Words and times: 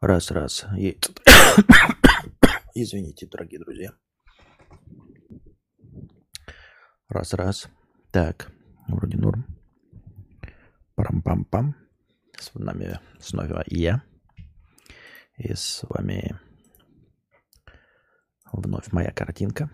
Раз, 0.00 0.30
раз. 0.30 0.64
И... 0.78 0.98
Извините, 2.74 3.26
дорогие 3.26 3.60
друзья. 3.60 3.92
Раз, 7.10 7.34
раз. 7.34 7.68
Так, 8.10 8.50
вроде 8.88 9.18
норм. 9.18 9.44
Парам-пам-пам. 10.94 11.74
С 12.38 12.54
нами 12.54 12.98
снова 13.18 13.62
я. 13.66 14.02
И 15.36 15.52
с 15.52 15.84
вами 15.90 16.40
вновь 18.54 18.92
моя 18.92 19.12
картинка. 19.12 19.68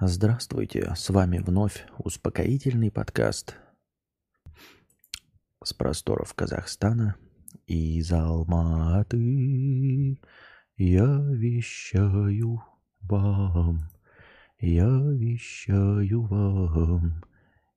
Здравствуйте, 0.00 0.94
с 0.96 1.10
вами 1.10 1.36
вновь 1.36 1.84
успокоительный 1.98 2.90
подкаст 2.90 3.56
с 5.62 5.74
просторов 5.74 6.32
Казахстана 6.32 7.16
из 7.66 8.12
Алматы. 8.12 10.20
Я 10.76 11.20
вещаю 11.30 12.62
вам, 13.02 13.80
я 14.60 14.86
вещаю 14.86 16.22
вам 16.22 17.24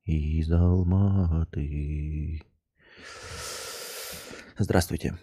из 0.04 0.52
Алматы. 0.52 2.44
Здравствуйте. 4.58 5.18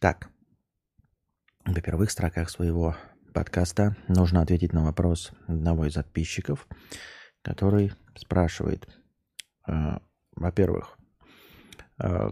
Так, 0.00 0.30
в 1.64 1.80
первых 1.80 2.10
строках 2.10 2.50
своего 2.50 2.96
подкаста 3.32 3.96
нужно 4.08 4.42
ответить 4.42 4.72
на 4.72 4.82
вопрос 4.82 5.30
одного 5.46 5.86
из 5.86 5.94
подписчиков, 5.94 6.66
который 7.42 7.92
спрашивает, 8.16 8.88
э, 9.68 9.98
во-первых, 10.34 10.98
э, 11.98 12.30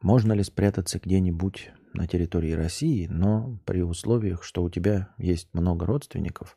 можно 0.00 0.32
ли 0.32 0.42
спрятаться 0.42 0.98
где-нибудь 0.98 1.70
на 1.94 2.06
территории 2.06 2.52
России, 2.52 3.06
но 3.06 3.58
при 3.64 3.82
условиях, 3.82 4.42
что 4.42 4.62
у 4.62 4.70
тебя 4.70 5.14
есть 5.18 5.52
много 5.54 5.86
родственников, 5.86 6.56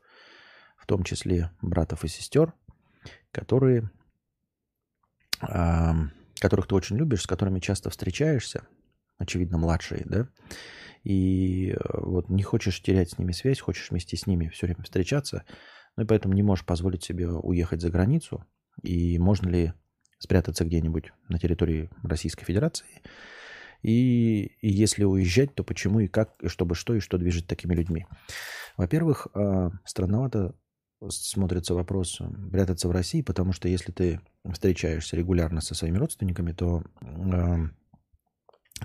в 0.77 0.85
том 0.85 1.03
числе 1.03 1.51
братов 1.61 2.03
и 2.03 2.07
сестер, 2.07 2.53
которые, 3.31 3.89
э, 5.41 5.91
которых 6.39 6.67
ты 6.67 6.75
очень 6.75 6.97
любишь, 6.97 7.23
с 7.23 7.27
которыми 7.27 7.59
часто 7.59 7.89
встречаешься, 7.89 8.67
очевидно, 9.17 9.57
младшие, 9.57 10.03
да, 10.05 10.27
и 11.03 11.71
э, 11.71 11.75
вот 11.93 12.29
не 12.29 12.43
хочешь 12.43 12.81
терять 12.81 13.11
с 13.11 13.17
ними 13.17 13.31
связь, 13.31 13.59
хочешь 13.59 13.89
вместе 13.89 14.17
с 14.17 14.27
ними 14.27 14.49
все 14.49 14.67
время 14.67 14.83
встречаться, 14.83 15.45
ну 15.95 16.03
и 16.03 16.05
поэтому 16.05 16.33
не 16.33 16.43
можешь 16.43 16.65
позволить 16.65 17.03
себе 17.03 17.29
уехать 17.29 17.81
за 17.81 17.89
границу, 17.89 18.45
и 18.83 19.17
можно 19.17 19.49
ли 19.49 19.73
спрятаться 20.19 20.65
где-нибудь 20.65 21.11
на 21.27 21.39
территории 21.39 21.89
Российской 22.03 22.45
Федерации, 22.45 23.01
и, 23.81 24.51
и 24.61 24.69
если 24.69 25.05
уезжать, 25.05 25.55
то 25.55 25.63
почему 25.63 26.01
и 26.01 26.07
как, 26.07 26.35
и 26.41 26.47
чтобы 26.49 26.75
что, 26.75 26.93
и 26.93 26.99
что 26.99 27.17
движет 27.17 27.47
такими 27.47 27.73
людьми. 27.73 28.05
Во-первых, 28.77 29.27
э, 29.33 29.69
странновато 29.85 30.53
смотрится 31.07 31.73
вопрос 31.73 32.19
прятаться 32.51 32.89
в 32.89 32.91
России, 32.91 33.21
потому 33.21 33.53
что 33.53 33.69
если 33.69 33.93
ты 33.93 34.19
встречаешься 34.51 35.15
регулярно 35.15 35.61
со 35.61 35.75
своими 35.75 35.97
родственниками, 35.97 36.51
то 36.51 36.83
э, 37.01 37.55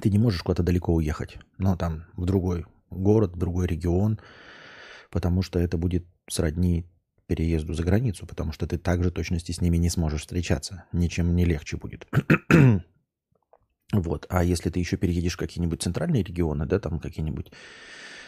ты 0.01 0.11
не 0.11 0.19
можешь 0.19 0.43
куда-то 0.43 0.63
далеко 0.63 0.95
уехать, 0.95 1.39
ну, 1.59 1.77
там, 1.77 2.05
в 2.17 2.25
другой 2.25 2.67
город, 2.91 3.33
в 3.35 3.39
другой 3.39 3.67
регион, 3.67 4.21
потому 5.11 5.43
что 5.43 5.59
это 5.59 5.77
будет 5.77 6.07
сродни 6.29 6.87
переезду 7.27 7.75
за 7.75 7.83
границу, 7.83 8.27
потому 8.27 8.53
что 8.53 8.67
ты 8.67 8.79
также 8.79 9.11
точности 9.11 9.53
с 9.53 9.61
ними 9.61 9.77
не 9.77 9.91
сможешь 9.91 10.23
встречаться. 10.23 10.85
Ничем 10.93 11.35
не 11.35 11.45
легче 11.45 11.77
будет. 11.77 12.07
вот. 13.93 14.27
А 14.29 14.45
если 14.45 14.71
ты 14.71 14.79
еще 14.79 14.97
переедешь 14.97 15.35
в 15.35 15.39
какие-нибудь 15.39 15.83
центральные 15.83 16.23
регионы, 16.23 16.67
да, 16.67 16.79
там 16.79 17.01
какие-нибудь 17.01 17.51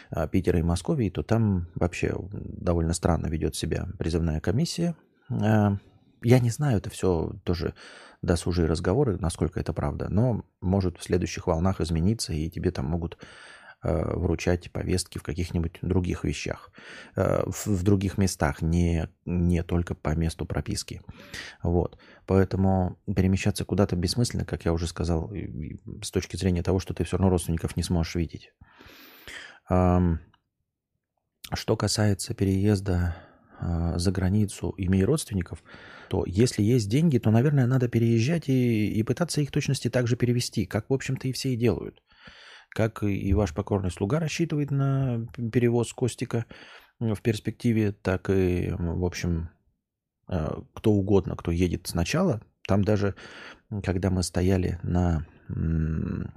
а, 0.09 0.27
Питера 0.27 0.59
и 0.59 0.63
Московии, 0.63 1.09
то 1.09 1.23
там 1.23 1.67
вообще 1.75 2.15
довольно 2.31 2.93
странно 2.93 3.27
ведет 3.27 3.55
себя 3.55 3.87
призывная 3.97 4.39
комиссия. 4.39 4.95
А, 5.29 5.77
я 6.23 6.39
не 6.39 6.49
знаю, 6.49 6.77
это 6.77 6.89
все 6.89 7.35
тоже 7.43 7.73
досужие 8.21 8.67
разговоры, 8.67 9.17
насколько 9.19 9.59
это 9.59 9.73
правда, 9.73 10.09
но 10.09 10.43
может 10.61 10.97
в 10.97 11.03
следующих 11.03 11.47
волнах 11.47 11.81
измениться, 11.81 12.33
и 12.33 12.49
тебе 12.49 12.71
там 12.71 12.85
могут 12.85 13.17
вручать 13.83 14.71
повестки 14.71 15.17
в 15.17 15.23
каких-нибудь 15.23 15.79
других 15.81 16.23
вещах, 16.23 16.71
э, 17.15 17.43
в, 17.45 17.83
других 17.83 18.17
местах, 18.17 18.61
не, 18.61 19.09
не 19.25 19.63
только 19.63 19.95
по 19.95 20.15
месту 20.15 20.45
прописки. 20.45 21.01
Вот. 21.61 21.97
Поэтому 22.25 22.97
перемещаться 23.05 23.65
куда-то 23.65 23.95
бессмысленно, 23.95 24.45
как 24.45 24.65
я 24.65 24.73
уже 24.73 24.87
сказал, 24.87 25.31
с 26.01 26.11
точки 26.11 26.35
зрения 26.37 26.63
того, 26.63 26.79
что 26.79 26.93
ты 26.93 27.03
все 27.03 27.17
равно 27.17 27.29
родственников 27.29 27.75
не 27.77 27.83
сможешь 27.83 28.15
видеть. 28.15 28.51
Что 31.53 31.77
касается 31.77 32.33
переезда 32.33 33.15
э, 33.59 33.93
за 33.97 34.11
границу, 34.11 34.73
имея 34.77 35.05
родственников– 35.05 35.63
то 36.09 36.23
если 36.25 36.61
есть 36.63 36.89
деньги, 36.89 37.17
то, 37.17 37.31
наверное, 37.31 37.67
надо 37.67 37.87
переезжать 37.87 38.47
и, 38.47 38.91
и 38.91 39.03
пытаться 39.03 39.41
их 39.41 39.51
точности 39.51 39.89
также 39.89 40.15
перевести, 40.15 40.65
как, 40.65 40.89
в 40.89 40.93
общем-то, 40.93 41.27
и 41.27 41.31
все 41.31 41.53
и 41.53 41.57
делают. 41.57 42.01
Как 42.77 43.01
и 43.01 43.33
ваш 43.33 43.55
покорный 43.55 43.89
слуга 43.89 44.19
рассчитывает 44.19 44.69
на 44.69 45.25
перевоз 45.51 45.91
Костика 45.93 46.45
в 46.99 47.19
перспективе, 47.23 47.91
так 47.91 48.29
и, 48.29 48.69
в 48.69 49.03
общем, 49.03 49.49
э, 50.29 50.47
кто 50.75 50.91
угодно, 50.91 51.35
кто 51.35 51.49
едет 51.49 51.87
сначала. 51.87 52.39
Там 52.67 52.83
даже, 52.83 53.15
когда 53.83 54.11
мы 54.11 54.21
стояли 54.21 54.79
на 54.83 55.25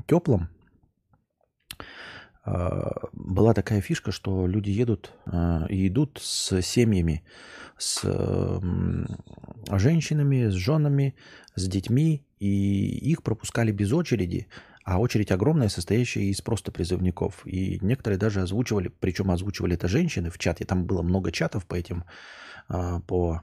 теплом, 0.07 0.49
э, 2.47 2.91
была 3.13 3.53
такая 3.53 3.83
фишка, 3.83 4.11
что 4.11 4.47
люди 4.47 4.71
едут 4.71 5.13
э, 5.27 5.67
и 5.69 5.89
идут 5.89 6.21
с 6.23 6.63
семьями 6.63 7.23
с 7.77 8.03
женщинами, 9.71 10.49
с 10.49 10.55
женами, 10.55 11.15
с 11.55 11.69
детьми, 11.69 12.25
и 12.39 13.11
их 13.11 13.23
пропускали 13.23 13.73
без 13.73 13.93
очереди, 13.93 14.49
а 14.85 14.99
очередь 14.99 15.31
огромная, 15.31 15.69
состоящая 15.69 16.25
из 16.25 16.41
просто 16.41 16.73
призывников. 16.73 17.47
И 17.47 17.79
некоторые 17.83 18.19
даже 18.19 18.41
озвучивали, 18.41 18.89
причем 18.89 19.31
озвучивали 19.31 19.75
это 19.75 19.89
женщины 19.89 20.31
в 20.31 20.39
чате, 20.39 20.65
там 20.65 20.85
было 20.85 21.03
много 21.03 21.33
чатов 21.33 21.67
по 21.67 21.75
этим, 21.75 22.05
а, 22.69 23.01
по 23.01 23.43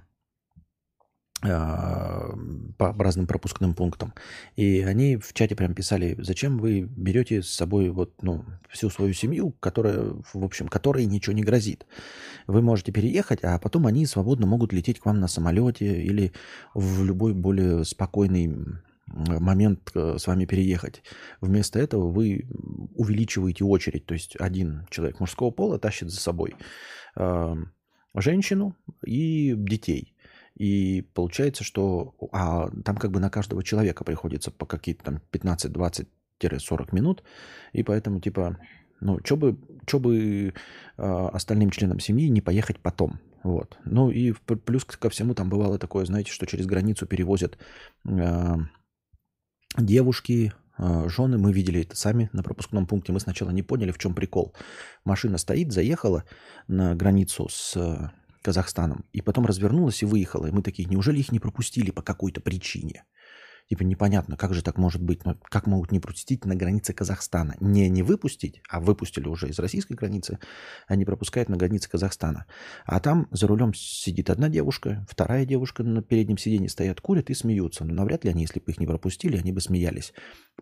а, 1.44 2.34
по 2.80 2.94
разным 2.98 3.28
пропускным 3.28 3.76
пунктам. 3.76 4.14
И 4.56 4.82
они 4.82 5.18
в 5.18 5.34
чате 5.34 5.56
прям 5.56 5.76
писали, 5.76 6.16
зачем 6.18 6.58
вы 6.58 6.82
берете 6.82 7.44
с 7.44 7.50
собой 7.50 7.90
вот, 7.92 8.24
ну, 8.24 8.44
всю 8.70 8.90
свою 8.90 9.14
семью, 9.14 9.52
которая, 9.60 10.16
в 10.34 10.44
общем, 10.44 10.68
которой 10.68 11.06
ничего 11.06 11.36
не 11.36 11.44
грозит. 11.44 11.86
Вы 12.48 12.64
можете 12.64 12.92
переехать, 12.92 13.44
а 13.44 13.60
потом 13.60 13.86
они 13.86 14.08
свободно 14.08 14.48
могут 14.48 14.74
лететь 14.74 15.00
к 15.00 15.06
вам 15.06 15.20
на 15.20 15.28
самолете 15.28 16.02
или 16.02 16.32
в 16.74 17.04
любой 17.06 17.36
более 17.36 17.86
спокойный 17.86 18.80
момент 19.08 19.92
э, 19.96 20.18
с 20.18 20.28
вами 20.28 20.46
переехать. 20.46 21.04
Вместо 21.42 21.80
этого 21.80 22.10
вы 22.10 22.48
увеличиваете 22.96 23.64
очередь, 23.64 24.06
то 24.06 24.14
есть 24.14 24.36
один 24.38 24.88
человек 24.90 25.20
мужского 25.20 25.52
пола 25.52 25.80
тащит 25.80 26.10
за 26.10 26.20
собой 26.20 26.56
э, 27.16 27.56
женщину 28.16 28.76
и 29.06 29.54
детей– 29.56 30.14
и 30.58 31.08
получается, 31.14 31.64
что 31.64 32.16
а, 32.32 32.70
там 32.84 32.98
как 32.98 33.12
бы 33.12 33.20
на 33.20 33.30
каждого 33.30 33.64
человека 33.64 34.04
приходится 34.04 34.50
по 34.50 34.66
какие-то 34.66 35.04
там 35.04 35.22
15-20-40 35.32 36.08
минут. 36.94 37.24
И 37.74 37.84
поэтому 37.84 38.20
типа, 38.20 38.58
ну, 39.00 39.20
что 39.24 39.38
бы, 39.38 39.58
чё 39.86 40.00
бы 40.00 40.54
э, 40.98 41.28
остальным 41.32 41.70
членам 41.70 42.00
семьи 42.00 42.28
не 42.30 42.42
поехать 42.42 42.80
потом. 42.80 43.20
Вот. 43.44 43.78
Ну 43.86 44.10
и 44.10 44.34
плюс 44.66 44.84
ко 44.84 45.12
всему 45.12 45.36
там 45.36 45.48
бывало 45.48 45.78
такое, 45.78 46.06
знаете, 46.06 46.32
что 46.32 46.48
через 46.48 46.66
границу 46.66 47.06
перевозят 47.06 47.60
э, 48.06 48.56
девушки, 49.78 50.54
э, 50.78 51.10
жены. 51.10 51.38
Мы 51.38 51.54
видели 51.54 51.82
это 51.82 51.96
сами 51.96 52.30
на 52.34 52.44
пропускном 52.44 52.88
пункте. 52.88 53.14
Мы 53.14 53.20
сначала 53.20 53.52
не 53.52 53.64
поняли, 53.64 53.92
в 53.92 53.98
чем 53.98 54.14
прикол. 54.14 54.54
Машина 55.06 55.38
стоит, 55.38 55.72
заехала 55.72 56.24
на 56.68 56.96
границу 56.96 57.48
с 57.50 58.12
Казахстаном, 58.42 59.06
и 59.12 59.22
потом 59.22 59.46
развернулась 59.46 60.02
и 60.02 60.06
выехала. 60.06 60.48
И 60.48 60.52
мы 60.52 60.62
такие, 60.62 60.88
неужели 60.88 61.20
их 61.20 61.32
не 61.32 61.40
пропустили 61.40 61.92
по 61.92 62.02
какой-то 62.02 62.42
причине? 62.42 63.04
Типа 63.70 63.84
непонятно, 63.84 64.38
как 64.38 64.54
же 64.54 64.62
так 64.62 64.78
может 64.78 65.02
быть, 65.02 65.26
но 65.26 65.36
как 65.44 65.68
могут 65.68 65.92
не 65.92 66.00
пропустить 66.00 66.46
на 66.46 66.56
границе 66.56 66.94
Казахстана? 66.94 67.56
Не 67.60 67.90
не 67.90 68.02
выпустить, 68.02 68.62
а 68.70 68.80
выпустили 68.80 69.28
уже 69.28 69.50
из 69.50 69.60
российской 69.60 69.94
границы, 69.94 70.40
не 70.90 71.04
пропускают 71.04 71.50
на 71.50 71.58
границе 71.58 71.90
Казахстана. 71.90 72.46
А 72.86 73.00
там 73.00 73.28
за 73.32 73.48
рулем 73.48 73.74
сидит 73.74 74.30
одна 74.30 74.48
девушка, 74.48 75.06
вторая 75.10 75.46
девушка 75.46 75.84
на 75.84 76.02
переднем 76.02 76.38
сиденье 76.38 76.70
стоят, 76.70 77.02
курят 77.02 77.30
и 77.30 77.34
смеются. 77.34 77.84
Но 77.84 77.94
навряд 77.94 78.24
ли 78.24 78.32
они, 78.32 78.44
если 78.44 78.60
бы 78.60 78.72
их 78.72 78.80
не 78.80 78.88
пропустили, 78.88 79.38
они 79.38 79.52
бы 79.52 79.60
смеялись. 79.60 80.14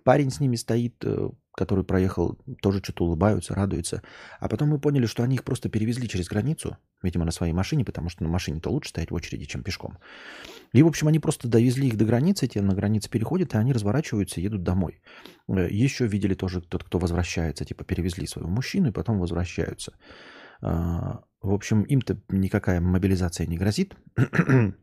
Парень 0.03 0.31
с 0.31 0.39
ними 0.39 0.55
стоит, 0.55 0.95
э, 1.03 1.29
который 1.55 1.83
проехал, 1.83 2.37
тоже 2.61 2.79
что-то 2.83 3.05
улыбаются, 3.05 3.55
радуются. 3.55 4.01
А 4.39 4.49
потом 4.49 4.69
мы 4.69 4.79
поняли, 4.79 5.05
что 5.05 5.23
они 5.23 5.35
их 5.35 5.43
просто 5.43 5.69
перевезли 5.69 6.07
через 6.07 6.27
границу, 6.27 6.77
видимо, 7.01 7.25
на 7.25 7.31
своей 7.31 7.53
машине, 7.53 7.85
потому 7.85 8.09
что 8.09 8.23
на 8.23 8.29
машине-то 8.29 8.69
лучше 8.69 8.89
стоять 8.89 9.11
в 9.11 9.13
очереди, 9.13 9.45
чем 9.45 9.63
пешком. 9.63 9.97
И, 10.73 10.83
в 10.83 10.87
общем, 10.87 11.07
они 11.07 11.19
просто 11.19 11.47
довезли 11.47 11.87
их 11.87 11.97
до 11.97 12.05
границы, 12.05 12.47
те 12.47 12.61
на 12.61 12.73
границе 12.73 13.09
переходят, 13.09 13.53
и 13.53 13.57
они 13.57 13.71
разворачиваются 13.73 14.39
и 14.41 14.43
едут 14.43 14.63
домой. 14.63 15.01
Э, 15.47 15.67
Еще 15.69 16.07
видели 16.07 16.33
тоже 16.33 16.61
тот, 16.61 16.83
кто 16.83 16.99
возвращается, 16.99 17.63
типа 17.65 17.85
перевезли 17.85 18.27
своего 18.27 18.49
мужчину 18.49 18.89
и 18.89 18.91
потом 18.91 19.19
возвращаются. 19.19 19.93
А, 20.61 21.21
в 21.41 21.53
общем, 21.53 21.83
им-то 21.83 22.17
никакая 22.29 22.81
мобилизация 22.81 23.47
не 23.47 23.57
грозит. 23.57 23.95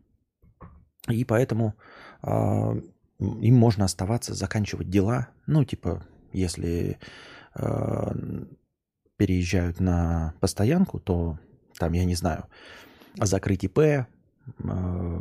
И 1.09 1.25
поэтому 1.25 1.75
а, 2.23 2.75
им 3.19 3.57
можно 3.57 3.85
оставаться, 3.85 4.35
заканчивать 4.35 4.89
дела. 4.89 5.29
Ну, 5.47 5.65
типа, 5.65 6.07
если 6.33 6.99
э, 7.55 8.13
переезжают 9.17 9.81
на 9.81 10.35
постоянку, 10.41 10.99
то 10.99 11.39
там, 11.79 11.93
я 11.93 12.05
не 12.05 12.15
знаю, 12.15 12.47
закрыть 13.17 13.65
ИП, 13.65 13.79
э, 13.79 14.05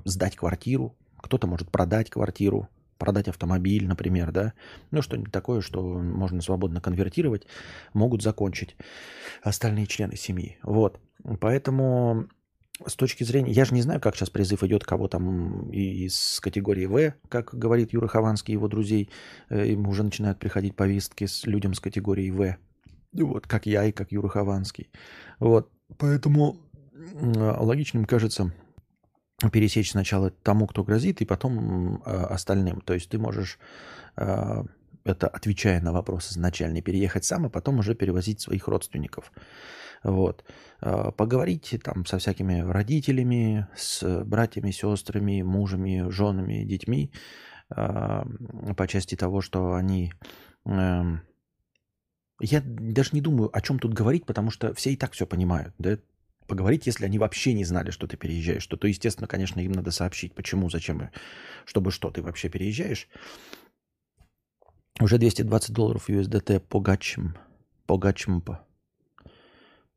сдать 0.06 0.36
квартиру, 0.36 0.96
кто-то 1.18 1.48
может 1.48 1.72
продать 1.72 2.10
квартиру, 2.10 2.68
продать 2.98 3.28
автомобиль, 3.28 3.88
например, 3.88 4.32
да, 4.32 4.54
ну 4.92 5.02
что-нибудь 5.02 5.32
такое, 5.32 5.62
что 5.62 5.82
можно 5.82 6.42
свободно 6.42 6.82
конвертировать, 6.82 7.48
могут 7.94 8.22
закончить 8.22 8.76
остальные 9.42 9.88
члены 9.88 10.16
семьи. 10.16 10.60
Вот, 10.62 11.00
поэтому 11.40 12.28
с 12.88 12.96
точки 12.96 13.24
зрения... 13.24 13.52
Я 13.52 13.66
же 13.66 13.74
не 13.74 13.82
знаю, 13.82 14.00
как 14.00 14.16
сейчас 14.16 14.30
призыв 14.30 14.64
идет, 14.64 14.84
кого 14.84 15.08
там 15.08 15.70
из 15.72 16.40
категории 16.42 16.86
В, 16.86 17.14
как 17.30 17.54
говорит 17.54 17.94
Юра 17.94 18.08
Хованский, 18.08 18.54
его 18.54 18.68
друзей. 18.68 19.10
Ему 19.50 19.90
э, 19.90 19.92
уже 19.92 20.04
начинают 20.04 20.40
приходить 20.40 20.76
повестки 20.76 21.26
с 21.26 21.46
людям 21.46 21.74
с 21.74 21.80
категории 21.80 22.30
В. 22.32 22.58
Вот, 23.14 23.48
как 23.48 23.66
я 23.66 23.86
и 23.86 23.92
как 23.92 24.12
Юра 24.12 24.30
Хованский. 24.30 24.90
Вот, 25.40 25.70
поэтому 25.98 26.58
логичным 27.22 28.06
кажется 28.06 28.54
пересечь 29.52 29.92
сначала 29.92 30.30
тому, 30.30 30.68
кто 30.68 30.84
грозит, 30.84 31.22
и 31.22 31.26
потом 31.26 32.04
э, 32.06 32.10
остальным. 32.10 32.82
То 32.82 32.94
есть 32.94 33.10
ты 33.10 33.18
можешь, 33.18 33.58
э, 34.18 34.64
это 35.04 35.28
отвечая 35.28 35.82
на 35.82 35.92
вопрос 35.92 36.32
изначально, 36.32 36.82
переехать 36.82 37.26
сам, 37.26 37.46
а 37.46 37.50
потом 37.50 37.80
уже 37.80 37.96
перевозить 37.96 38.42
своих 38.42 38.68
родственников. 38.68 39.32
Вот. 40.04 40.44
А, 40.80 41.12
поговорить 41.12 41.76
там 41.84 42.06
со 42.06 42.18
всякими 42.18 42.60
родителями, 42.60 43.68
с 43.76 44.24
братьями, 44.24 44.72
сестрами, 44.72 45.42
мужами, 45.42 46.10
женами, 46.10 46.64
детьми 46.64 47.12
а, 47.70 48.26
по 48.76 48.88
части 48.88 49.16
того, 49.16 49.42
что 49.42 49.74
они... 49.74 50.14
Эм, 50.66 51.22
я 52.40 52.62
даже 52.62 53.12
не 53.14 53.22
думаю, 53.22 53.56
о 53.56 53.62
чем 53.62 53.78
тут 53.78 53.94
говорить, 53.94 54.26
потому 54.26 54.50
что 54.50 54.74
все 54.74 54.92
и 54.92 54.98
так 54.98 55.14
все 55.14 55.28
понимают. 55.28 55.76
Да? 55.78 56.00
Поговорить, 56.48 56.88
если 56.88 57.06
они 57.06 57.20
вообще 57.20 57.54
не 57.54 57.64
знали, 57.64 57.92
что 57.92 58.08
ты 58.08 58.18
переезжаешь, 58.18 58.66
то, 58.66 58.78
то 58.78 58.88
естественно, 58.88 59.28
конечно, 59.28 59.60
им 59.60 59.72
надо 59.72 59.92
сообщить, 59.92 60.34
почему, 60.34 60.70
зачем, 60.70 61.12
чтобы 61.66 61.92
что, 61.92 62.10
ты 62.10 62.24
вообще 62.24 62.50
переезжаешь. 62.50 63.08
Уже 65.00 65.18
220 65.18 65.72
долларов 65.72 66.10
USDT 66.10 66.60
по 66.60 66.80
гачам. 66.80 67.38
По 67.86 67.98
гачам. 67.98 68.44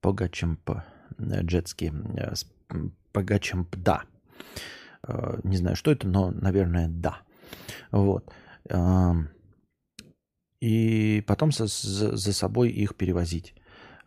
Погачемп, 0.05 0.71
джетский, 1.19 1.91
Погачемп, 3.13 3.75
да. 3.77 4.03
Э, 5.09 5.41
не 5.45 5.57
знаю, 5.57 5.77
что 5.77 5.91
это, 5.91 6.07
но, 6.07 6.31
наверное, 6.31 6.89
да. 6.89 7.23
Вот. 7.91 8.31
И 10.61 11.25
потом 11.27 11.53
за, 11.53 11.67
за 11.67 12.33
собой 12.35 12.71
их 12.71 12.97
перевозить. 12.97 13.55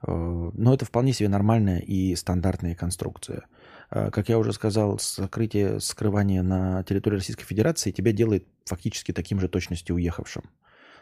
Э, 0.06 0.12
но 0.54 0.74
это 0.74 0.86
вполне 0.86 1.14
себе 1.14 1.30
нормальная 1.30 1.80
и 1.80 2.16
стандартная 2.16 2.76
конструкция. 2.76 3.48
Э, 3.90 4.12
как 4.12 4.30
я 4.30 4.38
уже 4.38 4.54
сказал, 4.54 5.00
сокрытие, 5.00 5.80
скрывание 5.80 6.44
на 6.44 6.84
территории 6.84 7.16
Российской 7.16 7.46
Федерации 7.46 7.92
тебя 7.92 8.12
делает 8.12 8.48
фактически 8.66 9.14
таким 9.14 9.40
же 9.40 9.48
точностью 9.48 9.96
уехавшим. 9.96 10.44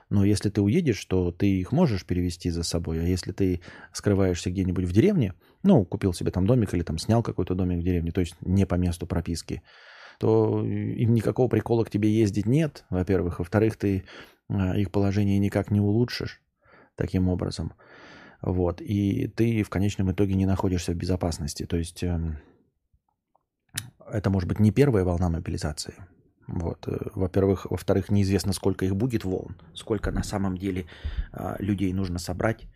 Но 0.10 0.24
если 0.24 0.50
ты 0.50 0.62
уедешь, 0.62 1.04
то 1.06 1.32
ты 1.32 1.48
их 1.60 1.72
можешь 1.72 2.06
перевести 2.06 2.50
за 2.52 2.64
собой. 2.64 3.00
А 3.00 3.04
если 3.04 3.32
ты 3.32 3.62
скрываешься 3.92 4.52
где-нибудь 4.52 4.86
в 4.86 4.92
деревне, 4.92 5.34
ну, 5.64 5.84
купил 5.84 6.14
себе 6.14 6.32
там 6.32 6.46
домик 6.46 6.74
или 6.74 6.84
там 6.84 6.98
снял 6.98 7.24
какой-то 7.24 7.56
домик 7.56 7.80
в 7.80 7.84
деревне, 7.84 8.12
то 8.12 8.22
есть 8.22 8.36
не 8.42 8.66
по 8.66 8.76
месту 8.76 9.08
прописки, 9.08 9.64
то 10.20 10.64
им 10.64 11.14
никакого 11.14 11.48
прикола 11.48 11.84
к 11.84 11.90
тебе 11.90 12.12
ездить 12.12 12.46
нет, 12.46 12.86
во-первых. 12.90 13.40
Во-вторых, 13.40 13.78
ты 13.78 14.06
а, 14.48 14.78
их 14.78 14.92
положение 14.92 15.40
никак 15.40 15.72
не 15.72 15.82
улучшишь 15.82 16.42
таким 16.96 17.28
образом. 17.28 17.74
Вот. 18.42 18.82
И 18.82 19.28
ты 19.28 19.64
в 19.64 19.70
конечном 19.70 20.12
итоге 20.12 20.36
не 20.36 20.46
находишься 20.46 20.92
в 20.92 20.96
безопасности. 20.96 21.66
То 21.66 21.78
есть 21.78 22.04
эм, 22.04 22.38
это 24.08 24.30
может 24.30 24.48
быть 24.48 24.60
не 24.60 24.72
первая 24.72 25.04
волна 25.04 25.30
мобилизации. 25.30 25.96
Вот. 26.48 26.88
Э, 26.88 26.98
во-первых. 27.16 27.68
Во-вторых, 27.70 28.10
неизвестно, 28.10 28.54
сколько 28.54 28.86
их 28.86 28.96
будет 28.96 29.24
волн, 29.24 29.56
сколько 29.74 30.12
на 30.12 30.24
самом 30.24 30.58
деле 30.58 30.86
а, 31.32 31.56
людей 31.60 31.92
нужно 31.94 32.20
собрать. 32.20 32.68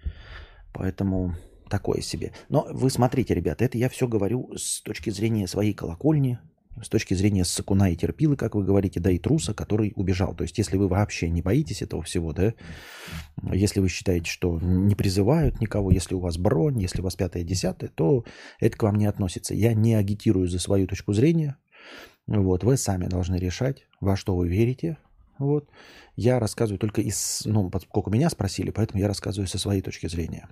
Поэтому 0.74 1.36
такое 1.70 2.02
себе. 2.02 2.34
Но 2.50 2.68
вы 2.72 2.90
смотрите, 2.90 3.34
ребята, 3.34 3.66
это 3.66 3.78
я 3.78 3.90
все 3.90 4.08
говорю 4.08 4.52
с 4.56 4.82
точки 4.82 5.10
зрения 5.10 5.48
своей 5.48 5.74
колокольни, 5.74 6.40
с 6.82 6.90
точки 6.90 7.14
зрения 7.14 7.44
Сакуна 7.44 7.90
и 7.90 7.96
Терпилы, 7.96 8.36
как 8.36 8.56
вы 8.56 8.64
говорите, 8.64 9.00
да 9.00 9.12
и 9.12 9.18
труса, 9.18 9.54
который 9.54 9.92
убежал. 9.96 10.34
То 10.34 10.44
есть, 10.44 10.58
если 10.58 10.78
вы 10.78 10.88
вообще 10.88 11.30
не 11.30 11.42
боитесь 11.42 11.82
этого 11.82 12.04
всего, 12.04 12.32
да, 12.32 12.54
если 13.52 13.80
вы 13.80 13.90
считаете, 13.90 14.30
что 14.30 14.60
не 14.60 14.96
призывают 14.96 15.60
никого, 15.60 15.92
если 15.92 16.16
у 16.16 16.20
вас 16.20 16.38
бронь, 16.38 16.80
если 16.80 17.02
у 17.02 17.04
вас 17.04 17.16
пятое, 17.16 17.44
десятое, 17.44 17.90
то 17.94 18.24
это 18.60 18.78
к 18.78 18.84
вам 18.84 18.96
не 18.96 19.08
относится. 19.08 19.54
Я 19.54 19.74
не 19.74 19.96
агитирую 19.96 20.48
за 20.48 20.60
свою 20.60 20.88
точку 20.88 21.14
зрения, 21.14 21.58
вот, 22.28 22.64
вы 22.64 22.78
сами 22.78 23.08
должны 23.08 23.38
решать, 23.38 23.88
во 24.02 24.16
что 24.16 24.36
вы 24.36 24.48
верите. 24.48 24.98
Вот. 25.40 25.70
Я 26.16 26.40
рассказываю 26.40 26.80
только 26.80 27.02
из, 27.02 27.44
ну, 27.46 27.70
поскольку 27.70 28.12
меня 28.12 28.30
спросили, 28.30 28.72
поэтому 28.72 29.00
я 29.00 29.08
рассказываю 29.08 29.48
со 29.48 29.58
своей 29.58 29.82
точки 29.82 30.08
зрения. 30.08 30.48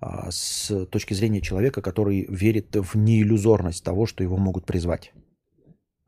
А, 0.00 0.30
с 0.30 0.86
точки 0.86 1.14
зрения 1.14 1.40
человека, 1.40 1.80
который 1.80 2.26
верит 2.28 2.76
в 2.76 2.96
неиллюзорность 2.96 3.84
того, 3.84 4.06
что 4.06 4.22
его 4.22 4.36
могут 4.36 4.66
призвать. 4.66 5.12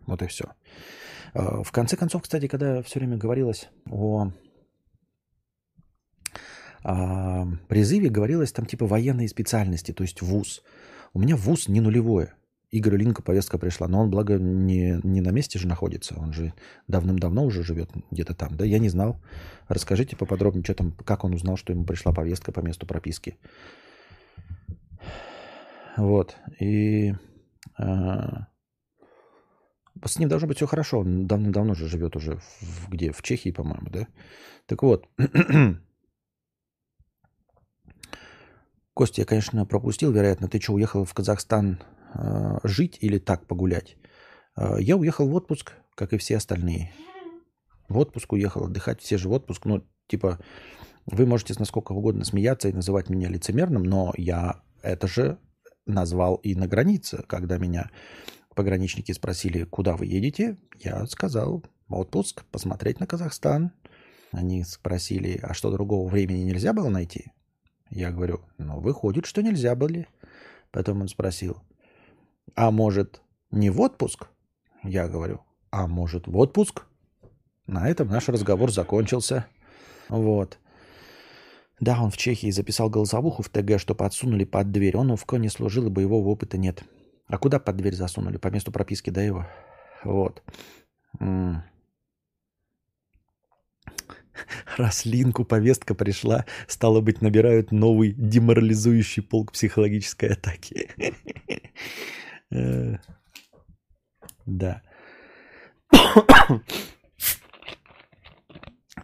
Вот 0.07 0.23
и 0.23 0.27
все. 0.27 0.53
А, 1.33 1.63
в 1.63 1.73
конце 1.73 1.97
концов, 1.97 2.23
кстати, 2.23 2.49
когда 2.49 2.83
все 2.83 2.99
время 2.99 3.17
говорилось 3.17 3.71
о 3.91 4.33
призыве, 7.69 8.11
говорилось 8.11 8.53
там 8.53 8.65
типа 8.65 8.87
военные 8.87 9.29
специальности, 9.29 9.93
то 9.93 10.05
есть 10.05 10.23
ВУЗ. 10.23 10.63
У 11.15 11.19
меня 11.19 11.37
ВУЗ 11.37 11.69
не 11.69 11.81
нулевое. 11.81 12.35
Игорю 12.79 12.99
Линка 12.99 13.23
повестка 13.23 13.59
пришла. 13.59 13.89
Но 13.89 14.03
он, 14.03 14.11
благо, 14.11 14.39
не, 14.39 15.01
не 15.03 15.21
на 15.21 15.31
месте 15.31 15.59
же 15.59 15.67
находится. 15.67 16.15
Он 16.19 16.33
же 16.33 16.53
давным-давно 16.89 17.45
уже 17.45 17.63
живет 17.63 17.91
где-то 18.11 18.35
там. 18.35 18.57
Да, 18.57 18.65
я 18.65 18.79
не 18.79 18.89
знал. 18.89 19.21
Расскажите 19.69 20.17
поподробнее, 20.17 20.65
что 20.65 20.75
там, 20.75 20.93
как 20.93 21.25
он 21.25 21.35
узнал, 21.35 21.57
что 21.57 21.73
ему 21.73 21.85
пришла 21.85 22.13
повестка 22.13 22.53
по 22.53 22.61
месту 22.61 22.87
прописки. 22.87 23.39
Вот. 25.97 26.37
И 26.61 27.15
а, 27.79 28.49
с 30.05 30.19
ним 30.19 30.29
должно 30.29 30.49
быть 30.49 30.59
все 30.59 30.67
хорошо. 30.67 31.01
Он 31.01 31.27
давным-давно 31.27 31.75
же 31.75 31.89
живет 31.89 32.17
уже 32.17 32.37
в, 32.61 32.91
где? 32.91 33.13
В 33.13 33.23
Чехии, 33.23 33.51
по-моему, 33.51 33.89
да? 33.91 34.07
Так 34.67 34.83
вот. 34.83 35.09
Костя, 38.95 39.23
я, 39.23 39.27
конечно, 39.27 39.65
пропустил, 39.67 40.13
вероятно. 40.13 40.49
Ты 40.49 40.61
что, 40.61 40.75
уехал 40.75 41.05
в 41.05 41.15
Казахстан 41.15 41.79
жить 42.65 42.99
или 43.01 43.19
так 43.19 43.47
погулять. 43.47 43.97
Э, 44.57 44.77
я 44.81 44.97
уехал 44.97 45.29
в 45.29 45.35
отпуск, 45.35 45.73
как 45.95 46.13
и 46.13 46.19
все 46.19 46.37
остальные. 46.37 46.93
В 47.89 47.99
отпуск 47.99 48.33
уехал 48.33 48.65
отдыхать, 48.65 49.01
все 49.01 49.19
же 49.19 49.29
в 49.29 49.33
отпуск. 49.33 49.65
Ну, 49.65 49.87
типа, 50.09 50.39
вы 51.07 51.27
можете 51.27 51.55
насколько 51.59 51.93
угодно 51.93 52.25
смеяться 52.25 52.69
и 52.69 52.73
называть 52.73 53.09
меня 53.09 53.29
лицемерным, 53.29 53.85
но 53.85 54.13
я 54.17 54.63
это 54.83 55.07
же 55.07 55.39
назвал 55.87 56.37
и 56.37 56.55
на 56.55 56.67
границе, 56.67 57.25
когда 57.29 57.59
меня 57.59 57.91
пограничники 58.55 59.13
спросили, 59.13 59.65
куда 59.65 59.97
вы 59.97 60.07
едете, 60.07 60.57
я 60.81 61.07
сказал, 61.07 61.65
отпуск, 61.89 62.45
посмотреть 62.47 62.99
на 62.99 63.07
Казахстан. 63.07 63.73
Они 64.33 64.65
спросили, 64.65 65.39
а 65.43 65.55
что 65.55 65.71
другого 65.71 66.09
времени 66.09 66.43
нельзя 66.43 66.73
было 66.73 66.89
найти? 66.89 67.33
Я 67.91 68.11
говорю, 68.11 68.41
ну, 68.59 68.81
выходит, 68.81 69.27
что 69.27 69.43
нельзя 69.43 69.77
были. 69.77 70.09
Потом 70.73 71.03
он 71.03 71.09
спросил, 71.09 71.63
а 72.55 72.71
может, 72.71 73.21
не 73.51 73.71
в 73.71 73.81
отпуск? 73.81 74.29
Я 74.83 75.09
говорю, 75.09 75.41
а 75.71 75.87
может, 75.87 76.27
в 76.27 76.37
отпуск? 76.37 76.85
На 77.67 77.89
этом 77.89 78.09
наш 78.09 78.29
разговор 78.29 78.71
закончился. 78.71 79.47
Вот. 80.09 80.59
Да, 81.81 82.01
он 82.01 82.11
в 82.11 82.17
Чехии 82.17 82.51
записал 82.51 82.89
голосовуху 82.89 83.43
в 83.43 83.49
ТГ, 83.49 83.79
что 83.79 83.95
подсунули 83.95 84.45
под 84.45 84.71
дверь. 84.71 84.97
Он 84.97 85.17
в 85.17 85.25
коне 85.27 85.51
служил, 85.51 85.87
и 85.87 85.91
боевого 85.91 86.29
опыта 86.29 86.57
нет. 86.57 86.85
А 87.27 87.39
куда 87.39 87.59
под 87.59 87.77
дверь 87.77 87.95
засунули? 87.95 88.39
По 88.39 88.49
месту 88.49 88.73
прописки, 88.73 89.11
да, 89.11 89.23
его? 89.23 89.47
Вот. 90.05 90.43
Раз 94.77 95.05
Линку 95.05 95.45
повестка 95.45 95.95
пришла, 95.95 96.45
стало 96.69 97.01
быть, 97.01 97.23
набирают 97.23 97.73
новый 97.73 98.13
деморализующий 98.13 99.23
полк 99.23 99.53
психологической 99.53 100.31
атаки. 100.31 100.91
Э, 102.51 102.97
да. 104.47 104.83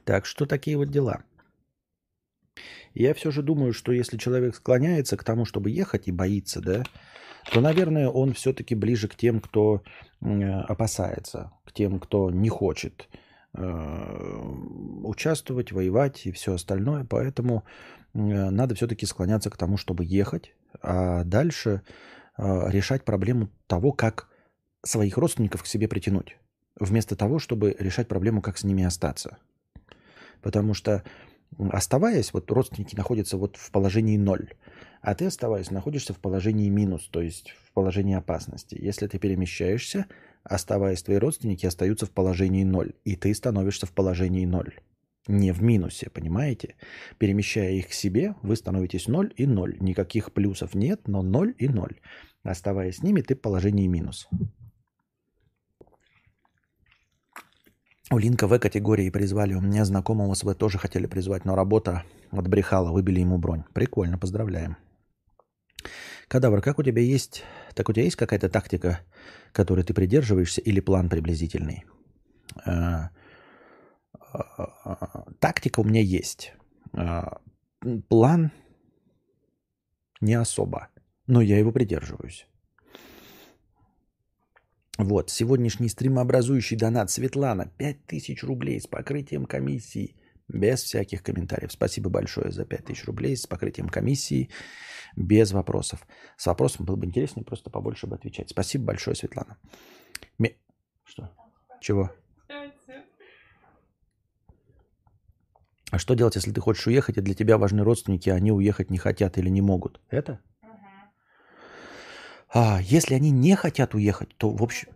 Так 0.05 0.27
что 0.27 0.47
такие 0.47 0.77
вот 0.77 0.91
дела. 0.91 1.23
Я 2.93 3.15
все 3.15 3.31
же 3.31 3.43
думаю, 3.43 3.73
что 3.73 3.93
если 3.93 4.17
человек 4.17 4.57
склоняется 4.57 5.17
к 5.17 5.23
тому, 5.23 5.45
чтобы 5.45 5.71
ехать 5.71 6.09
и 6.09 6.13
боится, 6.13 6.61
да, 6.61 6.83
то, 7.53 7.61
наверное, 7.61 8.09
он 8.09 8.33
все-таки 8.33 8.75
ближе 8.75 9.07
к 9.07 9.15
тем, 9.15 9.41
кто 9.41 9.83
опасается, 10.21 11.53
к 11.65 11.73
тем, 11.73 12.01
кто 12.01 12.31
не 12.31 12.49
хочет 12.49 13.09
э, 13.55 14.41
участвовать, 15.05 15.71
воевать 15.71 16.27
и 16.27 16.33
все 16.33 16.55
остальное. 16.55 17.05
Поэтому 17.05 17.65
надо 18.13 18.75
все-таки 18.75 19.07
склоняться 19.07 19.51
к 19.51 19.57
тому, 19.57 19.77
чтобы 19.77 20.05
ехать, 20.05 20.55
а 20.83 21.25
дальше 21.25 21.71
э, 21.71 22.22
решать 22.37 23.05
проблему 23.05 23.51
того, 23.67 23.93
как 23.93 24.29
своих 24.85 25.17
родственников 25.17 25.63
к 25.63 25.67
себе 25.67 25.89
притянуть, 25.89 26.37
вместо 26.79 27.17
того, 27.17 27.39
чтобы 27.39 27.77
решать 27.79 28.09
проблему, 28.09 28.43
как 28.43 28.59
с 28.59 28.65
ними 28.65 28.85
остаться. 28.85 29.39
Потому 30.41 30.75
что 30.75 31.05
оставаясь, 31.71 32.33
вот 32.33 32.51
родственники 32.51 32.97
находятся 32.97 33.37
вот 33.37 33.57
в 33.57 33.71
положении 33.71 34.17
ноль, 34.17 34.51
а 35.01 35.15
ты, 35.15 35.27
оставаясь, 35.27 35.71
находишься 35.71 36.15
в 36.15 36.19
положении 36.19 36.69
минус, 36.69 37.09
то 37.11 37.21
есть 37.21 37.51
в 37.65 37.73
положении 37.73 38.15
опасности. 38.15 38.77
Если 38.81 39.07
ты 39.07 39.19
перемещаешься, 39.19 40.07
оставаясь, 40.45 41.03
твои 41.03 41.19
родственники 41.19 41.67
остаются 41.67 42.07
в 42.07 42.11
положении 42.11 42.65
ноль, 42.65 42.95
и 43.05 43.17
ты 43.17 43.35
становишься 43.35 43.87
в 43.87 43.93
положении 43.93 44.47
ноль. 44.47 44.75
Не 45.29 45.53
в 45.53 45.63
минусе, 45.63 46.11
понимаете? 46.11 46.75
Перемещая 47.19 47.73
их 47.73 47.89
к 47.89 47.93
себе, 47.93 48.35
вы 48.43 48.57
становитесь 48.57 49.07
ноль 49.07 49.33
и 49.37 49.47
ноль. 49.47 49.77
Никаких 49.81 50.33
плюсов 50.33 50.75
нет, 50.75 51.07
но 51.07 51.23
ноль 51.23 51.55
и 51.59 51.69
ноль. 51.69 52.01
Оставаясь 52.43 52.97
с 52.97 53.03
ними, 53.03 53.21
ты 53.21 53.37
в 53.37 53.41
положении 53.41 53.87
минус. 53.87 54.29
У 58.11 58.19
Линка 58.19 58.49
В 58.49 58.59
категории 58.59 59.11
призвали. 59.11 59.55
У 59.55 59.61
меня 59.61 59.85
знакомого 59.85 60.35
СВ 60.35 60.55
тоже 60.57 60.77
хотели 60.79 61.07
призвать, 61.07 61.45
но 61.45 61.55
работа 61.55 62.03
отбрехала, 62.31 62.91
выбили 62.91 63.21
ему 63.21 63.39
бронь. 63.39 63.63
Прикольно, 63.73 64.19
поздравляем. 64.19 64.77
Кадавр, 66.29 66.61
как 66.61 66.79
у 66.79 66.83
тебя 66.83 67.01
есть... 67.01 67.45
Так 67.75 67.89
у 67.89 67.93
тебя 67.93 68.05
есть 68.05 68.17
какая-то 68.17 68.49
тактика, 68.49 69.01
которой 69.53 69.85
ты 69.85 69.95
придерживаешься, 69.95 70.61
или 70.61 70.81
план 70.81 71.09
приблизительный? 71.09 71.85
А, 74.33 75.25
тактика 75.39 75.81
у 75.81 75.85
меня 75.85 76.01
есть. 76.01 76.55
План 78.09 78.53
не 80.21 80.35
особо, 80.35 80.89
но 81.27 81.41
я 81.41 81.59
его 81.59 81.73
придерживаюсь. 81.73 82.47
Вот, 84.99 85.31
сегодняшний 85.31 85.89
стримообразующий 85.89 86.77
донат 86.77 87.11
Светлана. 87.11 87.67
5000 87.79 88.43
рублей 88.45 88.81
с 88.81 88.87
покрытием 88.87 89.47
комиссии. 89.47 90.17
Без 90.49 90.83
всяких 90.83 91.23
комментариев. 91.23 91.73
Спасибо 91.73 92.11
большое 92.11 92.53
за 92.53 92.65
5000 92.65 93.05
рублей 93.07 93.37
с 93.37 93.47
покрытием 93.47 93.89
комиссии. 93.89 94.51
Без 95.17 95.53
вопросов. 95.53 96.07
С 96.37 96.47
вопросом 96.47 96.85
было 96.85 96.97
бы 96.97 97.07
интереснее 97.07 97.45
просто 97.45 97.71
побольше 97.71 98.07
бы 98.07 98.17
отвечать. 98.17 98.51
Спасибо 98.51 98.85
большое, 98.85 99.17
Светлана. 99.17 99.59
Ми... 100.39 100.57
Что? 101.05 101.31
Чего? 101.81 102.11
А 105.93 105.99
что 105.99 106.15
делать, 106.15 106.37
если 106.37 106.53
ты 106.53 106.61
хочешь 106.63 106.87
уехать, 106.87 107.19
и 107.19 107.21
для 107.21 107.35
тебя 107.35 107.59
важны 107.59 107.85
родственники, 107.85 108.31
а 108.31 108.35
они 108.37 108.51
уехать 108.51 108.89
не 108.89 108.97
хотят 108.97 109.37
или 109.37 109.51
не 109.51 109.61
могут? 109.61 110.01
Это? 110.09 110.41
А 112.49 112.81
если 112.81 113.15
они 113.15 113.31
не 113.31 113.55
хотят 113.57 113.95
уехать, 113.95 114.35
то 114.39 114.49
в 114.51 114.63
общем... 114.63 114.89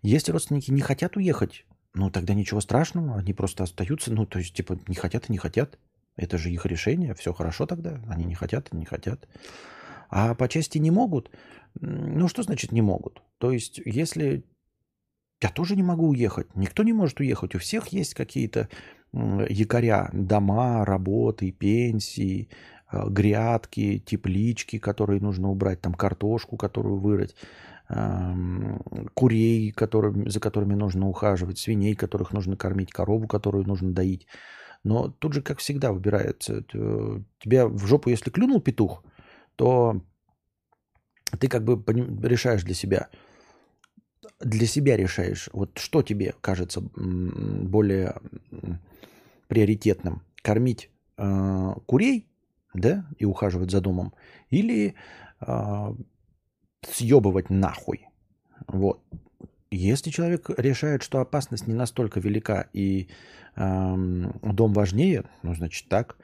Если 0.00 0.32
родственники 0.32 0.70
не 0.70 0.80
хотят 0.80 1.18
уехать, 1.18 1.66
ну 1.92 2.10
тогда 2.10 2.32
ничего 2.32 2.62
страшного, 2.62 3.18
они 3.18 3.34
просто 3.34 3.64
остаются, 3.64 4.14
ну 4.14 4.24
то 4.24 4.38
есть 4.38 4.54
типа 4.54 4.78
не 4.86 4.94
хотят 4.94 5.28
и 5.28 5.32
не 5.32 5.38
хотят. 5.38 5.78
Это 6.16 6.38
же 6.38 6.50
их 6.50 6.64
решение, 6.64 7.14
все 7.14 7.34
хорошо 7.34 7.66
тогда, 7.66 8.00
они 8.08 8.24
не 8.24 8.34
хотят 8.34 8.72
и 8.72 8.76
не 8.76 8.86
хотят. 8.86 9.28
А 10.08 10.34
по 10.34 10.48
части 10.48 10.78
не 10.78 10.90
могут, 10.90 11.30
ну 11.74 12.28
что 12.28 12.42
значит 12.42 12.72
не 12.72 12.80
могут? 12.80 13.22
То 13.36 13.52
есть 13.52 13.78
если 13.84 14.46
я 15.40 15.48
тоже 15.50 15.76
не 15.76 15.82
могу 15.82 16.08
уехать, 16.08 16.54
никто 16.54 16.82
не 16.82 16.92
может 16.92 17.20
уехать, 17.20 17.54
у 17.54 17.58
всех 17.58 17.88
есть 17.88 18.14
какие-то 18.14 18.68
якоря, 19.12 20.10
дома, 20.12 20.84
работы, 20.84 21.50
пенсии, 21.50 22.48
Э, 22.90 23.08
грядки, 23.08 23.98
теплички, 23.98 24.78
которые 24.78 25.20
нужно 25.20 25.50
убрать, 25.50 25.80
там 25.80 25.92
картошку, 25.92 26.56
которую 26.56 26.98
вырыть, 26.98 27.34
эм, 27.90 28.80
курей, 29.12 29.72
которые, 29.72 30.30
за 30.30 30.40
которыми 30.40 30.74
нужно 30.74 31.06
ухаживать, 31.06 31.58
свиней, 31.58 31.94
которых 31.94 32.32
нужно 32.32 32.56
кормить, 32.56 32.90
корову, 32.90 33.28
которую 33.28 33.66
нужно 33.66 33.92
доить. 33.92 34.26
Но 34.84 35.08
тут 35.08 35.34
же, 35.34 35.42
как 35.42 35.58
всегда, 35.58 35.92
выбирается. 35.92 36.62
Тебя 36.62 37.66
в 37.66 37.86
жопу, 37.86 38.08
если 38.08 38.30
клюнул 38.30 38.60
петух, 38.60 39.04
то 39.56 40.00
ты 41.38 41.48
как 41.48 41.64
бы 41.64 41.82
решаешь 42.26 42.62
для 42.62 42.74
себя. 42.74 43.08
Для 44.40 44.66
себя 44.66 44.96
решаешь, 44.96 45.48
вот 45.52 45.78
что 45.78 46.02
тебе 46.02 46.34
кажется 46.40 46.80
более 46.80 48.14
приоритетным. 49.48 50.22
Кормить 50.42 50.90
э, 51.16 51.74
курей 51.86 52.28
да, 52.74 53.06
и 53.18 53.24
ухаживать 53.24 53.70
за 53.70 53.80
домом, 53.80 54.14
или 54.50 54.94
э, 55.40 55.94
съебывать 56.82 57.50
нахуй. 57.50 58.06
Вот. 58.66 59.02
Если 59.70 60.10
человек 60.10 60.50
решает, 60.56 61.02
что 61.02 61.20
опасность 61.20 61.66
не 61.66 61.74
настолько 61.74 62.20
велика 62.20 62.68
и 62.72 63.08
э, 63.56 63.94
дом 64.42 64.72
важнее, 64.72 65.24
ну, 65.42 65.54
значит 65.54 65.88
так, 65.88 66.16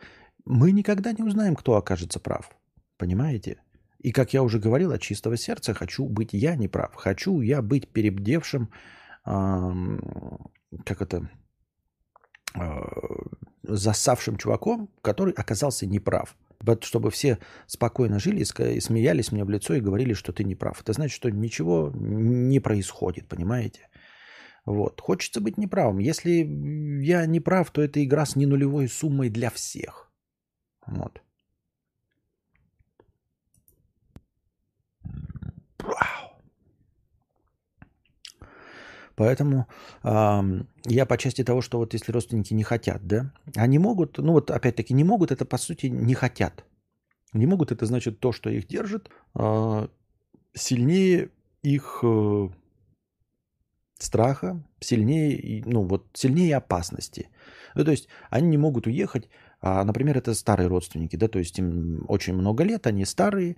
мы 0.44 0.72
никогда 0.72 1.12
не 1.12 1.22
узнаем, 1.22 1.56
кто 1.56 1.76
окажется 1.76 2.20
прав. 2.20 2.50
Понимаете? 2.96 3.58
И 4.04 4.12
как 4.12 4.34
я 4.34 4.42
уже 4.42 4.58
говорил, 4.58 4.92
от 4.92 5.00
чистого 5.00 5.38
сердца 5.38 5.72
хочу 5.72 6.06
быть 6.06 6.34
я 6.34 6.56
не 6.56 6.68
прав. 6.68 6.94
Хочу 6.94 7.40
я 7.40 7.62
быть 7.62 7.88
перебдевшим, 7.88 8.68
э, 9.26 9.72
как 10.84 11.00
это, 11.00 11.30
э, 12.54 12.82
засавшим 13.62 14.36
чуваком, 14.36 14.90
который 15.00 15.32
оказался 15.32 15.86
неправ. 15.86 16.36
Чтобы 16.82 17.10
все 17.10 17.38
спокойно 17.66 18.18
жили 18.18 18.40
и 18.40 18.80
смеялись 18.80 19.32
мне 19.32 19.44
в 19.44 19.50
лицо 19.50 19.74
и 19.74 19.80
говорили, 19.80 20.12
что 20.12 20.32
ты 20.32 20.44
неправ. 20.44 20.82
Это 20.82 20.92
значит, 20.92 21.16
что 21.16 21.30
ничего 21.30 21.90
не 21.94 22.60
происходит, 22.60 23.26
понимаете? 23.26 23.88
Вот. 24.66 25.00
Хочется 25.00 25.40
быть 25.40 25.56
неправым. 25.56 25.98
Если 25.98 26.46
я 27.02 27.24
не 27.24 27.40
прав, 27.40 27.70
то 27.70 27.80
это 27.80 28.04
игра 28.04 28.26
с 28.26 28.36
ненулевой 28.36 28.86
суммой 28.88 29.30
для 29.30 29.48
всех. 29.48 30.12
Вот. 30.86 31.23
Поэтому 39.16 39.66
э, 40.02 40.40
я 40.86 41.06
по 41.06 41.16
части 41.16 41.44
того, 41.44 41.60
что 41.60 41.78
вот 41.78 41.94
если 41.94 42.12
родственники 42.12 42.52
не 42.52 42.64
хотят, 42.64 43.06
да, 43.06 43.32
они 43.54 43.78
могут, 43.78 44.18
ну 44.18 44.32
вот 44.32 44.50
опять-таки 44.50 44.92
не 44.92 45.04
могут, 45.04 45.30
это 45.30 45.44
по 45.44 45.56
сути 45.56 45.86
не 45.86 46.14
хотят. 46.14 46.64
Не 47.32 47.46
могут, 47.46 47.72
это 47.72 47.86
значит 47.86 48.20
то, 48.20 48.32
что 48.32 48.50
их 48.50 48.66
держит, 48.66 49.10
э, 49.36 49.88
сильнее 50.54 51.30
их 51.62 52.00
э, 52.02 52.48
страха, 53.98 54.62
сильнее, 54.80 55.62
ну 55.66 55.82
вот 55.82 56.06
сильнее 56.14 56.56
опасности. 56.56 57.28
Ну, 57.74 57.84
то 57.84 57.90
есть 57.90 58.08
они 58.30 58.48
не 58.48 58.58
могут 58.58 58.86
уехать, 58.86 59.28
а, 59.60 59.84
например, 59.84 60.16
это 60.16 60.34
старые 60.34 60.68
родственники, 60.68 61.16
да, 61.16 61.28
то 61.28 61.38
есть 61.38 61.58
им 61.58 62.04
очень 62.08 62.34
много 62.34 62.64
лет, 62.64 62.86
они 62.86 63.04
старые, 63.04 63.56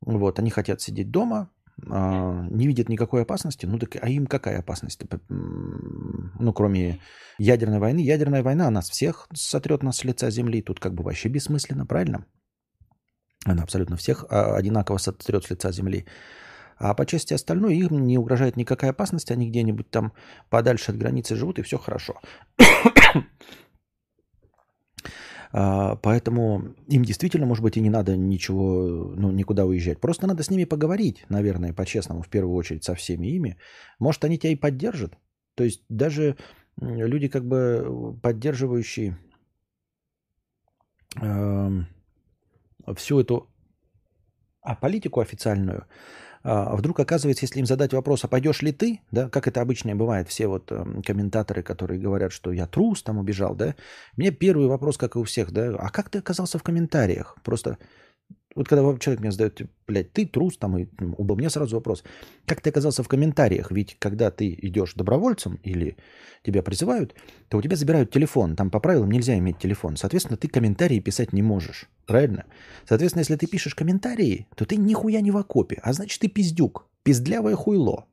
вот, 0.00 0.38
они 0.38 0.50
хотят 0.50 0.80
сидеть 0.80 1.10
дома, 1.10 1.50
а, 1.88 2.46
не 2.50 2.66
видят 2.66 2.88
никакой 2.88 3.22
опасности, 3.22 3.66
ну 3.66 3.78
так 3.78 3.96
а 4.02 4.08
им 4.08 4.26
какая 4.26 4.58
опасность? 4.58 5.00
Ну, 5.28 6.52
кроме 6.52 7.00
ядерной 7.38 7.78
войны. 7.78 8.00
Ядерная 8.00 8.42
война 8.42 8.70
нас 8.70 8.90
всех 8.90 9.26
сотрет 9.34 9.82
нас 9.82 9.98
с 9.98 10.04
лица 10.04 10.30
земли. 10.30 10.62
Тут 10.62 10.80
как 10.80 10.94
бы 10.94 11.02
вообще 11.02 11.28
бессмысленно, 11.28 11.86
правильно? 11.86 12.24
Она 13.46 13.62
абсолютно 13.62 13.96
всех 13.96 14.24
а, 14.28 14.56
одинаково 14.56 14.98
сотрет 14.98 15.44
с 15.44 15.50
лица 15.50 15.72
земли. 15.72 16.06
А 16.76 16.94
по 16.94 17.04
части 17.04 17.34
остальной 17.34 17.76
им 17.76 18.06
не 18.06 18.18
угрожает 18.18 18.56
никакая 18.56 18.90
опасность. 18.90 19.30
Они 19.30 19.48
где-нибудь 19.48 19.90
там 19.90 20.12
подальше 20.50 20.92
от 20.92 20.98
границы 20.98 21.36
живут, 21.36 21.58
и 21.58 21.62
все 21.62 21.78
хорошо. 21.78 22.20
А, 25.52 25.96
поэтому 25.96 26.74
им 26.88 27.04
действительно, 27.04 27.46
может 27.46 27.62
быть, 27.62 27.76
и 27.76 27.80
не 27.80 27.90
надо 27.90 28.16
ничего, 28.16 29.12
ну, 29.16 29.30
никуда 29.30 29.64
уезжать. 29.64 30.00
Просто 30.00 30.26
надо 30.26 30.42
с 30.42 30.50
ними 30.50 30.64
поговорить, 30.64 31.24
наверное, 31.28 31.72
по-честному, 31.72 32.22
в 32.22 32.28
первую 32.28 32.54
очередь 32.56 32.84
со 32.84 32.94
всеми 32.94 33.26
ими. 33.26 33.56
Может, 33.98 34.24
они 34.24 34.38
тебя 34.38 34.52
и 34.52 34.56
поддержат. 34.56 35.18
То 35.54 35.64
есть 35.64 35.82
даже 35.88 36.36
люди 36.76 37.28
как 37.28 37.44
бы 37.44 38.16
поддерживающие 38.22 39.18
э, 41.20 41.70
всю 42.94 43.20
эту 43.20 43.50
а 44.62 44.74
политику 44.74 45.20
официальную, 45.20 45.86
а 46.42 46.74
вдруг 46.74 46.98
оказывается, 47.00 47.44
если 47.44 47.60
им 47.60 47.66
задать 47.66 47.92
вопрос, 47.92 48.24
а 48.24 48.28
пойдешь 48.28 48.62
ли 48.62 48.72
ты, 48.72 49.00
да, 49.10 49.28
как 49.28 49.46
это 49.46 49.60
обычно 49.60 49.94
бывает, 49.94 50.28
все 50.28 50.46
вот 50.46 50.70
э, 50.70 50.84
комментаторы, 51.04 51.62
которые 51.62 52.00
говорят, 52.00 52.32
что 52.32 52.50
я 52.52 52.66
трус, 52.66 53.02
там 53.02 53.18
убежал, 53.18 53.54
да, 53.54 53.74
мне 54.16 54.30
первый 54.30 54.66
вопрос, 54.66 54.96
как 54.96 55.16
и 55.16 55.18
у 55.18 55.24
всех, 55.24 55.52
да, 55.52 55.76
а 55.78 55.90
как 55.90 56.08
ты 56.08 56.18
оказался 56.18 56.58
в 56.58 56.62
комментариях? 56.62 57.36
Просто 57.44 57.76
вот 58.56 58.68
когда 58.68 58.98
человек 58.98 59.20
мне 59.20 59.30
задает, 59.30 59.62
блядь, 59.86 60.12
ты 60.12 60.26
трус 60.26 60.56
там 60.58 60.76
и 60.76 60.86
убыл, 61.16 61.36
мне 61.36 61.50
сразу 61.50 61.76
вопрос, 61.76 62.02
как 62.46 62.60
ты 62.60 62.70
оказался 62.70 63.02
в 63.04 63.08
комментариях? 63.08 63.70
Ведь 63.70 63.96
когда 63.98 64.30
ты 64.30 64.58
идешь 64.60 64.94
добровольцем 64.94 65.60
или 65.62 65.96
тебя 66.42 66.62
призывают, 66.62 67.14
то 67.48 67.58
у 67.58 67.62
тебя 67.62 67.76
забирают 67.76 68.10
телефон. 68.10 68.56
Там 68.56 68.70
по 68.70 68.80
правилам 68.80 69.10
нельзя 69.10 69.38
иметь 69.38 69.58
телефон. 69.58 69.96
Соответственно, 69.96 70.36
ты 70.36 70.48
комментарии 70.48 70.98
писать 70.98 71.32
не 71.32 71.42
можешь. 71.42 71.88
Правильно? 72.06 72.44
Соответственно, 72.88 73.20
если 73.20 73.36
ты 73.36 73.46
пишешь 73.46 73.76
комментарии, 73.76 74.48
то 74.56 74.64
ты 74.64 74.76
нихуя 74.76 75.20
не 75.20 75.30
в 75.30 75.36
окопе. 75.36 75.78
А 75.82 75.92
значит, 75.92 76.20
ты 76.20 76.28
пиздюк. 76.28 76.88
Пиздлявое 77.04 77.54
хуйло. 77.54 78.06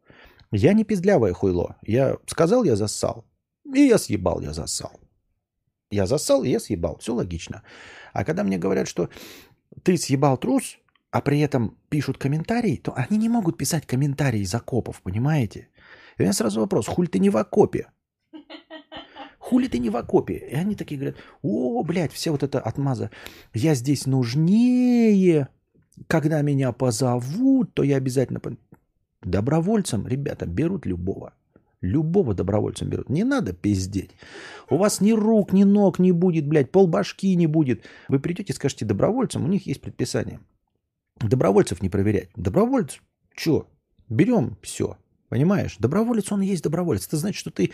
Я 0.52 0.74
не 0.74 0.84
пиздлявое 0.84 1.34
хуйло. 1.34 1.78
Я 1.82 2.18
сказал, 2.28 2.64
я 2.64 2.76
зассал. 2.76 3.26
И 3.74 3.82
я 3.82 3.98
съебал, 3.98 4.42
я 4.42 4.54
зассал. 4.54 5.00
Я 5.90 6.06
зассал, 6.06 6.44
и 6.44 6.50
я 6.50 6.60
съебал. 6.60 6.98
Все 7.00 7.14
логично. 7.14 7.64
А 8.14 8.24
когда 8.26 8.44
мне 8.44 8.58
говорят, 8.58 8.88
что 8.88 9.10
ты 9.84 9.98
съебал 9.98 10.38
трус, 10.38 10.78
а 11.12 11.22
при 11.22 11.40
этом 11.40 11.78
пишут 11.90 12.18
комментарии, 12.18 12.78
то 12.78 12.94
они 12.96 13.18
не 13.18 13.30
могут 13.30 13.58
писать 13.58 13.86
комментарии 13.86 14.42
из 14.42 14.54
окопов, 14.54 15.02
понимаете? 15.02 15.70
И 16.18 16.22
у 16.22 16.24
меня 16.24 16.34
сразу 16.34 16.60
вопрос, 16.60 16.88
хуль 16.88 17.08
ты 17.08 17.20
не 17.20 17.30
в 17.30 17.38
окопе? 17.38 17.88
Хули 19.48 19.70
ты 19.70 19.80
не 19.80 19.90
в 19.90 19.96
окопе? 19.96 20.34
И 20.34 20.56
они 20.56 20.76
такие 20.76 21.00
говорят, 21.00 21.18
о, 21.42 21.82
блядь, 21.84 22.12
все 22.12 22.32
вот 22.32 22.44
это 22.44 22.60
отмаза. 22.60 23.12
Я 23.54 23.76
здесь 23.76 24.06
нужнее. 24.06 25.48
Когда 26.08 26.42
меня 26.42 26.74
позовут, 26.74 27.74
то 27.74 27.84
я 27.84 27.96
обязательно... 27.96 28.42
Добровольцем, 29.22 30.06
ребята, 30.06 30.46
берут 30.46 30.86
любого. 30.86 31.34
Любого 31.82 32.34
добровольцем 32.34 32.90
берут. 32.90 33.10
Не 33.10 33.24
надо 33.24 33.54
пиздеть. 33.54 34.12
У 34.70 34.78
вас 34.78 35.00
ни 35.00 35.12
рук, 35.12 35.54
ни 35.54 35.64
ног 35.64 36.00
не 36.00 36.12
будет, 36.12 36.48
блядь, 36.48 36.72
полбашки 36.72 37.36
не 37.36 37.48
будет. 37.48 37.84
Вы 38.10 38.20
придете 38.20 38.54
и 38.54 38.56
скажете 38.56 38.86
добровольцам, 38.86 39.46
у 39.46 39.48
них 39.48 39.68
есть 39.68 39.82
предписание. 39.82 40.40
Добровольцев 41.20 41.82
не 41.84 41.90
проверять. 41.90 42.30
Добровольцев, 42.36 43.04
что? 43.36 43.68
Берем 44.10 44.58
все. 44.62 44.98
Понимаешь? 45.30 45.76
Доброволец, 45.78 46.32
он 46.32 46.42
и 46.42 46.48
есть 46.48 46.64
доброволец. 46.64 47.06
Это 47.06 47.18
значит, 47.18 47.38
что 47.38 47.52
ты 47.52 47.74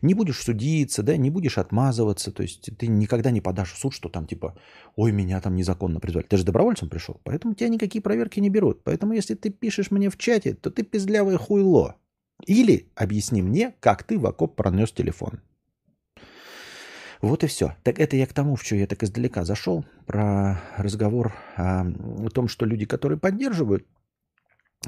не 0.00 0.14
будешь 0.14 0.40
судиться, 0.40 1.02
да, 1.02 1.16
не 1.16 1.28
будешь 1.28 1.58
отмазываться. 1.58 2.30
То 2.30 2.42
есть 2.42 2.70
ты 2.78 2.86
никогда 2.86 3.30
не 3.32 3.40
подашь 3.40 3.72
в 3.72 3.78
суд, 3.78 3.92
что 3.92 4.08
там 4.08 4.26
типа, 4.26 4.56
ой, 4.94 5.10
меня 5.10 5.40
там 5.40 5.56
незаконно 5.56 5.98
призвали. 5.98 6.26
Ты 6.26 6.36
же 6.36 6.44
добровольцем 6.44 6.88
пришел. 6.88 7.20
Поэтому 7.24 7.54
тебя 7.54 7.68
никакие 7.68 8.00
проверки 8.00 8.38
не 8.38 8.48
берут. 8.48 8.84
Поэтому 8.84 9.12
если 9.12 9.34
ты 9.34 9.50
пишешь 9.50 9.90
мне 9.90 10.08
в 10.08 10.16
чате, 10.16 10.54
то 10.54 10.70
ты 10.70 10.84
пиздлявое 10.84 11.36
хуйло. 11.36 11.96
Или 12.46 12.90
объясни 12.94 13.42
мне, 13.42 13.74
как 13.80 14.02
ты 14.02 14.18
в 14.18 14.26
окоп 14.26 14.56
пронес 14.56 14.92
телефон. 14.92 15.40
Вот 17.20 17.42
и 17.42 17.46
все. 17.46 17.74
Так 17.82 17.98
это 17.98 18.16
я 18.16 18.26
к 18.26 18.34
тому, 18.34 18.56
в 18.56 18.62
что 18.62 18.76
я 18.76 18.86
так 18.86 19.02
издалека 19.02 19.44
зашел, 19.44 19.84
про 20.06 20.60
разговор 20.76 21.34
о, 21.56 21.86
о 21.86 22.28
том, 22.28 22.48
что 22.48 22.66
люди, 22.66 22.84
которые 22.84 23.18
поддерживают, 23.18 23.86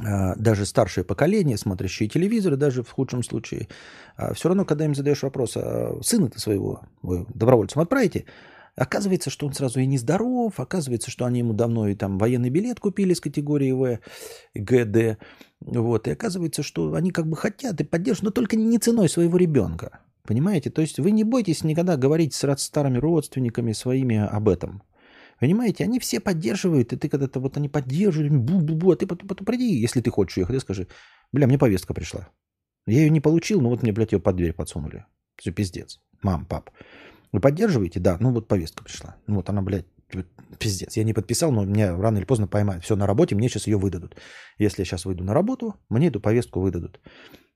а, 0.05 0.35
даже 0.37 0.67
старшее 0.67 1.05
поколение, 1.05 1.57
смотрящие 1.57 2.09
телевизоры, 2.09 2.57
даже 2.57 2.83
в 2.83 2.91
худшем 2.91 3.23
случае, 3.23 3.69
а, 4.17 4.35
все 4.35 4.49
равно, 4.49 4.65
когда 4.65 4.85
им 4.85 4.95
задаешь 4.95 5.23
вопрос, 5.23 5.57
а 5.57 5.99
сына-то 6.03 6.39
своего 6.39 6.83
вы 7.03 7.27
добровольцем 7.33 7.81
отправите, 7.81 8.27
оказывается, 8.77 9.31
что 9.31 9.47
он 9.47 9.53
сразу 9.53 9.81
и 9.81 9.87
нездоров, 9.87 10.61
оказывается, 10.61 11.11
что 11.11 11.25
они 11.25 11.41
ему 11.41 11.53
давно 11.53 11.89
и 11.89 11.95
там 11.95 12.19
военный 12.19 12.51
билет 12.51 12.79
купили 12.79 13.15
с 13.15 13.21
категории 13.21 13.73
В, 13.73 14.01
ГД, 14.55 15.19
вот, 15.61 16.07
и 16.07 16.11
оказывается, 16.11 16.63
что 16.63 16.95
они 16.95 17.11
как 17.11 17.27
бы 17.27 17.37
хотят 17.37 17.81
и 17.81 17.85
поддерживают, 17.85 18.37
но 18.37 18.41
только 18.43 18.57
не 18.57 18.79
ценой 18.79 19.09
своего 19.09 19.37
ребенка. 19.39 20.01
Понимаете? 20.27 20.71
То 20.71 20.83
есть 20.83 20.99
вы 20.99 21.13
не 21.13 21.25
бойтесь 21.25 21.65
никогда 21.65 21.97
говорить 21.97 22.35
с 22.35 22.57
старыми 22.59 22.99
родственниками 22.99 23.73
своими 23.73 24.17
об 24.17 24.49
этом. 24.49 24.83
Понимаете? 25.39 25.85
Они 25.85 26.01
все 26.01 26.21
поддерживают, 26.21 26.93
и 26.93 26.97
ты 26.97 27.09
когда-то 27.09 27.41
вот 27.41 27.57
они 27.57 27.69
поддерживают, 27.69 28.33
бу-бу-бу, 28.33 28.93
а 28.93 28.97
ты 28.97 29.07
потом, 29.07 29.29
потом 29.29 29.47
приди, 29.47 29.75
если 29.75 30.01
ты 30.01 30.11
хочешь 30.11 30.39
уехать, 30.39 30.61
скажи, 30.61 30.89
бля, 31.33 31.47
мне 31.47 31.59
повестка 31.59 31.95
пришла. 31.95 32.29
Я 32.87 33.01
ее 33.01 33.11
не 33.11 33.21
получил, 33.21 33.61
но 33.61 33.69
вот 33.69 33.83
мне, 33.83 33.93
блядь, 33.93 34.13
ее 34.13 34.21
под 34.21 34.37
дверь 34.37 34.53
подсунули. 34.53 35.05
Все 35.37 35.53
пиздец. 35.53 36.01
Мам, 36.23 36.47
пап. 36.47 36.71
Вы 37.37 37.41
поддерживаете? 37.41 38.01
Да. 38.01 38.17
Ну 38.19 38.33
вот 38.33 38.49
повестка 38.49 38.83
пришла. 38.83 39.17
Ну 39.27 39.35
вот 39.35 39.51
она, 39.51 39.61
блядь, 39.61 39.85
пиздец. 40.59 40.97
Я 40.97 41.05
не 41.05 41.13
подписал, 41.13 41.53
но 41.53 41.67
меня 41.67 41.95
рано 41.95 42.17
или 42.17 42.25
поздно 42.25 42.49
поймают. 42.49 42.83
Все 42.83 42.97
на 42.97 43.07
работе, 43.07 43.35
мне 43.35 43.51
сейчас 43.51 43.67
ее 43.67 43.77
выдадут. 43.77 44.17
Если 44.57 44.81
я 44.81 44.87
сейчас 44.87 45.05
выйду 45.05 45.23
на 45.23 45.35
работу, 45.35 45.75
мне 45.91 46.09
эту 46.09 46.19
повестку 46.19 46.61
выдадут. 46.61 46.99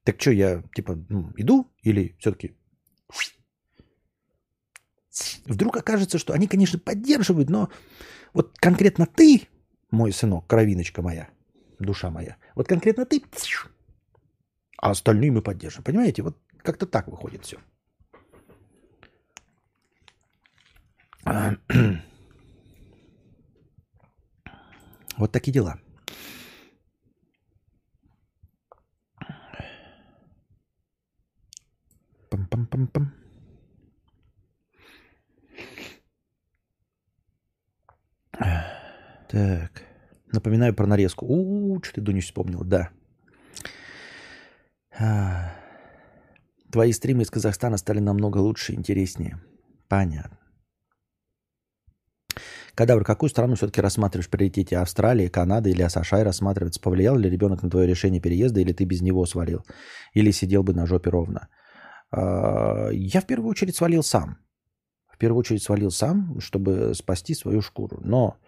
Так 0.05 0.21
что, 0.21 0.33
я 0.33 0.63
типа 0.75 1.03
ну, 1.09 1.33
иду 1.39 1.73
или 1.83 2.15
все-таки 2.19 2.59
Вдруг 5.47 5.79
окажется, 5.79 6.19
что 6.19 6.35
они, 6.35 6.47
конечно, 6.47 6.79
поддерживают, 6.79 7.49
но 7.49 7.71
вот 8.35 8.59
конкретно 8.59 9.07
ты, 9.07 9.49
мой 9.91 10.13
сынок, 10.13 10.47
кровиночка 10.47 11.01
моя, 11.01 11.31
душа 11.79 12.11
моя, 12.11 12.37
вот 12.55 12.69
конкретно 12.69 13.07
ты, 13.07 13.23
а 14.77 14.91
остальные 14.91 15.33
мы 15.33 15.41
поддержим. 15.41 15.83
Понимаете, 15.83 16.23
вот 16.23 16.37
как-то 16.63 16.87
так 16.87 17.09
выходит 17.09 17.47
все. 17.47 17.57
Вот 25.17 25.33
такие 25.33 25.53
дела. 25.53 25.79
Пам-пам-пам-пам. 32.31 33.13
Так. 39.29 39.83
Напоминаю 40.33 40.75
про 40.75 40.87
нарезку. 40.87 41.27
У, 41.27 41.81
что 41.83 41.95
ты, 41.97 42.01
Дунюш, 42.01 42.25
вспомнил. 42.25 42.65
Да. 42.65 42.91
А. 44.99 45.53
Твои 46.73 46.93
стримы 46.93 47.23
из 47.23 47.31
Казахстана 47.31 47.77
стали 47.77 48.01
намного 48.01 48.39
лучше 48.39 48.73
и 48.73 48.77
интереснее. 48.77 49.41
Понятно. 49.89 50.40
Кадавр, 52.81 53.05
какую 53.05 53.29
страну 53.29 53.57
все-таки 53.57 53.83
рассматриваешь 53.83 54.29
в 54.29 54.31
приоритете? 54.31 54.79
Австралия, 54.79 55.29
Канада 55.29 55.69
или 55.69 55.83
Асашай 55.83 56.23
рассматривается? 56.23 56.81
Повлиял 56.81 57.15
ли 57.19 57.29
ребенок 57.29 57.63
на 57.63 57.69
твое 57.69 57.87
решение 57.87 58.23
переезда, 58.23 58.61
или 58.61 58.73
ты 58.73 58.87
без 58.87 59.03
него 59.03 59.27
свалил? 59.27 59.67
Или 60.15 60.31
сидел 60.31 60.63
бы 60.63 60.73
на 60.73 60.87
жопе 60.87 61.11
ровно? 61.11 61.49
А, 62.11 62.89
я 62.91 63.21
в 63.21 63.27
первую 63.27 63.51
очередь 63.51 63.77
свалил 63.77 64.03
сам. 64.03 64.39
В 65.09 65.19
первую 65.19 65.41
очередь 65.41 65.63
свалил 65.63 65.91
сам, 65.91 66.41
чтобы 66.41 66.95
спасти 66.95 67.35
свою 67.35 67.61
шкуру. 67.61 68.01
Но 68.03 68.39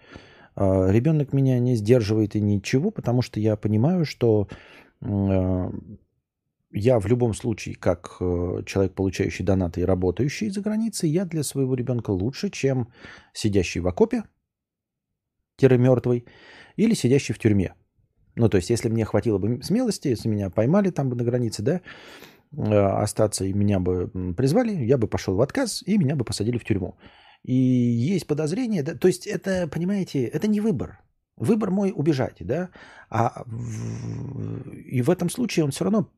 а, 0.57 0.89
ребенок 0.89 1.35
меня 1.35 1.59
не 1.59 1.77
сдерживает 1.77 2.35
и 2.35 2.41
ничего, 2.41 2.91
потому 2.91 3.21
что 3.21 3.39
я 3.39 3.57
понимаю, 3.57 4.07
что 4.07 4.49
а, 5.03 5.71
я 6.73 6.99
в 6.99 7.07
любом 7.07 7.35
случае, 7.35 7.75
как 7.75 8.17
э, 8.21 8.63
человек, 8.67 8.95
получающий 8.95 9.45
донаты 9.45 9.81
и 9.81 9.85
работающий 9.85 10.51
за 10.51 10.61
границей, 10.61 11.11
я 11.11 11.25
для 11.25 11.43
своего 11.43 11.75
ребенка 11.75 12.11
лучше, 12.11 12.51
чем 12.51 12.89
сидящий 13.35 13.81
в 13.81 13.89
окопе, 13.89 14.25
мертвый, 15.61 16.25
или 16.77 16.95
сидящий 16.95 17.35
в 17.35 17.39
тюрьме. 17.39 17.75
Ну, 18.37 18.49
то 18.49 18.57
есть, 18.57 18.71
если 18.71 18.89
мне 18.89 19.05
хватило 19.05 19.39
бы 19.39 19.63
смелости, 19.63 20.09
если 20.09 20.29
меня 20.29 20.51
поймали 20.51 20.91
там 20.91 21.09
бы 21.09 21.17
на 21.17 21.25
границе, 21.25 21.63
да, 21.63 21.81
э, 22.57 23.03
остаться 23.03 23.45
и 23.45 23.53
меня 23.53 23.79
бы 23.79 24.09
призвали, 24.35 24.73
я 24.73 24.99
бы 24.99 25.07
пошел 25.07 25.37
в 25.37 25.41
отказ, 25.41 25.83
и 25.87 25.99
меня 25.99 26.17
бы 26.17 26.25
посадили 26.25 26.59
в 26.59 26.65
тюрьму. 26.65 26.97
И 27.45 27.55
есть 27.55 28.27
подозрение, 28.27 28.83
да, 28.83 28.95
то 28.95 29.09
есть 29.09 29.27
это, 29.27 29.69
понимаете, 29.69 30.25
это 30.25 30.49
не 30.49 30.61
выбор. 30.61 30.99
Выбор 31.37 31.71
мой 31.71 31.93
убежать, 31.95 32.37
да, 32.41 32.71
а 33.11 33.43
в, 33.47 34.71
и 34.71 35.03
в 35.03 35.11
этом 35.11 35.31
случае 35.31 35.65
он 35.65 35.71
все 35.71 35.85
равно, 35.85 36.09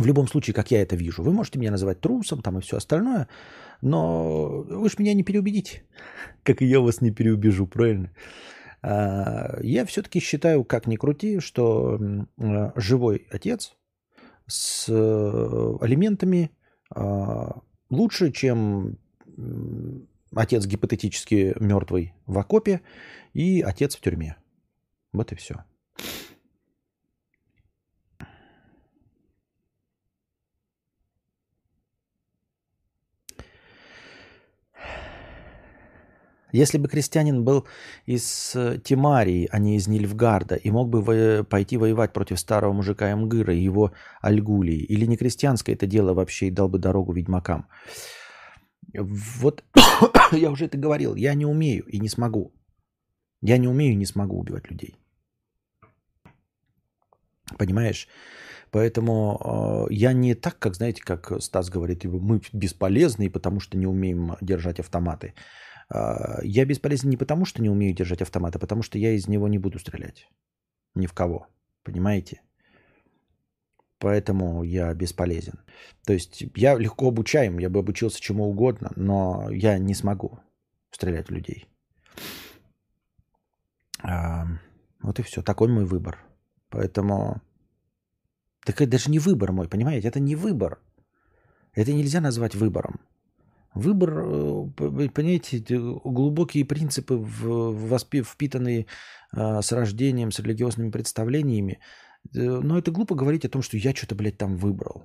в 0.00 0.06
любом 0.06 0.26
случае, 0.28 0.54
как 0.54 0.70
я 0.70 0.82
это 0.82 0.96
вижу, 0.96 1.22
вы 1.22 1.32
можете 1.32 1.58
меня 1.58 1.70
называть 1.70 2.00
трусом 2.00 2.42
там 2.42 2.58
и 2.58 2.60
все 2.60 2.76
остальное, 2.76 3.28
но 3.82 4.64
вы 4.68 4.88
же 4.88 4.96
меня 4.98 5.14
не 5.14 5.22
переубедите, 5.22 5.84
как 6.42 6.62
и 6.62 6.66
я 6.66 6.80
вас 6.80 7.00
не 7.00 7.10
переубежу, 7.10 7.66
правильно? 7.66 8.10
А, 8.82 9.58
я 9.62 9.84
все-таки 9.84 10.20
считаю, 10.20 10.64
как 10.64 10.86
ни 10.86 10.96
крути, 10.96 11.40
что 11.40 12.00
живой 12.76 13.26
отец 13.30 13.76
с 14.46 14.86
э, 14.88 15.76
алиментами 15.80 16.50
а, 16.92 17.60
лучше, 17.88 18.32
чем 18.32 18.98
отец 20.34 20.66
гипотетически 20.66 21.54
мертвый 21.60 22.14
в 22.26 22.38
окопе 22.38 22.80
и 23.32 23.60
отец 23.60 23.96
в 23.96 24.00
тюрьме. 24.00 24.36
Вот 25.12 25.32
и 25.32 25.34
все. 25.34 25.64
Если 36.52 36.78
бы 36.78 36.88
крестьянин 36.88 37.44
был 37.44 37.66
из 38.06 38.56
э, 38.56 38.78
Тимарии, 38.82 39.48
а 39.52 39.58
не 39.58 39.76
из 39.76 39.88
Нильфгарда, 39.88 40.56
и 40.56 40.70
мог 40.70 40.88
бы 40.88 41.02
во- 41.02 41.44
пойти 41.44 41.76
воевать 41.76 42.12
против 42.12 42.38
старого 42.38 42.72
мужика 42.72 43.16
Мгыра 43.16 43.54
и 43.54 43.64
его 43.64 43.92
Альгулии, 44.20 44.84
или 44.88 45.06
не 45.06 45.16
крестьянское 45.16 45.74
это 45.74 45.86
дело 45.86 46.14
вообще 46.14 46.46
и 46.46 46.50
дал 46.50 46.68
бы 46.68 46.78
дорогу 46.78 47.12
ведьмакам. 47.12 47.66
Вот 48.94 49.64
я 50.32 50.50
уже 50.50 50.66
это 50.66 50.78
говорил, 50.78 51.14
я 51.16 51.34
не 51.34 51.46
умею 51.46 51.84
и 51.86 52.00
не 52.00 52.08
смогу. 52.08 52.52
Я 53.42 53.58
не 53.58 53.68
умею 53.68 53.92
и 53.92 53.96
не 53.96 54.06
смогу 54.06 54.38
убивать 54.38 54.70
людей. 54.70 54.96
Понимаешь? 57.58 58.08
Поэтому 58.70 59.88
э, 59.90 59.94
я 59.94 60.12
не 60.12 60.34
так, 60.34 60.58
как, 60.58 60.74
знаете, 60.74 61.02
как 61.02 61.42
Стас 61.42 61.70
говорит, 61.70 62.04
мы 62.04 62.40
бесполезны, 62.52 63.30
потому 63.30 63.60
что 63.60 63.76
не 63.76 63.86
умеем 63.86 64.36
держать 64.40 64.78
автоматы. 64.78 65.34
Э, 65.92 66.40
я 66.42 66.64
бесполезен 66.64 67.10
не 67.10 67.16
потому, 67.16 67.44
что 67.44 67.62
не 67.62 67.68
умею 67.70 67.94
держать 67.94 68.22
автомат, 68.22 68.56
а 68.56 68.58
потому 68.58 68.82
что 68.82 68.98
я 68.98 69.12
из 69.12 69.28
него 69.28 69.48
не 69.48 69.58
буду 69.58 69.78
стрелять. 69.78 70.28
Ни 70.94 71.06
в 71.06 71.12
кого. 71.12 71.46
Понимаете? 71.82 72.42
Поэтому 73.98 74.62
я 74.62 74.94
бесполезен. 74.94 75.60
То 76.04 76.12
есть 76.12 76.44
я 76.56 76.76
легко 76.78 77.08
обучаем, 77.08 77.58
я 77.58 77.68
бы 77.68 77.80
обучился 77.80 78.20
чему 78.20 78.48
угодно, 78.48 78.92
но 78.96 79.50
я 79.50 79.78
не 79.78 79.94
смогу 79.94 80.40
стрелять 80.90 81.28
в 81.28 81.32
людей. 81.32 81.66
А, 84.02 84.46
вот 85.02 85.18
и 85.18 85.22
все. 85.22 85.42
Такой 85.42 85.68
мой 85.68 85.84
выбор. 85.84 86.18
Поэтому 86.70 87.42
так 88.64 88.80
это 88.80 88.92
даже 88.92 89.10
не 89.10 89.18
выбор 89.18 89.52
мой, 89.52 89.68
понимаете? 89.68 90.08
Это 90.08 90.20
не 90.20 90.34
выбор. 90.34 90.80
Это 91.74 91.92
нельзя 91.92 92.20
назвать 92.20 92.54
выбором. 92.54 93.00
Выбор, 93.74 94.18
э, 94.18 95.08
понимаете, 95.08 95.62
глубокие 96.04 96.64
принципы, 96.64 97.24
впитанные 98.24 98.86
а, 99.32 99.62
с 99.62 99.70
рождением, 99.72 100.32
с 100.32 100.40
религиозными 100.40 100.90
представлениями. 100.90 101.78
Э, 102.34 102.60
но 102.62 102.78
это 102.78 102.90
глупо 102.90 103.14
говорить 103.14 103.44
о 103.44 103.48
том, 103.48 103.62
что 103.62 103.76
я 103.76 103.94
что-то, 103.94 104.14
блядь, 104.14 104.38
там 104.38 104.56
выбрал. 104.56 105.04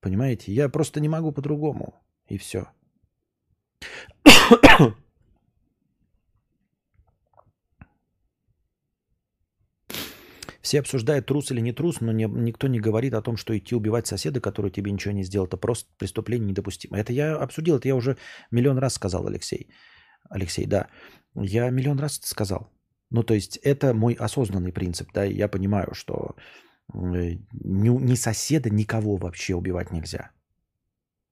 Понимаете? 0.00 0.52
Я 0.52 0.68
просто 0.68 1.00
не 1.00 1.08
могу 1.08 1.32
по-другому. 1.32 1.94
И 2.28 2.36
все. 2.36 2.68
Все 10.68 10.80
обсуждают, 10.80 11.24
трус 11.24 11.50
или 11.50 11.62
не 11.62 11.72
трус, 11.72 12.02
но 12.02 12.12
не, 12.12 12.24
никто 12.24 12.68
не 12.68 12.78
говорит 12.78 13.14
о 13.14 13.22
том, 13.22 13.38
что 13.38 13.56
идти 13.56 13.74
убивать 13.74 14.06
соседа, 14.06 14.38
который 14.38 14.70
тебе 14.70 14.92
ничего 14.92 15.14
не 15.14 15.24
сделал, 15.24 15.46
это 15.46 15.56
просто 15.56 15.88
преступление 15.96 16.50
недопустимо. 16.50 16.98
Это 16.98 17.10
я 17.10 17.36
обсудил, 17.36 17.78
это 17.78 17.88
я 17.88 17.96
уже 17.96 18.18
миллион 18.50 18.76
раз 18.76 18.92
сказал, 18.92 19.26
Алексей. 19.26 19.70
Алексей, 20.28 20.66
да. 20.66 20.88
Я 21.34 21.70
миллион 21.70 21.98
раз 21.98 22.18
это 22.18 22.28
сказал. 22.28 22.70
Ну, 23.08 23.22
то 23.22 23.32
есть 23.32 23.56
это 23.64 23.94
мой 23.94 24.12
осознанный 24.12 24.72
принцип, 24.72 25.08
да, 25.14 25.24
я 25.24 25.48
понимаю, 25.48 25.94
что 25.94 26.36
ни, 26.92 27.88
ни 27.88 28.14
соседа, 28.16 28.68
никого 28.68 29.16
вообще 29.16 29.54
убивать 29.54 29.90
нельзя. 29.90 30.32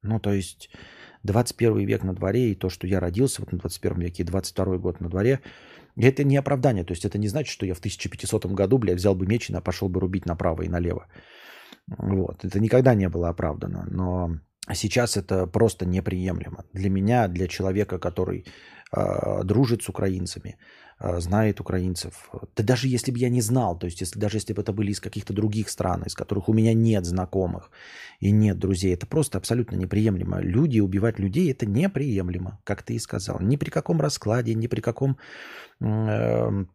Ну, 0.01 0.18
то 0.18 0.33
есть 0.33 0.70
21 1.25 1.87
век 1.87 2.05
на 2.05 2.14
дворе, 2.14 2.53
и 2.53 2.55
то, 2.55 2.70
что 2.70 2.87
я 2.87 3.01
родился 3.01 3.42
вот 3.42 3.53
на 3.53 3.59
21 3.59 4.01
веке, 4.01 4.22
и 4.22 4.27
22 4.27 4.79
год 4.79 5.01
на 5.01 5.11
дворе– 5.11 5.40
это 6.04 6.24
не 6.24 6.37
оправдание, 6.37 6.85
то 6.85 6.92
есть 6.92 7.04
это 7.04 7.18
не 7.18 7.28
значит, 7.28 7.52
что 7.52 7.66
я 7.66 7.74
в 7.74 7.78
1500 7.78 8.46
году, 8.46 8.78
бля, 8.78 8.94
взял 8.94 9.14
бы 9.14 9.26
меч 9.26 9.50
и 9.50 9.61
пошел 9.61 9.88
бы 9.88 10.00
рубить 10.00 10.26
направо 10.26 10.62
и 10.62 10.68
налево. 10.68 11.06
Вот. 11.88 12.44
Это 12.44 12.61
никогда 12.61 12.94
не 12.94 13.09
было 13.09 13.28
оправдано, 13.28 13.87
но 13.90 14.38
сейчас 14.74 15.16
это 15.16 15.46
просто 15.46 15.87
неприемлемо. 15.87 16.64
Для 16.72 16.90
меня, 16.90 17.29
для 17.29 17.46
человека, 17.46 17.98
который 17.98 18.44
э, 18.92 19.44
дружит 19.44 19.83
с 19.83 19.88
украинцами, 19.88 20.57
э, 20.98 21.20
знает 21.20 21.61
украинцев, 21.61 22.31
да 22.57 22.64
даже 22.64 22.88
если 22.88 23.12
бы 23.12 23.18
я 23.18 23.29
не 23.29 23.40
знал, 23.40 23.79
то 23.79 23.87
есть 23.87 24.00
если, 24.00 24.18
даже 24.18 24.38
если 24.38 24.55
бы 24.55 24.62
это 24.62 24.72
были 24.72 24.90
из 24.90 25.00
каких-то 25.00 25.33
других 25.33 25.68
стран, 25.68 26.02
из 26.02 26.14
которых 26.14 26.48
у 26.48 26.52
меня 26.52 26.74
нет 26.74 27.05
знакомых 27.05 27.70
и 28.20 28.33
нет 28.33 28.59
друзей, 28.59 28.94
это 28.94 29.07
просто 29.07 29.38
абсолютно 29.38 29.76
неприемлемо. 29.76 30.40
Люди, 30.40 30.81
убивать 30.81 31.18
людей, 31.18 31.50
это 31.52 31.66
неприемлемо, 31.66 32.59
как 32.64 32.83
ты 32.83 32.94
и 32.94 32.98
сказал. 32.98 33.40
Ни 33.40 33.57
при 33.57 33.70
каком 33.70 34.00
раскладе, 34.00 34.55
ни 34.55 34.66
при 34.66 34.81
каком 34.81 35.16
Эм, 35.81 36.70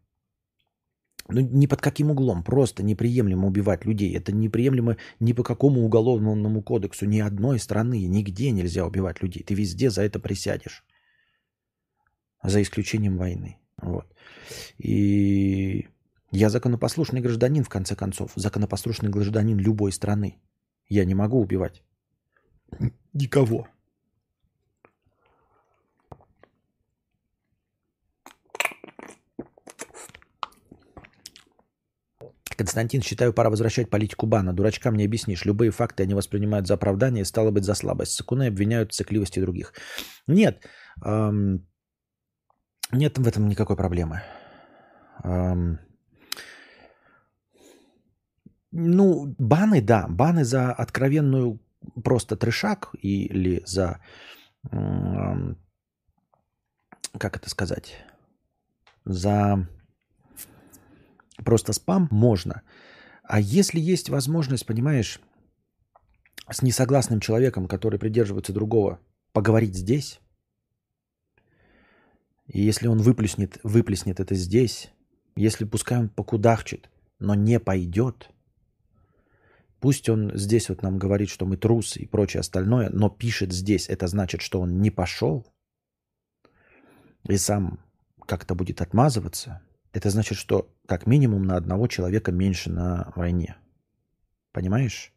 ну, 1.32 1.42
ни 1.42 1.68
под 1.68 1.82
каким 1.82 2.12
углом, 2.12 2.44
просто 2.44 2.84
неприемлемо 2.84 3.48
убивать 3.48 3.86
людей. 3.86 4.16
Это 4.16 4.32
неприемлемо 4.32 4.98
ни 5.20 5.34
по 5.34 5.44
какому 5.44 5.86
уголовному 5.86 6.62
кодексу, 6.62 7.06
ни 7.06 7.20
одной 7.20 7.60
страны, 7.60 8.06
нигде 8.08 8.52
нельзя 8.52 8.86
убивать 8.86 9.22
людей. 9.22 9.44
Ты 9.44 9.54
везде 9.56 9.90
за 9.90 10.02
это 10.04 10.20
присядешь. 10.20 10.86
За 12.44 12.62
исключением 12.62 13.18
войны. 13.18 13.58
Вот. 13.82 14.06
И 14.78 15.88
я 16.32 16.50
законопослушный 16.50 17.22
гражданин, 17.22 17.64
в 17.64 17.70
конце 17.70 17.96
концов. 17.96 18.32
Законопослушный 18.36 19.10
гражданин 19.10 19.58
любой 19.58 19.92
страны. 19.92 20.38
Я 20.88 21.06
не 21.06 21.16
могу 21.16 21.40
убивать 21.40 21.84
никого. 23.14 23.68
Константин, 32.62 33.02
считаю, 33.02 33.34
пора 33.34 33.50
возвращать 33.50 33.90
политику 33.90 34.28
бана. 34.28 34.54
Дурачкам 34.54 34.96
не 34.96 35.06
объяснишь. 35.06 35.46
Любые 35.46 35.72
факты 35.72 36.04
они 36.04 36.14
воспринимают 36.14 36.68
за 36.68 36.76
оправдание, 36.76 37.26
стало 37.26 37.52
быть, 37.52 37.64
за 37.64 37.74
слабость. 37.74 38.12
Сакуны 38.12 38.48
обвиняют 38.48 38.92
в 38.92 38.96
цикливости 38.96 39.42
других. 39.42 39.74
Нет. 40.28 40.64
Эм, 41.04 41.68
нет 42.92 43.18
в 43.18 43.28
этом 43.28 43.50
никакой 43.50 43.76
проблемы. 43.76 44.22
Эм, 45.24 45.80
ну, 48.72 49.36
баны, 49.40 49.82
да. 49.82 50.06
Баны 50.08 50.44
за 50.44 50.72
откровенную 50.72 51.60
просто 52.04 52.36
трешак 52.36 52.94
или 53.02 53.64
за... 53.66 54.00
Эм, 54.72 55.58
как 57.18 57.38
это 57.38 57.50
сказать? 57.50 58.06
За 59.06 59.68
просто 61.44 61.74
спам 61.74 62.08
можно. 62.12 62.62
А 63.24 63.40
если 63.40 63.80
есть 63.80 64.10
возможность, 64.10 64.66
понимаешь, 64.66 65.22
с 66.50 66.62
несогласным 66.62 67.20
человеком, 67.20 67.68
который 67.68 68.00
придерживается 68.00 68.54
другого, 68.54 69.00
поговорить 69.32 69.76
здесь, 69.76 70.20
и 72.48 72.62
если 72.62 72.88
он 72.88 73.00
выплеснет, 73.00 73.60
выплеснет 73.64 74.20
это 74.20 74.36
здесь, 74.36 74.92
если 75.36 75.66
пускай 75.66 76.00
он 76.00 76.10
покудахчет, 76.10 76.90
но 77.20 77.36
не 77.36 77.60
пойдет, 77.60 78.30
пусть 79.80 80.10
он 80.10 80.36
здесь 80.36 80.68
вот 80.70 80.82
нам 80.82 80.98
говорит, 80.98 81.30
что 81.30 81.46
мы 81.46 81.56
трусы 81.56 82.00
и 82.00 82.06
прочее 82.06 82.42
остальное, 82.42 82.90
но 82.90 83.10
пишет 83.10 83.54
здесь, 83.54 83.88
это 83.88 84.08
значит, 84.08 84.42
что 84.42 84.60
он 84.60 84.82
не 84.82 84.90
пошел 84.90 85.48
и 87.28 87.38
сам 87.38 87.80
как-то 88.26 88.56
будет 88.56 88.82
отмазываться, 88.82 89.62
это 89.94 90.10
значит, 90.10 90.38
что 90.38 90.70
как 90.86 91.08
минимум 91.08 91.46
на 91.46 91.56
одного 91.56 91.88
человека 91.88 92.32
меньше 92.32 92.70
на 92.70 93.12
войне. 93.16 93.56
Понимаешь? 94.52 95.14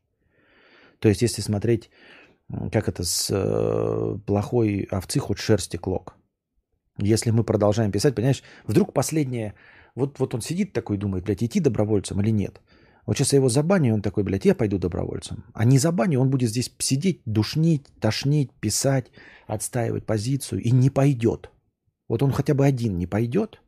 То 0.99 1.09
есть, 1.09 1.23
если 1.23 1.43
смотреть, 1.43 1.91
как 2.73 2.89
это 2.89 3.05
с 3.05 3.29
э, 3.31 4.19
плохой 4.27 4.89
овцы 4.91 5.19
хоть 5.19 5.39
шерсти 5.39 5.77
клок. 5.77 6.17
Если 6.99 7.31
мы 7.31 7.45
продолжаем 7.45 7.91
писать, 7.91 8.15
понимаешь, 8.15 8.43
вдруг 8.67 8.93
последнее, 8.93 9.55
вот, 9.95 10.19
вот 10.19 10.35
он 10.35 10.41
сидит 10.41 10.73
такой 10.73 10.97
думает, 10.97 11.25
блядь, 11.25 11.43
идти 11.43 11.61
добровольцем 11.61 12.21
или 12.21 12.31
нет. 12.31 12.61
Вот 13.07 13.17
сейчас 13.17 13.33
я 13.33 13.39
его 13.39 13.49
забаню, 13.49 13.95
он 13.95 14.03
такой, 14.03 14.25
блядь, 14.25 14.45
я 14.45 14.55
пойду 14.55 14.79
добровольцем. 14.79 15.45
А 15.53 15.65
не 15.65 15.79
забаню, 15.79 16.21
он 16.21 16.31
будет 16.31 16.51
здесь 16.51 16.73
сидеть, 16.79 17.21
душнить, 17.27 17.87
тошнить, 18.01 18.53
писать, 18.61 19.11
отстаивать 19.47 20.07
позицию 20.07 20.63
и 20.63 20.71
не 20.71 20.89
пойдет. 20.91 21.51
Вот 22.09 22.23
он 22.23 22.33
хотя 22.33 22.55
бы 22.55 22.65
один 22.65 22.99
не 22.99 23.07
пойдет, 23.07 23.61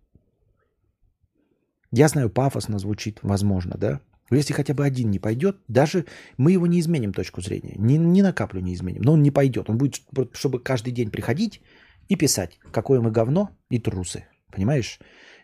я 1.92 2.08
знаю, 2.08 2.30
пафосно 2.30 2.78
звучит, 2.78 3.20
возможно, 3.22 3.76
да? 3.78 4.00
Но 4.30 4.36
если 4.36 4.52
хотя 4.52 4.74
бы 4.74 4.84
один 4.84 5.10
не 5.10 5.18
пойдет, 5.18 5.56
даже 5.68 6.04
мы 6.36 6.52
его 6.52 6.66
не 6.66 6.80
изменим 6.80 7.12
точку 7.12 7.40
зрения. 7.40 7.74
Ни, 7.76 7.96
ни 7.96 8.22
на 8.22 8.32
каплю 8.32 8.60
не 8.60 8.74
изменим. 8.74 9.02
Но 9.02 9.12
он 9.12 9.22
не 9.22 9.30
пойдет. 9.30 9.70
Он 9.70 9.78
будет, 9.78 10.02
чтобы 10.32 10.58
каждый 10.58 10.92
день 10.92 11.10
приходить 11.10 11.62
и 12.08 12.16
писать, 12.16 12.58
какое 12.72 13.00
мы 13.00 13.12
говно 13.12 13.50
и 13.70 13.78
трусы. 13.78 14.26
Понимаешь? 14.50 14.98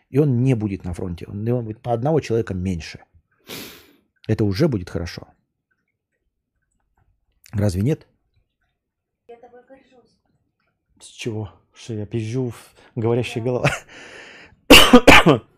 И 0.09 0.19
он 0.19 0.43
не 0.43 0.53
будет 0.53 0.83
на 0.83 0.93
фронте. 0.93 1.25
Он, 1.27 1.47
он 1.47 1.65
будет 1.65 1.81
по 1.81 1.93
одного 1.93 2.19
человека 2.19 2.53
меньше. 2.53 2.99
Это 4.27 4.43
уже 4.43 4.67
будет 4.67 4.89
хорошо. 4.89 5.27
Разве 7.53 7.83
нет? 7.83 8.07
Я 9.27 9.37
тобой 9.37 9.61
горжусь. 9.67 10.19
С 10.99 11.05
чего? 11.05 11.51
Что 11.73 11.93
я 11.93 12.05
пизжу 12.05 12.53
говорящая 12.95 13.43
голова? 13.43 13.71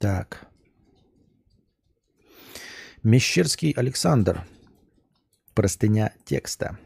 Так. 0.00 0.46
Мещерский 3.02 3.72
Александр. 3.72 4.46
Простыня 5.54 6.14
текста. 6.24 6.78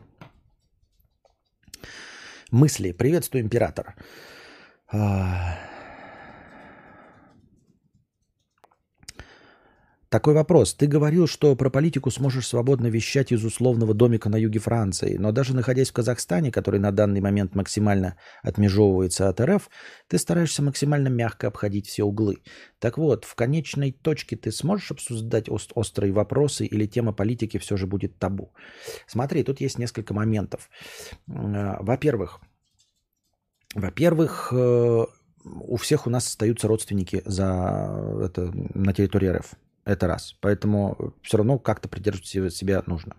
Мысли. 2.51 2.91
Приветствую, 2.91 3.45
император. 3.45 3.95
А, 4.91 5.57
Такой 10.15 10.35
вопрос. 10.35 10.75
Ты 10.75 10.87
говорил, 10.87 11.27
что 11.27 11.57
про 11.57 11.71
политику 11.71 12.09
сможешь 12.09 12.47
свободно 12.47 12.87
вещать 12.87 13.33
из 13.33 13.45
условного 13.45 13.95
домика 13.95 14.29
на 14.29 14.37
юге 14.37 14.61
Франции, 14.61 15.17
но 15.17 15.33
даже 15.33 15.57
находясь 15.57 15.91
в 15.91 15.93
Казахстане, 15.93 16.53
который 16.53 16.79
на 16.79 16.93
данный 16.93 17.21
момент 17.21 17.57
максимально 17.57 18.17
отмежевывается 18.45 19.29
от 19.29 19.41
РФ, 19.41 19.69
ты 20.07 20.19
стараешься 20.19 20.63
максимально 20.63 21.09
мягко 21.09 21.49
обходить 21.49 21.89
все 21.89 22.05
углы. 22.05 22.37
Так 22.79 22.97
вот, 22.97 23.25
в 23.25 23.35
конечной 23.35 23.91
точке 23.91 24.37
ты 24.37 24.53
сможешь 24.53 24.93
обсуждать 24.93 25.49
ост- 25.49 25.73
острые 25.75 26.13
вопросы 26.13 26.65
или 26.65 26.87
тема 26.87 27.13
политики 27.13 27.59
все 27.59 27.77
же 27.77 27.89
будет 27.89 28.17
табу? 28.17 28.55
Смотри, 29.09 29.43
тут 29.43 29.61
есть 29.61 29.79
несколько 29.81 30.15
моментов. 30.15 30.71
Э, 31.27 31.79
во-первых, 31.81 32.41
во-первых, 33.75 34.53
э, 34.53 35.07
у 35.45 35.77
всех 35.77 36.07
у 36.07 36.11
нас 36.11 36.29
остаются 36.29 36.69
родственники 36.69 37.21
за 37.25 38.23
это, 38.23 38.53
на 38.75 38.93
территории 38.93 39.31
РФ. 39.31 39.57
Это 39.85 40.07
раз. 40.07 40.35
Поэтому 40.41 41.15
все 41.23 41.37
равно 41.37 41.59
как-то 41.59 41.89
придерживать 41.89 42.55
себя 42.55 42.83
нужно. 42.87 43.17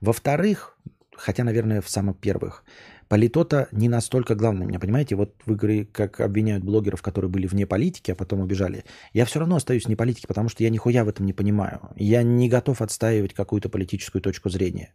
Во-вторых, 0.00 0.76
хотя, 1.16 1.44
наверное, 1.44 1.80
в 1.80 1.88
самых 1.88 2.18
первых, 2.18 2.64
политота 3.08 3.68
не 3.72 3.88
настолько 3.88 4.34
главное 4.34 4.66
меня, 4.66 4.78
понимаете? 4.78 5.16
Вот 5.16 5.34
вы 5.46 5.56
говорите, 5.56 5.88
как 5.92 6.20
обвиняют 6.20 6.64
блогеров, 6.64 7.02
которые 7.02 7.30
были 7.30 7.46
вне 7.46 7.66
политики, 7.66 8.10
а 8.10 8.14
потом 8.14 8.40
убежали. 8.40 8.84
Я 9.12 9.24
все 9.24 9.38
равно 9.38 9.56
остаюсь 9.56 9.86
вне 9.86 9.96
политики, 9.96 10.26
потому 10.26 10.48
что 10.48 10.62
я 10.64 10.70
нихуя 10.70 11.04
в 11.04 11.08
этом 11.08 11.26
не 11.26 11.32
понимаю. 11.32 11.80
Я 11.96 12.22
не 12.22 12.48
готов 12.48 12.82
отстаивать 12.82 13.34
какую-то 13.34 13.68
политическую 13.68 14.22
точку 14.22 14.50
зрения. 14.50 14.92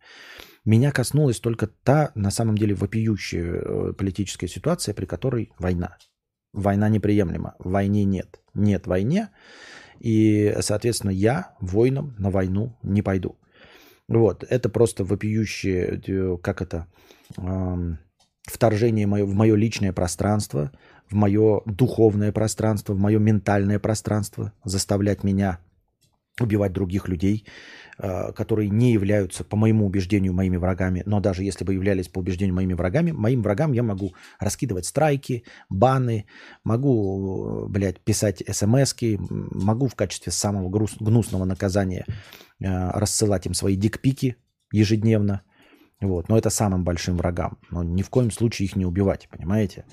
Меня 0.65 0.91
коснулась 0.91 1.39
только 1.39 1.67
та, 1.67 2.11
на 2.15 2.31
самом 2.31 2.57
деле, 2.57 2.75
вопиющая 2.75 3.61
э, 3.61 3.93
политическая 3.93 4.47
ситуация, 4.47 4.93
при 4.93 5.05
которой 5.05 5.51
война. 5.57 5.97
Война 6.53 6.89
неприемлема. 6.89 7.55
Войне 7.59 8.03
нет. 8.03 8.39
Нет 8.53 8.85
войне. 8.85 9.29
И, 10.01 10.55
соответственно, 10.61 11.11
я 11.11 11.55
воином 11.59 12.15
на 12.17 12.31
войну 12.31 12.75
не 12.81 13.01
пойду. 13.01 13.37
Вот, 14.07 14.43
это 14.49 14.67
просто 14.67 15.03
вопиющее, 15.05 16.01
э, 16.05 16.37
как 16.41 16.61
это, 16.61 16.87
вторжение 18.43 19.07
мое, 19.07 19.25
в 19.25 19.33
мое 19.33 19.55
личное 19.55 19.93
пространство, 19.93 20.71
в 21.09 21.13
мое 21.13 21.61
духовное 21.65 22.31
пространство, 22.31 22.93
в 22.93 22.99
мое 22.99 23.19
ментальное 23.19 23.79
пространство, 23.79 24.53
заставлять 24.63 25.23
меня 25.23 25.59
убивать 26.39 26.73
других 26.73 27.07
людей, 27.07 27.45
Э, 28.03 28.31
которые 28.33 28.69
не 28.69 28.93
являются, 28.93 29.43
по 29.43 29.55
моему 29.55 29.85
убеждению, 29.85 30.33
моими 30.33 30.57
врагами, 30.57 31.03
но 31.05 31.19
даже 31.19 31.43
если 31.43 31.63
бы 31.63 31.75
являлись 31.75 32.07
по 32.07 32.19
убеждению 32.19 32.55
моими 32.55 32.73
врагами, 32.73 33.11
моим 33.11 33.43
врагам 33.43 33.73
я 33.73 33.83
могу 33.83 34.15
раскидывать 34.39 34.85
страйки, 34.85 35.43
баны, 35.69 36.25
могу, 36.63 37.67
блядь, 37.69 37.99
писать 38.03 38.43
смс 38.51 38.95
могу 39.29 39.87
в 39.87 39.93
качестве 39.93 40.31
самого 40.31 40.69
груз, 40.69 40.95
гнусного 40.99 41.45
наказания 41.45 42.05
э, 42.59 42.89
рассылать 42.99 43.45
им 43.45 43.53
свои 43.53 43.75
дикпики 43.75 44.35
ежедневно. 44.71 45.41
Вот. 46.01 46.27
Но 46.27 46.37
это 46.37 46.49
самым 46.49 46.83
большим 46.83 47.17
врагам. 47.17 47.59
Но 47.69 47.83
ни 47.83 48.01
в 48.01 48.09
коем 48.09 48.31
случае 48.31 48.65
их 48.65 48.75
не 48.75 48.85
убивать, 48.85 49.29
понимаете? 49.29 49.85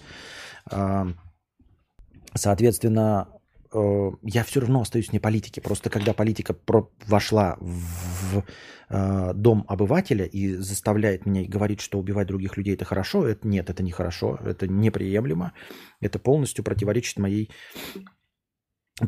Соответственно, 2.34 3.28
Э, 3.72 4.10
я 4.22 4.44
все 4.44 4.60
равно 4.60 4.80
остаюсь 4.80 5.12
не 5.12 5.18
политике. 5.18 5.60
Просто 5.60 5.90
когда 5.90 6.12
политика 6.12 6.54
про 6.54 6.90
вошла 7.06 7.56
в 7.60 8.44
э, 8.88 9.32
дом 9.34 9.64
обывателя 9.68 10.24
и 10.24 10.54
заставляет 10.56 11.26
меня 11.26 11.44
говорить, 11.46 11.80
что 11.80 11.98
убивать 11.98 12.28
других 12.28 12.56
людей 12.56 12.74
это 12.74 12.84
хорошо, 12.84 13.26
это 13.26 13.46
нет, 13.46 13.70
это 13.70 13.82
нехорошо, 13.82 14.38
это 14.44 14.66
неприемлемо, 14.66 15.52
это 16.00 16.18
полностью 16.18 16.64
противоречит 16.64 17.18
моей 17.18 17.50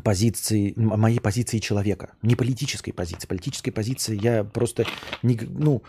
позиции, 0.03 0.73
моей 0.75 1.19
позиции 1.19 1.59
человека, 1.59 2.13
не 2.21 2.35
политической 2.35 2.91
позиции. 2.91 3.27
Политической 3.27 3.71
позиции 3.71 4.17
я 4.21 4.43
просто 4.43 4.85
не, 5.23 5.37
ну, 5.41 5.83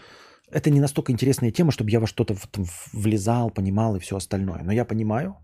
это 0.50 0.70
не 0.70 0.80
настолько 0.80 1.12
интересная 1.12 1.50
тема, 1.50 1.72
чтобы 1.72 1.90
я 1.90 2.00
во 2.00 2.06
что-то 2.06 2.36
влезал, 2.92 3.50
понимал 3.50 3.96
и 3.96 4.00
все 4.00 4.16
остальное. 4.16 4.62
Но 4.62 4.72
я 4.72 4.84
понимаю, 4.84 5.36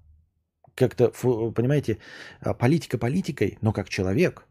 как-то, 0.79 1.11
понимаете, 1.51 1.99
а, 2.41 2.55
политика 2.55 2.99
политикой, 2.99 3.59
но 3.61 3.73
как 3.73 3.89
человек, 3.89 4.47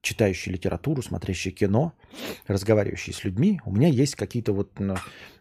читающий 0.00 0.52
литературу, 0.52 1.02
смотрящий 1.02 1.50
кино, 1.50 1.92
разговаривающий 2.46 3.12
с 3.12 3.24
людьми, 3.24 3.60
у 3.64 3.72
меня 3.72 3.88
есть 3.88 4.16
какие-то 4.16 4.52
вот... 4.52 4.80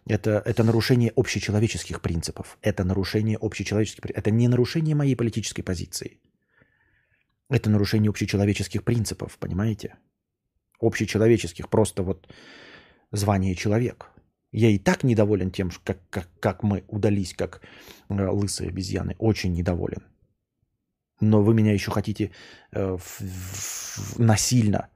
Это, 0.07 0.43
это 0.45 0.63
нарушение 0.63 1.11
общечеловеческих 1.15 1.99
принципов. 1.99 2.57
Это 2.61 2.83
нарушение 2.83 3.37
общечеловеческих 3.41 4.01
принципов. 4.01 4.23
Это 4.23 4.31
не 4.31 4.47
нарушение 4.47 4.95
моей 4.95 5.15
политической 5.15 5.63
позиции. 5.63 6.19
Это 7.49 7.69
нарушение 7.69 8.09
общечеловеческих 8.09 8.83
принципов, 8.83 9.37
понимаете? 9.39 9.95
Общечеловеческих, 10.79 11.69
просто 11.69 12.03
вот 12.03 12.27
звание 13.11 13.55
человек. 13.55 14.11
Я 14.55 14.69
и 14.69 14.77
так 14.79 15.03
недоволен 15.03 15.51
тем, 15.51 15.69
как, 15.83 15.97
как, 16.09 16.29
как 16.39 16.63
мы 16.63 16.85
удались, 16.87 17.33
как 17.33 17.61
э, 18.07 18.27
лысые 18.27 18.69
обезьяны. 18.69 19.15
Очень 19.19 19.53
недоволен. 19.53 20.01
Но 21.19 21.43
вы 21.43 21.53
меня 21.53 21.73
еще 21.73 21.91
хотите 21.91 22.31
э, 22.71 22.97
в, 22.97 23.19
в, 23.19 24.19
насильно 24.19 24.87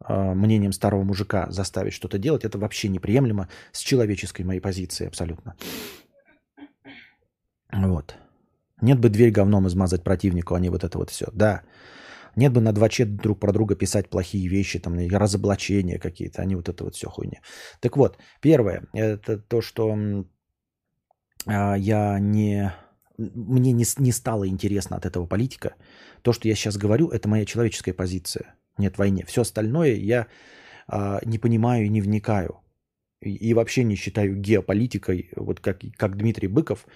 э, 0.00 0.34
мнением 0.34 0.72
старого 0.72 1.04
мужика 1.04 1.46
заставить 1.50 1.92
что-то 1.92 2.18
делать. 2.18 2.44
Это 2.44 2.58
вообще 2.58 2.88
неприемлемо 2.88 3.48
с 3.70 3.80
человеческой 3.80 4.42
моей 4.42 4.60
позиции 4.60 5.06
абсолютно. 5.06 5.54
Вот. 7.72 8.16
Нет 8.80 8.98
бы 8.98 9.10
дверь 9.10 9.30
говном 9.30 9.68
измазать 9.68 10.02
противнику, 10.02 10.54
а 10.54 10.60
не 10.60 10.70
вот 10.70 10.82
это 10.82 10.98
вот 10.98 11.10
все. 11.10 11.26
Да, 11.32 11.62
нет 12.36 12.52
бы 12.52 12.60
на 12.60 12.72
два 12.72 12.88
чет 12.88 13.16
друг 13.16 13.40
про 13.40 13.52
друга 13.52 13.76
писать 13.76 14.10
плохие 14.10 14.48
вещи, 14.48 14.78
там, 14.78 14.98
разоблачения 14.98 15.98
какие-то, 15.98 16.42
а 16.42 16.44
не 16.44 16.56
вот 16.56 16.68
это 16.68 16.84
вот 16.84 16.94
все 16.94 17.08
хуйня. 17.08 17.40
Так 17.80 17.96
вот, 17.96 18.18
первое, 18.40 18.84
это 18.92 19.38
то, 19.38 19.60
что 19.62 19.96
а, 21.46 21.76
я 21.76 22.18
не... 22.18 22.72
Мне 23.16 23.72
не, 23.72 23.84
не 23.98 24.12
стало 24.12 24.48
интересно 24.48 24.96
от 24.96 25.06
этого 25.06 25.26
политика. 25.26 25.76
То, 26.22 26.32
что 26.32 26.48
я 26.48 26.54
сейчас 26.54 26.76
говорю, 26.76 27.08
это 27.08 27.28
моя 27.28 27.44
человеческая 27.44 27.92
позиция. 27.92 28.56
Нет 28.76 28.98
войне. 28.98 29.24
Все 29.24 29.42
остальное 29.42 29.94
я 29.94 30.26
а, 30.88 31.20
не 31.24 31.38
понимаю 31.38 31.86
и 31.86 31.90
не 31.90 32.00
вникаю. 32.00 32.60
И, 33.20 33.34
и 33.50 33.54
вообще 33.54 33.84
не 33.84 33.96
считаю 33.96 34.36
геополитикой, 34.36 35.30
вот 35.36 35.60
как, 35.60 35.80
как 35.96 36.16
Дмитрий 36.16 36.48
Быков, 36.48 36.86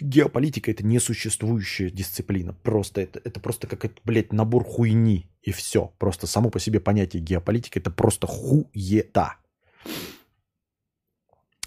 геополитика 0.00 0.70
это 0.70 0.84
несуществующая 0.84 1.90
дисциплина. 1.90 2.52
Просто 2.62 3.00
это, 3.00 3.20
это 3.24 3.40
просто 3.40 3.66
как, 3.66 3.92
блядь, 4.04 4.32
набор 4.32 4.64
хуйни 4.64 5.30
и 5.42 5.52
все. 5.52 5.92
Просто 5.98 6.26
само 6.26 6.50
по 6.50 6.60
себе 6.60 6.80
понятие 6.80 7.22
геополитика 7.22 7.78
это 7.78 7.90
просто 7.90 8.26
хуета. 8.26 9.36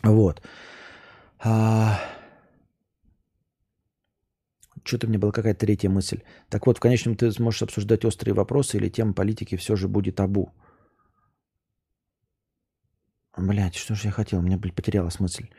Вот. 0.04 0.42
А... 1.40 2.00
Что-то 4.84 5.08
мне 5.08 5.18
была 5.18 5.32
какая-то 5.32 5.60
третья 5.60 5.90
мысль. 5.90 6.22
Так 6.50 6.66
вот, 6.66 6.78
в 6.78 6.80
конечном 6.80 7.16
ты 7.16 7.32
сможешь 7.32 7.62
обсуждать 7.62 8.04
острые 8.04 8.34
вопросы 8.34 8.78
или 8.78 8.90
тема 8.90 9.14
политики 9.14 9.56
все 9.56 9.76
же 9.76 9.88
будет 9.88 10.16
табу. 10.16 10.52
Блять, 13.38 13.76
что 13.76 13.96
же 13.96 14.08
я 14.08 14.12
хотел? 14.12 14.40
У 14.40 14.42
меня, 14.42 14.58
блядь, 14.58 14.76
потерялась 14.76 15.20
мысль. 15.20 15.50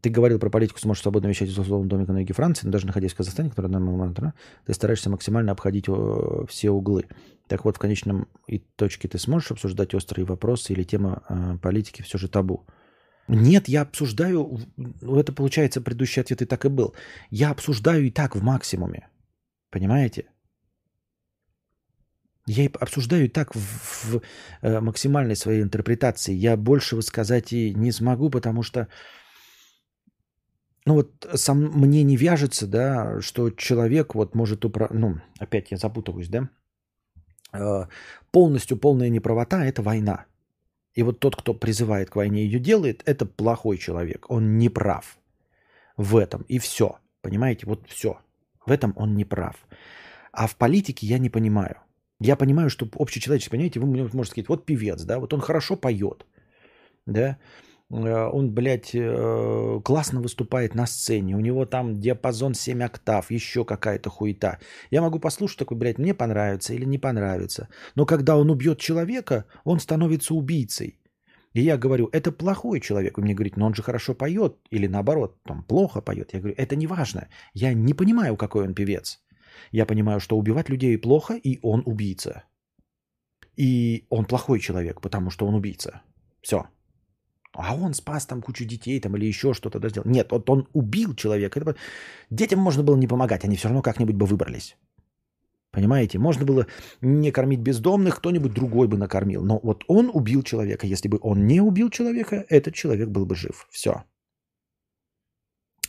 Ты 0.00 0.08
говорил 0.08 0.38
про 0.38 0.48
политику, 0.48 0.78
сможешь 0.78 1.02
свободно 1.02 1.28
вещать 1.28 1.48
из 1.48 1.58
условного 1.58 1.88
домика 1.88 2.12
на 2.12 2.20
юге 2.20 2.32
Франции, 2.32 2.66
но 2.66 2.72
даже 2.72 2.86
находясь 2.86 3.12
в 3.12 3.16
Казахстане, 3.16 3.50
который 3.50 3.70
на 3.70 3.80
момент, 3.80 4.18
ты 4.64 4.74
стараешься 4.74 5.10
максимально 5.10 5.52
обходить 5.52 5.86
все 6.48 6.70
углы. 6.70 7.06
Так 7.48 7.64
вот, 7.64 7.76
в 7.76 7.78
конечном 7.78 8.28
итоге 8.46 9.08
ты 9.08 9.18
сможешь 9.18 9.50
обсуждать 9.50 9.94
острые 9.94 10.24
вопросы 10.24 10.72
или 10.72 10.84
тема 10.84 11.22
э, 11.28 11.58
политики 11.58 12.02
все 12.02 12.16
же 12.16 12.28
табу? 12.28 12.66
Нет, 13.28 13.68
я 13.68 13.82
обсуждаю, 13.82 14.58
ну, 14.76 15.18
это 15.18 15.32
получается, 15.32 15.80
предыдущий 15.80 16.22
ответ 16.22 16.42
и 16.42 16.46
так 16.46 16.64
и 16.64 16.68
был. 16.68 16.94
Я 17.30 17.50
обсуждаю 17.50 18.06
и 18.06 18.10
так 18.10 18.34
в 18.34 18.42
максимуме. 18.42 19.08
Понимаете? 19.70 20.26
Я 22.46 22.68
обсуждаю 22.80 23.26
и 23.26 23.28
так 23.28 23.54
в, 23.54 23.58
в 23.58 24.22
э, 24.62 24.80
максимальной 24.80 25.36
своей 25.36 25.62
интерпретации. 25.62 26.34
Я 26.34 26.56
больше 26.56 26.96
высказать 26.96 27.52
и 27.52 27.74
не 27.74 27.92
смогу, 27.92 28.30
потому 28.30 28.62
что 28.62 28.88
ну 30.90 30.96
вот 30.96 31.28
сам 31.34 31.70
мне 31.72 32.02
не 32.02 32.16
вяжется, 32.16 32.66
да, 32.66 33.20
что 33.20 33.50
человек 33.50 34.16
вот 34.16 34.34
может 34.34 34.64
управлять, 34.64 34.98
ну, 34.98 35.20
опять 35.38 35.70
я 35.70 35.76
запутываюсь, 35.76 36.28
да, 36.28 36.48
э, 37.52 37.86
полностью 38.32 38.76
полная 38.76 39.08
неправота– 39.08 39.64
это 39.64 39.82
война. 39.82 40.24
И 40.94 41.04
вот 41.04 41.20
тот, 41.20 41.36
кто 41.36 41.54
призывает 41.54 42.10
к 42.10 42.16
войне 42.16 42.42
ее 42.44 42.58
делает, 42.58 43.04
это 43.06 43.24
плохой 43.24 43.78
человек, 43.78 44.28
он 44.28 44.58
не 44.58 44.68
прав 44.68 45.16
в 45.96 46.16
этом, 46.16 46.42
и 46.48 46.58
все, 46.58 46.98
понимаете, 47.22 47.66
вот 47.66 47.86
все, 47.86 48.18
в 48.66 48.72
этом 48.72 48.92
он 48.96 49.14
не 49.14 49.24
прав. 49.24 49.54
А 50.32 50.48
в 50.48 50.56
политике 50.56 51.06
я 51.06 51.18
не 51.18 51.30
понимаю. 51.30 51.76
Я 52.18 52.34
понимаю, 52.34 52.68
что 52.68 52.88
общечеловеческий, 52.98 53.52
понимаете, 53.52 53.78
вы 53.78 53.86
можете 53.86 54.32
сказать, 54.32 54.48
вот 54.48 54.66
певец, 54.66 55.02
да, 55.04 55.20
вот 55.20 55.32
он 55.32 55.40
хорошо 55.40 55.76
поет– 55.76 56.26
да, 57.06 57.38
он, 57.90 58.52
блядь, 58.54 58.94
э, 58.94 59.80
классно 59.84 60.20
выступает 60.20 60.74
на 60.74 60.86
сцене, 60.86 61.34
у 61.36 61.40
него 61.40 61.66
там 61.66 61.98
диапазон 61.98 62.54
7 62.54 62.84
октав, 62.84 63.30
еще 63.30 63.64
какая-то 63.64 64.10
хуета. 64.10 64.60
Я 64.90 65.02
могу 65.02 65.18
послушать 65.18 65.58
такой, 65.58 65.76
блядь, 65.76 65.98
мне 65.98 66.14
понравится 66.14 66.72
или 66.72 66.84
не 66.84 66.98
понравится. 66.98 67.68
Но 67.96 68.06
когда 68.06 68.36
он 68.36 68.50
убьет 68.50 68.78
человека, 68.78 69.44
он 69.64 69.80
становится 69.80 70.34
убийцей. 70.34 71.00
И 71.52 71.62
я 71.62 71.76
говорю, 71.76 72.08
это 72.12 72.30
плохой 72.30 72.80
человек. 72.80 73.18
Он 73.18 73.24
мне 73.24 73.34
говорит, 73.34 73.56
но 73.56 73.66
он 73.66 73.74
же 73.74 73.82
хорошо 73.82 74.14
поет. 74.14 74.56
Или 74.70 74.86
наоборот, 74.86 75.42
там 75.42 75.64
плохо 75.64 76.00
поет. 76.00 76.32
Я 76.32 76.38
говорю, 76.38 76.54
это 76.56 76.76
не 76.76 76.86
важно. 76.86 77.28
Я 77.54 77.74
не 77.74 77.92
понимаю, 77.92 78.36
какой 78.36 78.64
он 78.64 78.74
певец. 78.74 79.20
Я 79.72 79.84
понимаю, 79.84 80.20
что 80.20 80.38
убивать 80.38 80.68
людей 80.68 80.96
плохо, 80.96 81.34
и 81.34 81.58
он 81.62 81.82
убийца. 81.86 82.44
И 83.56 84.06
он 84.10 84.26
плохой 84.26 84.60
человек, 84.60 85.00
потому 85.00 85.30
что 85.30 85.46
он 85.46 85.54
убийца. 85.54 86.02
Все. 86.40 86.66
А 87.52 87.74
он 87.74 87.94
спас 87.94 88.26
там 88.26 88.42
кучу 88.42 88.64
детей 88.64 89.00
там 89.00 89.16
или 89.16 89.26
еще 89.26 89.54
что-то 89.54 89.78
да, 89.78 89.88
сделал. 89.88 90.08
Нет, 90.08 90.30
вот 90.30 90.48
он 90.50 90.68
убил 90.72 91.14
человека. 91.14 91.60
Это... 91.60 91.76
Детям 92.30 92.60
можно 92.60 92.82
было 92.82 92.96
не 92.96 93.08
помогать, 93.08 93.44
они 93.44 93.56
все 93.56 93.68
равно 93.68 93.82
как-нибудь 93.82 94.14
бы 94.14 94.26
выбрались. 94.26 94.76
Понимаете? 95.72 96.18
Можно 96.18 96.44
было 96.44 96.66
не 97.00 97.30
кормить 97.30 97.60
бездомных, 97.60 98.16
кто-нибудь 98.16 98.52
другой 98.52 98.88
бы 98.88 98.96
накормил. 98.96 99.44
Но 99.44 99.60
вот 99.62 99.84
он 99.88 100.10
убил 100.12 100.42
человека. 100.42 100.86
Если 100.86 101.08
бы 101.08 101.18
он 101.22 101.46
не 101.46 101.60
убил 101.60 101.90
человека, 101.90 102.44
этот 102.48 102.74
человек 102.74 103.08
был 103.08 103.24
бы 103.24 103.36
жив. 103.36 103.68
Все. 103.70 104.02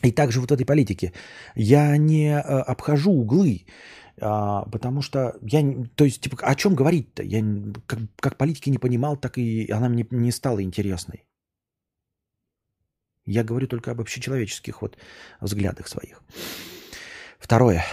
И 0.04 0.12
также 0.12 0.40
вот 0.40 0.52
этой 0.52 0.64
политике. 0.64 1.12
Я 1.56 1.96
не 1.96 2.30
э, 2.30 2.40
обхожу 2.40 3.12
углы, 3.12 3.66
а, 4.20 4.64
потому 4.70 5.02
что 5.02 5.36
я, 5.42 5.62
то 5.94 6.04
есть, 6.04 6.20
типа, 6.20 6.36
о 6.42 6.54
чем 6.54 6.74
говорить-то? 6.74 7.22
Я 7.22 7.42
как, 7.86 7.98
как 8.20 8.36
политики 8.36 8.70
не 8.70 8.78
понимал, 8.78 9.16
так 9.16 9.38
и 9.38 9.70
она 9.70 9.88
мне 9.88 10.06
не 10.10 10.32
стала 10.32 10.62
интересной. 10.62 11.24
Я 13.24 13.44
говорю 13.44 13.68
только 13.68 13.90
об 13.92 14.00
общечеловеческих 14.00 14.82
вот 14.82 14.98
взглядах 15.40 15.88
своих. 15.88 16.22
Второе. 17.38 17.84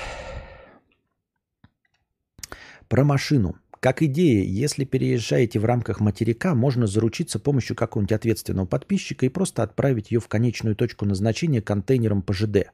Про 2.87 3.03
машину. 3.03 3.55
Как 3.79 4.01
идея, 4.01 4.43
если 4.43 4.83
переезжаете 4.83 5.59
в 5.59 5.65
рамках 5.65 6.01
материка, 6.01 6.53
можно 6.53 6.85
заручиться 6.85 7.39
помощью 7.39 7.75
какого-нибудь 7.75 8.11
ответственного 8.11 8.65
подписчика 8.65 9.25
и 9.25 9.29
просто 9.29 9.63
отправить 9.63 10.11
ее 10.11 10.19
в 10.19 10.27
конечную 10.27 10.75
точку 10.75 11.05
назначения 11.05 11.61
контейнером 11.61 12.21
по 12.21 12.33
ЖД. 12.33 12.71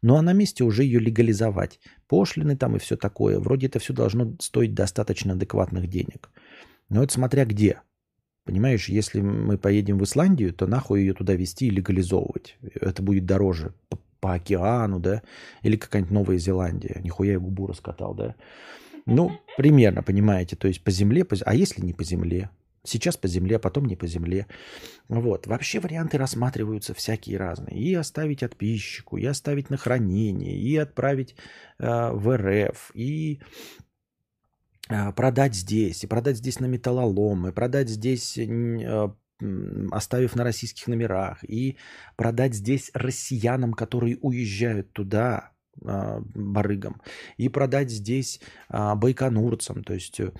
Ну 0.00 0.16
а 0.16 0.22
на 0.22 0.32
месте 0.32 0.64
уже 0.64 0.84
ее 0.84 1.00
легализовать. 1.00 1.80
Пошлины 2.08 2.56
там 2.56 2.76
и 2.76 2.78
все 2.78 2.96
такое. 2.96 3.38
Вроде 3.38 3.66
это 3.66 3.78
все 3.78 3.92
должно 3.92 4.36
стоить 4.40 4.74
достаточно 4.74 5.34
адекватных 5.34 5.88
денег. 5.88 6.30
Но 6.88 7.02
это 7.02 7.12
смотря 7.12 7.44
где. 7.44 7.80
Понимаешь, 8.46 8.88
если 8.88 9.20
мы 9.20 9.58
поедем 9.58 9.98
в 9.98 10.04
Исландию, 10.04 10.54
то 10.54 10.68
нахуй 10.68 11.00
ее 11.00 11.14
туда 11.14 11.34
везти 11.34 11.66
и 11.66 11.70
легализовывать. 11.70 12.56
Это 12.74 13.02
будет 13.02 13.26
дороже 13.26 13.74
по, 13.88 13.98
по 14.20 14.34
океану, 14.34 15.00
да, 15.00 15.22
или 15.62 15.76
какая-нибудь 15.76 16.12
Новая 16.12 16.38
Зеландия. 16.38 17.00
Нихуя 17.02 17.32
я 17.32 17.38
губу 17.40 17.66
раскатал, 17.66 18.14
да. 18.14 18.36
Ну, 19.04 19.32
примерно, 19.56 20.04
понимаете, 20.04 20.54
то 20.54 20.68
есть 20.68 20.84
по 20.84 20.92
земле, 20.92 21.24
по... 21.24 21.34
а 21.44 21.54
если 21.56 21.84
не 21.84 21.92
по 21.92 22.04
земле? 22.04 22.48
Сейчас 22.84 23.16
по 23.16 23.26
земле, 23.26 23.56
а 23.56 23.58
потом 23.58 23.86
не 23.86 23.96
по 23.96 24.06
земле. 24.06 24.46
Вот. 25.08 25.48
Вообще 25.48 25.80
варианты 25.80 26.18
рассматриваются 26.18 26.94
всякие 26.94 27.36
разные. 27.36 27.76
И 27.76 27.92
оставить 27.94 28.44
отписчику, 28.44 29.16
и 29.16 29.24
оставить 29.24 29.70
на 29.70 29.76
хранение, 29.76 30.56
и 30.56 30.76
отправить 30.76 31.34
э, 31.80 32.10
в 32.12 32.36
РФ, 32.36 32.92
и 32.94 33.40
продать 34.88 35.54
здесь, 35.54 36.04
и 36.04 36.06
продать 36.06 36.36
здесь 36.36 36.60
на 36.60 36.66
металлолом, 36.66 37.48
и 37.48 37.52
продать 37.52 37.88
здесь, 37.88 38.38
а, 38.38 39.14
оставив 39.90 40.36
на 40.36 40.44
российских 40.44 40.86
номерах, 40.86 41.44
и 41.44 41.76
продать 42.16 42.54
здесь 42.54 42.90
россиянам, 42.94 43.74
которые 43.74 44.16
уезжают 44.18 44.92
туда, 44.92 45.52
а, 45.84 46.20
барыгам, 46.34 47.02
и 47.36 47.48
продать 47.48 47.90
здесь 47.90 48.40
байконурцам, 48.68 49.84
то 49.84 49.94
есть 49.94 50.20
э, 50.20 50.32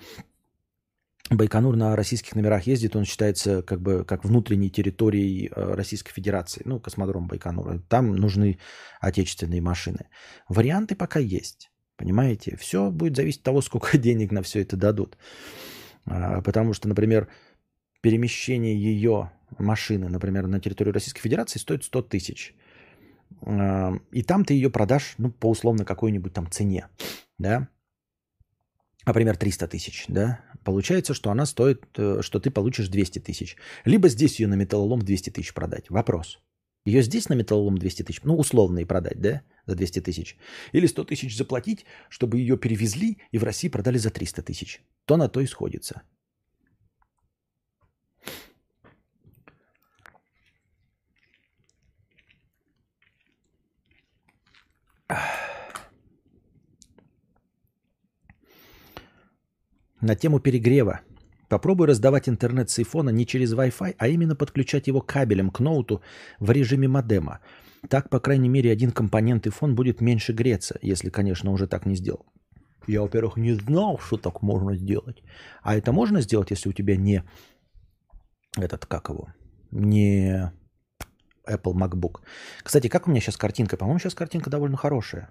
Байконур 1.29 1.75
на 1.75 1.95
российских 1.97 2.35
номерах 2.35 2.67
ездит, 2.67 2.95
он 2.95 3.03
считается 3.03 3.61
как 3.61 3.81
бы 3.81 4.05
как 4.05 4.23
внутренней 4.23 4.69
территорией 4.69 5.51
Российской 5.53 6.13
Федерации, 6.13 6.61
ну, 6.63 6.79
космодром 6.79 7.27
Байконура. 7.27 7.79
Там 7.89 8.15
нужны 8.15 8.59
отечественные 9.01 9.61
машины. 9.61 10.07
Варианты 10.47 10.95
пока 10.95 11.19
есть. 11.19 11.69
Понимаете? 11.97 12.55
Все 12.55 12.91
будет 12.91 13.15
зависеть 13.15 13.39
от 13.39 13.45
того, 13.45 13.61
сколько 13.61 13.97
денег 13.97 14.31
на 14.31 14.41
все 14.41 14.61
это 14.61 14.77
дадут. 14.77 15.17
А, 16.05 16.41
потому 16.41 16.73
что, 16.73 16.87
например, 16.87 17.27
перемещение 18.01 18.75
ее 18.75 19.31
машины, 19.57 20.07
например, 20.07 20.47
на 20.47 20.59
территорию 20.59 20.93
Российской 20.93 21.21
Федерации 21.21 21.59
стоит 21.59 21.83
100 21.83 22.01
тысяч. 22.03 22.55
А, 23.41 23.93
и 24.11 24.23
там 24.23 24.45
ты 24.45 24.53
ее 24.53 24.69
продашь, 24.69 25.15
ну, 25.17 25.31
по 25.31 25.49
условно 25.49 25.83
какой-нибудь 25.83 26.33
там 26.33 26.49
цене, 26.49 26.87
да? 27.37 27.67
Например, 29.05 29.37
300 29.37 29.67
тысяч, 29.67 30.05
да? 30.07 30.41
Получается, 30.63 31.13
что 31.13 31.31
она 31.31 31.45
стоит, 31.45 31.85
э, 31.97 32.19
что 32.21 32.41
ты 32.41 32.51
получишь 32.51 32.89
200 32.89 33.19
тысяч. 33.19 33.55
Либо 33.85 34.09
здесь 34.09 34.39
ее 34.39 34.47
на 34.47 34.55
металлолом 34.55 35.01
200 35.01 35.29
тысяч 35.29 35.53
продать. 35.53 35.89
Вопрос. 35.89 36.41
Ее 36.87 37.01
здесь 37.01 37.27
на 37.27 37.33
металлолом 37.33 37.77
200 37.77 38.03
тысяч, 38.03 38.23
ну, 38.23 38.37
условно 38.37 38.79
и 38.79 38.85
продать, 38.85 39.19
да? 39.19 39.41
за 39.65 39.75
200 39.75 39.99
тысяч. 39.99 40.37
Или 40.71 40.87
100 40.87 41.03
тысяч 41.03 41.35
заплатить, 41.35 41.85
чтобы 42.07 42.37
ее 42.37 42.57
перевезли 42.57 43.17
и 43.31 43.37
в 43.37 43.43
России 43.43 43.67
продали 43.67 43.97
за 43.97 44.09
300 44.09 44.41
тысяч. 44.41 44.81
То 45.03 45.17
на 45.17 45.27
то 45.27 45.41
и 45.41 45.47
сходится. 45.47 46.03
На 59.99 60.15
тему 60.15 60.39
перегрева. 60.39 61.01
Попробуй 61.49 61.87
раздавать 61.87 62.27
интернет 62.27 62.69
с 62.69 62.79
айфона 62.79 63.09
не 63.09 63.25
через 63.25 63.53
Wi-Fi, 63.53 63.95
а 63.97 64.07
именно 64.07 64.35
подключать 64.35 64.87
его 64.87 65.01
кабелем 65.01 65.49
к 65.49 65.59
ноуту 65.59 66.01
в 66.39 66.51
режиме 66.51 66.87
модема. 66.87 67.39
Так, 67.89 68.09
по 68.09 68.19
крайней 68.19 68.49
мере, 68.49 68.71
один 68.71 68.91
компонент 68.91 69.47
фон 69.47 69.75
будет 69.75 70.01
меньше 70.01 70.33
греться, 70.33 70.77
если, 70.81 71.09
конечно, 71.09 71.51
уже 71.51 71.67
так 71.67 71.85
не 71.85 71.95
сделал. 71.95 72.25
Я, 72.87 73.01
во-первых, 73.01 73.37
не 73.37 73.53
знал, 73.53 73.99
что 73.99 74.17
так 74.17 74.41
можно 74.41 74.75
сделать. 74.75 75.23
А 75.61 75.75
это 75.75 75.91
можно 75.91 76.21
сделать, 76.21 76.51
если 76.51 76.69
у 76.69 76.73
тебя 76.73 76.97
не 76.97 77.23
этот, 78.57 78.85
как 78.85 79.09
его, 79.09 79.27
не 79.71 80.51
Apple 81.47 81.73
MacBook. 81.73 82.21
Кстати, 82.63 82.89
как 82.89 83.07
у 83.07 83.11
меня 83.11 83.21
сейчас 83.21 83.37
картинка? 83.37 83.77
По-моему, 83.77 83.99
сейчас 83.99 84.15
картинка 84.15 84.49
довольно 84.49 84.77
хорошая. 84.77 85.29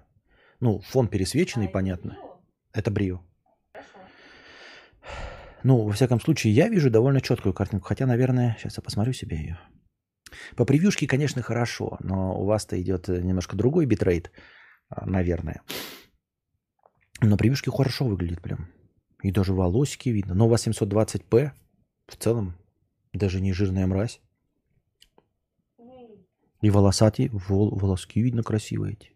Ну, 0.59 0.79
фон 0.79 1.07
пересвеченный, 1.07 1.67
а 1.67 1.71
понятно. 1.71 2.17
Это 2.73 2.91
брио. 2.91 3.21
Ну, 5.67 5.83
во 5.83 5.91
всяком 5.91 6.21
случае, 6.21 6.53
я 6.53 6.69
вижу 6.69 6.89
довольно 6.89 7.19
четкую 7.19 7.53
картинку. 7.53 7.87
Хотя, 7.87 8.05
наверное, 8.05 8.55
сейчас 8.57 8.77
я 8.77 8.81
посмотрю 8.81 9.11
себе 9.11 9.35
ее. 9.35 9.59
По 10.55 10.63
превьюшке, 10.63 11.07
конечно, 11.07 11.41
хорошо, 11.41 11.97
но 11.99 12.39
у 12.41 12.45
вас-то 12.45 12.81
идет 12.81 13.09
э, 13.09 13.21
немножко 13.21 13.57
другой 13.57 13.85
битрейт, 13.85 14.31
а, 14.87 15.05
наверное. 15.05 15.61
Но 17.19 17.35
превьюшки 17.35 17.69
хорошо 17.69 18.05
выглядит 18.05 18.41
прям. 18.41 18.69
И 19.21 19.31
даже 19.31 19.53
волосики 19.53 20.07
видно. 20.07 20.35
Но 20.35 20.45
у 20.45 20.49
вас 20.49 20.65
720p 20.65 21.51
в 22.07 22.15
целом 22.15 22.55
даже 23.11 23.41
не 23.41 23.51
жирная 23.51 23.87
мразь. 23.87 24.21
И 26.61 26.69
волосатые, 26.69 27.29
вол, 27.29 27.77
волоски 27.77 28.21
видно 28.21 28.41
красивые 28.41 28.93
эти. 28.93 29.11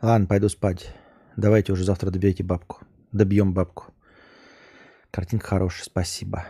Ладно, 0.00 0.26
пойду 0.26 0.48
спать. 0.48 0.94
Давайте 1.36 1.72
уже 1.72 1.84
завтра 1.84 2.10
добейте 2.10 2.44
бабку. 2.44 2.80
Добьем 3.12 3.54
бабку. 3.54 3.92
Картинка 5.10 5.46
хорошая, 5.46 5.84
спасибо. 5.84 6.44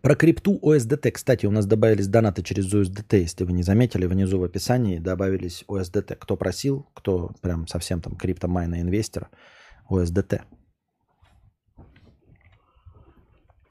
Про 0.00 0.14
крипту 0.14 0.58
OSDT. 0.62 1.10
Кстати, 1.10 1.46
у 1.46 1.50
нас 1.50 1.66
добавились 1.66 2.06
донаты 2.06 2.42
через 2.42 2.72
USDT. 2.72 3.18
Если 3.18 3.44
вы 3.44 3.52
не 3.52 3.62
заметили, 3.62 4.06
внизу 4.06 4.38
в 4.38 4.44
описании 4.44 4.98
добавились 4.98 5.64
USDT. 5.68 6.16
Кто 6.16 6.36
просил, 6.36 6.88
кто 6.94 7.32
прям 7.40 7.66
совсем 7.66 8.00
там 8.00 8.16
криптомайна 8.16 8.80
инвестор, 8.80 9.28
USDT. 9.90 10.42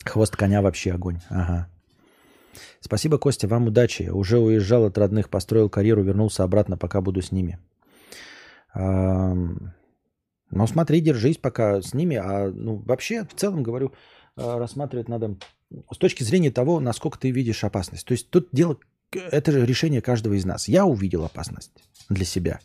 Хвост 0.06 0.36
коня 0.36 0.62
вообще 0.62 0.92
огонь. 0.92 1.20
Ага. 1.30 1.70
Спасибо, 2.80 3.18
Костя, 3.18 3.48
вам 3.48 3.68
удачи. 3.68 4.10
Уже 4.10 4.40
уезжал 4.40 4.86
от 4.86 4.98
родных, 4.98 5.30
построил 5.30 5.70
карьеру, 5.70 6.04
вернулся 6.04 6.44
обратно, 6.44 6.78
пока 6.78 7.02
буду 7.02 7.22
с 7.22 7.32
ними. 7.32 7.60
Ну, 8.78 10.66
смотри, 10.68 11.02
держись 11.02 11.38
пока 11.38 11.82
с 11.82 11.94
ними. 11.94 12.16
А 12.16 12.50
ну, 12.50 12.78
вообще, 12.78 13.26
в 13.26 13.36
целом, 13.36 13.64
говорю, 13.64 13.94
а, 14.36 14.58
рассматривать 14.58 15.10
надо 15.10 15.38
с 15.92 15.98
точки 15.98 16.24
зрения 16.24 16.52
того, 16.52 16.80
насколько 16.80 17.20
ты 17.20 17.32
видишь 17.32 17.64
опасность. 17.64 18.06
То 18.06 18.14
есть 18.14 18.30
тут 18.30 18.50
дело, 18.52 18.78
это 19.12 19.52
же 19.52 19.66
решение 19.66 20.02
каждого 20.02 20.36
из 20.36 20.46
нас. 20.46 20.68
Я 20.68 20.86
увидел 20.86 21.26
опасность 21.26 21.72
для 22.10 22.24
себя. 22.24 22.60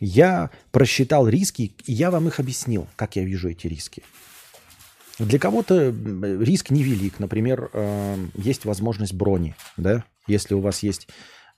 Я 0.00 0.50
просчитал 0.72 1.28
риски, 1.28 1.74
и 1.84 1.92
я 1.92 2.10
вам 2.10 2.28
их 2.28 2.40
объяснил, 2.40 2.86
как 2.96 3.16
я 3.16 3.24
вижу 3.24 3.48
эти 3.48 3.66
риски. 3.66 4.02
Для 5.18 5.38
кого-то 5.38 5.88
риск 5.88 6.70
невелик. 6.70 7.20
Например, 7.20 7.70
есть 8.34 8.66
возможность 8.66 9.14
брони. 9.14 9.54
Да? 9.78 10.04
Если 10.26 10.54
у 10.54 10.60
вас 10.60 10.82
есть 10.82 11.08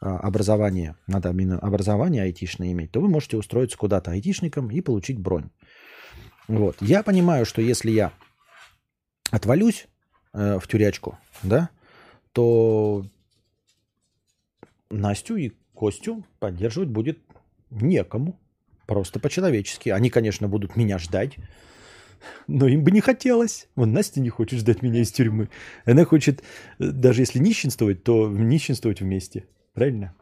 образование, 0.00 0.96
надо 1.06 1.30
именно 1.30 1.58
образование 1.58 2.22
айтишное 2.22 2.72
иметь, 2.72 2.92
то 2.92 3.00
вы 3.00 3.08
можете 3.08 3.36
устроиться 3.36 3.76
куда-то 3.76 4.10
айтишником 4.12 4.70
и 4.70 4.80
получить 4.80 5.18
бронь. 5.18 5.50
Вот. 6.46 6.76
Я 6.80 7.02
понимаю, 7.02 7.44
что 7.44 7.60
если 7.60 7.90
я 7.90 8.12
отвалюсь 9.30 9.86
э, 10.32 10.58
в 10.58 10.66
тюрячку, 10.66 11.18
да, 11.42 11.70
то 12.32 13.04
Настю 14.90 15.36
и 15.36 15.52
Костю 15.74 16.24
поддерживать 16.38 16.88
будет 16.88 17.18
некому. 17.70 18.38
Просто 18.86 19.20
по-человечески. 19.20 19.90
Они, 19.90 20.08
конечно, 20.08 20.48
будут 20.48 20.74
меня 20.74 20.98
ждать, 20.98 21.36
но 22.46 22.66
им 22.66 22.84
бы 22.84 22.90
не 22.90 23.00
хотелось. 23.00 23.68
Вон 23.76 23.92
Настя 23.92 24.20
не 24.20 24.30
хочет 24.30 24.60
ждать 24.60 24.80
меня 24.80 25.02
из 25.02 25.12
тюрьмы. 25.12 25.50
Она 25.84 26.04
хочет, 26.04 26.42
э, 26.78 26.90
даже 26.90 27.22
если 27.22 27.38
нищенствовать, 27.38 28.02
то 28.02 28.28
нищенствовать 28.28 29.00
вместе. 29.00 29.44
Правильно? 29.78 30.12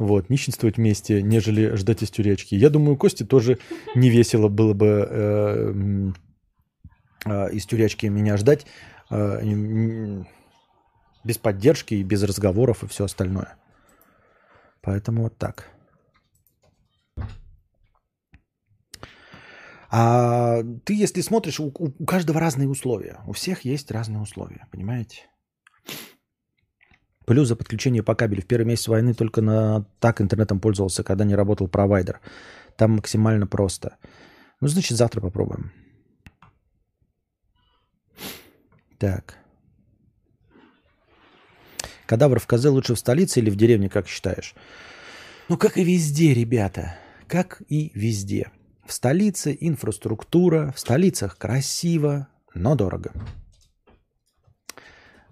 Вот, 0.00 0.28
нищенствовать 0.28 0.76
вместе, 0.76 1.22
нежели 1.22 1.76
ждать 1.76 2.02
из 2.02 2.10
тюрячки. 2.10 2.56
Я 2.56 2.68
думаю, 2.68 2.96
Косте 2.96 3.24
тоже 3.24 3.60
не 3.94 4.10
весело 4.10 4.48
было 4.48 4.74
бы 4.74 5.06
э, 5.08 5.72
э, 7.26 7.52
из 7.52 7.64
тюрячки 7.66 8.06
меня 8.06 8.36
ждать 8.36 8.66
э, 9.08 10.24
без 11.22 11.38
поддержки 11.38 11.94
и 11.94 12.02
без 12.02 12.24
разговоров 12.24 12.82
и 12.82 12.88
все 12.88 13.04
остальное. 13.04 13.54
Поэтому 14.80 15.22
вот 15.22 15.38
так. 15.38 15.70
А 19.92 20.64
ты, 20.84 20.94
если 20.94 21.20
смотришь, 21.20 21.60
у 21.60 21.70
каждого 22.04 22.40
разные 22.40 22.68
условия. 22.68 23.20
У 23.28 23.32
всех 23.32 23.64
есть 23.64 23.92
разные 23.92 24.20
условия, 24.20 24.66
понимаете? 24.72 25.28
Плюс 27.26 27.48
за 27.48 27.56
подключение 27.56 28.02
по 28.02 28.14
кабелю. 28.14 28.42
В 28.42 28.46
первый 28.46 28.66
месяц 28.66 28.88
войны 28.88 29.14
только 29.14 29.40
на 29.40 29.86
так 30.00 30.20
интернетом 30.20 30.60
пользовался, 30.60 31.02
когда 31.02 31.24
не 31.24 31.34
работал 31.34 31.68
провайдер. 31.68 32.20
Там 32.76 32.92
максимально 32.92 33.46
просто. 33.46 33.96
Ну, 34.60 34.68
значит, 34.68 34.96
завтра 34.96 35.20
попробуем. 35.20 35.72
Так. 38.98 39.38
Кадавр 42.06 42.38
в 42.38 42.46
козе 42.46 42.68
лучше 42.68 42.94
в 42.94 42.98
столице 42.98 43.40
или 43.40 43.50
в 43.50 43.56
деревне, 43.56 43.88
как 43.88 44.06
считаешь? 44.06 44.54
Ну, 45.48 45.56
как 45.56 45.78
и 45.78 45.84
везде, 45.84 46.34
ребята. 46.34 46.96
Как 47.26 47.62
и 47.68 47.90
везде. 47.94 48.50
В 48.86 48.92
столице 48.92 49.56
инфраструктура, 49.58 50.72
в 50.76 50.78
столицах 50.78 51.38
красиво, 51.38 52.28
но 52.54 52.74
дорого. 52.74 53.12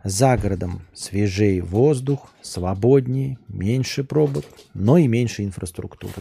За 0.05 0.36
городом 0.36 0.82
свежее 0.94 1.62
воздух, 1.62 2.32
свободнее, 2.42 3.38
меньше 3.48 4.03
пробок, 4.03 4.44
но 4.74 4.98
и 4.98 5.07
меньше 5.07 5.44
инфраструктуры. 5.44 6.14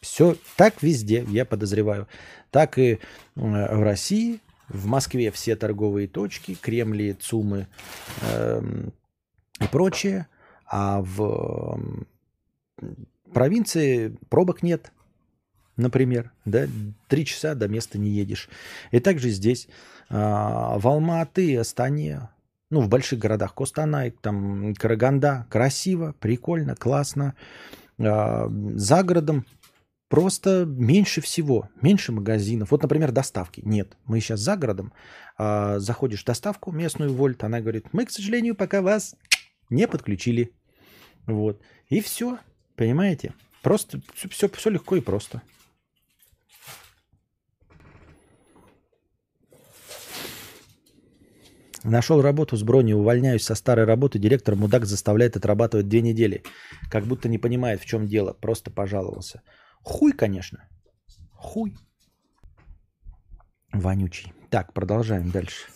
Все 0.00 0.36
так 0.56 0.82
везде, 0.82 1.24
я 1.28 1.44
подозреваю. 1.44 2.08
Так 2.50 2.78
и 2.78 2.98
в 3.36 3.82
России, 3.82 4.40
в 4.68 4.86
Москве 4.86 5.30
все 5.30 5.54
торговые 5.54 6.08
точки, 6.08 6.54
Кремли, 6.54 7.12
ЦУМы 7.12 7.68
э, 8.22 8.62
и 9.60 9.66
прочее. 9.68 10.26
А 10.66 11.02
в 11.02 11.80
провинции 13.32 14.16
пробок 14.28 14.62
нет, 14.62 14.92
например. 15.76 16.32
Да? 16.44 16.66
Три 17.08 17.24
часа 17.24 17.54
до 17.54 17.68
места 17.68 17.98
не 17.98 18.10
едешь. 18.10 18.48
И 18.90 19.00
также 19.00 19.30
здесь 19.30 19.68
а, 20.08 20.78
в 20.78 20.86
Алматы, 20.86 21.56
Астане, 21.56 22.28
ну, 22.70 22.80
в 22.80 22.88
больших 22.88 23.18
городах 23.18 23.54
Костанай, 23.54 24.12
там, 24.12 24.74
Караганда, 24.74 25.46
красиво, 25.50 26.14
прикольно, 26.20 26.76
классно. 26.76 27.34
А, 27.98 28.48
за 28.48 29.02
городом 29.02 29.44
просто 30.08 30.64
меньше 30.66 31.20
всего, 31.20 31.68
меньше 31.82 32.12
магазинов. 32.12 32.70
Вот, 32.70 32.82
например, 32.82 33.12
доставки. 33.12 33.60
Нет, 33.64 33.96
мы 34.04 34.20
сейчас 34.20 34.40
за 34.40 34.56
городом, 34.56 34.92
а, 35.36 35.78
заходишь 35.80 36.22
в 36.22 36.26
доставку 36.26 36.70
местную 36.70 37.12
Вольт, 37.12 37.42
она 37.44 37.60
говорит, 37.60 37.86
мы, 37.92 38.06
к 38.06 38.10
сожалению, 38.10 38.54
пока 38.54 38.82
вас 38.82 39.16
не 39.68 39.88
подключили. 39.88 40.52
Вот. 41.26 41.60
И 41.88 42.00
все, 42.00 42.38
понимаете? 42.76 43.34
Просто 43.62 44.00
все, 44.14 44.28
все, 44.28 44.48
все 44.48 44.70
легко 44.70 44.96
и 44.96 45.00
просто. 45.00 45.42
Нашел 51.84 52.20
работу 52.20 52.56
с 52.56 52.62
броней, 52.62 52.94
увольняюсь 52.94 53.44
со 53.44 53.54
старой 53.54 53.86
работы, 53.86 54.18
директор 54.18 54.54
мудак 54.54 54.84
заставляет 54.84 55.36
отрабатывать 55.36 55.88
две 55.88 56.02
недели. 56.02 56.42
Как 56.90 57.06
будто 57.06 57.28
не 57.28 57.38
понимает, 57.38 57.80
в 57.80 57.86
чем 57.86 58.06
дело, 58.06 58.34
просто 58.34 58.70
пожаловался. 58.70 59.42
Хуй, 59.82 60.12
конечно. 60.12 60.68
Хуй. 61.32 61.74
Вонючий. 63.72 64.32
Так, 64.50 64.74
продолжаем 64.74 65.30
дальше. 65.30 65.66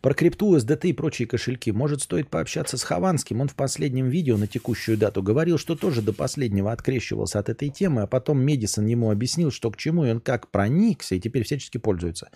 Про 0.00 0.14
крипту, 0.14 0.56
SDT 0.56 0.88
и 0.88 0.92
прочие 0.92 1.26
кошельки. 1.28 1.72
Может, 1.72 2.02
стоит 2.02 2.28
пообщаться 2.30 2.76
с 2.76 2.82
Хованским. 2.82 3.40
Он 3.40 3.48
в 3.48 3.54
последнем 3.54 4.08
видео 4.08 4.36
на 4.36 4.46
текущую 4.46 4.96
дату 4.96 5.22
говорил, 5.22 5.58
что 5.58 5.74
тоже 5.74 6.02
до 6.02 6.12
последнего 6.12 6.72
открещивался 6.72 7.40
от 7.40 7.48
этой 7.48 7.68
темы, 7.68 8.02
а 8.02 8.06
потом 8.06 8.40
Медисон 8.40 8.86
ему 8.86 9.10
объяснил, 9.10 9.50
что 9.50 9.70
к 9.70 9.76
чему, 9.76 10.04
и 10.04 10.10
он 10.10 10.20
как 10.20 10.50
проникся, 10.50 11.16
и 11.16 11.20
теперь 11.20 11.44
всячески 11.44 11.78
пользуется. 11.78 12.30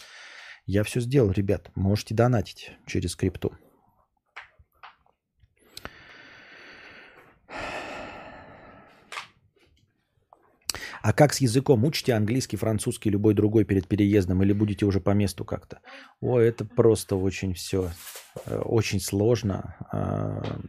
Я 0.67 0.85
все 0.85 1.01
сделал, 1.01 1.31
ребят. 1.33 1.71
Можете 1.75 2.15
донатить 2.15 2.73
через 2.87 3.17
крипту. 3.17 3.53
А 11.03 11.13
как 11.13 11.35
с 11.35 11.41
языком? 11.41 11.85
Учите 11.85 12.15
английский, 12.15 12.57
французский, 12.57 13.11
любой 13.11 13.35
другой 13.35 13.65
перед 13.65 13.89
переездом 13.89 14.41
или 14.45 14.53
будете 14.53 14.87
уже 14.87 15.01
по 15.01 15.11
месту 15.11 15.45
как-то? 15.45 15.81
О, 16.21 16.39
это 16.39 16.65
просто 16.65 17.17
очень 17.17 17.55
все, 17.55 17.91
э, 18.47 18.57
очень 18.59 19.01
сложно. 19.01 19.75
А, 19.91 20.61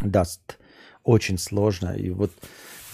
даст 0.00 0.58
очень 1.04 1.36
сложно. 1.36 1.90
И 1.90 2.08
вот 2.08 2.32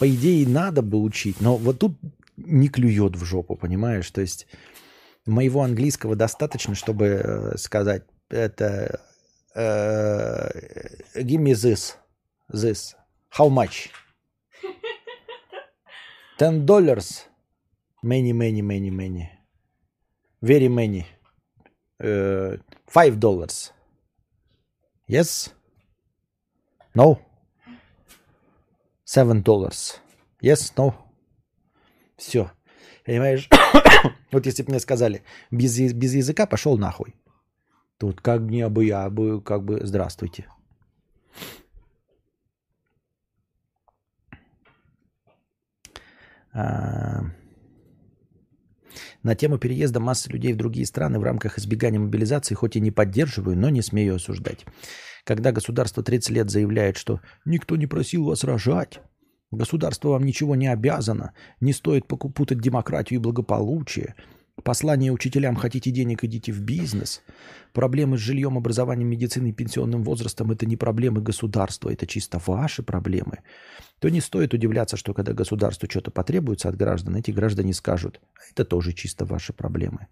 по 0.00 0.08
идее 0.12 0.46
надо 0.48 0.82
бы 0.82 0.98
учить, 0.98 1.40
но 1.40 1.56
вот 1.56 1.78
тут 1.78 1.96
не 2.36 2.68
клюет 2.68 3.14
в 3.14 3.24
жопу, 3.24 3.54
понимаешь? 3.54 4.10
То 4.10 4.20
есть 4.20 4.48
моего 5.28 5.62
английского 5.62 6.16
достаточно, 6.16 6.74
чтобы 6.74 7.06
э, 7.06 7.56
сказать 7.56 8.04
это 8.30 9.00
uh, 9.54 10.50
give 11.14 11.40
me 11.40 11.52
this, 11.52 11.96
this, 12.52 12.94
how 13.30 13.48
much? 13.48 13.90
Ten 16.38 16.64
dollars, 16.64 17.26
many, 18.02 18.32
many, 18.32 18.62
many, 18.62 18.90
many, 18.90 19.28
very 20.40 20.68
many, 20.68 21.04
uh, 22.02 22.56
five 22.86 23.18
dollars. 23.18 23.72
Yes? 25.08 25.52
No? 26.94 27.18
Seven 29.04 29.42
dollars. 29.42 30.00
Yes? 30.40 30.72
No? 30.76 30.94
Все. 32.16 32.50
Понимаешь? 33.08 33.48
вот 34.32 34.44
если 34.44 34.62
бы 34.62 34.72
мне 34.72 34.80
сказали, 34.80 35.22
без, 35.50 35.78
без 35.94 36.14
языка 36.14 36.46
пошел 36.46 36.76
нахуй. 36.76 37.14
Тут 37.96 38.20
как 38.20 38.42
мне 38.42 38.68
бы 38.68 38.84
я 38.84 39.08
бы, 39.08 39.40
как 39.40 39.64
бы, 39.64 39.80
здравствуйте. 39.82 40.46
А... 46.52 47.22
На 49.22 49.34
тему 49.34 49.58
переезда 49.58 50.00
массы 50.00 50.28
людей 50.28 50.52
в 50.52 50.56
другие 50.56 50.84
страны 50.84 51.18
в 51.18 51.22
рамках 51.22 51.58
избегания 51.58 51.98
мобилизации 51.98 52.54
хоть 52.54 52.76
и 52.76 52.80
не 52.80 52.90
поддерживаю, 52.90 53.56
но 53.56 53.70
не 53.70 53.80
смею 53.80 54.16
осуждать. 54.16 54.66
Когда 55.24 55.52
государство 55.52 56.02
30 56.02 56.30
лет 56.30 56.50
заявляет, 56.50 56.98
что 56.98 57.22
никто 57.46 57.76
не 57.76 57.86
просил 57.86 58.24
вас 58.26 58.44
рожать, 58.44 59.00
Государство 59.50 60.10
вам 60.10 60.24
ничего 60.24 60.56
не 60.56 60.68
обязано. 60.68 61.32
Не 61.60 61.72
стоит 61.72 62.06
путать 62.06 62.60
демократию 62.60 63.18
и 63.18 63.22
благополучие. 63.22 64.14
Послание 64.62 65.12
учителям 65.12 65.54
«хотите 65.54 65.90
денег, 65.90 66.24
идите 66.24 66.52
в 66.52 66.60
бизнес». 66.60 67.22
Проблемы 67.72 68.18
с 68.18 68.20
жильем, 68.20 68.58
образованием, 68.58 69.08
медициной, 69.08 69.52
пенсионным 69.52 70.02
возрастом– 70.02 70.50
это 70.52 70.66
не 70.66 70.76
проблемы 70.76 71.20
государства, 71.20 71.90
это 71.90 72.06
чисто 72.06 72.40
ваши 72.44 72.82
проблемы. 72.82 73.38
То 74.00 74.08
не 74.08 74.20
стоит 74.20 74.54
удивляться, 74.54 74.96
что 74.96 75.14
когда 75.14 75.32
государству 75.32 75.88
что-то 75.88 76.10
потребуется 76.10 76.68
от 76.68 76.76
граждан, 76.76 77.16
эти 77.16 77.30
граждане 77.30 77.72
скажут 77.72 78.20
«это 78.50 78.64
тоже 78.64 78.92
чисто 78.92 79.24
ваши 79.24 79.52
проблемы». 79.52 80.08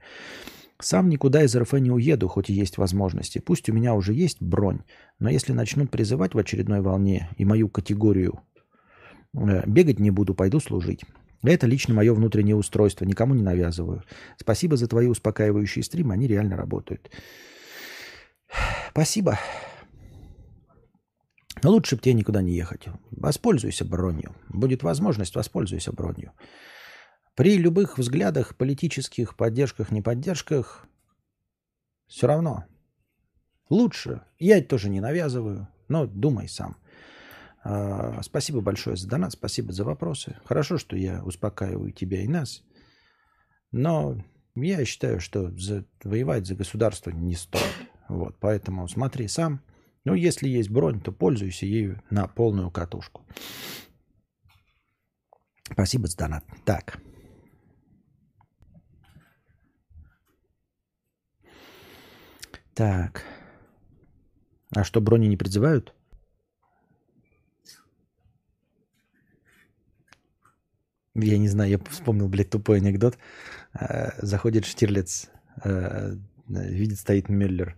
Сам 0.79 1.09
никуда 1.09 1.43
из 1.43 1.57
РФ 1.57 1.73
не 1.75 1.91
уеду, 1.91 2.29
хоть 2.29 2.51
и 2.51 2.53
есть 2.53 2.79
возможности. 2.79 3.39
Пусть 3.39 3.69
у 3.69 3.73
меня 3.73 3.95
уже 3.95 4.13
есть 4.13 4.41
бронь, 4.41 4.81
но 5.19 5.29
если 5.31 5.53
начнут 5.53 5.91
призывать 5.91 6.35
в 6.35 6.39
очередной 6.39 6.83
волне 6.83 7.31
и 7.37 7.45
мою 7.45 7.69
категорию 7.69 8.41
бегать 9.67 9.99
не 9.99 10.11
буду, 10.11 10.35
пойду 10.35 10.61
служить. 10.61 11.05
Это 11.43 11.67
лично 11.67 11.95
мое 11.95 12.15
внутреннее 12.15 12.57
устройство, 12.57 13.05
никому 13.05 13.35
не 13.35 13.43
навязываю. 13.43 14.03
Спасибо 14.37 14.77
за 14.77 14.89
твои 14.89 15.07
успокаивающие 15.07 15.85
стримы, 15.85 16.15
они 16.15 16.27
реально 16.27 16.57
работают. 16.57 17.11
Спасибо. 18.91 19.39
Но 21.63 21.71
лучше 21.71 21.97
бы 21.97 22.03
тебе 22.03 22.15
никуда 22.15 22.43
не 22.43 22.53
ехать. 22.53 22.87
Воспользуйся 23.11 23.85
бронью. 23.85 24.35
Будет 24.49 24.83
возможность, 24.83 25.35
воспользуйся 25.35 25.93
бронью. 25.93 26.33
При 27.35 27.59
любых 27.59 27.99
взглядах, 27.99 28.57
политических 28.57 29.37
поддержках, 29.37 29.91
неподдержках, 29.91 30.87
все 32.07 32.27
равно. 32.27 32.65
Лучше. 33.69 34.23
Я 34.39 34.63
тоже 34.63 34.89
не 34.89 35.01
навязываю, 35.01 35.69
но 35.89 36.07
думай 36.07 36.49
сам. 36.49 36.77
А, 37.69 38.23
спасибо 38.23 38.61
большое 38.61 38.97
за 38.97 39.09
донат, 39.09 39.33
спасибо 39.33 39.73
за 39.73 39.83
вопросы. 39.83 40.37
Хорошо, 40.45 40.79
что 40.79 40.97
я 40.97 41.25
успокаиваю 41.25 41.91
тебя 41.91 42.23
и 42.23 42.29
нас. 42.29 42.63
Но 43.73 44.23
я 44.55 44.85
считаю, 44.85 45.19
что 45.19 45.51
за, 45.59 45.85
воевать 46.05 46.47
за 46.47 46.55
государство 46.55 47.11
не 47.11 47.35
стоит. 47.35 47.75
Вот, 48.09 48.37
поэтому 48.39 48.87
смотри 48.87 49.27
сам. 49.27 49.65
Ну, 50.05 50.15
если 50.15 50.49
есть 50.49 50.71
бронь, 50.71 51.01
то 51.01 51.11
пользуйся 51.11 51.67
ею 51.67 52.01
на 52.09 52.29
полную 52.29 52.71
катушку. 52.71 53.27
Спасибо 55.73 56.07
за 56.07 56.19
донат. 56.19 56.45
Так. 56.65 57.01
Так. 62.75 63.25
А 64.73 64.85
что, 64.85 65.01
брони 65.01 65.27
не 65.27 65.37
призывают? 65.37 65.96
Я 71.19 71.39
не 71.39 71.49
знаю, 71.49 71.71
я 71.71 71.79
вспомнил, 71.79 72.29
блядь, 72.29 72.51
тупой 72.51 72.77
анекдот. 72.77 73.17
Э, 73.73 74.11
заходит 74.19 74.67
Штирлиц, 74.67 75.31
э, 75.65 76.15
видит, 76.47 76.99
стоит 76.99 77.31
Мюллер, 77.31 77.75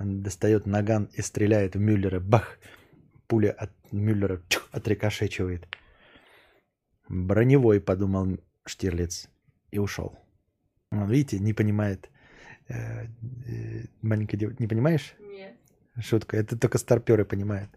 достает 0.00 0.66
наган 0.66 1.08
и 1.12 1.22
стреляет 1.22 1.76
в 1.76 1.78
Мюллера. 1.78 2.18
Бах! 2.18 2.58
Пуля 3.28 3.52
от 3.52 3.70
Мюллера 3.92 4.42
чух, 4.48 4.68
отрикошечивает. 4.72 5.68
Броневой, 7.08 7.80
подумал 7.80 8.38
Штирлиц, 8.66 9.28
и 9.70 9.78
ушел. 9.78 10.18
Он, 10.90 11.08
видите, 11.08 11.38
не 11.38 11.52
понимает. 11.52 12.10
Э, 12.68 13.06
маленькая 14.02 14.36
девочка, 14.36 14.60
не 14.60 14.68
понимаешь? 14.68 15.14
Нет. 15.20 15.54
Шутка, 16.00 16.36
это 16.36 16.58
только 16.58 16.78
старперы 16.78 17.24
понимают. 17.24 17.70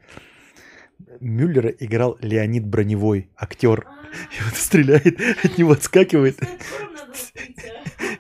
Мюллера 1.20 1.70
играл 1.70 2.18
Леонид 2.22 2.66
Броневой, 2.66 3.32
актер. 3.36 3.88
И 4.32 4.44
он 4.44 4.52
стреляет, 4.54 5.20
от 5.44 5.58
него 5.58 5.72
отскакивает. 5.72 6.40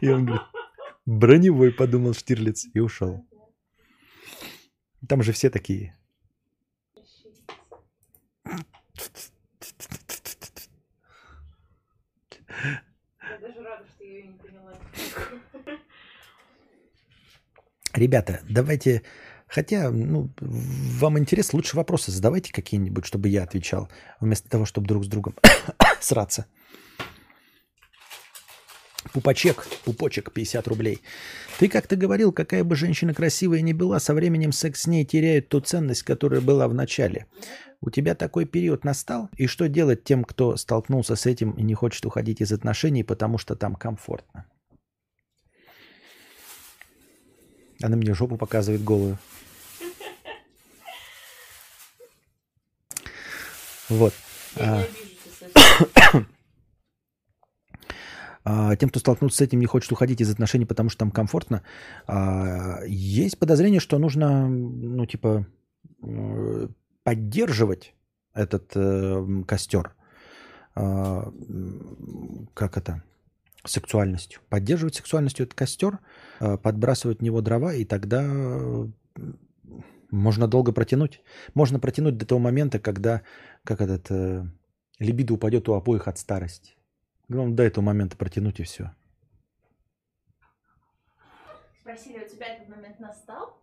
И 0.01 0.09
он 0.09 0.25
говорит, 0.25 0.47
Броневой, 1.05 1.71
подумал 1.71 2.13
Штирлиц, 2.13 2.67
и 2.73 2.79
ушел. 2.79 3.25
Там 5.07 5.21
же 5.21 5.31
все 5.33 5.49
такие. 5.49 5.95
Ребята, 17.93 18.41
давайте 18.49 19.03
Хотя, 19.53 19.91
ну, 19.91 20.31
вам 20.39 21.19
интерес, 21.19 21.53
лучше 21.53 21.77
вопросы 21.77 22.11
задавайте 22.11 22.51
какие-нибудь, 22.51 23.05
чтобы 23.05 23.29
я 23.29 23.43
отвечал, 23.43 23.87
вместо 24.19 24.49
того, 24.49 24.65
чтобы 24.65 24.87
друг 24.87 25.05
с 25.05 25.07
другом 25.07 25.35
сраться. 26.01 26.47
Пупачек, 29.13 29.67
пупочек, 29.85 30.31
50 30.31 30.67
рублей. 30.67 31.03
Ты 31.59 31.69
как-то 31.69 31.95
говорил, 31.95 32.31
какая 32.31 32.63
бы 32.63 32.75
женщина 32.75 33.13
красивая 33.13 33.61
ни 33.61 33.73
была, 33.73 33.99
со 33.99 34.15
временем 34.15 34.51
секс 34.51 34.81
с 34.81 34.87
ней 34.87 35.05
теряет 35.05 35.49
ту 35.49 35.59
ценность, 35.59 36.01
которая 36.01 36.41
была 36.41 36.67
в 36.67 36.73
начале. 36.73 37.27
У 37.79 37.91
тебя 37.91 38.15
такой 38.15 38.45
период 38.45 38.83
настал? 38.83 39.29
И 39.37 39.45
что 39.45 39.69
делать 39.69 40.03
тем, 40.03 40.23
кто 40.23 40.57
столкнулся 40.57 41.15
с 41.15 41.27
этим 41.27 41.51
и 41.51 41.61
не 41.61 41.75
хочет 41.75 42.03
уходить 42.07 42.41
из 42.41 42.51
отношений, 42.51 43.03
потому 43.03 43.37
что 43.37 43.55
там 43.55 43.75
комфортно? 43.75 44.47
Она 47.83 47.97
мне 47.97 48.13
жопу 48.13 48.37
показывает 48.37 48.81
голую. 48.81 49.17
Вот. 53.89 54.13
Я 54.55 54.85
А, 55.65 56.23
а, 58.71 58.75
Тем, 58.77 58.87
кто 58.89 58.99
столкнулся 59.01 59.37
с 59.37 59.41
этим, 59.41 59.59
не 59.59 59.65
хочет 59.65 59.91
уходить 59.91 60.21
из 60.21 60.31
отношений, 60.31 60.65
потому 60.65 60.89
что 60.89 60.99
там 60.99 61.11
комфортно. 61.11 61.61
а, 62.07 62.79
Есть 62.85 63.37
подозрение, 63.37 63.81
что 63.81 63.99
нужно, 63.99 64.47
ну, 64.47 65.05
типа, 65.05 65.45
э, 66.03 66.67
поддерживать 67.03 67.93
этот 68.33 68.71
э, 68.75 69.43
костер. 69.45 69.93
А, 70.75 71.33
Как 72.53 72.77
это? 72.77 73.03
Сексуальностью. 73.65 74.41
Поддерживать 74.49 74.95
сексуальностью 74.95 75.45
этот 75.45 75.57
костер, 75.57 75.99
а, 76.39 76.57
подбрасывать 76.57 77.19
в 77.19 77.23
него 77.23 77.41
дрова, 77.41 77.73
и 77.73 77.85
тогда 77.85 78.21
э, 78.25 78.87
можно 80.11 80.47
долго 80.47 80.73
протянуть. 80.73 81.21
Можно 81.53 81.79
протянуть 81.79 82.17
до 82.17 82.25
того 82.25 82.39
момента, 82.39 82.79
когда 82.79 83.21
как 83.63 83.79
этот 83.81 84.11
э, 84.11 84.45
либидо 84.99 85.33
упадет 85.33 85.69
у 85.69 85.73
обоих 85.73 86.07
от 86.07 86.17
старости. 86.17 86.75
Главное, 87.29 87.55
до 87.55 87.63
этого 87.63 87.83
момента 87.83 88.17
протянуть 88.17 88.59
и 88.59 88.63
все. 88.63 88.91
Спросили, 91.79 92.23
у 92.23 92.29
тебя 92.29 92.55
этот 92.55 92.69
момент 92.69 92.99
настал? 92.99 93.61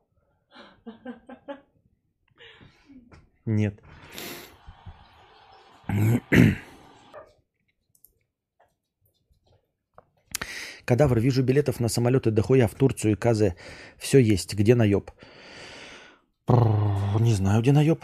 Нет. 3.46 3.80
Кадавр, 10.91 11.20
вижу 11.20 11.45
билетов 11.45 11.78
на 11.78 11.86
самолеты 11.86 12.32
дохуя 12.32 12.66
в 12.66 12.74
Турцию 12.74 13.12
и 13.12 13.14
Казе. 13.14 13.55
Все 13.97 14.18
есть. 14.18 14.55
Где 14.57 14.74
наеб? 14.74 15.12
Не 16.49 17.32
знаю, 17.32 17.62
где 17.62 17.70
наеб. 17.70 18.03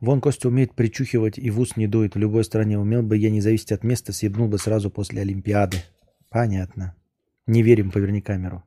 Вон 0.00 0.20
Костя 0.20 0.48
умеет 0.48 0.74
причухивать 0.74 1.38
и 1.38 1.48
в 1.48 1.60
ус 1.60 1.76
не 1.76 1.86
дует. 1.86 2.16
В 2.16 2.18
любой 2.18 2.42
стране 2.42 2.76
умел 2.76 3.04
бы 3.04 3.16
я 3.16 3.30
не 3.30 3.40
зависеть 3.40 3.70
от 3.70 3.84
места, 3.84 4.12
съебнул 4.12 4.48
бы 4.48 4.58
сразу 4.58 4.90
после 4.90 5.20
Олимпиады. 5.20 5.76
Понятно. 6.28 6.96
Не 7.46 7.62
верим, 7.62 7.92
поверни 7.92 8.20
камеру. 8.20 8.64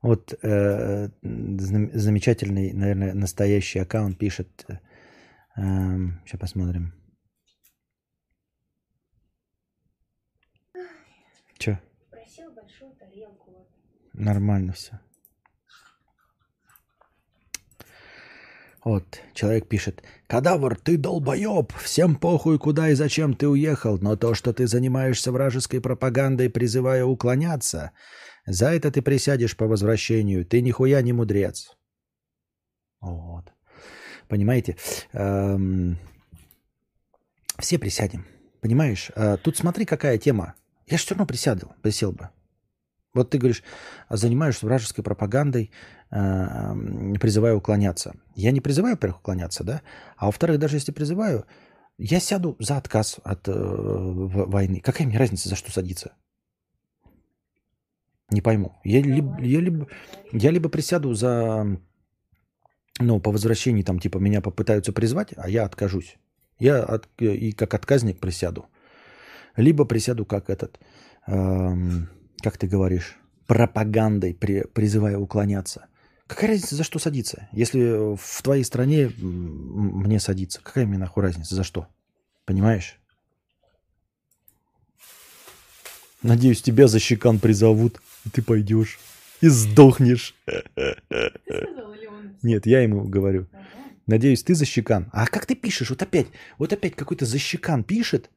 Вот 0.00 0.32
э, 0.42 1.10
знам- 1.20 1.90
замечательный, 1.92 2.72
наверное, 2.72 3.12
настоящий 3.12 3.78
аккаунт 3.78 4.16
пишет. 4.16 4.48
Сейчас 5.60 6.40
посмотрим. 6.40 6.94
Че? 11.58 11.78
Просил 12.10 12.50
большую 12.52 12.94
тарелку. 12.96 13.68
Нормально 14.14 14.72
все. 14.72 14.98
Вот, 18.82 19.20
человек 19.34 19.68
пишет. 19.68 20.02
Кадавр, 20.26 20.74
ты 20.76 20.96
долбоеб. 20.96 21.72
Всем 21.74 22.16
похуй, 22.16 22.58
куда 22.58 22.88
и 22.88 22.94
зачем 22.94 23.34
ты 23.34 23.46
уехал. 23.46 23.98
Но 23.98 24.16
то, 24.16 24.32
что 24.32 24.54
ты 24.54 24.66
занимаешься 24.66 25.32
вражеской 25.32 25.82
пропагандой, 25.82 26.48
призывая 26.48 27.04
уклоняться, 27.04 27.92
за 28.46 28.70
это 28.70 28.90
ты 28.90 29.02
присядешь 29.02 29.56
по 29.56 29.66
возвращению. 29.66 30.46
Ты 30.46 30.62
нихуя 30.62 31.02
не 31.02 31.12
мудрец. 31.12 31.76
Вот. 33.00 33.52
Понимаете? 34.30 34.76
Эм, 35.12 35.98
Все 37.58 37.78
присядем. 37.78 38.24
Понимаешь? 38.62 39.10
Э, 39.16 39.36
Тут 39.36 39.56
смотри, 39.56 39.84
какая 39.84 40.16
тема. 40.18 40.54
Я 40.86 40.96
же 40.96 41.04
все 41.04 41.14
равно 41.14 41.26
присяду, 41.26 41.72
присел 41.82 42.12
бы. 42.12 42.30
Вот 43.12 43.30
ты 43.30 43.38
говоришь, 43.38 43.64
занимаешься 44.08 44.66
вражеской 44.66 45.02
пропагандой, 45.02 45.72
э, 46.10 46.16
м, 46.16 47.14
призывая 47.14 47.54
уклоняться. 47.54 48.14
Я 48.36 48.52
не 48.52 48.60
призываю, 48.60 48.94
во-первых, 48.94 49.18
уклоняться, 49.20 49.64
да? 49.64 49.82
А 50.16 50.26
во-вторых, 50.26 50.60
даже 50.60 50.76
если 50.76 50.92
призываю, 50.92 51.44
я 51.98 52.20
сяду 52.20 52.54
за 52.60 52.76
отказ 52.76 53.18
от 53.24 53.48
э, 53.48 53.52
войны. 53.52 54.80
Какая 54.80 55.06
мне 55.08 55.18
разница, 55.18 55.48
за 55.48 55.56
что 55.56 55.72
садиться? 55.72 56.12
Не 58.30 58.42
пойму. 58.42 58.78
Я 58.84 59.02
либо, 59.02 59.42
я 59.42 59.60
либо, 59.60 59.88
я 60.32 60.50
либо 60.52 60.68
присяду 60.68 61.14
за, 61.14 61.80
ну, 63.00 63.20
по 63.20 63.30
возвращении, 63.32 63.82
там, 63.82 63.98
типа, 63.98 64.18
меня 64.18 64.40
попытаются 64.40 64.92
призвать, 64.92 65.32
а 65.36 65.48
я 65.48 65.64
откажусь. 65.64 66.16
Я 66.58 66.82
от- 66.82 67.08
и 67.18 67.52
как 67.52 67.74
отказник 67.74 68.20
присяду. 68.20 68.66
Либо 69.56 69.84
присяду 69.84 70.24
как 70.24 70.50
этот, 70.50 70.78
эм, 71.26 72.08
как 72.42 72.58
ты 72.58 72.66
говоришь, 72.66 73.16
пропагандой, 73.46 74.34
при- 74.34 74.64
призывая 74.64 75.16
уклоняться. 75.18 75.86
Какая 76.26 76.50
разница, 76.52 76.76
за 76.76 76.84
что 76.84 76.98
садиться? 76.98 77.48
Если 77.50 78.14
в 78.16 78.42
твоей 78.42 78.62
стране 78.62 79.10
мне 79.18 80.20
садиться, 80.20 80.60
какая 80.62 80.86
мне 80.86 80.98
нахуй 80.98 81.22
разница, 81.24 81.56
за 81.56 81.64
что? 81.64 81.88
Понимаешь? 82.44 83.00
Надеюсь, 86.22 86.62
тебя 86.62 86.86
за 86.86 87.00
щекан 87.00 87.38
призовут, 87.38 88.00
и 88.26 88.30
ты 88.30 88.42
пойдешь 88.42 89.00
и 89.40 89.48
сдохнешь. 89.48 90.34
Ты? 90.44 90.62
Нет, 92.42 92.66
я 92.66 92.80
ему 92.80 93.04
говорю. 93.04 93.48
Надеюсь, 94.06 94.42
ты 94.42 94.54
защекан. 94.54 95.08
А 95.12 95.26
как 95.26 95.46
ты 95.46 95.54
пишешь? 95.54 95.90
Вот 95.90 96.02
опять, 96.02 96.26
вот 96.58 96.72
опять 96.72 96.96
какой-то 96.96 97.26
защекан 97.26 97.84
пишет. 97.84 98.30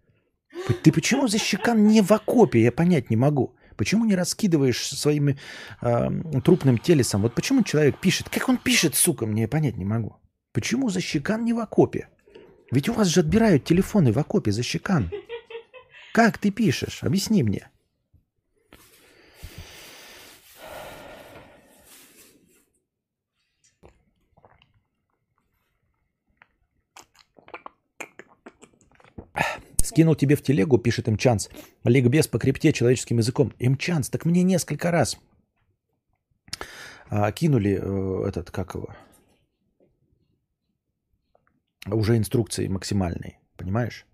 Ты 0.83 0.91
почему 0.91 1.27
защекан 1.27 1.87
не 1.87 2.01
в 2.01 2.11
окопе? 2.11 2.61
Я 2.61 2.71
понять 2.71 3.09
не 3.09 3.15
могу. 3.15 3.55
Почему 3.75 4.05
не 4.05 4.15
раскидываешь 4.15 4.85
своими 4.85 5.37
а, 5.81 6.11
трупным 6.43 6.77
телесом? 6.77 7.23
Вот 7.23 7.33
почему 7.33 7.63
человек 7.63 7.99
пишет? 7.99 8.29
Как 8.29 8.47
он 8.49 8.57
пишет, 8.57 8.95
сука, 8.95 9.25
мне 9.25 9.47
понять 9.47 9.77
не 9.77 9.85
могу. 9.85 10.17
Почему 10.51 10.89
защекан 10.89 11.43
не 11.43 11.53
в 11.53 11.59
окопе? 11.59 12.09
Ведь 12.71 12.87
у 12.89 12.93
вас 12.93 13.07
же 13.07 13.21
отбирают 13.21 13.65
телефоны 13.65 14.11
в 14.11 14.19
окопе 14.19 14.51
защекан. 14.51 15.11
Как 16.13 16.37
ты 16.37 16.51
пишешь? 16.51 16.99
Объясни 17.01 17.41
мне. 17.41 17.69
Скинул 29.93 30.15
тебе 30.15 30.35
в 30.35 30.41
телегу, 30.41 30.79
пишет 30.79 31.07
Имчанс. 31.07 31.51
Ликбез 31.83 32.27
по 32.27 32.39
крипте 32.39 32.73
человеческим 32.73 33.19
языком. 33.19 33.53
Имчанс, 33.59 34.09
так 34.09 34.25
мне 34.25 34.41
несколько 34.41 34.89
раз 34.89 35.19
а, 37.11 37.31
кинули 37.31 37.79
э, 37.79 38.27
этот, 38.27 38.49
как 38.49 38.73
его, 38.73 38.89
уже 41.85 42.17
инструкции 42.17 42.67
максимальные, 42.67 43.37
понимаешь? 43.55 44.07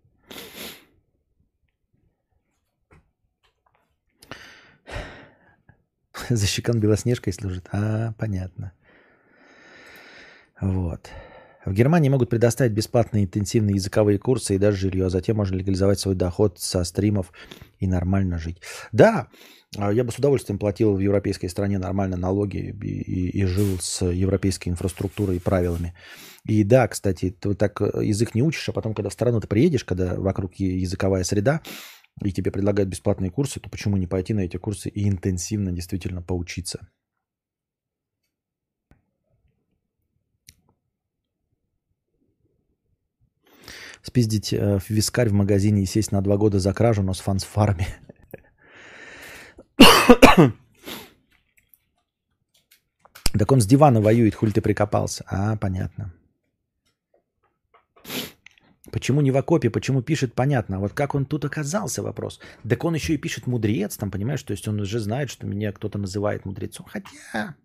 Защекан 6.30 6.82
Белоснежкой 6.82 7.32
служит. 7.32 7.70
А, 7.72 8.12
понятно. 8.18 8.74
Вот. 10.60 11.10
В 11.70 11.74
Германии 11.74 12.10
могут 12.10 12.32
предоставить 12.32 12.72
бесплатные 12.72 13.26
интенсивные 13.26 13.76
языковые 13.76 14.18
курсы 14.18 14.56
и 14.56 14.58
даже 14.58 14.78
жилье, 14.78 15.06
а 15.06 15.10
затем 15.12 15.38
можно 15.38 15.56
легализовать 15.56 16.00
свой 16.00 16.16
доход 16.16 16.58
со 16.60 16.84
стримов 16.84 17.32
и 17.78 17.86
нормально 17.86 18.40
жить. 18.40 18.60
Да, 18.92 19.28
а, 19.78 19.94
я 19.94 20.04
бы 20.04 20.12
с 20.12 20.18
удовольствием 20.18 20.58
платил 20.58 20.96
в 20.96 21.00
европейской 21.00 21.46
стране 21.46 21.78
нормально 21.78 22.18
налоги 22.18 22.76
и, 22.82 22.88
и- 22.88 23.30
и 23.42 23.46
жил 23.46 23.78
с 23.80 24.04
европейской 24.04 24.70
инфраструктурой 24.70 25.36
и 25.36 25.40
правилами. 25.40 25.94
И 26.44 26.64
да, 26.64 26.88
кстати, 26.88 27.30
ты 27.40 27.54
так 27.54 27.80
э, 27.82 28.04
язык 28.04 28.34
не 28.34 28.42
учишь, 28.42 28.68
а 28.70 28.72
потом, 28.72 28.96
когда 28.96 29.12
в 29.12 29.14
страну 29.14 29.40
ты 29.40 29.48
приедешь, 29.48 29.84
когда 29.86 30.16
вокруг 30.16 30.56
языковая 30.56 31.24
среда, 31.24 31.62
и 32.24 32.32
тебе 32.32 32.50
предлагают 32.50 32.90
бесплатные 32.90 33.30
курсы, 33.30 33.60
то 33.60 33.70
почему 33.70 33.96
не 33.98 34.08
пойти 34.08 34.34
на 34.34 34.40
эти 34.40 34.58
курсы 34.58 34.90
и 34.90 35.08
интенсивно 35.08 35.72
действительно 35.72 36.24
поучиться? 36.24 36.88
Спиздить 44.02 44.54
э, 44.54 44.80
вискарь 44.90 45.30
в 45.30 45.34
магазине 45.34 45.84
и 45.84 45.86
сесть 45.86 46.12
на 46.12 46.22
два 46.22 46.38
года 46.38 46.60
за 46.60 46.74
кражу, 46.74 47.04
но 47.04 47.14
с 47.14 47.20
фансфарме. 47.20 47.88
Так 53.32 53.52
он 53.52 53.62
с 53.62 53.68
дивана 53.68 54.02
воюет, 54.02 54.34
хули 54.34 54.52
ты 54.52 54.60
прикопался. 54.60 55.24
А, 55.28 55.56
понятно. 55.56 56.12
Почему 58.92 59.22
не 59.22 59.32
в 59.32 59.38
окопе, 59.38 59.70
почему 59.70 60.02
пишет, 60.02 60.34
понятно. 60.34 60.78
А 60.78 60.80
вот 60.80 60.94
как 60.94 61.14
он 61.14 61.26
тут 61.26 61.46
оказался, 61.46 62.02
вопрос. 62.02 62.40
Так 62.68 62.84
он 62.84 62.96
еще 62.96 63.14
и 63.14 63.18
пишет 63.18 63.48
мудрец, 63.48 63.98
там, 63.98 64.10
понимаешь, 64.10 64.42
то 64.44 64.52
есть 64.52 64.68
он 64.68 64.80
уже 64.80 65.00
знает, 65.00 65.30
что 65.30 65.46
меня 65.46 65.72
кто-то 65.72 66.00
называет 66.00 66.46
мудрецом. 66.46 66.88
Хотя... 66.90 67.56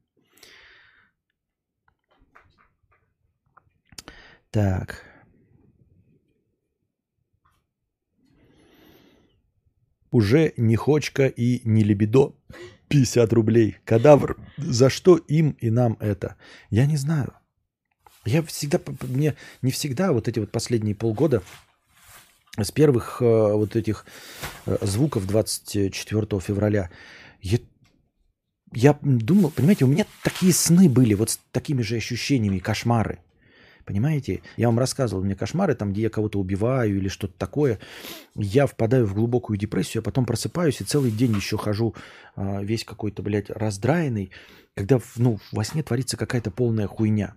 Так. 4.50 5.13
Уже 10.14 10.52
не 10.56 10.76
хочка 10.76 11.26
и 11.26 11.60
не 11.64 11.82
лебедо. 11.82 12.36
50 12.86 13.32
рублей. 13.32 13.78
Кадавр. 13.84 14.36
За 14.56 14.88
что 14.88 15.16
им 15.16 15.56
и 15.58 15.70
нам 15.70 15.96
это? 15.98 16.36
Я 16.70 16.86
не 16.86 16.96
знаю. 16.96 17.32
Я 18.24 18.44
всегда, 18.44 18.78
мне 19.02 19.34
не 19.60 19.72
всегда 19.72 20.12
вот 20.12 20.28
эти 20.28 20.38
вот 20.38 20.52
последние 20.52 20.94
полгода 20.94 21.42
с 22.56 22.70
первых 22.70 23.20
э, 23.22 23.24
вот 23.24 23.74
этих 23.74 24.06
э, 24.66 24.78
звуков 24.82 25.26
24 25.26 26.40
февраля 26.40 26.90
я, 27.42 27.58
я 28.72 28.96
думал, 29.02 29.50
понимаете, 29.50 29.84
у 29.84 29.88
меня 29.88 30.06
такие 30.22 30.52
сны 30.52 30.88
были, 30.88 31.14
вот 31.14 31.30
с 31.30 31.40
такими 31.50 31.82
же 31.82 31.96
ощущениями, 31.96 32.60
кошмары. 32.60 33.18
Понимаете? 33.84 34.42
Я 34.56 34.68
вам 34.68 34.78
рассказывал, 34.78 35.22
у 35.22 35.24
меня 35.24 35.36
кошмары, 35.36 35.74
там, 35.74 35.92
где 35.92 36.02
я 36.02 36.10
кого-то 36.10 36.38
убиваю 36.38 36.96
или 36.96 37.08
что-то 37.08 37.34
такое. 37.38 37.78
Я 38.34 38.66
впадаю 38.66 39.06
в 39.06 39.14
глубокую 39.14 39.58
депрессию, 39.58 40.00
а 40.00 40.04
потом 40.04 40.24
просыпаюсь 40.24 40.80
и 40.80 40.84
целый 40.84 41.10
день 41.10 41.34
еще 41.34 41.58
хожу 41.58 41.94
а, 42.34 42.62
весь 42.62 42.84
какой-то, 42.84 43.22
блядь, 43.22 43.50
раздраенный, 43.50 44.30
когда 44.74 45.00
ну, 45.16 45.38
во 45.52 45.64
сне 45.64 45.82
творится 45.82 46.16
какая-то 46.16 46.50
полная 46.50 46.86
хуйня. 46.86 47.34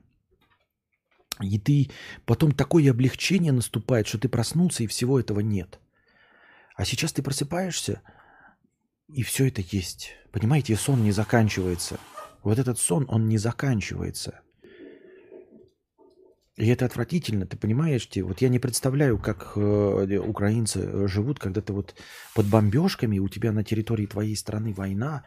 И 1.42 1.60
ты 1.60 1.90
потом 2.26 2.52
такое 2.54 2.90
облегчение 2.90 3.52
наступает, 3.52 4.08
что 4.08 4.18
ты 4.18 4.30
проснулся, 4.30 4.84
и 4.84 4.88
всего 4.88 5.20
этого 5.20 5.42
нет. 5.42 5.80
А 6.76 6.86
сейчас 6.86 7.12
ты 7.12 7.22
просыпаешься, 7.22 8.02
и 9.08 9.22
все 9.22 9.48
это 9.48 9.62
есть. 9.62 10.14
Понимаете, 10.32 10.76
сон 10.76 11.04
не 11.04 11.12
заканчивается. 11.12 12.00
Вот 12.44 12.58
этот 12.58 12.80
сон, 12.80 13.06
он 13.10 13.28
не 13.28 13.38
заканчивается. 13.38 14.42
И 16.58 16.68
это 16.70 16.86
отвратительно, 16.86 17.46
ты 17.46 17.56
понимаешь? 17.56 18.10
Вот 18.16 18.42
я 18.42 18.50
не 18.50 18.58
представляю, 18.58 19.20
как 19.20 19.54
э, 19.56 20.18
украинцы 20.18 20.80
э, 20.80 21.08
живут, 21.08 21.38
когда 21.38 21.62
ты 21.62 21.72
вот 21.72 21.94
под 22.34 22.48
бомбежками, 22.48 23.20
у 23.20 23.30
тебя 23.30 23.52
на 23.52 23.64
территории 23.64 24.08
твоей 24.08 24.36
страны 24.36 24.74
война, 24.74 25.24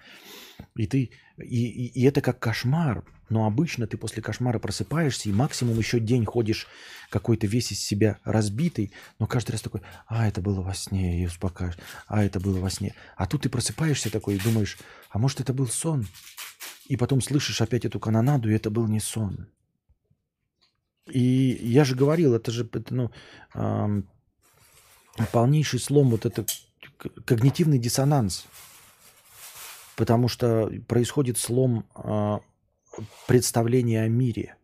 и 0.74 0.88
ты 0.88 1.10
и, 1.38 1.66
и, 1.66 1.86
и 2.00 2.02
это 2.04 2.20
как 2.20 2.40
кошмар. 2.40 3.04
Но 3.28 3.46
обычно 3.46 3.86
ты 3.86 3.96
после 3.96 4.22
кошмара 4.22 4.58
просыпаешься 4.58 5.28
и 5.28 5.32
максимум 5.32 5.78
еще 5.78 6.00
день 6.00 6.24
ходишь 6.24 6.66
какой-то 7.10 7.46
весь 7.46 7.70
из 7.70 7.78
себя 7.78 8.18
разбитый, 8.24 8.92
но 9.20 9.28
каждый 9.28 9.52
раз 9.52 9.62
такой, 9.62 9.82
а 10.08 10.26
это 10.26 10.40
было 10.40 10.60
во 10.62 10.74
сне, 10.74 11.22
и 11.22 11.26
успокаиваешь, 11.26 11.78
а 12.08 12.24
это 12.24 12.40
было 12.40 12.58
во 12.58 12.70
сне. 12.70 12.92
А 13.16 13.28
тут 13.28 13.42
ты 13.42 13.48
просыпаешься 13.48 14.10
такой 14.10 14.34
и 14.34 14.40
думаешь, 14.40 14.78
а 15.10 15.20
может 15.20 15.40
это 15.40 15.54
был 15.54 15.68
сон? 15.68 16.08
И 16.88 16.96
потом 16.96 17.20
слышишь 17.20 17.60
опять 17.60 17.84
эту 17.84 18.00
канонаду, 18.00 18.50
и 18.50 18.54
это 18.54 18.68
был 18.68 18.88
не 18.88 18.98
сон. 18.98 19.46
И 21.10 21.58
я 21.62 21.84
же 21.84 21.94
говорил, 21.94 22.34
это 22.34 22.50
же 22.50 22.68
это, 22.72 22.94
ну, 22.94 23.10
ам, 23.52 24.08
полнейший 25.32 25.80
слом, 25.80 26.10
вот 26.10 26.26
это 26.26 26.44
когнитивный 27.24 27.78
диссонанс. 27.78 28.46
Потому 29.96 30.28
что 30.28 30.70
происходит 30.88 31.36
слом 31.36 31.84
а, 31.94 32.40
представления 33.26 34.02
о 34.02 34.08
мире. 34.08 34.56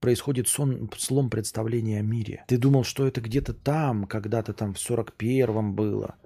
Происходит 0.00 0.48
сон, 0.48 0.90
слом 0.96 1.30
представления 1.30 1.98
о 1.98 2.02
мире. 2.02 2.44
Ты 2.46 2.58
думал, 2.58 2.84
что 2.84 3.06
это 3.06 3.20
где-то 3.20 3.54
там, 3.54 4.06
когда-то 4.06 4.52
там 4.52 4.74
в 4.74 4.78
41-м 4.78 5.74
было. 5.74 6.16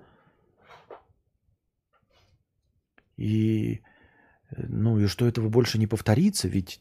И, 3.16 3.80
э, 4.50 4.66
ну, 4.68 4.98
и 4.98 5.06
что 5.06 5.26
этого 5.26 5.48
больше 5.48 5.78
не 5.78 5.86
повторится, 5.86 6.48
ведь 6.48 6.80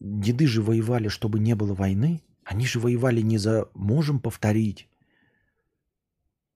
деды 0.00 0.46
же 0.46 0.62
воевали, 0.62 1.08
чтобы 1.08 1.38
не 1.38 1.54
было 1.54 1.74
войны. 1.74 2.22
Они 2.44 2.66
же 2.66 2.80
воевали 2.80 3.20
не 3.20 3.38
за 3.38 3.68
«можем 3.74 4.18
повторить», 4.18 4.88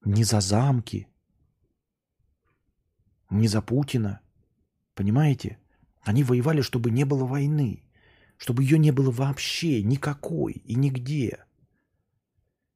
не 0.04 0.24
за 0.24 0.40
замки, 0.40 1.06
не 3.30 3.48
за 3.48 3.62
Путина. 3.62 4.20
Понимаете? 4.94 5.58
Они 6.02 6.22
воевали, 6.24 6.60
чтобы 6.60 6.90
не 6.90 7.04
было 7.04 7.24
войны, 7.24 7.82
чтобы 8.36 8.62
ее 8.62 8.78
не 8.78 8.90
было 8.90 9.10
вообще 9.10 9.82
никакой 9.82 10.52
и 10.52 10.74
нигде. 10.74 11.44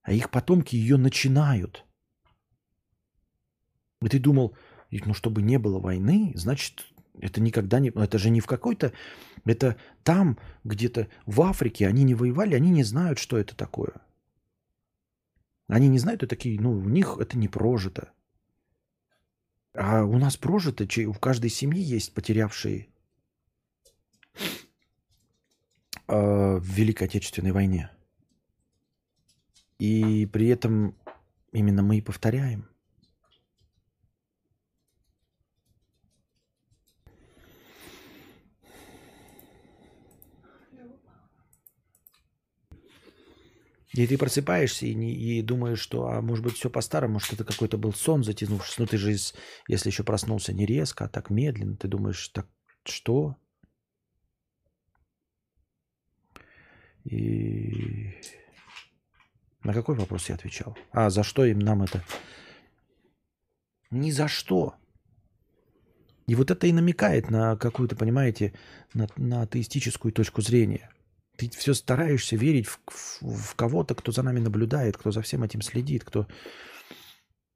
А 0.03 0.13
их 0.13 0.31
потомки 0.31 0.77
ее 0.77 0.97
начинают. 0.97 1.85
И 4.01 4.09
ты 4.09 4.19
думал, 4.19 4.57
ну, 4.91 5.13
чтобы 5.13 5.43
не 5.43 5.59
было 5.59 5.79
войны, 5.79 6.33
значит, 6.35 6.87
это 7.21 7.41
никогда 7.41 7.81
не... 7.81 7.91
Это 7.91 8.19
же 8.19 8.31
не 8.31 8.41
в 8.41 8.47
какой-то... 8.47 8.93
Это 9.49 9.77
там, 10.03 10.39
где-то 10.65 11.09
в 11.27 11.41
Африке, 11.43 11.87
они 11.87 12.05
не 12.05 12.15
воевали, 12.15 12.55
они 12.55 12.71
не 12.71 12.85
знают, 12.85 13.19
что 13.19 13.39
это 13.39 13.57
такое. 13.57 13.95
Они 15.69 15.89
не 15.89 15.99
знают, 15.99 16.23
это 16.23 16.31
такие, 16.31 16.61
ну, 16.61 16.73
у 16.73 16.89
них 16.89 17.17
это 17.19 17.39
не 17.39 17.49
прожито. 17.49 18.13
А 19.75 20.05
у 20.05 20.19
нас 20.19 20.37
прожито, 20.37 20.87
у 21.09 21.13
каждой 21.15 21.51
семьи 21.51 21.81
есть 21.81 22.15
потерявшие 22.15 22.89
а, 26.07 26.57
в 26.59 26.65
Великой 26.65 27.05
Отечественной 27.05 27.53
войне. 27.53 27.91
И 29.79 30.27
при 30.27 30.49
этом 30.49 30.95
именно 31.53 31.83
мы 31.83 31.99
и 31.99 32.03
повторяем– 32.03 32.69
И 43.99 44.07
ты 44.07 44.17
просыпаешься 44.17 44.87
и, 44.87 44.95
не, 44.95 45.13
и 45.13 45.43
думаешь, 45.43 45.81
что, 45.81 46.07
а 46.07 46.23
может 46.23 46.45
быть, 46.45 46.55
все 46.55 46.71
по-старому, 46.71 47.15
может, 47.15 47.33
это 47.33 47.43
какой-то 47.43 47.79
был 47.79 47.93
сон 47.93 48.23
затянувшийся. 48.23 48.81
Ну, 48.81 48.87
ты 48.87 48.97
же, 48.97 49.11
из, 49.11 49.35
если 49.67 49.89
еще 49.89 50.05
проснулся 50.05 50.53
не 50.53 50.67
резко, 50.67 51.07
а 51.07 51.09
так 51.09 51.31
медленно, 51.31 51.77
ты 51.77 51.89
думаешь, 51.89 52.29
так 52.29 52.47
что? 52.85 53.35
И 57.03 58.15
на 59.65 59.75
какой 59.75 59.97
вопрос 59.97 60.29
я 60.29 60.37
отвечал? 60.37 60.79
А, 60.93 61.11
за 61.11 61.25
что 61.25 61.45
им 61.45 61.59
нам 61.59 61.83
это? 61.83 62.05
Ни 63.91 64.13
за 64.13 64.29
что. 64.29 64.77
И 66.29 66.37
вот 66.37 66.53
это 66.53 66.69
и 66.69 66.73
намекает 66.73 67.31
на 67.31 67.57
какую-то, 67.57 67.97
понимаете, 67.97 68.55
на, 68.95 69.09
на 69.17 69.43
атеистическую 69.43 70.13
точку 70.13 70.41
зрения. 70.41 70.89
Ты 71.39 71.49
все 71.51 71.73
стараешься 71.73 72.35
верить 72.35 72.67
в, 72.67 72.81
в, 72.89 73.23
в 73.23 73.55
кого-то, 73.55 73.95
кто 73.95 74.11
за 74.11 74.25
нами 74.25 74.41
наблюдает, 74.41 74.97
кто 74.97 75.13
за 75.13 75.23
всем 75.23 75.45
этим 75.45 75.63
следит, 75.63 76.03
кто, 76.05 76.27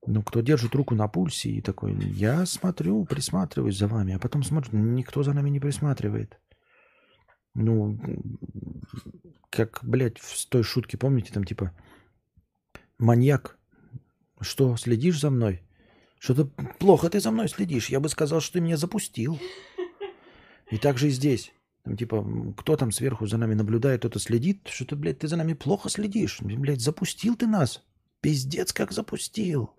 ну, 0.07 0.23
кто 0.23 0.41
держит 0.41 0.77
руку 0.77 0.95
на 0.95 1.09
пульсе 1.09 1.51
и 1.51 1.61
такой, 1.61 1.97
я 1.97 2.47
смотрю, 2.47 3.05
присматриваюсь 3.05 3.77
за 3.77 3.89
вами, 3.89 4.15
а 4.15 4.21
потом 4.21 4.45
смотрит, 4.45 4.73
никто 4.73 5.25
за 5.25 5.33
нами 5.35 5.51
не 5.51 5.59
присматривает. 5.59 6.39
Ну, 7.55 7.99
как, 9.51 9.81
блядь, 9.83 10.19
в 10.19 10.49
той 10.49 10.63
шутке, 10.63 10.97
помните, 10.97 11.33
там 11.33 11.43
типа, 11.43 11.73
маньяк, 12.99 13.59
что, 14.41 14.77
следишь 14.77 15.21
за 15.21 15.31
мной? 15.31 15.63
Что-то 16.21 16.47
плохо 16.79 17.11
ты 17.11 17.19
за 17.19 17.33
мной 17.33 17.49
следишь. 17.49 17.91
Я 17.91 17.99
бы 17.99 18.09
сказал, 18.09 18.41
что 18.41 18.53
ты 18.55 18.61
меня 18.61 18.77
запустил. 18.77 19.41
И 20.71 20.79
так 20.79 20.99
же 20.99 21.09
и 21.09 21.11
здесь. 21.11 21.53
Там, 21.85 21.97
типа, 21.97 22.25
кто 22.57 22.77
там 22.77 22.93
сверху 22.93 23.27
за 23.27 23.39
нами 23.39 23.55
наблюдает, 23.55 24.01
кто-то 24.01 24.19
следит. 24.19 24.69
Что-то, 24.69 24.97
блядь, 24.97 25.19
ты 25.19 25.29
за 25.29 25.37
нами 25.37 25.55
плохо 25.55 25.89
следишь. 25.89 26.41
Блядь, 26.41 26.81
запустил 26.81 27.37
ты 27.37 27.47
нас. 27.47 27.83
Пиздец, 28.21 28.73
как 28.73 28.93
запустил. 28.93 29.75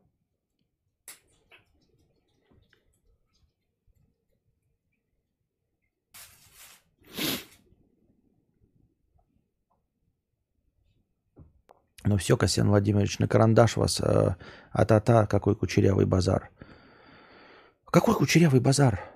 Ну 12.05 12.17
все, 12.17 12.35
Касьян 12.35 12.67
Владимирович, 12.67 13.19
на 13.19 13.29
карандаш 13.29 13.77
вас, 13.77 14.01
э, 14.01 14.35
а-та-та, 14.71 15.25
какой 15.25 15.55
кучерявый 15.55 16.05
базар. 16.05 16.49
Какой 17.85 18.13
кучерявый 18.13 18.59
базар? 18.59 19.12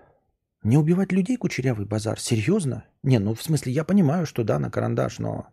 Не 0.64 0.78
убивать 0.78 1.12
людей 1.12 1.38
кучерявый 1.38 1.86
базар? 1.86 2.20
Серьезно? 2.20 2.86
Не, 3.04 3.20
ну 3.20 3.34
в 3.34 3.42
смысле, 3.42 3.72
я 3.72 3.84
понимаю, 3.84 4.26
что 4.26 4.44
да, 4.44 4.60
на 4.60 4.70
карандаш, 4.70 5.20
но 5.20 5.48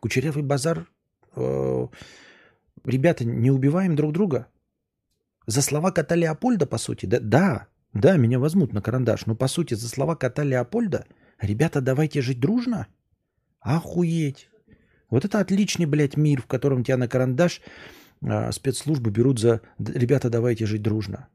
кучерявый 0.00 0.42
базар... 0.42 0.86
Э, 1.36 1.88
ребята, 2.84 3.24
не 3.24 3.50
убиваем 3.50 3.96
друг 3.96 4.12
друга. 4.12 4.46
За 5.46 5.62
слова 5.62 5.90
кота 5.90 6.14
Леопольда, 6.14 6.66
по 6.66 6.78
сути, 6.78 7.06
да, 7.06 7.18
да, 7.20 7.66
да, 7.92 8.16
меня 8.16 8.38
возьмут 8.38 8.72
на 8.72 8.82
карандаш, 8.82 9.26
но 9.26 9.34
по 9.34 9.48
сути 9.48 9.74
за 9.74 9.88
слова 9.88 10.16
кота 10.16 10.42
Леопольда, 10.42 11.06
ребята, 11.40 11.80
давайте 11.80 12.22
жить 12.22 12.40
дружно? 12.40 12.86
Охуеть. 13.60 14.48
Вот 15.10 15.24
это 15.24 15.40
отличный, 15.40 15.86
блядь, 15.86 16.16
мир, 16.16 16.42
в 16.42 16.46
котором 16.46 16.82
тебя 16.82 16.96
на 16.96 17.08
карандаш 17.08 17.60
а, 18.22 18.52
спецслужбы 18.52 19.10
берут 19.10 19.38
за 19.38 19.60
«ребята, 19.78 20.30
давайте 20.30 20.66
жить 20.66 20.82
дружно». 20.82 21.28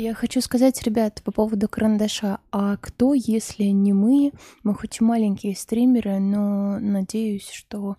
Я 0.00 0.14
хочу 0.14 0.40
сказать, 0.40 0.80
ребят, 0.84 1.22
по 1.24 1.32
поводу 1.32 1.68
карандаша. 1.68 2.38
А 2.52 2.76
кто, 2.76 3.14
если 3.14 3.64
не 3.64 3.92
мы? 3.92 4.30
Мы 4.62 4.72
хоть 4.72 5.00
маленькие 5.00 5.56
стримеры, 5.56 6.20
но 6.20 6.78
надеюсь, 6.78 7.50
что 7.50 7.96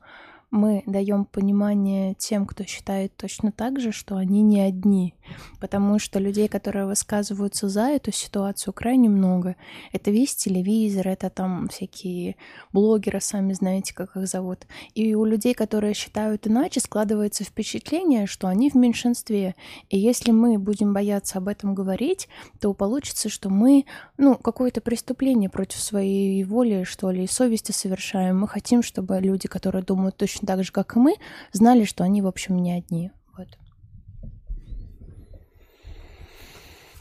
мы 0.51 0.83
даем 0.87 1.25
понимание 1.25 2.15
тем, 2.15 2.45
кто 2.45 2.63
считает 2.63 3.15
точно 3.15 3.51
так 3.51 3.79
же, 3.79 3.91
что 3.91 4.17
они 4.17 4.41
не 4.41 4.61
одни. 4.61 5.13
Потому 5.59 5.99
что 5.99 6.17
людей, 6.19 6.47
которые 6.47 6.87
высказываются 6.87 7.69
за 7.69 7.89
эту 7.89 8.11
ситуацию, 8.11 8.73
крайне 8.73 9.09
много. 9.09 9.55
Это 9.91 10.09
весь 10.09 10.35
телевизор, 10.35 11.07
это 11.07 11.29
там 11.29 11.67
всякие 11.67 12.35
блогеры, 12.73 13.21
сами 13.21 13.53
знаете, 13.53 13.93
как 13.93 14.15
их 14.17 14.27
зовут. 14.27 14.65
И 14.95 15.13
у 15.13 15.23
людей, 15.23 15.53
которые 15.53 15.93
считают 15.93 16.47
иначе, 16.47 16.79
складывается 16.79 17.43
впечатление, 17.43 18.25
что 18.25 18.47
они 18.47 18.71
в 18.71 18.75
меньшинстве. 18.75 19.55
И 19.89 19.99
если 19.99 20.31
мы 20.31 20.57
будем 20.57 20.93
бояться 20.93 21.37
об 21.37 21.47
этом 21.47 21.75
говорить, 21.75 22.27
то 22.59 22.73
получится, 22.73 23.29
что 23.29 23.49
мы, 23.49 23.85
ну, 24.17 24.35
какое-то 24.35 24.81
преступление 24.81 25.49
против 25.49 25.79
своей 25.79 26.43
воли, 26.43 26.83
что 26.85 27.11
ли, 27.11 27.25
и 27.25 27.27
совести 27.27 27.71
совершаем. 27.71 28.39
Мы 28.39 28.47
хотим, 28.47 28.81
чтобы 28.81 29.19
люди, 29.19 29.47
которые 29.47 29.83
думают 29.83 30.17
точно 30.17 30.38
точно 30.39 30.47
так 30.47 30.63
же, 30.63 30.71
как 30.71 30.95
и 30.95 30.99
мы, 30.99 31.15
знали, 31.51 31.83
что 31.83 32.03
они, 32.03 32.21
в 32.21 32.27
общем, 32.27 32.57
не 32.57 32.71
одни. 32.71 33.11
Вот. 33.37 33.47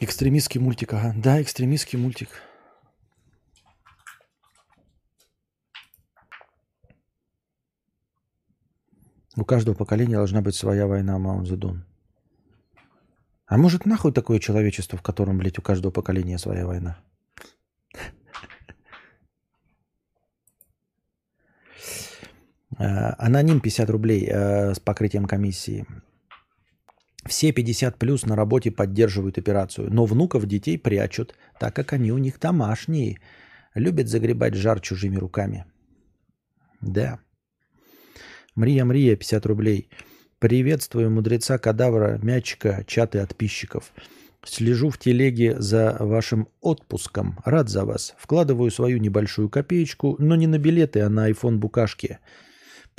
Экстремистский 0.01 0.59
мультик, 0.59 0.93
ага. 0.93 1.13
Да, 1.17 1.41
экстремистский 1.41 1.97
мультик. 1.97 2.29
У 9.35 9.45
каждого 9.45 9.75
поколения 9.75 10.15
должна 10.15 10.41
быть 10.41 10.55
своя 10.55 10.85
война 10.85 11.17
Маун. 11.17 11.85
А 13.45 13.57
может 13.57 13.85
нахуй 13.85 14.11
такое 14.11 14.39
человечество, 14.39 14.97
в 14.97 15.01
котором, 15.01 15.37
блядь, 15.37 15.59
у 15.59 15.61
каждого 15.61 15.91
поколения 15.91 16.37
своя 16.37 16.67
война? 16.67 16.97
Аноним 22.79 23.59
50 23.59 23.89
рублей 23.89 24.27
э, 24.29 24.73
с 24.73 24.79
покрытием 24.79 25.25
комиссии. 25.25 25.85
Все 27.25 27.51
50 27.51 27.97
плюс 27.97 28.25
на 28.25 28.35
работе 28.35 28.71
поддерживают 28.71 29.37
операцию, 29.37 29.93
но 29.93 30.05
внуков 30.05 30.45
детей 30.45 30.77
прячут, 30.77 31.35
так 31.59 31.75
как 31.75 31.93
они 31.93 32.11
у 32.11 32.17
них 32.17 32.39
домашние. 32.39 33.19
Любят 33.75 34.07
загребать 34.07 34.55
жар 34.55 34.79
чужими 34.79 35.17
руками. 35.17 35.65
Да. 36.81 37.19
Мрия 38.55 38.85
Мрия, 38.85 39.15
50 39.15 39.45
рублей. 39.45 39.89
Приветствую 40.39 41.11
мудреца 41.11 41.57
кадавра, 41.57 42.17
мячика, 42.23 42.83
чаты 42.87 43.19
подписчиков. 43.19 43.91
Слежу 44.45 44.89
в 44.89 44.97
телеге 44.97 45.59
за 45.59 45.97
вашим 45.99 46.47
отпуском. 46.61 47.39
Рад 47.43 47.67
за 47.67 47.83
вас. 47.83 48.15
Вкладываю 48.17 48.71
свою 48.71 48.97
небольшую 48.99 49.49
копеечку, 49.49 50.15
но 50.17 50.35
не 50.37 50.47
на 50.47 50.57
билеты, 50.57 51.01
а 51.01 51.09
на 51.09 51.29
iPhone 51.29 51.57
букашки. 51.57 52.19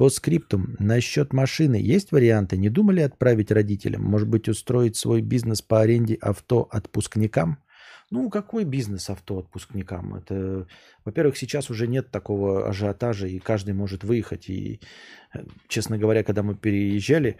По 0.00 0.08
скриптум, 0.08 0.76
насчет 0.78 1.34
машины 1.34 1.74
есть 1.74 2.10
варианты? 2.10 2.56
Не 2.56 2.70
думали 2.70 3.02
отправить 3.02 3.50
родителям? 3.50 4.02
Может 4.02 4.28
быть, 4.28 4.48
устроить 4.48 4.96
свой 4.96 5.20
бизнес 5.20 5.60
по 5.60 5.82
аренде 5.82 6.14
авто 6.22 6.66
отпускникам? 6.70 7.58
Ну, 8.10 8.30
какой 8.30 8.64
бизнес 8.64 9.10
авто 9.10 9.40
отпускникам? 9.40 10.14
Это, 10.14 10.66
во-первых, 11.04 11.36
сейчас 11.36 11.68
уже 11.68 11.86
нет 11.86 12.10
такого 12.10 12.66
ажиотажа, 12.66 13.26
и 13.26 13.38
каждый 13.40 13.74
может 13.74 14.02
выехать. 14.02 14.48
И, 14.48 14.80
честно 15.68 15.98
говоря, 15.98 16.24
когда 16.24 16.42
мы 16.42 16.54
переезжали, 16.54 17.36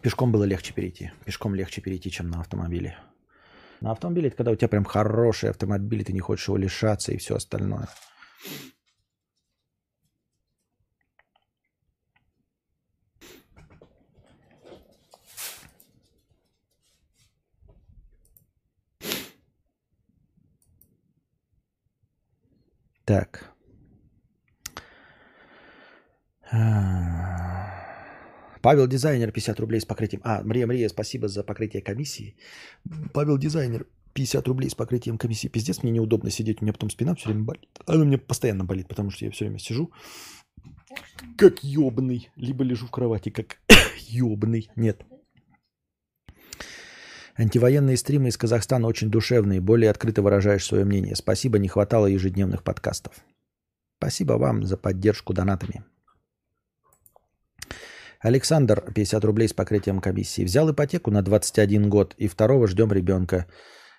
пешком 0.00 0.32
было 0.32 0.44
легче 0.44 0.72
перейти. 0.72 1.10
Пешком 1.26 1.54
легче 1.54 1.82
перейти, 1.82 2.10
чем 2.10 2.30
на 2.30 2.40
автомобиле. 2.40 2.96
На 3.82 3.90
автомобиле 3.90 4.28
это 4.28 4.38
когда 4.38 4.52
у 4.52 4.56
тебя 4.56 4.68
прям 4.68 4.86
хороший 4.86 5.50
автомобиль, 5.50 6.02
ты 6.02 6.14
не 6.14 6.20
хочешь 6.20 6.48
его 6.48 6.56
лишаться 6.56 7.12
и 7.12 7.18
все 7.18 7.36
остальное. 7.36 7.88
Так. 23.10 23.52
Павел 28.62 28.86
Дизайнер 28.86 29.32
50 29.32 29.58
рублей 29.58 29.80
с 29.80 29.84
покрытием. 29.84 30.20
А, 30.22 30.42
Мария 30.44 30.66
Мария, 30.66 30.88
спасибо 30.88 31.26
за 31.26 31.42
покрытие 31.42 31.82
комиссии. 31.82 32.36
Павел 33.12 33.36
Дизайнер 33.36 33.86
50 34.12 34.46
рублей 34.46 34.70
с 34.70 34.76
покрытием 34.76 35.18
комиссии. 35.18 35.48
Пиздец, 35.48 35.82
мне 35.82 35.90
неудобно 35.90 36.30
сидеть, 36.30 36.60
у 36.60 36.64
меня 36.64 36.72
потом 36.72 36.90
спина 36.90 37.16
все 37.16 37.30
время 37.30 37.44
болит. 37.44 37.68
Она 37.86 38.04
меня 38.04 38.18
постоянно 38.18 38.64
болит, 38.64 38.86
потому 38.86 39.10
что 39.10 39.24
я 39.24 39.32
все 39.32 39.46
время 39.46 39.58
сижу 39.58 39.90
как 41.36 41.64
ёбный. 41.64 42.30
Либо 42.36 42.62
лежу 42.62 42.86
в 42.86 42.90
кровати 42.92 43.30
как 43.30 43.56
ёбный. 44.08 44.70
Нет. 44.76 45.04
Антивоенные 47.40 47.96
стримы 47.96 48.28
из 48.28 48.36
Казахстана 48.36 48.86
очень 48.86 49.10
душевные, 49.10 49.62
более 49.62 49.90
открыто 49.90 50.20
выражаешь 50.20 50.62
свое 50.62 50.84
мнение. 50.84 51.16
Спасибо, 51.16 51.58
не 51.58 51.68
хватало 51.68 52.04
ежедневных 52.04 52.62
подкастов. 52.62 53.14
Спасибо 53.96 54.34
вам 54.34 54.64
за 54.64 54.76
поддержку 54.76 55.32
донатами. 55.32 55.82
Александр, 58.20 58.82
50 58.94 59.24
рублей 59.24 59.48
с 59.48 59.54
покрытием 59.54 60.02
комиссии. 60.02 60.42
Взял 60.42 60.70
ипотеку 60.70 61.10
на 61.10 61.22
21 61.22 61.88
год 61.88 62.14
и 62.18 62.28
второго 62.28 62.66
ждем 62.66 62.92
ребенка. 62.92 63.46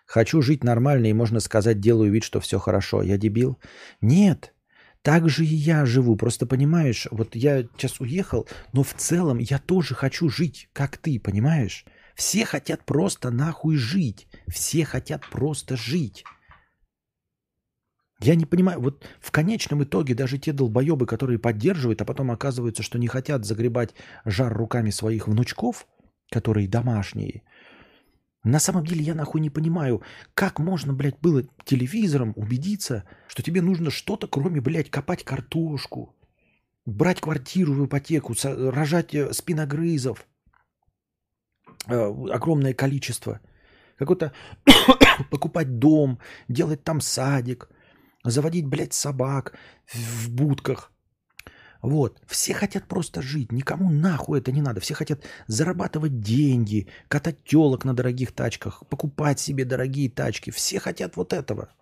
Хочу 0.06 0.44
жить 0.44 0.64
нормально 0.64 1.08
и, 1.08 1.14
можно 1.14 1.40
сказать, 1.40 1.80
делаю 1.80 2.12
вид, 2.12 2.24
что 2.24 2.42
все 2.42 2.60
хорошо. 2.60 3.02
Я 3.02 3.18
дебил? 3.18 3.58
Нет, 4.02 4.54
так 5.02 5.28
же 5.30 5.46
и 5.46 5.56
я 5.56 5.88
живу. 5.88 6.16
Просто 6.16 6.46
понимаешь, 6.46 7.08
вот 7.10 7.36
я 7.36 7.64
сейчас 7.76 8.00
уехал, 8.00 8.48
но 8.72 8.84
в 8.84 8.94
целом 8.94 9.40
я 9.40 9.58
тоже 9.58 9.96
хочу 9.96 10.30
жить, 10.30 10.70
как 10.74 10.98
ты, 10.98 11.20
понимаешь? 11.20 11.86
Все 12.16 12.46
хотят 12.46 12.86
просто 12.86 13.32
нахуй 13.32 13.78
жить. 13.78 14.28
Все 14.48 14.86
хотят 14.86 15.28
просто 15.30 15.76
жить. 15.78 16.24
Я 18.20 18.36
не 18.36 18.46
понимаю, 18.46 18.80
вот 18.80 19.04
в 19.20 19.32
конечном 19.32 19.84
итоге 19.84 20.14
даже 20.14 20.38
те 20.38 20.54
долбоебы, 20.54 21.08
которые 21.08 21.40
поддерживают, 21.40 22.02
а 22.02 22.06
потом 22.06 22.30
оказывается, 22.30 22.84
что 22.84 23.00
не 23.00 23.08
хотят 23.08 23.46
загребать 23.46 23.96
жар 24.26 24.54
руками 24.54 24.92
своих 24.92 25.28
внучков, 25.28 25.88
которые 26.30 26.68
домашние, 26.68 27.42
на 28.44 28.60
самом 28.60 28.86
деле 28.86 29.04
я 29.04 29.14
нахуй 29.14 29.40
не 29.40 29.52
понимаю, 29.52 30.02
как 30.34 30.58
можно, 30.60 30.94
блядь, 30.94 31.20
было 31.20 31.44
телевизором 31.64 32.34
убедиться, 32.36 33.04
что 33.28 33.44
тебе 33.44 33.62
нужно 33.62 33.92
что-то, 33.92 34.28
кроме, 34.28 34.62
блядь, 34.62 34.90
копать 34.90 35.24
картошку, 35.24 36.16
брать 36.86 37.22
квартиру 37.22 37.74
в 37.74 37.86
ипотеку, 37.86 38.34
рожать 38.44 39.14
э, 39.14 39.32
спиногрызов, 39.34 40.26
огромное 41.86 42.74
количество, 42.74 43.40
какой-то 43.98 44.34
покупать 45.30 45.80
дом, 45.80 46.20
делать 46.48 46.84
там 46.84 47.02
садик– 47.02 47.70
заводить, 48.24 48.68
блядь, 48.68 48.94
собак 48.94 49.54
в 49.94 50.30
будках. 50.30 50.92
Вот. 51.82 52.22
Все 52.28 52.54
хотят 52.54 52.88
просто 52.88 53.22
жить. 53.22 53.52
Никому 53.52 53.90
нахуй 53.90 54.40
это 54.40 54.52
не 54.52 54.62
надо. 54.62 54.80
Все 54.80 54.94
хотят 54.94 55.24
зарабатывать 55.48 56.20
деньги, 56.20 56.88
катать 57.08 57.44
телок 57.44 57.86
на 57.86 57.96
дорогих 57.96 58.34
тачках, 58.34 58.84
покупать 58.88 59.40
себе 59.40 59.66
дорогие 59.66 60.10
тачки. 60.10 60.52
Все 60.52 60.80
хотят 60.80 61.16
вот 61.16 61.34
этого. 61.34 61.74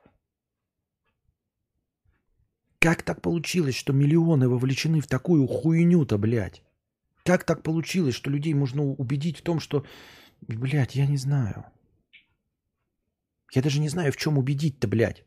Как 2.80 3.04
так 3.04 3.22
получилось, 3.22 3.76
что 3.76 3.92
миллионы 3.92 4.48
вовлечены 4.48 5.02
в 5.02 5.08
такую 5.08 5.46
хуйню-то, 5.48 6.18
блядь? 6.18 6.64
Как 7.30 7.44
так 7.44 7.62
получилось, 7.62 8.16
что 8.16 8.32
людей 8.32 8.56
можно 8.56 8.82
убедить 8.84 9.38
в 9.38 9.42
том, 9.44 9.60
что, 9.60 9.86
блядь, 10.42 10.96
я 10.96 11.06
не 11.06 11.18
знаю. 11.18 11.64
Я 13.54 13.62
даже 13.62 13.80
не 13.80 13.88
знаю, 13.88 14.12
в 14.12 14.18
чем 14.18 14.40
убедить-то, 14.40 14.88
блядь. 14.88 15.24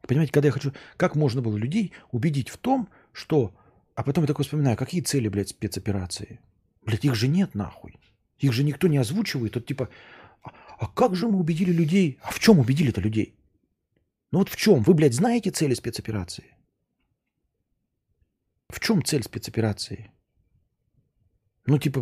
Понимаете, 0.00 0.32
когда 0.32 0.48
я 0.48 0.52
хочу... 0.52 0.72
Как 0.96 1.14
можно 1.14 1.42
было 1.42 1.56
людей 1.56 1.92
убедить 2.10 2.48
в 2.48 2.56
том, 2.56 2.88
что... 3.12 3.54
А 3.94 4.02
потом 4.02 4.24
я 4.24 4.26
такой 4.26 4.44
вспоминаю, 4.44 4.76
какие 4.76 5.00
цели, 5.00 5.28
блядь, 5.28 5.50
спецоперации? 5.50 6.40
Блядь, 6.84 7.04
их 7.04 7.14
же 7.14 7.28
нет 7.28 7.54
нахуй. 7.54 7.96
Их 8.40 8.52
же 8.52 8.64
никто 8.64 8.88
не 8.88 8.98
озвучивает. 8.98 9.54
Вот 9.54 9.64
типа, 9.64 9.88
а, 10.42 10.50
а 10.80 10.88
как 10.88 11.14
же 11.14 11.28
мы 11.28 11.38
убедили 11.38 11.70
людей? 11.70 12.18
А 12.20 12.32
в 12.32 12.40
чем 12.40 12.58
убедили-то 12.58 13.00
людей? 13.00 13.38
Ну 14.32 14.40
вот 14.40 14.48
в 14.48 14.56
чем? 14.56 14.82
Вы, 14.82 14.94
блядь, 14.94 15.14
знаете 15.14 15.52
цели 15.52 15.74
спецоперации? 15.74 16.56
В 18.68 18.80
чем 18.80 19.04
цель 19.04 19.22
спецоперации? 19.22 20.10
Ну, 21.68 21.78
типа, 21.78 22.00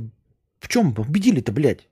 в 0.60 0.68
чем 0.68 0.94
убедили-то, 0.96 1.52
блядь? 1.52 1.88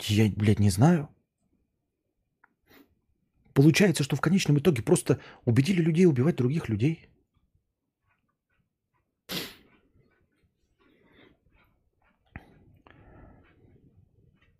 Я, 0.00 0.30
блядь, 0.30 0.60
не 0.60 0.70
знаю. 0.70 1.08
Получается, 3.52 4.02
что 4.02 4.16
в 4.16 4.22
конечном 4.22 4.58
итоге 4.58 4.82
просто 4.82 5.20
убедили 5.44 5.82
людей 5.82 6.06
убивать 6.06 6.36
других 6.36 6.70
людей. 6.70 7.10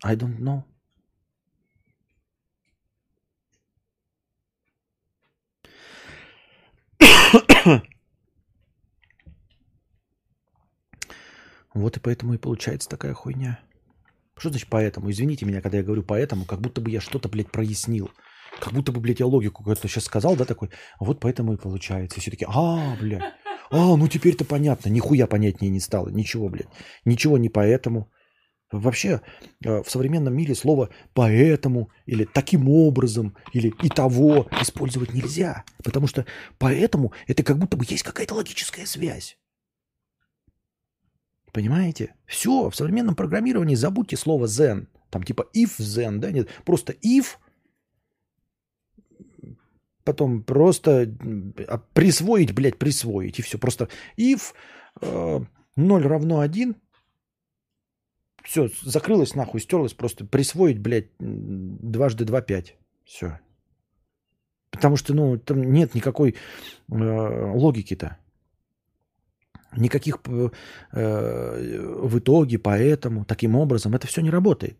I 0.02 0.14
don't 0.14 0.38
know. 0.38 0.64
Вот 11.74 11.96
и 11.96 12.00
поэтому 12.00 12.34
и 12.34 12.38
получается 12.38 12.88
такая 12.88 13.14
хуйня. 13.14 13.58
Что 14.36 14.48
значит 14.48 14.68
поэтому? 14.70 15.10
Извините 15.10 15.44
меня, 15.44 15.60
когда 15.60 15.78
я 15.78 15.84
говорю 15.84 16.02
поэтому, 16.02 16.44
как 16.44 16.60
будто 16.60 16.80
бы 16.80 16.90
я 16.90 17.00
что-то, 17.00 17.28
блядь, 17.28 17.50
прояснил. 17.50 18.10
Как 18.60 18.72
будто 18.72 18.92
бы, 18.92 19.00
блядь, 19.00 19.20
я 19.20 19.26
логику 19.26 19.58
какую-то 19.58 19.88
сейчас 19.88 20.04
сказал, 20.04 20.36
да, 20.36 20.44
такой. 20.44 20.70
Вот 21.00 21.20
поэтому 21.20 21.54
и 21.54 21.56
получается. 21.56 22.18
И 22.18 22.20
все 22.20 22.30
таки 22.30 22.46
а, 22.48 22.96
блядь. 23.00 23.22
А, 23.70 23.96
ну 23.96 24.06
теперь-то 24.08 24.44
понятно. 24.44 24.88
Нихуя 24.88 25.26
понятнее 25.26 25.70
не 25.70 25.80
стало. 25.80 26.08
Ничего, 26.08 26.48
блядь. 26.48 26.68
Ничего 27.04 27.38
не 27.38 27.48
поэтому. 27.48 28.10
Вообще 28.70 29.20
э, 29.64 29.82
в 29.82 29.90
современном 29.90 30.34
мире 30.34 30.54
слово 30.54 30.88
«поэтому» 31.12 31.90
или 32.06 32.24
«таким 32.24 32.68
образом» 32.68 33.36
или 33.52 33.72
«и 33.82 33.88
того» 33.88 34.48
использовать 34.60 35.12
нельзя. 35.14 35.64
Потому 35.84 36.08
что 36.08 36.26
«поэтому»— 36.58 37.12
это 37.28 37.44
как 37.44 37.58
будто 37.58 37.76
бы 37.76 37.84
есть 37.88 38.02
какая-то 38.02 38.34
логическая 38.34 38.86
связь. 38.86 39.36
Понимаете? 41.54 42.16
Все, 42.26 42.68
в 42.68 42.74
современном 42.74 43.14
программировании 43.14 43.76
забудьте 43.76 44.16
слово 44.16 44.46
«then». 44.46 44.88
Там 45.08 45.22
типа 45.22 45.46
if 45.54 45.78
then, 45.78 46.18
да? 46.18 46.32
Нет, 46.32 46.48
просто 46.64 46.94
if 46.94 47.36
потом 50.02 50.42
просто 50.42 51.08
а, 51.68 51.78
присвоить, 51.78 52.52
блядь, 52.52 52.76
присвоить, 52.76 53.38
и 53.38 53.42
все. 53.42 53.58
Просто 53.58 53.88
if 54.18 54.52
э, 55.00 55.40
0 55.76 56.02
равно 56.02 56.40
1, 56.40 56.74
все, 58.42 58.68
закрылось 58.82 59.36
нахуй, 59.36 59.60
стерлось, 59.60 59.94
просто 59.94 60.26
присвоить, 60.26 60.80
блядь, 60.80 61.10
дважды 61.20 62.24
2, 62.24 62.40
5. 62.40 62.76
Все. 63.04 63.38
Потому 64.72 64.96
что, 64.96 65.14
ну, 65.14 65.38
там 65.38 65.72
нет 65.72 65.94
никакой 65.94 66.34
э, 66.90 67.52
логики-то. 67.54 68.18
Никаких 69.76 70.18
э, 70.26 70.50
в 70.92 72.18
итоге, 72.18 72.58
поэтому, 72.58 73.24
таким 73.24 73.56
образом, 73.56 73.94
это 73.94 74.06
все 74.06 74.20
не 74.22 74.30
работает. 74.30 74.78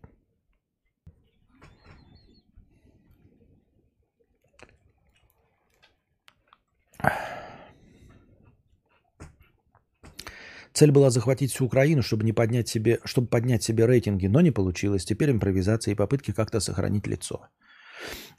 Цель 10.75 10.91
была 10.91 11.09
захватить 11.09 11.51
всю 11.51 11.65
Украину, 11.65 12.01
чтобы, 12.01 12.25
не 12.25 12.33
поднять 12.33 12.67
себе, 12.67 12.99
чтобы 13.05 13.27
поднять 13.27 13.63
себе 13.63 13.85
рейтинги, 13.85 14.27
но 14.27 14.41
не 14.41 14.51
получилось. 14.51 15.05
Теперь 15.05 15.31
импровизация 15.31 15.93
и 15.93 15.95
попытки 15.95 16.33
как-то 16.33 16.59
сохранить 16.59 17.07
лицо. 17.07 17.47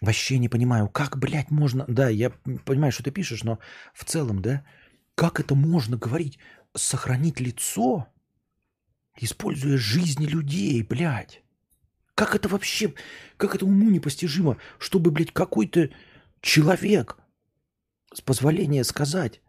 Вообще 0.02 0.38
не 0.38 0.48
понимаю, 0.48 0.88
как, 0.88 1.16
блядь, 1.16 1.50
можно... 1.50 1.84
Да, 1.88 2.10
я 2.10 2.30
понимаю, 2.66 2.92
что 2.92 3.02
ты 3.02 3.10
пишешь, 3.10 3.44
но 3.44 3.58
в 3.94 4.04
целом, 4.04 4.42
да, 4.42 4.62
как 5.16 5.40
это 5.40 5.54
можно 5.54 5.96
говорить? 5.96 6.38
Сохранить 6.74 7.40
лицо, 7.40 8.06
используя 9.18 9.78
жизни 9.78 10.26
людей, 10.26 10.82
блядь. 10.82 11.42
Как 12.14 12.34
это 12.34 12.48
вообще, 12.48 12.94
как 13.38 13.54
это 13.54 13.64
уму 13.64 13.90
непостижимо, 13.90 14.58
чтобы, 14.78 15.10
блядь, 15.10 15.32
какой-то 15.32 15.90
человек, 16.42 17.18
с 18.12 18.20
позволения 18.20 18.84
сказать, 18.84 19.40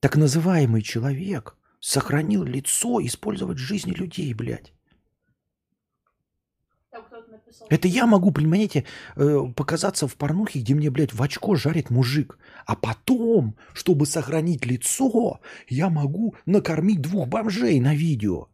так 0.00 0.16
называемый 0.16 0.82
человек, 0.82 1.56
сохранил 1.78 2.42
лицо 2.42 3.00
использовать 3.04 3.58
жизни 3.58 3.92
людей, 3.92 4.34
блядь. 4.34 4.74
Это 7.68 7.88
я 7.88 8.06
могу, 8.06 8.32
понимаете, 8.32 8.84
э, 9.16 9.38
показаться 9.54 10.08
в 10.08 10.16
порнухе, 10.16 10.60
где 10.60 10.74
мне, 10.74 10.90
блядь, 10.90 11.12
в 11.12 11.22
очко 11.22 11.54
жарит 11.54 11.90
мужик. 11.90 12.38
А 12.66 12.76
потом, 12.76 13.56
чтобы 13.74 14.06
сохранить 14.06 14.66
лицо, 14.66 15.40
я 15.68 15.88
могу 15.88 16.34
накормить 16.46 17.00
двух 17.00 17.28
бомжей 17.28 17.80
на 17.80 17.94
видео. 17.94 18.48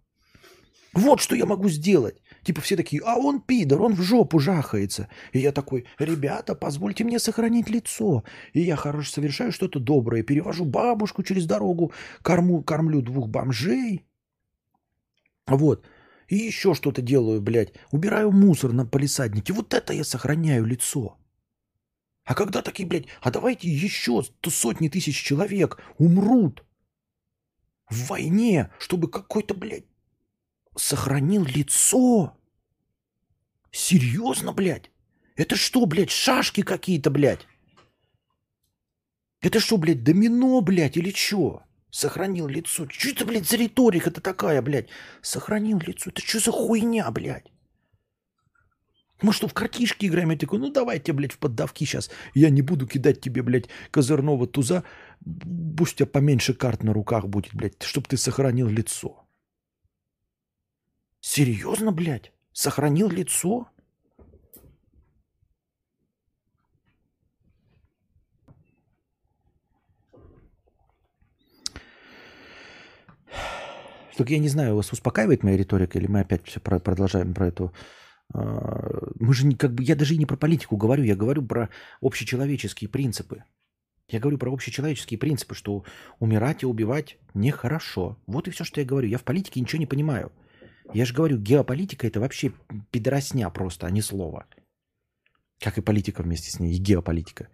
Вот 0.97 1.20
что 1.20 1.36
я 1.36 1.44
могу 1.44 1.68
сделать. 1.68 2.22
Типа 2.42 2.61
все 2.61 2.76
такие, 2.76 3.03
а 3.05 3.16
он 3.16 3.40
пидор, 3.40 3.82
он 3.82 3.94
в 3.94 4.03
жопу 4.03 4.38
жахается. 4.38 5.09
И 5.32 5.40
я 5.40 5.53
такой, 5.53 5.84
ребята, 5.99 6.55
позвольте 6.55 7.05
мне 7.05 7.18
сохранить 7.18 7.68
лицо. 7.68 8.22
И 8.55 8.61
я, 8.61 8.76
хорошо, 8.76 9.11
совершаю 9.11 9.53
что-то 9.53 9.78
доброе, 9.78 10.22
перевожу 10.22 10.64
бабушку 10.64 11.22
через 11.22 11.44
дорогу, 11.44 11.92
корму, 12.22 12.62
кормлю 12.62 13.03
двух 13.03 13.28
бомжей. 13.28 14.07
Вот. 15.47 15.84
И 16.29 16.37
еще 16.37 16.74
что-то 16.74 17.03
делаю, 17.03 17.41
блядь. 17.41 17.72
Убираю 17.91 18.33
мусор 18.33 18.72
на 18.72 18.85
полисаднике. 18.85 19.53
Вот 19.53 19.72
это 19.74 19.93
я 19.93 20.05
сохраняю 20.05 20.64
лицо. 20.64 21.18
А 22.24 22.35
когда 22.35 22.62
такие, 22.62 22.89
блядь, 22.89 23.07
а 23.20 23.31
давайте 23.31 23.68
еще 23.68 24.24
сотни 24.49 24.89
тысяч 24.89 25.22
человек 25.22 25.81
умрут 25.99 26.64
в 27.89 28.09
войне, 28.09 28.72
чтобы 28.81 29.09
какой-то, 29.09 29.55
блядь, 29.55 29.87
сохранил 30.74 31.45
лицо. 31.45 32.37
Серьезно, 33.70 34.53
блядь? 34.53 34.91
Это 35.37 35.55
что, 35.55 35.87
блядь, 35.87 36.11
шашки 36.11 36.62
какие-то, 36.62 37.11
блядь? 37.11 37.47
Это 39.41 39.61
что, 39.61 39.77
блядь, 39.77 40.03
домино, 40.03 40.61
блядь, 40.62 40.97
или 40.97 41.12
что? 41.12 41.62
Сохранил 41.97 42.47
лицо. 42.47 42.86
Что 42.90 43.09
это, 43.09 43.24
блядь, 43.24 43.49
за 43.49 43.57
риторика-то 43.57 44.20
такая, 44.20 44.61
блядь? 44.61 44.90
Сохранил 45.22 45.78
лицо. 45.78 46.11
Это 46.11 46.20
что 46.20 46.40
за 46.40 46.53
хуйня, 46.53 47.11
блядь? 47.11 47.51
Мы 49.22 49.32
что, 49.32 49.49
в 49.49 49.55
картишки 49.55 50.05
играем? 50.05 50.30
Я 50.30 50.36
такой, 50.36 50.59
ну 50.59 50.70
давайте, 50.70 51.14
блядь, 51.14 51.32
в 51.32 51.38
поддавки 51.38 51.84
сейчас. 51.84 52.11
Я 52.34 52.51
не 52.51 52.61
буду 52.61 52.86
кидать 52.86 53.22
тебе, 53.22 53.42
блядь, 53.42 53.70
козырного 53.90 54.47
туза. 54.47 54.84
Пусть 55.78 55.94
у 55.94 55.97
тебя 55.97 56.07
поменьше 56.07 56.53
карт 56.53 56.82
на 56.82 56.92
руках 56.92 57.28
будет, 57.28 57.55
блядь, 57.55 57.82
чтобы 57.82 58.07
ты 58.09 58.18
сохранил 58.18 58.68
лицо. 58.68 59.26
Серьезно, 61.20 61.92
блядь? 61.92 62.30
Сохранил 62.53 63.09
лицо? 63.09 63.70
Только 74.17 74.33
я 74.33 74.39
не 74.39 74.49
знаю, 74.49 74.77
вас 74.77 74.93
успокаивает 74.93 75.43
моя 75.43 75.57
риторика, 75.57 75.99
или 75.99 76.07
мы 76.07 76.21
опять 76.21 76.45
все 76.47 76.59
про- 76.61 76.81
продолжаем 76.81 77.35
про 77.35 77.49
эту... 77.49 77.73
а, 78.33 79.12
Мы 79.21 79.35
же 79.35 79.47
не, 79.47 79.55
как 79.55 79.75
бы, 79.75 79.83
я 79.83 79.95
даже 79.95 80.14
и 80.14 80.19
не 80.19 80.27
про 80.27 80.37
политику 80.37 80.77
говорю, 80.77 81.05
я 81.05 81.17
говорю 81.17 81.43
про 81.43 81.69
общечеловеческие 82.01 82.89
принципы. 82.89 83.45
Я 84.09 84.21
говорю 84.21 84.39
про 84.39 84.53
общечеловеческие 84.53 85.19
принципы, 85.19 85.55
что 85.55 85.85
умирать 86.21 86.62
и 86.62 86.67
убивать 86.67 87.19
нехорошо. 87.35 88.17
Вот 88.27 88.49
и 88.49 88.53
все, 88.53 88.64
что 88.64 88.81
я 88.81 88.87
говорю. 88.87 89.09
Я 89.09 89.19
в 89.19 89.25
политике 89.25 89.61
ничего 89.61 89.81
не 89.81 89.87
понимаю. 89.87 90.33
Я 90.95 91.05
же 91.05 91.12
говорю, 91.12 91.39
геополитика 91.39 92.07
это 92.07 92.21
вообще 92.21 92.53
пидоросня 92.93 93.51
просто, 93.51 93.87
а 93.87 93.91
не 93.91 94.01
слово. 94.03 94.47
Как 95.61 95.77
и 95.79 95.83
политика 95.83 96.23
вместе 96.23 96.51
с 96.51 96.61
ней, 96.61 96.75
и 96.75 96.79
геополитика. 96.79 97.49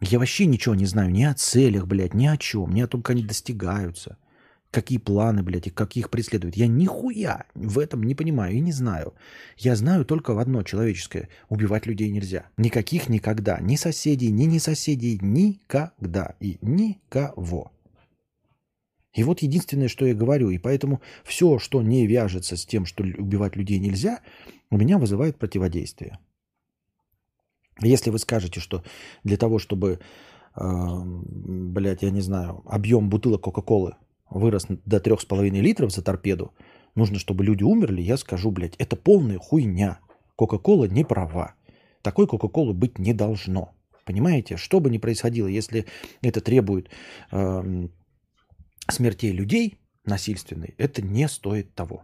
Я 0.00 0.18
вообще 0.18 0.44
ничего 0.46 0.74
не 0.74 0.84
знаю 0.84 1.10
ни 1.10 1.24
о 1.24 1.34
целях, 1.34 1.86
блядь, 1.86 2.14
ни 2.14 2.26
о 2.26 2.36
чем, 2.36 2.72
ни 2.72 2.82
о 2.82 2.86
том, 2.86 3.02
как 3.02 3.16
они 3.16 3.24
достигаются. 3.24 4.18
Какие 4.70 4.98
планы, 4.98 5.42
блядь, 5.42 5.66
и 5.66 5.70
как 5.70 5.96
их 5.96 6.10
преследуют. 6.10 6.54
Я 6.54 6.66
нихуя 6.66 7.46
в 7.54 7.78
этом 7.78 8.02
не 8.02 8.14
понимаю 8.14 8.54
и 8.54 8.60
не 8.60 8.72
знаю. 8.72 9.14
Я 9.56 9.74
знаю 9.76 10.04
только 10.04 10.34
в 10.34 10.38
одно 10.38 10.62
человеческое. 10.62 11.30
Убивать 11.48 11.86
людей 11.86 12.10
нельзя. 12.10 12.50
Никаких 12.58 13.08
никогда. 13.08 13.58
Ни 13.60 13.76
соседей, 13.76 14.30
ни 14.30 14.44
не 14.44 14.58
соседей. 14.58 15.18
Никогда. 15.22 16.34
И 16.40 16.58
никого. 16.60 17.72
И 19.14 19.24
вот 19.24 19.40
единственное, 19.40 19.88
что 19.88 20.04
я 20.04 20.14
говорю. 20.14 20.50
И 20.50 20.58
поэтому 20.58 21.00
все, 21.24 21.58
что 21.58 21.80
не 21.80 22.06
вяжется 22.06 22.58
с 22.58 22.66
тем, 22.66 22.84
что 22.84 23.04
убивать 23.04 23.56
людей 23.56 23.78
нельзя, 23.78 24.20
у 24.70 24.76
меня 24.76 24.98
вызывает 24.98 25.38
противодействие. 25.38 26.18
Если 27.80 28.10
вы 28.10 28.18
скажете, 28.18 28.60
что 28.60 28.84
для 29.24 29.38
того, 29.38 29.58
чтобы, 29.58 30.00
э, 30.56 30.60
блядь, 30.60 32.02
я 32.02 32.10
не 32.10 32.20
знаю, 32.20 32.62
объем 32.66 33.08
бутылок 33.08 33.40
Кока-Колы 33.40 33.96
вырос 34.30 34.66
до 34.68 34.98
3,5 34.98 35.48
литров 35.60 35.92
за 35.92 36.02
торпеду, 36.02 36.52
нужно, 36.94 37.18
чтобы 37.18 37.44
люди 37.44 37.62
умерли, 37.62 38.00
я 38.00 38.16
скажу, 38.16 38.50
блядь, 38.50 38.76
это 38.78 38.96
полная 38.96 39.38
хуйня. 39.38 40.00
Кока-Кола 40.36 40.84
не 40.84 41.04
права. 41.04 41.54
Такой 42.02 42.26
Кока-Колы 42.26 42.72
быть 42.72 42.98
не 42.98 43.12
должно. 43.12 43.74
Понимаете? 44.04 44.56
Что 44.56 44.80
бы 44.80 44.88
ни 44.88 44.98
происходило, 44.98 45.48
если 45.48 45.86
это 46.22 46.40
требует 46.40 46.88
э, 47.30 47.88
смертей 48.90 49.32
людей 49.32 49.78
насильственной, 50.04 50.74
это 50.78 51.02
не 51.02 51.28
стоит 51.28 51.74
того. 51.74 52.02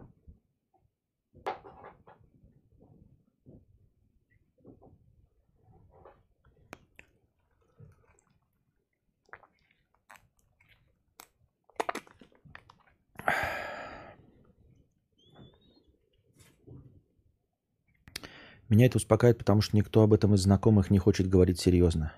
Меня 18.69 18.87
это 18.87 18.97
успокаивает, 18.97 19.37
потому 19.37 19.61
что 19.61 19.77
никто 19.77 20.01
об 20.01 20.13
этом 20.13 20.33
из 20.33 20.41
знакомых 20.41 20.89
не 20.89 20.97
хочет 20.97 21.29
говорить 21.29 21.59
серьезно. 21.59 22.13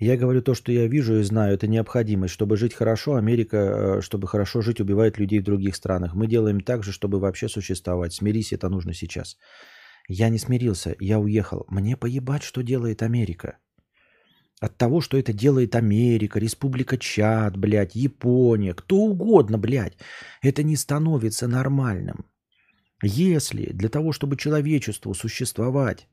Я 0.00 0.16
говорю 0.16 0.42
то, 0.42 0.54
что 0.54 0.70
я 0.70 0.86
вижу 0.86 1.18
и 1.18 1.22
знаю, 1.22 1.54
это 1.54 1.66
необходимость. 1.66 2.32
Чтобы 2.32 2.56
жить 2.56 2.72
хорошо, 2.72 3.16
Америка, 3.16 3.56
э, 3.56 4.00
чтобы 4.00 4.28
хорошо 4.28 4.60
жить, 4.60 4.80
убивает 4.80 5.18
людей 5.18 5.40
в 5.40 5.44
других 5.44 5.74
странах. 5.74 6.14
Мы 6.14 6.28
делаем 6.28 6.60
так 6.60 6.84
же, 6.84 6.92
чтобы 6.92 7.18
вообще 7.18 7.48
существовать. 7.48 8.12
Смирись, 8.12 8.52
это 8.52 8.68
нужно 8.68 8.94
сейчас. 8.94 9.36
Я 10.06 10.28
не 10.28 10.38
смирился, 10.38 10.94
я 11.00 11.18
уехал. 11.18 11.66
Мне 11.68 11.96
поебать, 11.96 12.44
что 12.44 12.62
делает 12.62 13.02
Америка. 13.02 13.58
От 14.60 14.76
того, 14.76 15.00
что 15.00 15.16
это 15.16 15.32
делает 15.32 15.76
Америка, 15.76 16.40
Республика 16.40 16.98
Чад, 16.98 17.56
блядь, 17.56 17.94
Япония, 17.94 18.74
кто 18.74 18.96
угодно, 18.96 19.56
блядь, 19.56 19.96
это 20.42 20.64
не 20.64 20.74
становится 20.74 21.46
нормальным. 21.46 22.26
Если 23.00 23.66
для 23.72 23.88
того, 23.88 24.12
чтобы 24.12 24.36
человечеству 24.36 25.14
существовать, 25.14 26.08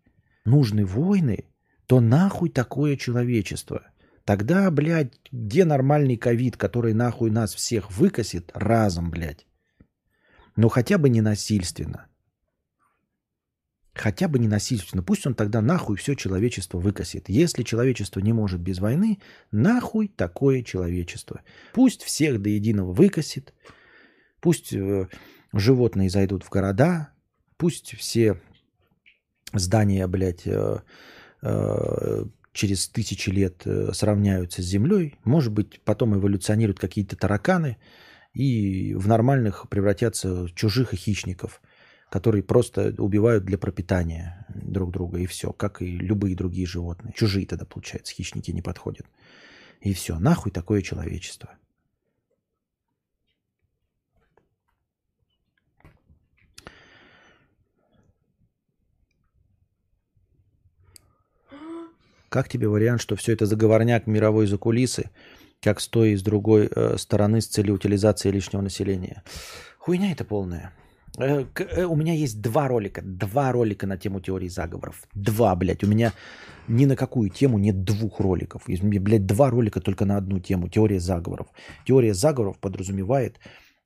нужны 0.45 0.85
войны, 0.85 1.45
то 1.87 1.99
нахуй 1.99 2.49
такое 2.49 2.97
человечество? 2.97 3.81
Тогда, 4.25 4.69
блядь, 4.69 5.13
где 5.31 5.65
нормальный 5.65 6.17
ковид, 6.17 6.57
который 6.57 6.93
нахуй 6.93 7.31
нас 7.31 7.53
всех 7.55 7.91
выкосит 7.91 8.51
разом, 8.53 9.09
блядь? 9.09 9.47
Но 10.55 10.69
хотя 10.69 10.99
бы 10.99 11.09
не 11.09 11.21
насильственно. 11.21 12.07
Хотя 13.95 14.27
бы 14.27 14.39
не 14.39 14.49
насильственно. 14.49 15.01
Пусть 15.01 15.25
он 15.25 15.35
тогда 15.35 15.61
нахуй 15.61 15.95
все 15.95 16.15
человечество 16.15 16.77
выкосит. 16.77 17.29
Если 17.29 17.63
человечество 17.63 18.19
не 18.19 18.33
может 18.33 18.59
без 18.59 18.79
войны, 18.79 19.19
нахуй 19.51 20.09
такое 20.09 20.63
человечество. 20.63 21.41
Пусть 21.73 22.03
всех 22.03 22.41
до 22.41 22.49
единого 22.49 22.91
выкосит. 22.91 23.53
Пусть 24.41 24.73
э, 24.73 25.07
животные 25.53 26.09
зайдут 26.09 26.43
в 26.43 26.49
города. 26.49 27.11
Пусть 27.55 27.95
все 27.95 28.41
здания, 29.53 30.05
блядь, 30.07 30.45
э, 30.45 30.79
э, 31.41 32.25
через 32.51 32.89
тысячи 32.89 33.29
лет 33.29 33.61
э, 33.63 33.93
сравняются 33.93 34.61
с 34.61 34.65
Землей. 34.65 35.15
Может 35.23 35.53
быть, 35.53 35.79
потом 35.85 36.15
эволюционируют 36.15 36.79
какие-то 36.79 37.15
тараканы 37.15 37.77
и 38.33 38.93
в 38.93 39.07
нормальных 39.07 39.69
превратятся 39.69 40.47
в 40.47 40.53
чужих 40.53 40.93
и 40.93 40.97
хищников– 40.97 41.61
которые 42.15 42.43
просто 42.43 42.95
убивают 42.97 43.43
для 43.43 43.57
пропитания 43.57 44.47
друг 44.47 44.89
друга, 44.89 45.19
и 45.19 45.25
все, 45.25 45.51
как 45.51 45.81
и 45.81 45.85
любые 45.85 46.33
другие 46.33 46.65
животные. 46.65 47.13
Чужие 47.13 47.45
тогда, 47.45 47.65
получается, 47.65 48.13
хищники 48.13 48.51
не 48.51 48.61
подходят. 48.61 49.05
И 49.81 49.93
все, 49.93 50.17
нахуй 50.17 50.53
такое 50.53 50.81
человечество. 50.81 51.49
Как 62.29 62.47
тебе 62.47 62.69
вариант, 62.69 63.01
что 63.01 63.17
все 63.17 63.33
это 63.33 63.45
заговорняк 63.45 64.07
мировой 64.07 64.47
закулисы, 64.47 65.09
как 65.61 65.81
с 65.81 65.89
той 65.89 66.11
и 66.11 66.15
с 66.15 66.21
другой 66.21 66.69
э, 66.73 66.95
стороны 66.97 67.41
с 67.41 67.47
целью 67.47 67.75
утилизации 67.75 68.31
лишнего 68.31 68.61
населения? 68.61 69.21
Хуйня 69.79 70.13
это 70.13 70.23
полная. 70.23 70.71
Э, 71.17 71.45
э, 71.55 71.85
у 71.85 71.95
меня 71.95 72.13
есть 72.13 72.41
два 72.41 72.67
ролика. 72.67 73.01
Два 73.03 73.51
ролика 73.51 73.87
на 73.87 73.97
тему 73.97 74.19
теории 74.19 74.49
заговоров. 74.49 75.07
Два, 75.13 75.55
блядь. 75.55 75.83
У 75.83 75.87
меня 75.87 76.13
ни 76.67 76.85
на 76.85 76.95
какую 76.95 77.29
тему 77.29 77.57
нет 77.57 77.83
двух 77.83 78.19
роликов. 78.19 78.67
Есть, 78.67 78.83
блядь, 78.83 79.25
два 79.25 79.49
ролика 79.49 79.79
только 79.81 80.05
на 80.05 80.17
одну 80.17 80.39
тему. 80.39 80.67
Теория 80.67 80.99
заговоров. 80.99 81.47
Теория 81.85 82.13
заговоров 82.13 82.57
подразумевает, 82.59 83.39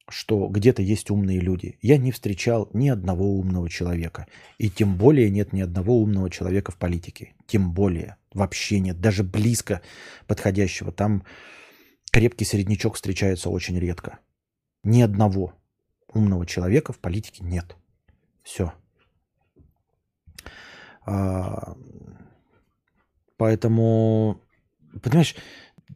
что 0.09 0.47
где-то 0.47 0.81
есть 0.81 1.11
умные 1.11 1.39
люди. 1.39 1.77
Я 1.81 1.97
не 1.97 2.11
встречал 2.11 2.69
ни 2.73 2.89
одного 2.89 3.37
умного 3.37 3.69
человека. 3.69 4.27
И 4.57 4.69
тем 4.69 4.97
более 4.97 5.29
нет 5.29 5.53
ни 5.53 5.61
одного 5.61 6.01
умного 6.01 6.29
человека 6.29 6.71
в 6.71 6.77
политике. 6.77 7.33
Тем 7.47 7.73
более. 7.73 8.15
Вообще 8.33 8.79
нет. 8.79 8.99
Даже 8.99 9.23
близко 9.23 9.81
подходящего. 10.27 10.91
Там 10.91 11.23
крепкий 12.11 12.45
среднячок 12.45 12.95
встречается 12.95 13.49
очень 13.49 13.77
редко. 13.77 14.19
Ни 14.83 15.01
одного 15.01 15.58
умного 16.13 16.45
человека 16.45 16.93
в 16.93 16.99
политике 16.99 17.43
нет. 17.43 17.75
Все. 18.43 18.73
А, 21.05 21.75
поэтому, 23.37 24.41
понимаешь, 25.01 25.35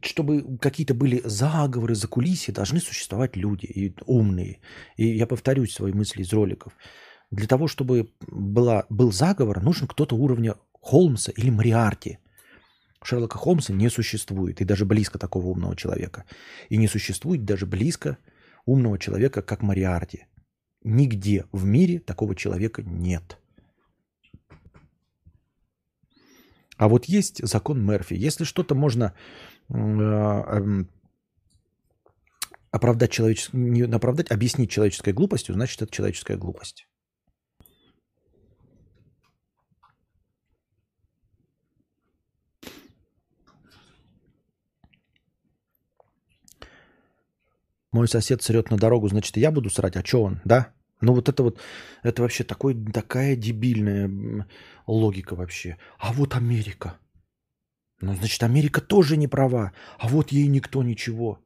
чтобы 0.02 0.58
какие-то 0.58 0.94
были 0.94 1.22
заговоры 1.24 1.94
за 1.94 2.08
кулиси, 2.08 2.50
должны 2.50 2.80
существовать 2.80 3.36
люди 3.36 3.66
и 3.66 3.94
умные. 4.06 4.60
И 4.96 5.06
я 5.06 5.26
повторюсь 5.26 5.74
свои 5.74 5.92
мысли 5.92 6.22
из 6.22 6.32
роликов. 6.32 6.72
Для 7.30 7.46
того, 7.46 7.68
чтобы 7.68 8.12
была, 8.26 8.86
был 8.88 9.12
заговор, 9.12 9.62
нужен 9.62 9.88
кто-то 9.88 10.16
уровня 10.16 10.56
Холмса 10.80 11.32
или 11.36 11.50
Мариарти. 11.50 12.18
Шерлока 13.02 13.38
Холмса 13.38 13.72
не 13.72 13.90
существует, 13.90 14.60
и 14.60 14.64
даже 14.64 14.84
близко 14.84 15.18
такого 15.18 15.46
умного 15.46 15.76
человека. 15.76 16.24
И 16.68 16.76
не 16.76 16.88
существует 16.88 17.44
даже 17.44 17.66
близко 17.66 18.18
умного 18.66 18.98
человека, 18.98 19.42
как 19.42 19.62
Мариарти. 19.62 20.26
Нигде 20.82 21.46
в 21.52 21.64
мире 21.64 21.98
такого 21.98 22.34
человека 22.34 22.82
нет. 22.82 23.38
А 26.76 26.88
вот 26.88 27.06
есть 27.06 27.46
закон 27.46 27.84
Мерфи. 27.84 28.14
Если 28.14 28.44
что-то 28.44 28.74
можно 28.74 29.14
э, 29.68 29.74
эм, 29.74 30.88
оправдать, 32.70 33.12
человечес... 33.12 33.50
не 33.52 33.82
оправдать, 33.82 34.30
объяснить 34.30 34.70
человеческой 34.70 35.12
глупостью, 35.12 35.54
значит, 35.54 35.80
это 35.82 35.92
человеческая 35.92 36.36
глупость. 36.36 36.88
Мой 47.94 48.08
сосед 48.08 48.42
срет 48.42 48.70
на 48.70 48.76
дорогу, 48.76 49.08
значит, 49.08 49.36
я 49.36 49.52
буду 49.52 49.70
срать. 49.70 49.96
А 49.96 50.04
что 50.04 50.24
он, 50.24 50.40
да? 50.44 50.72
Ну 51.00 51.14
вот 51.14 51.28
это 51.28 51.44
вот, 51.44 51.60
это 52.02 52.22
вообще 52.22 52.42
такой, 52.42 52.74
такая 52.92 53.36
дебильная 53.36 54.10
логика 54.88 55.36
вообще. 55.36 55.76
А 55.98 56.12
вот 56.12 56.34
Америка. 56.34 56.98
Ну, 58.00 58.16
значит, 58.16 58.42
Америка 58.42 58.80
тоже 58.80 59.16
не 59.16 59.28
права. 59.28 59.72
А 60.00 60.08
вот 60.08 60.32
ей 60.32 60.48
никто 60.48 60.82
ничего. 60.82 61.38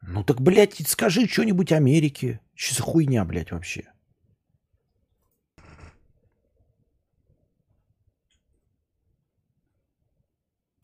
Ну 0.00 0.22
так, 0.22 0.40
блядь, 0.40 0.86
скажи 0.86 1.26
что-нибудь 1.26 1.72
Америке. 1.72 2.38
За 2.56 2.80
хуйня, 2.80 3.24
блядь, 3.24 3.50
вообще? 3.50 3.92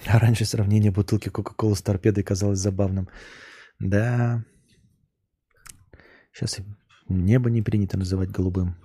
А 0.05 0.19
раньше 0.19 0.45
сравнение 0.45 0.91
бутылки 0.91 1.29
Кока-Колы 1.29 1.77
с 1.77 1.83
торпедой 1.83 2.25
казалось 2.25 2.59
забавным. 2.59 3.09
Да. 3.79 4.45
Сейчас 6.35 6.59
небо 7.09 7.49
не 7.49 7.63
принято 7.63 7.97
называть 7.97 8.31
голубым. 8.31 8.77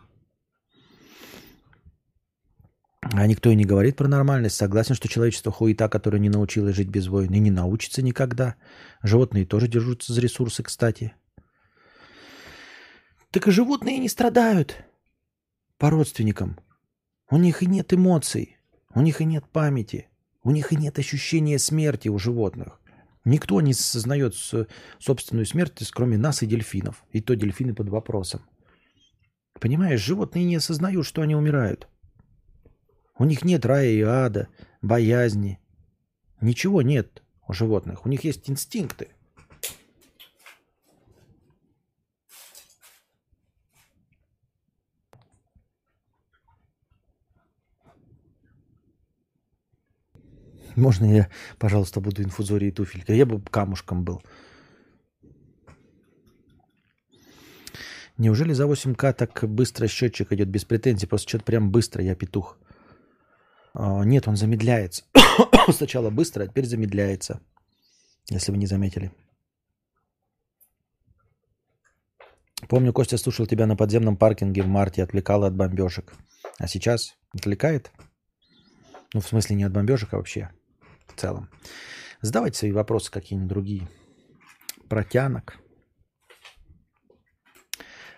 А 3.01 3.25
никто 3.25 3.49
и 3.49 3.55
не 3.55 3.65
говорит 3.65 3.95
про 3.95 4.07
нормальность. 4.07 4.55
Согласен, 4.55 4.93
что 4.93 5.07
человечество 5.07 5.51
хуета, 5.51 5.89
которое 5.89 6.19
не 6.19 6.29
научилось 6.29 6.75
жить 6.75 6.89
без 6.89 7.07
войн, 7.07 7.33
и 7.33 7.39
не 7.39 7.49
научится 7.49 8.03
никогда. 8.03 8.55
Животные 9.01 9.47
тоже 9.47 9.67
держатся 9.67 10.13
за 10.13 10.21
ресурсы, 10.21 10.61
кстати. 10.61 11.13
Так 13.31 13.47
и 13.47 13.51
животные 13.51 13.97
не 13.97 14.09
страдают 14.09 14.85
по 15.79 15.89
родственникам. 15.89 16.59
У 17.31 17.37
них 17.37 17.63
и 17.63 17.65
нет 17.65 17.91
эмоций, 17.93 18.57
у 18.93 19.01
них 19.01 19.21
и 19.21 19.25
нет 19.25 19.45
памяти, 19.49 20.09
у 20.43 20.51
них 20.51 20.71
и 20.71 20.75
нет 20.75 20.99
ощущения 20.99 21.57
смерти 21.57 22.09
у 22.09 22.19
животных. 22.19 22.78
Никто 23.29 23.61
не 23.61 23.75
сознает 23.75 24.33
собственную 24.97 25.45
смерть, 25.45 25.87
кроме 25.91 26.17
нас 26.17 26.41
и 26.41 26.47
дельфинов. 26.47 27.05
И 27.11 27.21
то 27.21 27.35
дельфины 27.35 27.75
под 27.75 27.89
вопросом. 27.89 28.41
Понимаешь, 29.59 30.01
животные 30.01 30.45
не 30.45 30.55
осознают, 30.55 31.05
что 31.05 31.21
они 31.21 31.35
умирают. 31.35 31.87
У 33.19 33.25
них 33.25 33.45
нет 33.45 33.67
рая 33.67 33.91
и 33.91 34.01
ада, 34.01 34.47
боязни. 34.81 35.59
Ничего 36.41 36.81
нет 36.81 37.21
у 37.47 37.53
животных. 37.53 38.03
У 38.03 38.09
них 38.09 38.23
есть 38.23 38.49
инстинкты. 38.49 39.09
Можно 50.75 51.05
я, 51.05 51.29
пожалуйста, 51.57 52.01
буду 52.01 52.23
инфузорией 52.23 52.71
туфелька? 52.71 53.13
Я 53.13 53.25
бы 53.25 53.41
камушком 53.41 54.03
был. 54.03 54.21
Неужели 58.17 58.53
за 58.53 58.65
8К 58.65 59.13
так 59.13 59.43
быстро 59.47 59.87
счетчик 59.87 60.31
идет 60.33 60.49
без 60.49 60.65
претензий? 60.65 61.07
Просто 61.07 61.29
что-то 61.29 61.45
прям 61.45 61.71
быстро, 61.71 62.03
я 62.03 62.15
петух. 62.15 62.57
А, 63.73 64.03
нет, 64.03 64.27
он 64.27 64.35
замедляется. 64.35 65.03
Сначала 65.71 66.09
быстро, 66.09 66.43
а 66.43 66.47
теперь 66.47 66.65
замедляется. 66.65 67.39
Если 68.29 68.51
вы 68.51 68.57
не 68.57 68.67
заметили. 68.67 69.11
Помню, 72.67 72.91
Костя 72.91 73.17
слушал 73.17 73.47
тебя 73.47 73.65
на 73.65 73.77
подземном 73.77 74.17
паркинге 74.17 74.63
в 74.63 74.67
марте, 74.67 75.01
отвлекала 75.01 75.47
от 75.47 75.55
бомбежек. 75.55 76.13
А 76.57 76.67
сейчас 76.67 77.15
отвлекает? 77.33 77.89
Ну, 79.13 79.21
в 79.21 79.27
смысле, 79.27 79.55
не 79.55 79.63
от 79.63 79.71
бомбежек, 79.71 80.13
а 80.13 80.17
вообще 80.17 80.49
в 81.09 81.19
целом. 81.19 81.49
Задавайте 82.21 82.57
свои 82.57 82.71
вопросы 82.71 83.11
какие-нибудь 83.11 83.49
другие. 83.49 83.87
Протянок. 84.89 85.59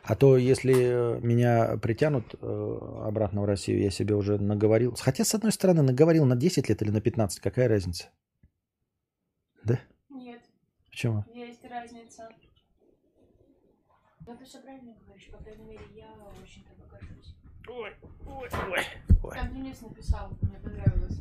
А 0.04 0.16
то, 0.16 0.36
если 0.36 0.74
э, 0.74 1.20
меня 1.22 1.78
притянут 1.78 2.34
э, 2.34 2.80
обратно 3.06 3.42
в 3.42 3.46
Россию, 3.46 3.82
я 3.82 3.92
себе 3.92 4.16
уже 4.16 4.40
наговорил. 4.40 4.96
Хотя, 5.00 5.24
с 5.24 5.36
одной 5.36 5.52
стороны, 5.52 5.84
наговорил 5.84 6.26
на 6.26 6.36
10 6.36 6.70
лет 6.70 6.82
или 6.82 6.90
на 6.90 7.02
15, 7.02 7.40
какая 7.40 7.68
разница? 7.68 8.10
Да? 9.64 9.80
Нет. 10.10 10.42
Почему? 10.90 11.24
Есть 11.34 11.64
разница. 11.66 12.28
Ну, 14.26 14.36
ты 14.36 14.46
все 14.46 14.60
правильно 14.62 14.94
говоришь. 15.06 15.30
По 15.32 15.38
крайней 15.38 15.66
мере, 15.66 15.86
я 15.96 16.08
очень 16.42 16.64
тобой 16.64 16.88
горжусь. 16.90 17.36
Ой, 17.70 17.94
ой, 18.26 18.50
ой. 18.72 18.84
ой. 19.24 19.36
Там 19.36 19.54
Денис 19.54 19.82
написал, 19.82 20.32
мне 20.42 20.60
понравилось, 20.60 21.20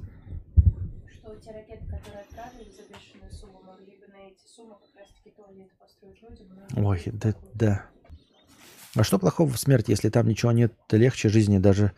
что 1.30 1.40
те 1.40 1.50
ракеты, 1.52 1.84
которые 1.86 2.22
отправили 2.22 2.70
за 2.70 2.82
бешеную 2.82 3.32
сумму, 3.32 3.62
могли 3.64 3.96
бы 3.98 4.06
на 4.08 4.28
эти 4.28 4.46
суммы 4.46 4.74
как 4.74 5.00
раз-таки 5.00 5.30
туалеты 5.30 5.70
построить 5.78 6.22
людям. 6.22 6.86
Ой, 6.86 7.02
да, 7.06 7.34
да. 7.54 7.86
А 8.96 9.04
что 9.04 9.18
плохого 9.18 9.50
в 9.50 9.58
смерти, 9.58 9.90
если 9.90 10.08
там 10.08 10.26
ничего 10.26 10.52
нет 10.52 10.72
легче 10.90 11.28
жизни 11.28 11.58
даже 11.58 11.92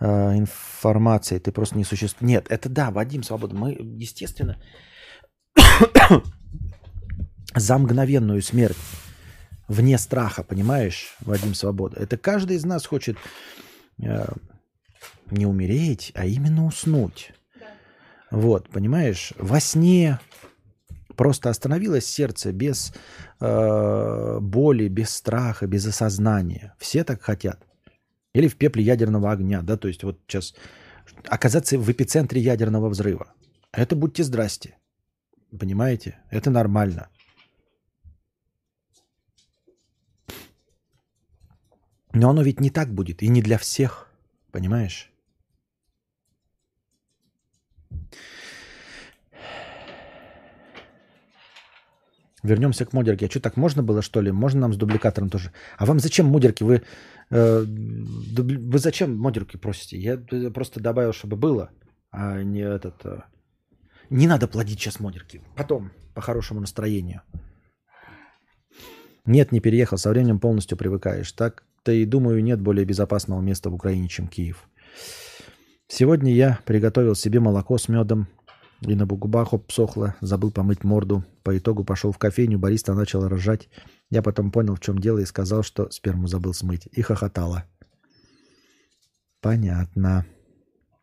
э, 0.00 0.36
информации? 0.36 1.38
Ты 1.38 1.52
просто 1.52 1.76
не 1.76 1.84
существуешь. 1.84 2.28
Нет, 2.28 2.46
это 2.48 2.68
да, 2.68 2.90
Вадим 2.90 3.22
Свобода. 3.22 3.54
Мы, 3.54 3.72
естественно, 3.72 4.60
за 7.54 7.78
мгновенную 7.78 8.42
смерть 8.42 8.76
вне 9.68 9.98
страха, 9.98 10.42
понимаешь, 10.42 11.14
Вадим 11.20 11.54
Свобода. 11.54 12.00
Это 12.00 12.16
каждый 12.16 12.56
из 12.56 12.64
нас 12.64 12.84
хочет 12.84 13.16
э, 14.02 14.26
не 15.30 15.46
умереть, 15.46 16.10
а 16.16 16.26
именно 16.26 16.66
уснуть. 16.66 17.35
Вот, 18.30 18.68
понимаешь, 18.70 19.32
во 19.38 19.60
сне 19.60 20.18
просто 21.16 21.50
остановилось 21.50 22.06
сердце 22.06 22.52
без 22.52 22.92
э, 23.40 24.38
боли, 24.40 24.88
без 24.88 25.10
страха, 25.10 25.66
без 25.66 25.86
осознания. 25.86 26.74
Все 26.78 27.04
так 27.04 27.22
хотят. 27.22 27.64
Или 28.34 28.48
в 28.48 28.56
пепле 28.56 28.82
ядерного 28.82 29.32
огня, 29.32 29.62
да, 29.62 29.76
то 29.76 29.88
есть 29.88 30.04
вот 30.04 30.20
сейчас 30.26 30.54
оказаться 31.28 31.78
в 31.78 31.90
эпицентре 31.90 32.40
ядерного 32.40 32.88
взрыва. 32.88 33.32
Это 33.72 33.96
будьте 33.96 34.24
здрасте. 34.24 34.76
Понимаете? 35.58 36.18
Это 36.30 36.50
нормально. 36.50 37.08
Но 42.12 42.30
оно 42.30 42.42
ведь 42.42 42.60
не 42.60 42.70
так 42.70 42.92
будет, 42.92 43.22
и 43.22 43.28
не 43.28 43.42
для 43.42 43.58
всех. 43.58 44.10
Понимаешь? 44.50 45.12
Вернемся 52.46 52.84
к 52.84 52.92
модерке. 52.92 53.26
А 53.26 53.30
что, 53.30 53.40
так 53.40 53.56
можно 53.56 53.82
было, 53.82 54.02
что 54.02 54.20
ли? 54.20 54.30
Можно 54.30 54.60
нам 54.60 54.72
с 54.72 54.76
дубликатором 54.76 55.30
тоже? 55.30 55.52
А 55.78 55.86
вам 55.86 55.98
зачем 55.98 56.26
модерки? 56.26 56.62
Вы, 56.62 56.82
э, 57.30 57.64
дубли... 57.66 58.56
вы 58.56 58.78
зачем 58.78 59.16
модерки 59.16 59.56
просите? 59.56 59.98
Я 59.98 60.16
просто 60.50 60.80
добавил, 60.80 61.12
чтобы 61.12 61.36
было, 61.36 61.70
а 62.10 62.42
не 62.42 62.60
этот... 62.60 63.04
Э... 63.04 63.22
Не 64.10 64.28
надо 64.28 64.46
плодить 64.46 64.78
сейчас 64.78 65.00
модерки. 65.00 65.42
Потом, 65.56 65.90
по 66.14 66.20
хорошему 66.20 66.60
настроению. 66.60 67.22
Нет, 69.24 69.50
не 69.50 69.60
переехал. 69.60 69.98
Со 69.98 70.10
временем 70.10 70.38
полностью 70.38 70.78
привыкаешь. 70.78 71.32
Так-то 71.32 71.90
и 71.90 72.04
думаю, 72.04 72.44
нет 72.44 72.60
более 72.60 72.84
безопасного 72.84 73.40
места 73.40 73.70
в 73.70 73.74
Украине, 73.74 74.08
чем 74.08 74.28
Киев. 74.28 74.68
Сегодня 75.88 76.32
я 76.32 76.58
приготовил 76.64 77.14
себе 77.14 77.40
молоко 77.40 77.78
с 77.78 77.88
медом, 77.88 78.28
и 78.80 78.94
на 78.94 79.06
губах 79.06 79.52
обсохло, 79.52 80.16
забыл 80.20 80.50
помыть 80.50 80.84
морду. 80.84 81.24
По 81.42 81.56
итогу 81.56 81.84
пошел 81.84 82.12
в 82.12 82.18
кофейню, 82.18 82.58
бариста 82.58 82.94
начал 82.94 83.26
ржать. 83.28 83.68
Я 84.10 84.22
потом 84.22 84.50
понял, 84.50 84.74
в 84.74 84.80
чем 84.80 84.98
дело, 84.98 85.18
и 85.18 85.24
сказал, 85.24 85.62
что 85.62 85.90
сперму 85.90 86.26
забыл 86.26 86.52
смыть. 86.52 86.88
И 86.92 87.02
хохотала. 87.02 87.64
Понятно. 89.40 90.26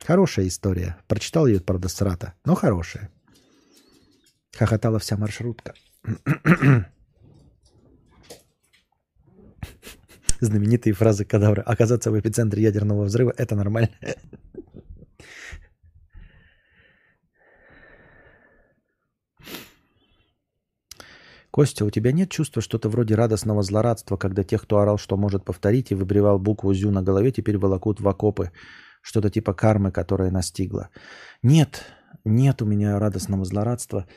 Хорошая 0.06 0.48
история. 0.48 0.98
Прочитал 1.08 1.48
ее, 1.48 1.62
правда, 1.62 1.88
срата, 1.88 2.34
но 2.46 2.56
хорошая. 2.56 3.10
Хохотала 4.56 5.00
вся 5.00 5.18
маршрутка. 5.18 5.74
знаменитые 10.46 10.94
фразы 10.94 11.26
кадавра. 11.26 11.62
Оказаться 11.62 12.12
в 12.12 12.20
эпицентре 12.20 12.64
ядерного 12.64 13.04
взрыва– 13.04 13.34
это 13.38 13.56
нормально. 13.56 13.90
Костя, 21.54 21.86
у 21.86 21.92
тебя 21.92 22.12
нет 22.12 22.32
чувства 22.32 22.64
что-то 22.64 22.90
вроде 22.90 23.14
радостного 23.14 23.62
злорадства, 23.62 24.18
когда 24.18 24.44
тех, 24.44 24.64
кто 24.64 24.80
орал, 24.80 24.98
что 24.98 25.18
может 25.18 25.46
повторить, 25.46 25.92
и 25.92 25.96
выбривал 25.96 26.40
букву 26.40 26.74
«зю» 26.74 26.90
на 26.90 27.04
голове, 27.04 27.32
теперь 27.32 27.60
волокут 27.60 28.00
в 28.00 28.08
окопы? 28.08 28.52
Что-то 29.04 29.30
типа 29.30 29.54
кармы, 29.54 29.92
которая 29.92 30.32
настигла. 30.32 30.90
Нет, 31.44 31.84
нет 32.26 32.64
у 32.64 32.66
меня 32.66 32.98
радостного 32.98 33.46
злорадства. 33.46 34.08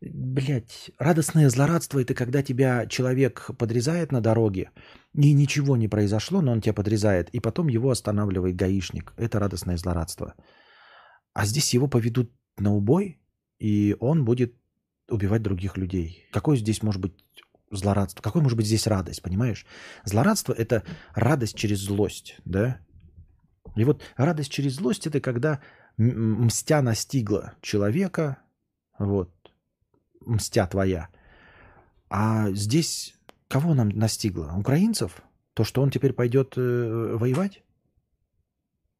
Блять, 0.00 0.92
радостное 0.98 1.48
злорадство– 1.48 1.98
это 2.00 2.14
когда 2.14 2.42
тебя 2.42 2.86
человек 2.86 3.50
подрезает 3.58 4.12
на 4.12 4.20
дороге, 4.20 4.70
и 5.12 5.32
ничего 5.32 5.76
не 5.76 5.88
произошло, 5.88 6.40
но 6.40 6.52
он 6.52 6.60
тебя 6.60 6.72
подрезает, 6.72 7.28
и 7.30 7.40
потом 7.40 7.66
его 7.66 7.90
останавливает 7.90 8.54
гаишник. 8.54 9.12
Это 9.16 9.40
радостное 9.40 9.76
злорадство. 9.76 10.34
А 11.34 11.46
здесь 11.46 11.74
его 11.74 11.88
поведут 11.88 12.32
на 12.58 12.72
убой, 12.72 13.20
и 13.58 13.96
он 13.98 14.24
будет 14.24 14.54
убивать 15.08 15.42
других 15.42 15.76
людей. 15.76 16.28
Какое 16.32 16.56
здесь 16.56 16.82
может 16.82 17.00
быть 17.00 17.24
злорадство? 17.70 18.22
Какой 18.22 18.40
может 18.40 18.56
быть 18.56 18.66
здесь 18.66 18.86
радость, 18.86 19.22
понимаешь? 19.22 19.66
Злорадство– 20.04 20.52
это 20.58 20.84
радость 21.14 21.56
через 21.56 21.80
злость, 21.80 22.36
да? 22.44 22.80
И 23.74 23.82
вот 23.84 24.02
радость 24.16 24.52
через 24.52 24.74
злость– 24.74 25.06
это 25.08 25.20
когда 25.20 25.60
мстя 25.96 26.82
настигла 26.82 27.54
человека, 27.62 28.38
вот, 28.98 29.34
мстя 30.20 30.66
твоя. 30.66 31.08
А 32.10 32.50
здесь 32.52 33.14
кого 33.48 33.74
нам 33.74 33.88
настигло? 33.90 34.52
Украинцев? 34.56 35.22
То, 35.54 35.64
что 35.64 35.82
он 35.82 35.90
теперь 35.90 36.12
пойдет 36.12 36.54
э, 36.56 37.16
воевать? 37.18 37.62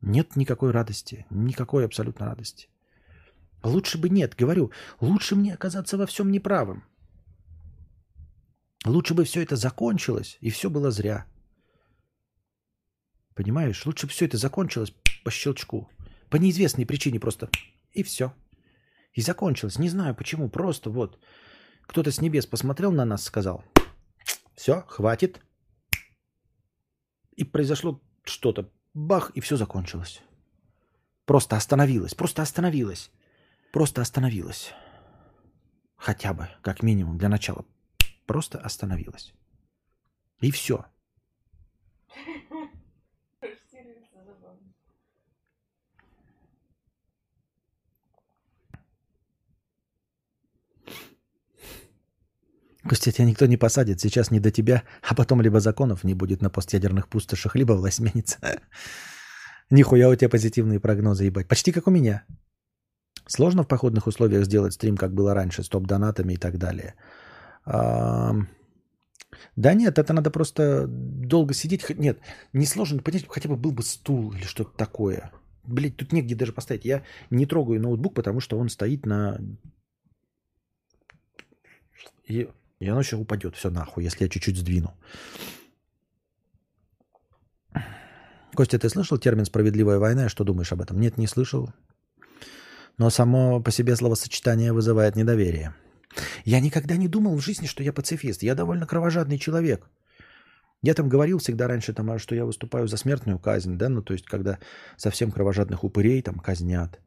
Нет 0.00 0.36
никакой 0.36 0.70
радости, 0.70 1.26
никакой 1.30 1.84
абсолютно 1.84 2.26
радости. 2.26 2.68
Лучше 3.62 3.98
бы 3.98 4.08
нет, 4.08 4.34
говорю, 4.36 4.70
лучше 5.00 5.34
мне 5.34 5.54
оказаться 5.54 5.96
во 5.98 6.06
всем 6.06 6.30
неправым. 6.30 6.84
Лучше 8.84 9.14
бы 9.14 9.24
все 9.24 9.42
это 9.42 9.56
закончилось, 9.56 10.38
и 10.40 10.50
все 10.50 10.70
было 10.70 10.90
зря. 10.90 11.26
Понимаешь, 13.34 13.84
лучше 13.86 14.06
бы 14.06 14.12
все 14.12 14.26
это 14.26 14.36
закончилось 14.36 14.92
по 15.24 15.30
щелчку. 15.30 15.88
По 16.30 16.36
неизвестной 16.36 16.86
причине 16.86 17.18
просто. 17.18 17.50
И 17.92 18.02
все. 18.02 18.32
И 19.12 19.20
закончилось. 19.20 19.78
Не 19.78 19.88
знаю 19.88 20.14
почему, 20.14 20.48
просто 20.48 20.90
вот. 20.90 21.18
Кто-то 21.82 22.10
с 22.10 22.20
небес 22.20 22.46
посмотрел 22.46 22.92
на 22.92 23.04
нас, 23.04 23.24
сказал, 23.24 23.64
все, 24.54 24.82
хватит. 24.88 25.40
И 27.36 27.44
произошло 27.44 28.00
что-то. 28.24 28.70
Бах, 28.94 29.30
и 29.34 29.40
все 29.40 29.56
закончилось. 29.56 30.20
Просто 31.24 31.56
остановилось, 31.56 32.14
просто 32.14 32.42
остановилось. 32.42 33.10
Просто 33.72 34.02
остановилась. 34.02 34.72
Хотя 35.96 36.32
бы, 36.32 36.48
как 36.62 36.82
минимум, 36.82 37.18
для 37.18 37.28
начала. 37.28 37.64
Просто 38.26 38.58
остановилась. 38.58 39.32
И 40.40 40.50
все. 40.50 40.86
Костя, 52.88 53.12
тебя 53.12 53.26
никто 53.26 53.46
не 53.46 53.56
посадит. 53.56 54.00
Сейчас 54.00 54.30
не 54.30 54.40
до 54.40 54.50
тебя, 54.50 54.82
а 55.02 55.14
потом 55.14 55.42
либо 55.42 55.60
законов 55.60 56.04
не 56.04 56.14
будет 56.14 56.42
на 56.42 56.50
постъядерных 56.50 57.08
пустошах, 57.08 57.56
либо 57.56 57.74
властьменится. 57.74 58.38
Нихуя 59.70 60.08
у 60.08 60.16
тебя 60.16 60.28
позитивные 60.30 60.80
прогнозы, 60.80 61.24
ебать. 61.24 61.48
Почти 61.48 61.72
как 61.72 61.86
у 61.86 61.90
меня. 61.90 62.24
Сложно 63.26 63.62
в 63.62 63.68
походных 63.68 64.06
условиях 64.06 64.44
сделать 64.44 64.72
стрим, 64.72 64.96
как 64.96 65.12
было 65.12 65.34
раньше, 65.34 65.62
с 65.62 65.68
топ-донатами 65.68 66.32
и 66.32 66.36
так 66.36 66.58
далее. 66.58 66.94
Да 69.56 69.74
нет, 69.74 69.98
это 69.98 70.12
надо 70.14 70.30
просто 70.30 70.86
долго 70.88 71.54
сидеть. 71.54 71.98
Нет, 71.98 72.18
не 72.54 72.66
сложно 72.66 73.02
понять, 73.02 73.26
хотя 73.28 73.48
бы 73.48 73.56
был 73.56 73.72
бы 73.72 73.82
стул 73.82 74.32
или 74.32 74.44
что-то 74.44 74.76
такое. 74.76 75.30
Блять, 75.64 75.96
тут 75.96 76.12
негде 76.12 76.34
даже 76.34 76.52
поставить. 76.52 76.86
Я 76.86 77.02
не 77.30 77.44
трогаю 77.44 77.80
ноутбук, 77.80 78.14
потому 78.14 78.40
что 78.40 78.58
он 78.58 78.70
стоит 78.70 79.04
на... 79.04 79.38
И, 82.24 82.48
и 82.80 82.88
оно 82.88 83.02
сейчас 83.02 83.20
упадет 83.20 83.56
все 83.56 83.70
нахуй, 83.70 84.04
если 84.04 84.24
я 84.24 84.28
чуть-чуть 84.28 84.56
сдвину. 84.56 84.94
Костя, 88.54 88.78
ты 88.78 88.88
слышал 88.88 89.18
термин 89.18 89.44
«справедливая 89.44 89.98
война»? 89.98 90.28
Что 90.28 90.44
думаешь 90.44 90.72
об 90.72 90.80
этом? 90.80 90.98
Нет, 90.98 91.16
не 91.16 91.26
слышал. 91.26 91.72
Но 92.96 93.10
само 93.10 93.60
по 93.60 93.70
себе 93.70 93.94
словосочетание 93.94 94.72
вызывает 94.72 95.14
недоверие. 95.14 95.74
Я 96.44 96.60
никогда 96.60 96.96
не 96.96 97.08
думал 97.08 97.36
в 97.36 97.40
жизни, 97.40 97.66
что 97.66 97.82
я 97.82 97.92
пацифист. 97.92 98.42
Я 98.42 98.54
довольно 98.54 98.86
кровожадный 98.86 99.38
человек. 99.38 99.88
Я 100.82 100.94
там 100.94 101.08
говорил 101.08 101.38
всегда 101.38 101.66
раньше, 101.66 101.92
там, 101.92 102.18
что 102.18 102.34
я 102.34 102.44
выступаю 102.44 102.86
за 102.86 102.96
смертную 102.96 103.38
казнь, 103.38 103.76
да, 103.76 103.88
ну 103.88 104.00
то 104.00 104.12
есть 104.12 104.26
когда 104.26 104.58
совсем 104.96 105.32
кровожадных 105.32 105.82
упырей 105.82 106.22
там 106.22 106.38
казнят. 106.38 107.00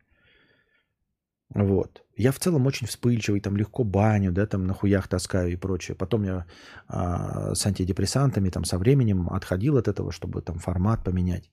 Вот. 1.54 2.04
Я 2.16 2.32
в 2.32 2.40
целом 2.40 2.66
очень 2.66 2.88
вспыльчивый, 2.88 3.42
там 3.42 3.58
легко 3.58 3.84
баню, 3.84 4.32
да, 4.32 4.46
там 4.46 4.68
на 4.68 4.74
хуях 4.74 5.08
таскаю 5.08 5.52
и 5.52 5.58
прочее. 5.58 5.96
Потом 5.96 6.24
я 6.24 6.46
а, 6.88 7.56
с 7.56 7.66
антидепрессантами 7.66 8.50
там 8.50 8.64
со 8.64 8.78
временем 8.78 9.28
отходил 9.30 9.78
от 9.78 9.88
этого, 9.88 10.12
чтобы 10.12 10.42
там 10.42 10.60
формат 10.60 11.04
поменять. 11.04 11.52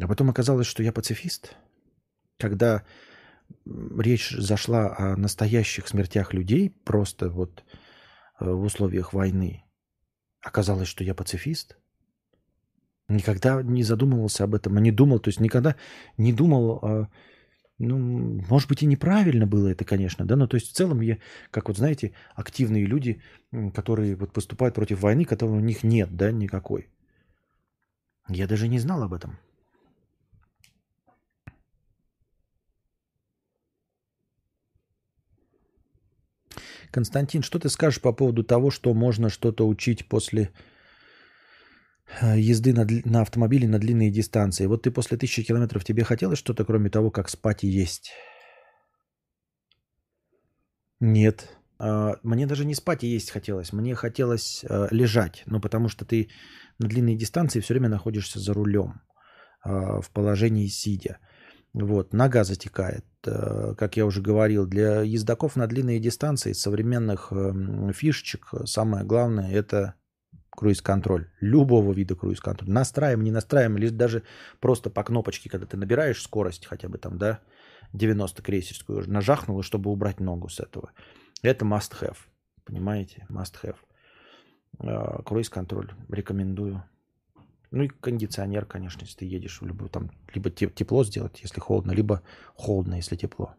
А 0.00 0.06
потом 0.06 0.30
оказалось, 0.30 0.66
что 0.66 0.82
я 0.82 0.92
пацифист. 0.92 1.56
Когда 2.38 2.84
речь 3.98 4.30
зашла 4.30 4.94
о 4.96 5.16
настоящих 5.16 5.88
смертях 5.88 6.34
людей, 6.34 6.70
просто 6.84 7.30
вот 7.30 7.64
э, 8.40 8.44
в 8.44 8.62
условиях 8.62 9.12
войны, 9.12 9.64
оказалось, 10.40 10.88
что 10.88 11.02
я 11.02 11.14
пацифист. 11.14 11.78
Никогда 13.08 13.62
не 13.62 13.84
задумывался 13.84 14.44
об 14.44 14.54
этом, 14.54 14.76
а 14.76 14.80
не 14.80 14.90
думал, 14.90 15.20
то 15.20 15.28
есть 15.28 15.40
никогда 15.40 15.76
не 16.18 16.32
думал, 16.32 16.80
а, 16.82 17.08
ну, 17.78 17.98
может 18.48 18.68
быть, 18.68 18.82
и 18.82 18.86
неправильно 18.86 19.46
было 19.46 19.68
это, 19.68 19.84
конечно, 19.84 20.24
да, 20.24 20.36
но 20.36 20.48
то 20.48 20.56
есть 20.56 20.72
в 20.72 20.74
целом 20.74 21.00
я, 21.02 21.18
как 21.50 21.68
вот 21.68 21.76
знаете, 21.76 22.12
активные 22.34 22.86
люди, 22.86 23.22
которые 23.74 24.16
вот 24.16 24.32
поступают 24.32 24.74
против 24.74 25.02
войны, 25.02 25.24
которой 25.24 25.58
у 25.58 25.60
них 25.60 25.84
нет, 25.84 26.16
да, 26.16 26.32
никакой. 26.32 26.88
Я 28.28 28.48
даже 28.48 28.66
не 28.66 28.80
знал 28.80 29.02
об 29.02 29.14
этом. 29.14 29.38
Константин, 36.90 37.42
что 37.42 37.58
ты 37.58 37.68
скажешь 37.68 38.00
по 38.00 38.12
поводу 38.12 38.42
того, 38.42 38.70
что 38.70 38.94
можно 38.94 39.28
что-то 39.28 39.68
учить 39.68 40.08
после 40.08 40.50
езды 42.20 42.72
на, 42.72 42.86
на 43.04 43.22
автомобиле 43.22 43.68
на 43.68 43.78
длинные 43.78 44.10
дистанции? 44.10 44.66
Вот 44.66 44.82
ты 44.82 44.90
после 44.90 45.16
тысячи 45.16 45.42
километров, 45.42 45.84
тебе 45.84 46.04
хотелось 46.04 46.38
что-то, 46.38 46.64
кроме 46.64 46.90
того, 46.90 47.10
как 47.10 47.28
спать 47.28 47.64
и 47.64 47.68
есть? 47.68 48.12
Нет. 51.00 51.48
А, 51.78 52.16
мне 52.22 52.46
даже 52.46 52.64
не 52.64 52.74
спать 52.74 53.04
и 53.04 53.08
есть 53.08 53.30
хотелось. 53.30 53.72
Мне 53.72 53.94
хотелось 53.94 54.64
э, 54.68 54.88
лежать. 54.90 55.42
Ну, 55.46 55.60
потому 55.60 55.88
что 55.88 56.04
ты 56.04 56.30
на 56.78 56.88
длинные 56.88 57.16
дистанции 57.16 57.60
все 57.60 57.74
время 57.74 57.88
находишься 57.88 58.38
за 58.38 58.54
рулем 58.54 59.02
а, 59.62 60.00
в 60.00 60.10
положении 60.10 60.66
сидя. 60.68 61.18
Вот, 61.74 62.14
нога 62.14 62.44
затекает. 62.44 63.04
Э, 63.26 63.74
как 63.76 63.96
я 63.96 64.06
уже 64.06 64.22
говорил, 64.22 64.66
для 64.66 65.02
ездаков 65.02 65.56
на 65.56 65.66
длинные 65.66 66.00
дистанции 66.00 66.54
современных 66.54 67.32
эм, 67.32 67.92
фишечек 67.92 68.52
самое 68.64 69.04
главное 69.04 69.52
это 69.52 69.94
круиз-контроль. 70.56 71.28
Любого 71.40 71.92
вида 71.92 72.16
круиз-контроль. 72.16 72.70
Настраиваем, 72.70 73.22
не 73.22 73.30
настраиваем, 73.30 73.78
лишь 73.78 73.92
даже 73.92 74.22
просто 74.60 74.90
по 74.90 75.04
кнопочке, 75.04 75.48
когда 75.48 75.66
ты 75.66 75.76
набираешь 75.76 76.22
скорость 76.22 76.66
хотя 76.66 76.88
бы 76.88 76.98
там, 76.98 77.18
да, 77.18 77.40
90 77.92 78.42
крейсерскую, 78.42 78.98
уже 78.98 79.10
чтобы 79.62 79.90
убрать 79.90 80.20
ногу 80.20 80.48
с 80.48 80.58
этого. 80.58 80.90
Это 81.42 81.64
must 81.64 81.92
have. 82.00 82.16
Понимаете? 82.64 83.26
Must 83.30 83.54
have. 83.62 83.76
Э, 84.80 85.22
круиз-контроль. 85.22 85.92
Рекомендую. 86.08 86.82
Ну 87.70 87.82
и 87.84 87.88
кондиционер, 87.88 88.64
конечно, 88.64 89.02
если 89.02 89.18
ты 89.18 89.24
едешь 89.26 89.60
в 89.60 89.66
любую, 89.66 89.90
там, 89.90 90.10
либо 90.32 90.50
тепло 90.50 91.04
сделать, 91.04 91.40
если 91.42 91.60
холодно, 91.60 91.92
либо 91.92 92.22
холодно, 92.54 92.94
если 92.94 93.16
тепло. 93.16 93.54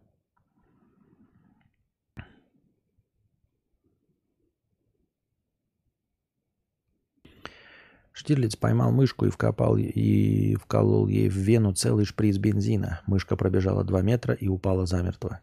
Штирлиц 8.18 8.56
поймал 8.56 8.92
мышку 8.92 9.28
и 9.28 9.30
вкопал 9.30 9.78
и 9.78 10.56
вколол 10.56 11.08
ей 11.08 11.30
в 11.30 11.36
вену 11.36 11.76
целый 11.76 12.04
шприц 12.04 12.38
бензина. 12.38 13.02
Мышка 13.06 13.36
пробежала 13.38 13.84
два 13.84 14.02
метра 14.02 14.34
и 14.34 14.48
упала 14.48 14.88
замертво. 14.88 15.42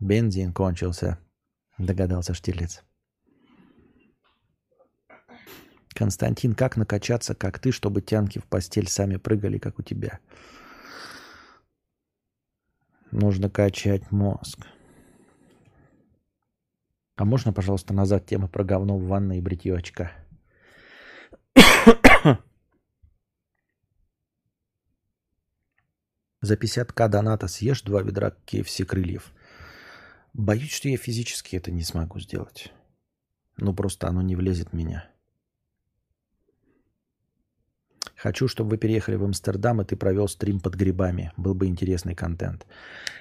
Бензин 0.00 0.54
кончился, 0.54 1.18
догадался 1.76 2.32
Штирлиц. 2.32 2.82
Константин, 5.92 6.54
как 6.54 6.78
накачаться, 6.78 7.34
как 7.34 7.58
ты, 7.58 7.72
чтобы 7.72 8.00
тянки 8.00 8.38
в 8.38 8.46
постель 8.46 8.88
сами 8.88 9.16
прыгали, 9.16 9.58
как 9.58 9.78
у 9.78 9.82
тебя? 9.82 10.18
Нужно 13.10 13.50
качать 13.50 14.10
мозг. 14.10 14.66
А 17.16 17.26
можно, 17.26 17.52
пожалуйста, 17.52 17.92
назад 17.92 18.24
тема 18.24 18.48
про 18.48 18.64
говно 18.64 18.96
в 18.96 19.08
ванной 19.08 19.38
и 19.38 19.42
бритье 19.42 19.76
очка? 19.76 20.23
За 26.40 26.56
50к 26.56 27.08
доната 27.08 27.48
съешь 27.48 27.82
два 27.82 28.02
ведра 28.02 28.36
KFC 28.46 28.84
крыльев. 28.84 29.32
Боюсь, 30.34 30.72
что 30.72 30.90
я 30.90 30.98
физически 30.98 31.56
это 31.56 31.70
не 31.70 31.82
смогу 31.82 32.20
сделать. 32.20 32.70
Ну, 33.56 33.74
просто 33.74 34.08
оно 34.08 34.20
не 34.20 34.36
влезет 34.36 34.70
в 34.70 34.72
меня. 34.74 35.08
Хочу, 38.24 38.48
чтобы 38.48 38.70
вы 38.70 38.78
переехали 38.78 39.16
в 39.16 39.24
Амстердам, 39.24 39.82
и 39.82 39.84
ты 39.84 39.96
провел 39.96 40.28
стрим 40.28 40.58
под 40.58 40.76
грибами. 40.76 41.30
Был 41.36 41.54
бы 41.54 41.66
интересный 41.66 42.14
контент. 42.14 42.66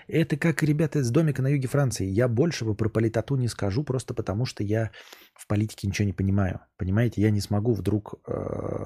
Это 0.08 0.38
как 0.38 0.64
ребята 0.64 1.00
из 1.00 1.12
домика 1.12 1.42
на 1.42 1.50
юге 1.50 1.68
Франции. 1.68 2.06
Я 2.06 2.30
большего 2.30 2.74
про 2.74 2.88
политоту 2.88 3.36
не 3.36 3.50
скажу, 3.50 3.84
просто 3.84 4.14
потому 4.14 4.46
что 4.46 4.64
я 4.64 4.92
в 5.34 5.46
политике 5.46 5.88
ничего 5.88 6.06
не 6.06 6.14
понимаю. 6.14 6.62
Понимаете, 6.78 7.22
я 7.22 7.32
не 7.32 7.42
смогу 7.42 7.74
вдруг 7.74 8.14
э, 8.26 8.86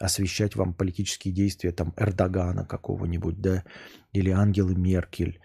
освещать 0.00 0.56
вам 0.56 0.74
политические 0.74 1.32
действия 1.32 1.70
там 1.70 1.94
Эрдогана 1.96 2.66
какого-нибудь, 2.66 3.40
да, 3.40 3.62
или 4.12 4.30
Ангелы 4.30 4.74
Меркель, 4.74 5.38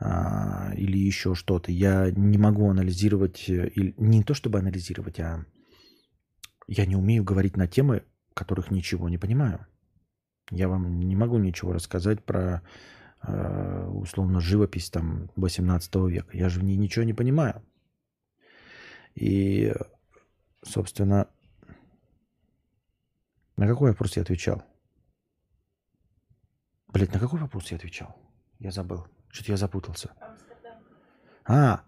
а, 0.00 0.72
или 0.78 0.96
еще 0.96 1.34
что-то. 1.34 1.70
Я 1.72 2.10
не 2.10 2.38
могу 2.38 2.70
анализировать, 2.70 3.50
э, 3.50 3.68
или, 3.68 3.94
не 3.98 4.22
то 4.22 4.32
чтобы 4.32 4.60
анализировать, 4.60 5.20
а 5.20 5.44
я 6.68 6.86
не 6.86 6.96
умею 6.96 7.22
говорить 7.22 7.58
на 7.58 7.66
темы, 7.66 8.04
которых 8.34 8.70
ничего 8.70 9.08
не 9.08 9.18
понимаю. 9.18 9.66
Я 10.50 10.68
вам 10.68 11.00
не 11.00 11.16
могу 11.16 11.38
ничего 11.38 11.72
рассказать 11.72 12.24
про 12.24 12.62
э, 13.22 13.86
условно 13.88 14.40
живопись 14.40 14.90
там 14.90 15.30
18 15.36 15.94
века. 15.94 16.36
Я 16.36 16.48
же 16.48 16.60
в 16.60 16.64
ней 16.64 16.76
ничего 16.76 17.04
не 17.04 17.14
понимаю. 17.14 17.62
И, 19.14 19.74
собственно, 20.62 21.28
на 23.56 23.66
какой 23.66 23.90
вопрос 23.90 24.16
я 24.16 24.22
отвечал? 24.22 24.62
Блять, 26.88 27.12
на 27.12 27.20
какой 27.20 27.40
вопрос 27.40 27.70
я 27.70 27.76
отвечал? 27.76 28.16
Я 28.58 28.70
забыл. 28.70 29.06
Что-то 29.30 29.52
я 29.52 29.56
запутался. 29.56 30.12
А, 31.44 31.82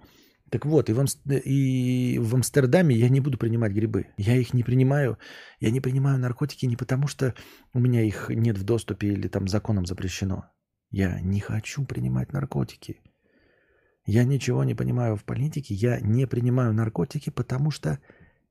так 0.55 0.67
вот, 0.67 0.89
и 0.89 0.93
в, 0.93 1.01
Амст... 1.01 1.21
и 1.27 2.17
в 2.23 2.33
Амстердаме 2.37 2.95
я 2.95 3.09
не 3.09 3.19
буду 3.19 3.39
принимать 3.39 3.73
грибы. 3.73 4.07
Я 4.17 4.37
их 4.37 4.55
не 4.55 4.63
принимаю. 4.63 5.19
Я 5.59 5.73
не 5.73 5.81
принимаю 5.81 6.21
наркотики 6.21 6.67
не 6.67 6.77
потому, 6.77 7.09
что 7.09 7.35
у 7.73 7.81
меня 7.81 8.03
их 8.03 8.29
нет 8.29 8.57
в 8.57 8.63
доступе 8.63 9.09
или 9.09 9.27
там 9.27 9.49
законом 9.49 9.85
запрещено. 9.85 10.45
Я 10.93 11.21
не 11.21 11.41
хочу 11.41 11.85
принимать 11.85 12.33
наркотики. 12.33 13.03
Я 14.07 14.25
ничего 14.25 14.63
не 14.63 14.77
понимаю 14.77 15.17
в 15.17 15.25
политике. 15.25 15.75
Я 15.75 16.01
не 16.01 16.27
принимаю 16.27 16.73
наркотики, 16.73 17.31
потому 17.31 17.73
что 17.73 17.99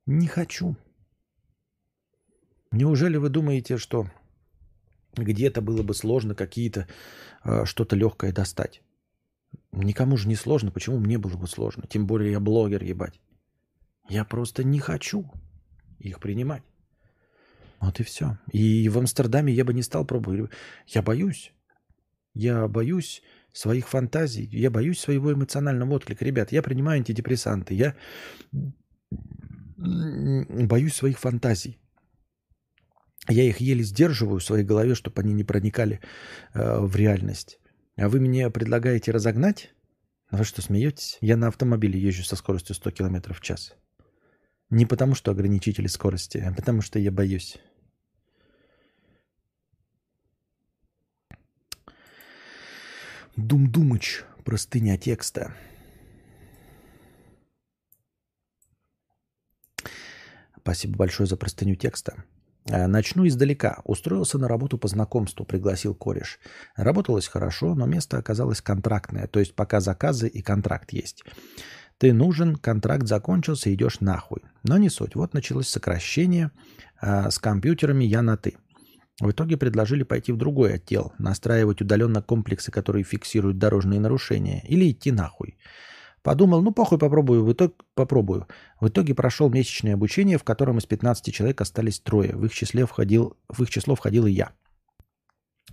не 0.04 0.26
хочу. 0.26 0.76
Неужели 2.70 3.16
вы 3.16 3.30
думаете, 3.30 3.78
что 3.78 4.10
где-то 5.16 5.62
было 5.62 5.82
бы 5.82 5.94
сложно 5.94 6.34
какие-то 6.34 6.86
э, 7.44 7.64
что-то 7.64 7.96
легкое 7.96 8.30
достать? 8.30 8.82
Никому 9.72 10.16
же 10.16 10.28
не 10.28 10.36
сложно, 10.36 10.70
почему 10.70 10.98
мне 10.98 11.18
было 11.18 11.36
бы 11.36 11.46
сложно? 11.46 11.86
Тем 11.88 12.06
более 12.06 12.32
я 12.32 12.40
блогер, 12.40 12.82
ебать. 12.82 13.20
Я 14.08 14.24
просто 14.24 14.64
не 14.64 14.78
хочу 14.78 15.30
их 15.98 16.20
принимать. 16.20 16.62
Вот 17.80 18.00
и 18.00 18.02
все. 18.02 18.38
И 18.52 18.88
в 18.88 18.98
Амстердаме 18.98 19.52
я 19.52 19.64
бы 19.64 19.74
не 19.74 19.82
стал 19.82 20.06
пробовать. 20.06 20.50
Я 20.86 21.02
боюсь. 21.02 21.52
Я 22.34 22.68
боюсь 22.68 23.22
своих 23.52 23.88
фантазий. 23.88 24.48
Я 24.52 24.70
боюсь 24.70 25.00
своего 25.00 25.32
эмоционального 25.32 25.94
отклика. 25.94 26.24
Ребят, 26.24 26.52
я 26.52 26.62
принимаю 26.62 26.98
антидепрессанты. 26.98 27.74
Я 27.74 27.94
боюсь 29.76 30.94
своих 30.94 31.18
фантазий. 31.18 31.78
Я 33.28 33.44
их 33.44 33.60
еле 33.60 33.82
сдерживаю 33.82 34.38
в 34.38 34.44
своей 34.44 34.64
голове, 34.64 34.94
чтобы 34.94 35.22
они 35.22 35.32
не 35.32 35.44
проникали 35.44 36.00
э, 36.52 36.80
в 36.80 36.94
реальность. 36.96 37.58
А 37.96 38.08
вы 38.08 38.20
мне 38.20 38.50
предлагаете 38.50 39.12
разогнать? 39.12 39.72
Вы 40.30 40.44
что, 40.44 40.62
смеетесь? 40.62 41.18
Я 41.20 41.36
на 41.36 41.48
автомобиле 41.48 42.00
езжу 42.00 42.24
со 42.24 42.34
скоростью 42.34 42.74
100 42.74 42.90
км 42.90 43.32
в 43.32 43.40
час. 43.40 43.74
Не 44.70 44.84
потому, 44.84 45.14
что 45.14 45.30
ограничители 45.30 45.86
скорости, 45.86 46.38
а 46.38 46.52
потому, 46.52 46.80
что 46.82 46.98
я 46.98 47.12
боюсь. 47.12 47.58
Дум-думыч. 53.36 54.24
Простыня 54.44 54.98
текста. 54.98 55.54
Спасибо 60.58 60.96
большое 60.96 61.26
за 61.26 61.36
простыню 61.36 61.76
текста. 61.76 62.24
Э, 62.66 62.86
начну 62.86 63.26
издалека. 63.26 63.82
Устроился 63.84 64.38
на 64.38 64.48
работу 64.48 64.78
по 64.78 64.88
знакомству, 64.88 65.44
пригласил 65.44 65.94
кореш. 65.94 66.38
Работалось 66.76 67.28
хорошо, 67.28 67.74
но 67.74 67.86
место 67.86 68.18
оказалось 68.18 68.60
контрактное, 68.60 69.26
то 69.26 69.40
есть 69.40 69.54
пока 69.54 69.80
заказы 69.80 70.28
и 70.28 70.42
контракт 70.42 70.92
есть. 70.92 71.24
Ты 71.98 72.12
нужен, 72.12 72.56
контракт 72.56 73.06
закончился, 73.06 73.72
идешь 73.72 74.00
нахуй. 74.00 74.42
Но 74.62 74.78
не 74.78 74.88
суть. 74.88 75.14
Вот 75.14 75.34
началось 75.34 75.68
сокращение. 75.68 76.50
А 77.00 77.30
с 77.30 77.38
компьютерами 77.38 78.04
я 78.04 78.22
на 78.22 78.36
«ты». 78.36 78.56
В 79.20 79.30
итоге 79.30 79.56
предложили 79.56 80.02
пойти 80.02 80.32
в 80.32 80.36
другой 80.36 80.74
отдел, 80.74 81.12
настраивать 81.18 81.80
удаленно 81.80 82.20
комплексы, 82.20 82.72
которые 82.72 83.04
фиксируют 83.04 83.58
дорожные 83.58 84.00
нарушения, 84.00 84.64
или 84.66 84.90
идти 84.90 85.12
нахуй. 85.12 85.56
Подумал, 86.24 86.62
ну 86.62 86.72
похуй, 86.72 86.96
попробую. 86.98 87.44
В 87.44 87.52
итоге, 87.52 87.74
попробую. 87.94 88.48
В 88.80 88.88
итоге 88.88 89.14
прошел 89.14 89.50
месячное 89.50 89.92
обучение, 89.92 90.38
в 90.38 90.42
котором 90.42 90.78
из 90.78 90.86
15 90.86 91.34
человек 91.34 91.60
остались 91.60 92.00
трое. 92.00 92.34
В 92.34 92.46
их, 92.46 92.54
числе 92.54 92.86
входил, 92.86 93.36
в 93.50 93.62
их 93.62 93.68
число 93.68 93.94
входил 93.94 94.24
и 94.24 94.32
я. 94.32 94.52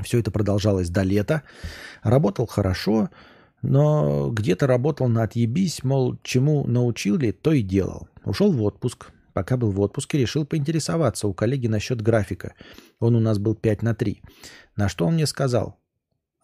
Все 0.02 0.20
это 0.20 0.30
продолжалось 0.30 0.90
до 0.90 1.04
лета. 1.04 1.44
Работал 2.04 2.48
хорошо, 2.48 3.10
но 3.62 4.30
где-то 4.30 4.68
работал 4.68 5.08
на 5.08 5.24
отъебись, 5.24 5.86
мол, 5.86 6.18
чему 6.22 6.68
научили, 6.68 7.32
то 7.32 7.54
и 7.54 7.62
делал. 7.62 8.10
Ушел 8.26 8.52
в 8.52 8.62
отпуск. 8.62 9.12
Пока 9.32 9.56
был 9.56 9.72
в 9.72 9.80
отпуске, 9.80 10.18
решил 10.18 10.46
поинтересоваться 10.46 11.30
у 11.30 11.34
коллеги 11.34 11.68
насчет 11.68 12.02
графика. 12.02 12.56
Он 13.00 13.16
у 13.16 13.22
нас 13.22 13.40
был 13.40 13.56
5 13.56 13.84
на 13.84 13.96
3. 13.96 14.22
На 14.76 14.90
что 14.90 15.06
он 15.06 15.14
мне 15.14 15.26
сказал, 15.26 15.80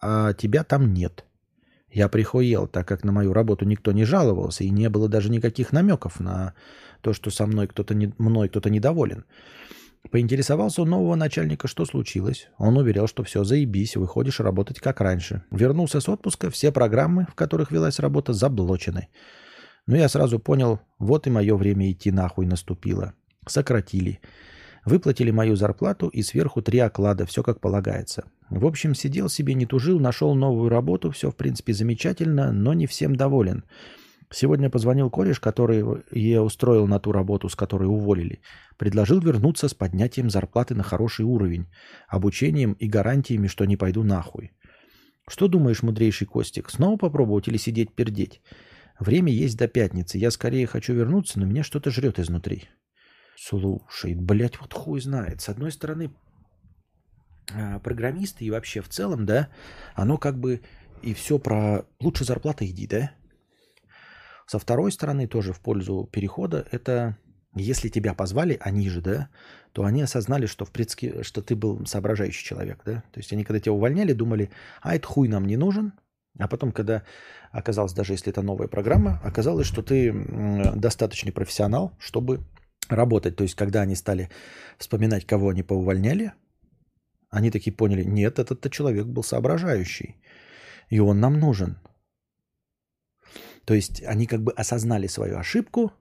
а 0.00 0.32
тебя 0.32 0.64
там 0.64 0.94
нет. 0.94 1.26
Я 1.90 2.08
прихуел, 2.08 2.66
так 2.66 2.86
как 2.86 3.04
на 3.04 3.12
мою 3.12 3.32
работу 3.32 3.64
никто 3.64 3.92
не 3.92 4.04
жаловался, 4.04 4.64
и 4.64 4.70
не 4.70 4.88
было 4.90 5.08
даже 5.08 5.30
никаких 5.30 5.72
намеков 5.72 6.20
на 6.20 6.54
то, 7.00 7.12
что 7.12 7.30
со 7.30 7.46
мной 7.46 7.66
кто-то 7.66 7.94
не, 7.94 8.12
мной 8.18 8.48
кто-то 8.48 8.70
недоволен. 8.70 9.24
Поинтересовался 10.10 10.82
у 10.82 10.84
нового 10.84 11.16
начальника, 11.16 11.66
что 11.68 11.84
случилось. 11.84 12.48
Он 12.56 12.76
уверял, 12.76 13.06
что 13.08 13.24
все, 13.24 13.44
заебись, 13.44 13.96
выходишь 13.96 14.40
работать 14.40 14.80
как 14.80 15.00
раньше. 15.00 15.42
Вернулся 15.50 16.00
с 16.00 16.08
отпуска, 16.08 16.50
все 16.50 16.72
программы, 16.72 17.26
в 17.30 17.34
которых 17.34 17.70
велась 17.70 17.98
работа, 17.98 18.32
заблочены. 18.32 19.08
Но 19.86 19.96
я 19.96 20.08
сразу 20.08 20.38
понял, 20.38 20.80
вот 20.98 21.26
и 21.26 21.30
мое 21.30 21.56
время 21.56 21.90
идти 21.90 22.10
нахуй 22.10 22.46
наступило. 22.46 23.14
Сократили. 23.46 24.20
Выплатили 24.88 25.30
мою 25.30 25.54
зарплату 25.54 26.08
и 26.08 26.22
сверху 26.22 26.62
три 26.62 26.78
оклада, 26.78 27.26
все 27.26 27.42
как 27.42 27.60
полагается. 27.60 28.24
В 28.48 28.64
общем, 28.64 28.94
сидел 28.94 29.28
себе, 29.28 29.52
не 29.52 29.66
тужил, 29.66 30.00
нашел 30.00 30.34
новую 30.34 30.70
работу, 30.70 31.10
все 31.10 31.30
в 31.30 31.36
принципе 31.36 31.74
замечательно, 31.74 32.52
но 32.52 32.72
не 32.72 32.86
всем 32.86 33.14
доволен. 33.14 33.64
Сегодня 34.30 34.70
позвонил 34.70 35.10
кореш, 35.10 35.40
который 35.40 35.84
я 36.10 36.42
устроил 36.42 36.86
на 36.86 36.98
ту 37.00 37.12
работу, 37.12 37.50
с 37.50 37.54
которой 37.54 37.84
уволили. 37.84 38.40
Предложил 38.78 39.20
вернуться 39.20 39.68
с 39.68 39.74
поднятием 39.74 40.30
зарплаты 40.30 40.74
на 40.74 40.84
хороший 40.84 41.26
уровень, 41.26 41.66
обучением 42.08 42.72
и 42.72 42.88
гарантиями, 42.88 43.46
что 43.46 43.66
не 43.66 43.76
пойду 43.76 44.04
нахуй. 44.04 44.52
Что 45.28 45.48
думаешь, 45.48 45.82
мудрейший 45.82 46.26
Костик, 46.26 46.70
снова 46.70 46.96
попробовать 46.96 47.46
или 47.48 47.58
сидеть 47.58 47.92
пердеть? 47.92 48.40
Время 48.98 49.30
есть 49.30 49.58
до 49.58 49.68
пятницы. 49.68 50.16
Я 50.16 50.30
скорее 50.30 50.66
хочу 50.66 50.94
вернуться, 50.94 51.38
но 51.38 51.44
меня 51.44 51.62
что-то 51.62 51.90
жрет 51.90 52.18
изнутри. 52.18 52.70
Слушай, 53.40 54.14
блядь, 54.14 54.60
вот 54.60 54.74
хуй 54.74 55.00
знает. 55.00 55.40
С 55.40 55.48
одной 55.48 55.70
стороны, 55.70 56.10
а, 57.54 57.78
программисты 57.78 58.44
и 58.44 58.50
вообще 58.50 58.80
в 58.80 58.88
целом, 58.88 59.26
да, 59.26 59.48
оно 59.94 60.18
как 60.18 60.38
бы 60.38 60.60
и 61.02 61.14
все 61.14 61.38
про 61.38 61.84
лучше 62.00 62.24
зарплата 62.24 62.66
иди, 62.66 62.88
да. 62.88 63.12
Со 64.46 64.58
второй 64.58 64.90
стороны 64.90 65.28
тоже 65.28 65.52
в 65.52 65.60
пользу 65.60 66.08
перехода 66.10 66.66
это 66.72 67.16
если 67.54 67.88
тебя 67.88 68.12
позвали, 68.12 68.58
они 68.60 68.88
же, 68.88 69.00
да, 69.00 69.28
то 69.72 69.84
они 69.84 70.02
осознали, 70.02 70.46
что, 70.46 70.64
в 70.64 70.70
предски... 70.70 71.22
что 71.22 71.40
ты 71.40 71.54
был 71.54 71.86
соображающий 71.86 72.44
человек, 72.44 72.82
да. 72.84 73.04
То 73.12 73.20
есть 73.20 73.32
они, 73.32 73.44
когда 73.44 73.60
тебя 73.60 73.72
увольняли, 73.72 74.12
думали, 74.12 74.50
а 74.82 74.96
это 74.96 75.06
хуй 75.06 75.28
нам 75.28 75.46
не 75.46 75.56
нужен. 75.56 75.92
А 76.38 76.46
потом, 76.46 76.72
когда 76.72 77.04
оказалось, 77.50 77.92
даже 77.92 78.12
если 78.12 78.30
это 78.30 78.42
новая 78.42 78.68
программа, 78.68 79.20
оказалось, 79.24 79.66
что 79.66 79.82
ты 79.82 80.12
достаточный 80.76 81.32
профессионал, 81.32 81.92
чтобы 81.98 82.40
работать. 82.88 83.36
То 83.36 83.44
есть, 83.44 83.54
когда 83.54 83.82
они 83.82 83.94
стали 83.94 84.30
вспоминать, 84.78 85.26
кого 85.26 85.50
они 85.50 85.62
поувольняли, 85.62 86.32
они 87.30 87.50
такие 87.50 87.74
поняли, 87.74 88.04
нет, 88.04 88.38
этот-то 88.38 88.70
человек 88.70 89.06
был 89.06 89.22
соображающий, 89.22 90.16
и 90.88 90.98
он 90.98 91.20
нам 91.20 91.38
нужен. 91.38 91.78
То 93.64 93.74
есть 93.74 94.02
они 94.04 94.26
как 94.26 94.42
бы 94.42 94.52
осознали 94.52 95.06
свою 95.08 95.36
ошибку 95.36 95.92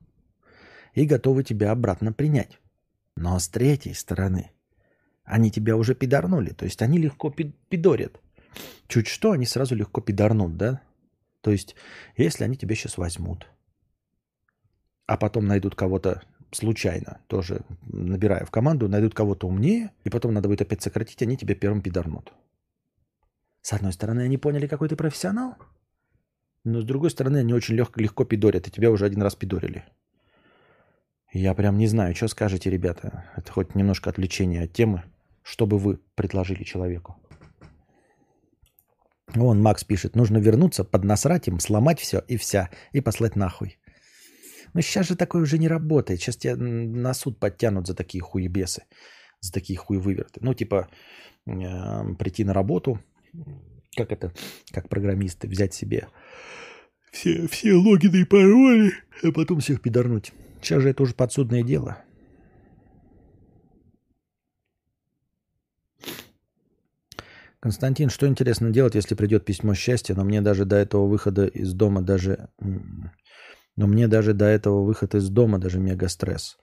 и 0.94 1.06
готовы 1.06 1.44
тебя 1.44 1.72
обратно 1.72 2.14
принять. 2.14 2.60
Но 3.18 3.38
с 3.40 3.50
третьей 3.50 3.94
стороны, 3.94 4.52
они 5.26 5.52
тебя 5.52 5.76
уже 5.76 5.94
пидорнули. 5.94 6.52
То 6.52 6.64
есть 6.64 6.82
они 6.82 6.98
легко 6.98 7.30
пидорят. 7.30 8.22
Чуть 8.88 9.08
что, 9.08 9.32
они 9.32 9.46
сразу 9.46 9.76
легко 9.76 10.00
пидорнут, 10.00 10.56
да? 10.56 10.82
То 11.42 11.52
есть, 11.52 11.76
если 12.16 12.46
они 12.46 12.56
тебя 12.56 12.76
сейчас 12.76 12.98
возьмут, 12.98 13.48
а 15.06 15.18
потом 15.18 15.46
найдут 15.46 15.76
кого-то 15.76 16.24
случайно, 16.58 17.22
тоже 17.28 17.62
набирая 17.82 18.46
в 18.46 18.52
команду, 18.52 18.90
найдут 18.90 19.14
кого-то 19.14 19.48
умнее, 19.48 19.92
и 20.04 20.10
потом 20.10 20.34
надо 20.34 20.50
будет 20.50 20.62
опять 20.62 20.82
сократить, 20.82 21.22
они 21.22 21.38
тебя 21.38 21.56
первым 21.56 21.82
пидорнут. 21.82 22.34
С 23.62 23.74
одной 23.74 23.94
стороны, 23.94 24.22
они 24.22 24.38
поняли, 24.38 24.68
какой 24.68 24.90
ты 24.90 24.96
профессионал, 24.96 25.56
но 26.64 26.82
с 26.82 26.84
другой 26.84 27.12
стороны, 27.12 27.38
они 27.38 27.54
очень 27.54 27.76
легко, 27.76 28.02
легко 28.02 28.26
пидорят, 28.26 28.68
и 28.68 28.72
тебя 28.72 28.92
уже 28.92 29.06
один 29.06 29.22
раз 29.22 29.36
пидорили. 29.36 29.86
Я 31.32 31.54
прям 31.54 31.78
не 31.78 31.88
знаю, 31.88 32.14
что 32.14 32.28
скажете, 32.28 32.70
ребята. 32.70 33.26
Это 33.36 33.52
хоть 33.52 33.76
немножко 33.76 34.10
отвлечение 34.10 34.64
от 34.64 34.74
темы. 34.74 35.04
Что 35.44 35.66
бы 35.66 35.78
вы 35.78 36.00
предложили 36.16 36.64
человеку? 36.64 37.16
Вон 39.34 39.62
Макс 39.62 39.84
пишет, 39.84 40.16
нужно 40.16 40.38
вернуться, 40.38 40.84
поднасрать 40.84 41.48
им, 41.48 41.60
сломать 41.60 42.00
все 42.00 42.20
и 42.28 42.38
вся, 42.38 42.70
и 42.92 43.02
послать 43.02 43.36
нахуй. 43.36 43.78
Но 44.74 44.82
сейчас 44.82 45.08
же 45.08 45.16
такое 45.16 45.42
уже 45.42 45.58
не 45.58 45.68
работает. 45.68 46.20
Сейчас 46.20 46.38
тебя 46.38 46.56
на 46.56 47.14
суд 47.14 47.40
подтянут 47.40 47.88
за 47.88 47.96
такие 47.96 48.22
хуебесы, 48.22 48.84
за 49.42 49.52
такие 49.52 49.78
хуевыверты. 49.78 50.40
Ну, 50.44 50.54
типа, 50.54 50.88
э, 51.46 52.14
прийти 52.16 52.44
на 52.44 52.54
работу, 52.54 53.00
как 53.96 54.12
это, 54.12 54.34
как 54.72 54.90
программисты, 54.90 55.48
взять 55.48 55.74
себе 55.74 56.08
все, 57.12 57.48
все 57.48 57.74
логины 57.74 58.18
и 58.18 58.26
пароли, 58.26 58.94
а 59.24 59.32
потом 59.32 59.60
всех 59.60 59.82
пидорнуть. 59.82 60.34
Сейчас 60.62 60.84
же 60.84 60.90
это 60.90 61.04
уже 61.04 61.14
подсудное 61.14 61.64
дело. 61.64 61.98
Константин, 67.60 68.10
что 68.10 68.28
интересно 68.28 68.70
делать, 68.70 68.96
если 68.96 69.16
придет 69.16 69.44
письмо 69.44 69.74
счастья, 69.74 70.14
но 70.14 70.24
мне 70.24 70.42
даже 70.42 70.66
до 70.66 70.76
этого 70.76 71.08
выхода 71.08 71.48
из 71.48 71.74
дома 71.74 72.02
даже... 72.02 72.50
Но 73.78 73.88
мне 73.88 74.08
даже 74.08 74.34
до 74.34 74.46
этого 74.46 74.84
выхода 74.84 75.18
из 75.20 75.30
дома 75.30 75.60
даже 75.60 75.80
мега 75.80 76.10
стресс. 76.10 76.58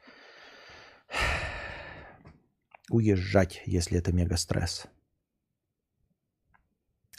Уезжать, 2.90 3.62
если 3.66 3.98
это 3.98 4.12
мега 4.12 4.36
стресс. 4.36 4.86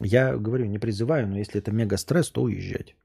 Я 0.02 0.38
говорю, 0.38 0.66
не 0.66 0.80
призываю, 0.80 1.28
но 1.28 1.38
если 1.38 1.62
это 1.62 1.72
мега 1.72 1.98
стресс, 1.98 2.30
то 2.30 2.44
уезжать. 2.44 2.96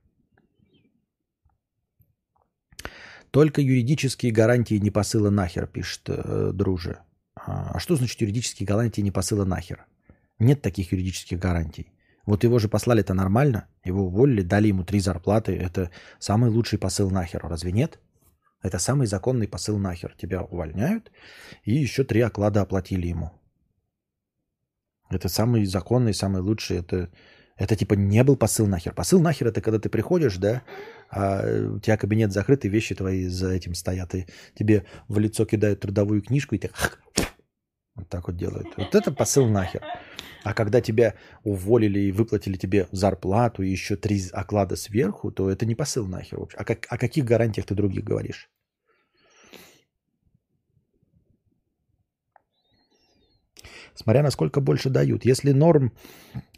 Только 3.30 3.60
юридические 3.60 4.32
гарантии 4.32 4.80
не 4.80 4.90
посыла 4.90 5.30
нахер, 5.30 5.68
пишет 5.68 6.08
э, 6.08 6.50
друже. 6.52 6.98
А, 7.36 7.70
а 7.74 7.78
что 7.78 7.94
значит 7.94 8.20
юридические 8.20 8.66
гарантии 8.66 9.02
не 9.02 9.12
посыла 9.12 9.44
нахер? 9.44 9.86
Нет 10.40 10.62
таких 10.62 10.92
юридических 10.92 11.38
гарантий. 11.38 11.92
Вот 12.26 12.44
его 12.44 12.58
же 12.58 12.68
послали 12.68 13.00
это 13.00 13.14
нормально, 13.14 13.66
его 13.84 14.06
уволили, 14.06 14.42
дали 14.42 14.68
ему 14.68 14.84
три 14.84 15.00
зарплаты. 15.00 15.56
Это 15.56 15.90
самый 16.18 16.50
лучший 16.50 16.78
посыл 16.78 17.10
нахер, 17.10 17.40
разве 17.42 17.72
нет? 17.72 17.98
Это 18.62 18.78
самый 18.78 19.06
законный 19.06 19.48
посыл 19.48 19.78
нахер. 19.78 20.14
Тебя 20.16 20.42
увольняют, 20.42 21.10
и 21.64 21.72
еще 21.72 22.04
три 22.04 22.20
оклада 22.20 22.60
оплатили 22.60 23.06
ему. 23.06 23.32
Это 25.08 25.28
самый 25.28 25.64
законный, 25.64 26.14
самый 26.14 26.42
лучший. 26.42 26.78
Это, 26.78 27.10
это 27.56 27.74
типа 27.74 27.94
не 27.94 28.22
был 28.22 28.36
посыл 28.36 28.66
нахер. 28.66 28.94
Посыл 28.94 29.20
нахер 29.20 29.48
это 29.48 29.60
когда 29.60 29.78
ты 29.78 29.88
приходишь, 29.88 30.36
да, 30.36 30.62
а 31.10 31.42
у 31.74 31.80
тебя 31.80 31.96
кабинет 31.96 32.32
закрыт, 32.32 32.64
и 32.64 32.68
вещи 32.68 32.94
твои 32.94 33.26
за 33.26 33.50
этим 33.50 33.74
стоят, 33.74 34.14
и 34.14 34.26
тебе 34.54 34.84
в 35.08 35.18
лицо 35.18 35.44
кидают 35.46 35.80
трудовую 35.80 36.22
книжку, 36.22 36.54
и 36.54 36.58
ты 36.58 36.70
вот 38.00 38.08
так 38.08 38.26
вот 38.26 38.36
делают. 38.36 38.68
Вот 38.76 38.94
это 38.94 39.12
посыл 39.12 39.46
нахер. 39.46 39.82
А 40.42 40.54
когда 40.54 40.80
тебя 40.80 41.14
уволили 41.44 42.00
и 42.00 42.12
выплатили 42.12 42.56
тебе 42.56 42.88
зарплату 42.92 43.62
и 43.62 43.70
еще 43.70 43.96
три 43.96 44.22
оклада 44.32 44.76
сверху, 44.76 45.30
то 45.30 45.50
это 45.50 45.66
не 45.66 45.74
посыл 45.74 46.06
нахер. 46.06 46.40
Вообще. 46.40 46.56
А 46.56 46.64
как, 46.64 46.86
о 46.88 46.98
каких 46.98 47.24
гарантиях 47.24 47.66
ты 47.66 47.74
других 47.74 48.04
говоришь? 48.04 48.50
Смотря 53.94 54.22
насколько 54.22 54.60
больше 54.60 54.88
дают. 54.88 55.26
Если 55.26 55.52
норм 55.52 55.92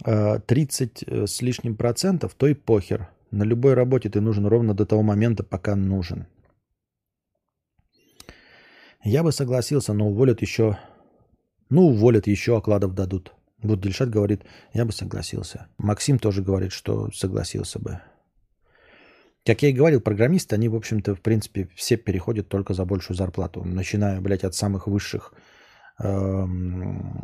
э, 0.05 0.39
30 0.47 1.03
э, 1.03 1.27
с 1.27 1.43
лишним 1.43 1.77
процентов, 1.77 2.35
то 2.35 2.47
и 2.47 2.55
похер. 2.55 3.09
На 3.33 3.43
любой 3.43 3.75
работе 3.75 4.09
ты 4.11 4.21
нужен 4.21 4.47
ровно 4.47 4.75
до 4.75 4.87
того 4.87 5.03
момента, 5.03 5.43
пока 5.43 5.75
нужен. 5.75 6.27
Я 9.03 9.25
бы 9.25 9.33
согласился, 9.33 9.93
но 9.93 10.09
уволят 10.09 10.43
еще... 10.43 10.79
Ну, 11.73 11.85
уволят, 11.87 12.27
еще 12.27 12.59
окладов 12.59 12.95
дадут. 12.95 13.33
Вот 13.63 13.81
Дельшат 13.81 14.11
говорит, 14.11 14.43
я 14.75 14.85
бы 14.85 14.93
согласился. 14.93 15.69
Максим 15.79 16.19
тоже 16.19 16.43
говорит, 16.43 16.71
что 16.71 17.11
согласился 17.13 17.79
бы. 17.79 17.99
Как 19.47 19.63
я 19.63 19.71
и 19.71 19.73
говорил, 19.73 20.03
программисты, 20.03 20.55
они, 20.55 20.69
в 20.69 20.77
общем-то, 20.77 21.15
в 21.15 21.23
принципе, 21.23 21.71
все 21.75 21.97
переходят 21.97 22.51
только 22.51 22.75
за 22.75 22.85
большую 22.85 23.17
зарплату. 23.17 23.65
Начиная, 23.65 24.21
блядь, 24.21 24.45
от 24.45 24.55
самых 24.55 24.87
высших 24.87 25.33
эм, 25.99 27.23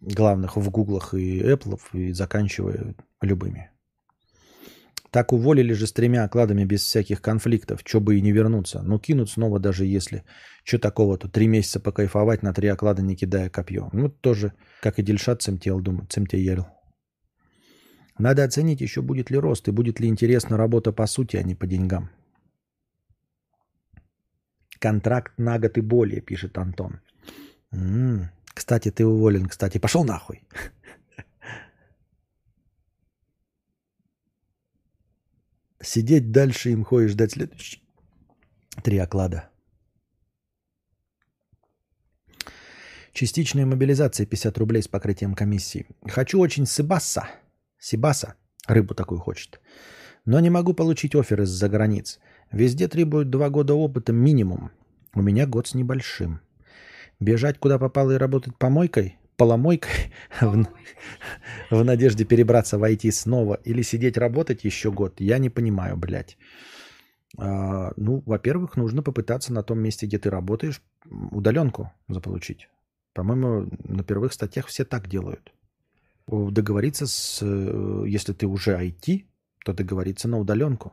главных 0.00 0.56
в 0.56 0.70
гуглах 0.70 1.14
и 1.14 1.40
Apple 1.40 1.80
и 1.92 2.12
заканчивая 2.12 2.94
любыми. 3.20 3.72
Так 5.10 5.32
уволили 5.32 5.72
же 5.72 5.86
с 5.86 5.92
тремя 5.92 6.24
окладами 6.24 6.64
без 6.64 6.82
всяких 6.82 7.22
конфликтов, 7.22 7.80
что 7.84 8.00
бы 8.00 8.16
и 8.16 8.20
не 8.20 8.32
вернуться. 8.32 8.82
Ну, 8.82 8.98
кинут 8.98 9.30
снова 9.30 9.58
даже 9.58 9.86
если. 9.86 10.24
Что 10.64 10.78
такого-то? 10.78 11.28
Три 11.28 11.46
месяца 11.46 11.80
покайфовать 11.80 12.42
на 12.42 12.52
три 12.52 12.68
оклада, 12.68 13.02
не 13.02 13.16
кидая 13.16 13.48
копье. 13.48 13.88
Ну, 13.92 14.10
тоже, 14.10 14.52
как 14.82 14.98
и 14.98 15.02
Дельшат 15.02 15.40
Цемтел, 15.40 15.80
думаю, 15.80 16.06
Цемтеел. 16.08 16.66
Надо 18.18 18.44
оценить 18.44 18.80
еще, 18.80 19.00
будет 19.00 19.30
ли 19.30 19.38
рост 19.38 19.68
и 19.68 19.70
будет 19.70 20.00
ли 20.00 20.08
интересна 20.08 20.56
работа 20.56 20.92
по 20.92 21.06
сути, 21.06 21.36
а 21.36 21.42
не 21.42 21.54
по 21.54 21.66
деньгам. 21.66 22.10
Контракт 24.78 25.32
на 25.38 25.58
год 25.58 25.78
и 25.78 25.80
более, 25.80 26.20
пишет 26.20 26.58
Антон. 26.58 27.00
М-м, 27.72 28.30
кстати, 28.44 28.90
ты 28.90 29.06
уволен, 29.06 29.46
кстати. 29.46 29.78
Пошел 29.78 30.04
нахуй. 30.04 30.42
Сидеть 35.80 36.32
дальше 36.32 36.70
им 36.70 36.84
ходишь, 36.84 37.12
ждать 37.12 37.32
следующий. 37.32 37.82
Три 38.82 38.98
оклада. 38.98 39.48
Частичная 43.12 43.66
мобилизация 43.66 44.26
50 44.26 44.58
рублей 44.58 44.82
с 44.82 44.88
покрытием 44.88 45.34
комиссии. 45.34 45.86
Хочу 46.06 46.38
очень 46.38 46.66
сибаса. 46.66 47.28
Сибаса. 47.78 48.34
Рыбу 48.66 48.94
такую 48.94 49.20
хочет. 49.20 49.60
Но 50.24 50.40
не 50.40 50.50
могу 50.50 50.74
получить 50.74 51.14
офер 51.14 51.42
из-за 51.42 51.68
границ. 51.68 52.20
Везде 52.52 52.86
требуют 52.86 53.30
два 53.30 53.50
года 53.50 53.74
опыта 53.74 54.12
минимум. 54.12 54.70
У 55.14 55.22
меня 55.22 55.46
год 55.46 55.68
с 55.68 55.74
небольшим. 55.74 56.40
Бежать 57.18 57.58
куда 57.58 57.78
попало 57.78 58.12
и 58.12 58.18
работать 58.18 58.56
помойкой? 58.56 59.18
Поломойкой 59.38 60.12
в, 60.40 60.66
в 61.70 61.84
надежде 61.84 62.26
перебраться 62.26 62.78
в 62.78 62.84
IT 62.84 63.10
снова 63.12 63.54
или 63.64 63.82
сидеть 63.82 64.18
работать 64.18 64.64
еще 64.64 64.90
год, 64.90 65.20
я 65.20 65.38
не 65.38 65.48
понимаю, 65.48 65.96
блядь. 65.96 66.36
А, 67.38 67.92
ну, 67.96 68.22
во-первых, 68.26 68.76
нужно 68.76 69.02
попытаться 69.02 69.52
на 69.52 69.62
том 69.62 69.78
месте, 69.78 70.06
где 70.06 70.18
ты 70.18 70.30
работаешь, 70.30 70.82
удаленку 71.30 71.90
заполучить. 72.08 72.68
По-моему, 73.14 73.70
на 73.84 74.02
первых 74.02 74.32
статьях 74.32 74.66
все 74.66 74.84
так 74.84 75.08
делают. 75.08 75.52
Договориться 76.26 77.06
с... 77.06 77.40
Э, 77.42 78.04
если 78.06 78.34
ты 78.34 78.46
уже 78.46 78.72
IT, 78.72 79.24
то 79.64 79.72
договориться 79.72 80.28
на 80.28 80.38
удаленку. 80.38 80.92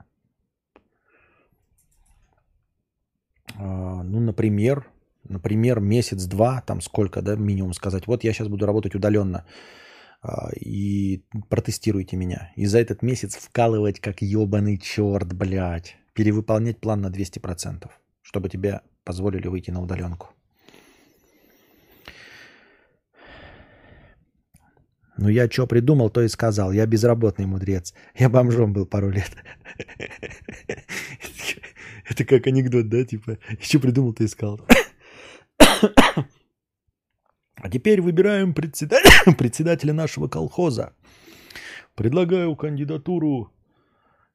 А, 3.55 4.03
ну, 4.03 4.19
например, 4.19 4.85
например, 5.29 5.79
месяц-два, 5.79 6.61
там 6.61 6.81
сколько, 6.81 7.21
да, 7.21 7.35
минимум 7.35 7.73
сказать, 7.73 8.07
вот 8.07 8.23
я 8.23 8.33
сейчас 8.33 8.47
буду 8.47 8.65
работать 8.65 8.95
удаленно, 8.95 9.45
а, 10.21 10.49
и 10.55 11.23
протестируйте 11.49 12.17
меня. 12.17 12.51
И 12.55 12.65
за 12.65 12.79
этот 12.79 13.03
месяц 13.03 13.35
вкалывать 13.35 13.99
как 13.99 14.21
ебаный 14.21 14.77
черт, 14.77 15.33
блядь. 15.33 15.97
Перевыполнять 16.13 16.79
план 16.79 17.01
на 17.01 17.07
200%, 17.07 17.89
чтобы 18.21 18.49
тебе 18.49 18.81
позволили 19.03 19.47
выйти 19.47 19.71
на 19.71 19.81
удаленку. 19.81 20.29
Ну 25.17 25.29
я 25.29 25.49
что 25.49 25.65
придумал, 25.65 26.09
то 26.09 26.21
и 26.21 26.27
сказал. 26.27 26.73
Я 26.73 26.85
безработный 26.85 27.45
мудрец. 27.45 27.93
Я 28.15 28.29
бомжом 28.29 28.73
был 28.73 28.85
пару 28.85 29.09
лет. 29.09 29.31
Это 32.09 32.25
как 32.25 32.47
анекдот, 32.47 32.89
да? 32.89 33.05
Типа, 33.05 33.37
что 33.59 33.79
придумал, 33.79 34.13
то 34.13 34.23
и 34.23 34.27
сказал. 34.27 34.59
А 37.55 37.69
теперь 37.69 38.01
выбираем 38.01 38.53
председателя, 39.37 39.93
нашего 39.93 40.27
колхоза. 40.27 40.93
Предлагаю 41.95 42.55
кандидатуру 42.55 43.51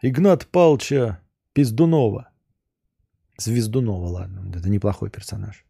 Игнат 0.01 0.47
Палча 0.47 1.21
Пиздунова. 1.53 2.31
Звездунова, 3.37 4.07
ладно, 4.07 4.51
это 4.57 4.69
неплохой 4.69 5.11
персонаж. 5.11 5.65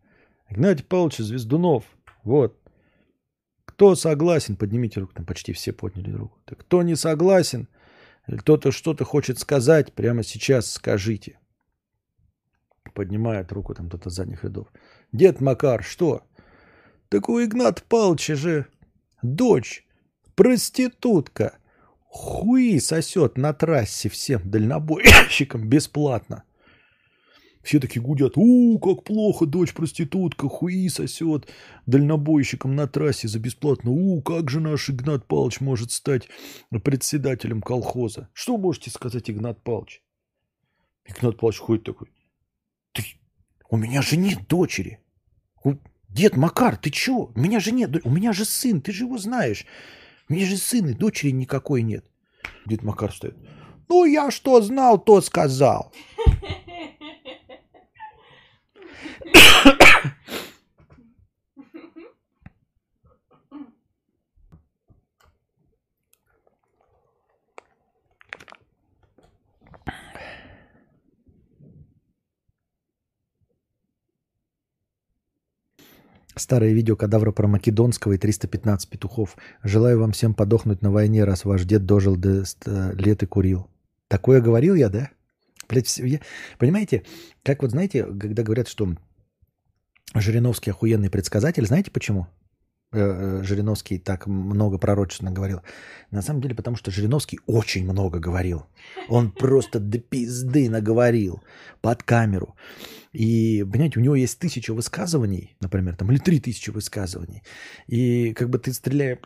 Игнатий 0.49 0.85
Павлович 0.85 1.19
Звездунов. 1.19 1.85
Вот. 2.23 2.57
Кто 3.65 3.95
согласен, 3.95 4.57
поднимите 4.57 5.01
руку. 5.01 5.15
Там 5.15 5.27
почти 5.27 5.53
все 5.53 5.73
подняли 5.73 6.13
руку. 6.13 6.39
Кто 6.47 6.83
не 6.83 6.97
согласен, 6.97 7.69
кто-то 8.39 8.73
что-то 8.73 9.05
хочет 9.05 9.39
сказать, 9.39 9.93
прямо 9.93 10.23
сейчас 10.23 10.71
скажите. 10.73 11.40
Поднимает 12.95 13.53
руку 13.53 13.75
там 13.75 13.89
кто-то 13.89 14.11
с 14.11 14.15
задних 14.15 14.45
рядов. 14.45 14.69
Дед 15.13 15.41
Макар, 15.41 15.83
что? 15.83 16.23
Так 17.09 17.29
у 17.29 17.43
Игната 17.43 17.83
Павловича 17.89 18.37
же 18.37 18.67
дочь, 19.23 19.87
проститутка, 20.35 21.59
хуи 22.09 22.79
сосет 22.79 23.37
на 23.37 23.53
трассе 23.53 24.09
всем 24.09 24.49
дальнобойщикам 24.51 25.69
бесплатно. 25.69 26.45
Все 27.63 27.79
такие 27.79 28.01
гудят, 28.01 28.33
у, 28.37 28.79
как 28.79 29.05
плохо, 29.05 29.45
дочь 29.45 29.75
проститутка, 29.75 30.49
хуи 30.49 30.89
сосет 30.89 31.49
дальнобойщиком 31.87 32.75
на 32.75 32.87
трассе 32.87 33.29
за 33.29 33.39
бесплатно. 33.39 33.91
У, 33.91 34.23
как 34.23 34.49
же 34.49 34.61
наш 34.61 34.89
Игнат 34.89 35.27
Павлович 35.27 35.61
может 35.61 35.91
стать 35.91 36.29
председателем 36.83 37.61
колхоза? 37.61 38.29
Что 38.33 38.57
можете 38.57 38.91
сказать, 38.91 39.31
Игнат 39.31 39.63
Павлович? 39.63 40.03
Игнат 41.05 41.37
Павлович 41.37 41.59
ходит 41.59 41.85
такой, 41.85 42.09
ты, 42.93 43.05
у 43.69 43.77
меня 43.77 44.03
же 44.03 44.17
нет 44.17 44.47
дочери. 44.49 45.01
Дед 46.09 46.37
Макар, 46.37 46.77
ты 46.77 46.91
чё? 46.91 47.31
У 47.35 47.39
меня 47.39 47.61
же 47.61 47.71
нет, 47.71 47.91
у 48.05 48.11
меня 48.11 48.33
же 48.33 48.45
сын, 48.45 48.81
ты 48.81 48.93
же 48.93 49.05
его 49.05 49.17
знаешь. 49.19 49.65
У 50.29 50.33
меня 50.33 50.47
же 50.47 50.57
сын 50.57 50.89
и 50.89 50.95
дочери 50.95 51.31
никакой 51.31 51.83
нет. 51.83 52.05
Дед 52.67 52.83
Макар 52.83 53.13
стоит. 53.13 53.37
Ну, 53.89 54.05
я 54.05 54.31
что 54.31 54.61
знал, 54.61 54.99
то 54.99 55.21
сказал. 55.21 55.93
Старое 76.41 76.73
видео 76.73 76.97
кадавра 76.97 77.33
про 77.33 77.47
Македонского 77.47 78.15
и 78.15 78.17
315 78.17 78.89
петухов. 78.89 79.37
Желаю 79.63 80.01
вам 80.01 80.13
всем 80.13 80.33
подохнуть 80.33 80.81
на 80.81 80.91
войне, 80.91 81.25
раз 81.25 81.45
ваш 81.45 81.65
дед 81.65 81.85
дожил 81.85 82.17
до 82.17 82.45
лет 82.95 83.23
и 83.23 83.27
курил. 83.27 83.69
Такое 84.09 84.41
говорил 84.41 84.75
я, 84.75 84.89
да? 84.89 85.11
Блядь, 85.69 85.99
я... 85.99 86.21
Понимаете, 86.59 87.05
как 87.43 87.61
вот 87.61 87.73
знаете, 87.73 88.05
когда 88.05 88.43
говорят, 88.43 88.69
что 88.69 88.89
Жириновский 90.15 90.71
охуенный 90.71 91.11
предсказатель, 91.11 91.67
знаете 91.67 91.91
почему? 91.91 92.27
Э, 92.93 93.39
э, 93.41 93.45
Жириновский 93.45 93.99
так 93.99 94.27
много 94.27 94.77
пророчественно 94.77 95.31
говорил. 95.31 95.61
На 96.11 96.23
самом 96.23 96.41
деле, 96.41 96.57
потому 96.57 96.77
что 96.77 96.91
Жириновский 96.91 97.39
очень 97.47 97.85
много 97.85 98.19
говорил. 98.19 98.67
Он 99.09 99.31
просто 99.31 99.79
до 99.79 99.99
пизды 99.99 100.69
наговорил 100.69 101.41
под 101.83 102.03
камеру. 102.03 102.57
И, 103.13 103.65
понимаете, 103.71 104.01
у 104.01 104.03
него 104.03 104.17
есть 104.17 104.41
тысяча 104.41 104.75
высказываний, 104.75 105.55
например, 105.61 105.95
там, 105.95 106.11
или 106.11 106.19
три 106.19 106.41
тысячи 106.41 106.71
высказываний. 106.71 107.45
И 107.87 108.33
как 108.35 108.51
бы 108.51 108.59
ты 108.59 108.73
стреляя 108.73 109.21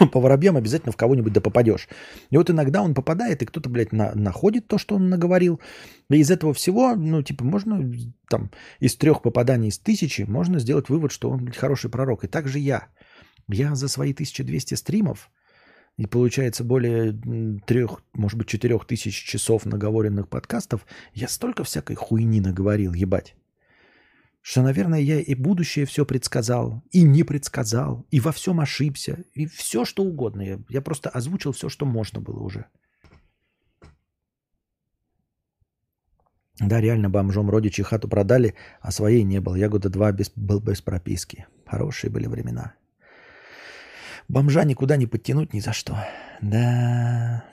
по 0.12 0.20
воробьям, 0.20 0.56
обязательно 0.56 0.92
в 0.92 0.96
кого-нибудь 0.96 1.32
да 1.32 1.40
попадешь. 1.40 1.88
И 2.30 2.36
вот 2.36 2.50
иногда 2.50 2.82
он 2.82 2.94
попадает, 2.94 3.42
и 3.42 3.46
кто-то, 3.46 3.68
блядь, 3.68 3.92
на, 3.92 4.12
находит 4.14 4.66
то, 4.66 4.78
что 4.78 4.96
он 4.96 5.08
наговорил. 5.08 5.60
И 6.10 6.16
из 6.16 6.30
этого 6.30 6.54
всего, 6.54 6.94
ну, 6.94 7.22
типа, 7.22 7.44
можно 7.44 7.92
там 8.28 8.50
из 8.80 8.96
трех 8.96 9.22
попаданий 9.22 9.68
из 9.68 9.78
тысячи 9.78 10.22
можно 10.22 10.58
сделать 10.58 10.88
вывод, 10.88 11.12
что 11.12 11.30
он, 11.30 11.44
блядь, 11.44 11.56
хороший 11.56 11.90
пророк. 11.90 12.24
И 12.24 12.28
так 12.28 12.48
же 12.48 12.58
я. 12.58 12.88
Я 13.48 13.74
за 13.74 13.88
свои 13.88 14.12
1200 14.12 14.74
стримов 14.74 15.30
и 15.96 16.06
получается 16.06 16.64
более 16.64 17.12
трех, 17.66 18.02
может 18.14 18.36
быть, 18.38 18.48
четырех 18.48 18.84
тысяч 18.84 19.14
часов 19.14 19.64
наговоренных 19.64 20.28
подкастов, 20.28 20.86
я 21.12 21.28
столько 21.28 21.62
всякой 21.62 21.94
хуйни 21.94 22.40
наговорил, 22.40 22.92
ебать. 22.92 23.36
Что, 24.46 24.60
наверное, 24.60 25.00
я 25.00 25.20
и 25.20 25.34
будущее 25.34 25.86
все 25.86 26.04
предсказал, 26.04 26.82
и 26.90 27.02
не 27.02 27.24
предсказал, 27.24 28.06
и 28.10 28.20
во 28.20 28.30
всем 28.30 28.60
ошибся, 28.60 29.24
и 29.32 29.46
все, 29.46 29.86
что 29.86 30.04
угодно. 30.04 30.42
Я, 30.42 30.58
я 30.68 30.82
просто 30.82 31.08
озвучил 31.08 31.52
все, 31.52 31.70
что 31.70 31.86
можно 31.86 32.20
было 32.20 32.40
уже. 32.40 32.66
Да, 36.60 36.82
реально 36.82 37.08
бомжом 37.08 37.48
родичи 37.48 37.82
хату 37.82 38.06
продали, 38.06 38.54
а 38.82 38.92
своей 38.92 39.24
не 39.24 39.40
было. 39.40 39.54
Я 39.54 39.70
года 39.70 39.88
два 39.88 40.12
без, 40.12 40.30
был 40.36 40.60
без 40.60 40.82
прописки. 40.82 41.46
Хорошие 41.66 42.10
были 42.10 42.26
времена. 42.26 42.74
Бомжа 44.28 44.64
никуда 44.64 44.98
не 44.98 45.06
подтянуть 45.06 45.54
ни 45.54 45.60
за 45.60 45.72
что. 45.72 45.96
Да. 46.42 47.44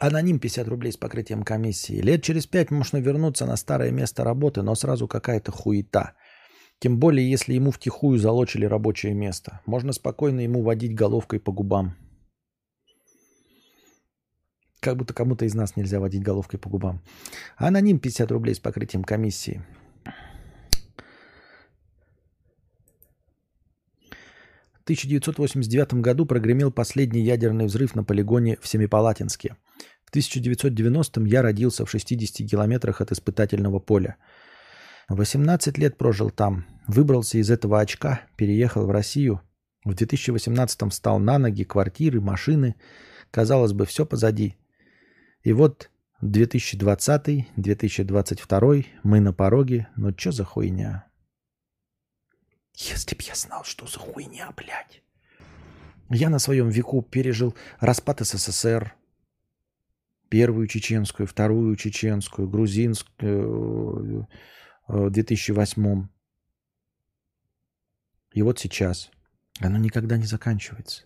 Аноним 0.00 0.38
50 0.38 0.68
рублей 0.68 0.92
с 0.92 0.96
покрытием 0.96 1.42
комиссии. 1.42 2.00
Лет 2.00 2.22
через 2.22 2.46
пять 2.46 2.70
можно 2.70 2.98
вернуться 2.98 3.46
на 3.46 3.56
старое 3.56 3.90
место 3.90 4.22
работы, 4.22 4.62
но 4.62 4.76
сразу 4.76 5.08
какая-то 5.08 5.50
хуета. 5.50 6.12
Тем 6.78 6.98
более, 7.00 7.28
если 7.28 7.54
ему 7.54 7.72
втихую 7.72 8.18
залочили 8.18 8.64
рабочее 8.64 9.12
место. 9.12 9.60
Можно 9.66 9.92
спокойно 9.92 10.40
ему 10.40 10.62
водить 10.62 10.94
головкой 10.94 11.40
по 11.40 11.50
губам. 11.50 11.96
Как 14.78 14.96
будто 14.96 15.12
кому-то 15.12 15.44
из 15.44 15.54
нас 15.54 15.74
нельзя 15.74 15.98
водить 15.98 16.22
головкой 16.22 16.60
по 16.60 16.68
губам. 16.68 17.02
Аноним 17.56 17.98
50 17.98 18.30
рублей 18.30 18.54
с 18.54 18.60
покрытием 18.60 19.02
комиссии. 19.02 19.64
1989 24.88 26.00
году 26.00 26.24
прогремел 26.24 26.72
последний 26.72 27.20
ядерный 27.20 27.66
взрыв 27.66 27.94
на 27.94 28.04
полигоне 28.04 28.56
в 28.62 28.66
Семипалатинске. 28.66 29.56
В 30.06 30.08
1990 30.08 31.20
я 31.26 31.42
родился 31.42 31.84
в 31.84 31.90
60 31.90 32.48
километрах 32.48 33.02
от 33.02 33.12
испытательного 33.12 33.80
поля. 33.80 34.16
18 35.10 35.76
лет 35.76 35.98
прожил 35.98 36.30
там, 36.30 36.64
выбрался 36.86 37.36
из 37.36 37.50
этого 37.50 37.80
очка, 37.80 38.22
переехал 38.36 38.86
в 38.86 38.90
Россию. 38.90 39.42
В 39.84 39.92
2018 39.92 40.90
встал 40.90 41.18
на 41.18 41.38
ноги, 41.38 41.64
квартиры, 41.64 42.22
машины. 42.22 42.74
Казалось 43.30 43.74
бы, 43.74 43.84
все 43.84 44.06
позади. 44.06 44.56
И 45.42 45.52
вот 45.52 45.90
2020, 46.22 47.48
2022, 47.56 48.74
мы 49.02 49.20
на 49.20 49.34
пороге. 49.34 49.88
Ну 49.96 50.14
что 50.16 50.32
за 50.32 50.44
хуйня? 50.44 51.07
Если 52.78 53.16
б 53.16 53.22
я 53.24 53.34
знал, 53.34 53.64
что 53.64 53.86
за 53.86 53.98
хуйня, 53.98 54.52
блядь. 54.56 55.02
Я 56.10 56.30
на 56.30 56.38
своем 56.38 56.68
веку 56.68 57.02
пережил 57.02 57.56
распад 57.80 58.20
СССР, 58.20 58.94
первую 60.28 60.68
чеченскую, 60.68 61.26
вторую 61.26 61.74
чеченскую, 61.76 62.48
грузинскую 62.48 64.28
э, 64.86 64.92
в 64.92 65.10
2008. 65.10 66.08
И 68.32 68.42
вот 68.42 68.58
сейчас. 68.60 69.10
Оно 69.60 69.76
никогда 69.78 70.16
не 70.16 70.26
заканчивается. 70.26 71.04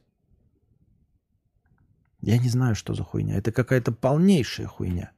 Я 2.21 2.37
не 2.37 2.51
знаю, 2.51 2.75
что 2.75 2.93
за 2.93 3.03
хуйня. 3.03 3.37
Это 3.39 3.51
какая-то 3.51 3.93
полнейшая 3.93 4.67
хуйня. 4.67 5.13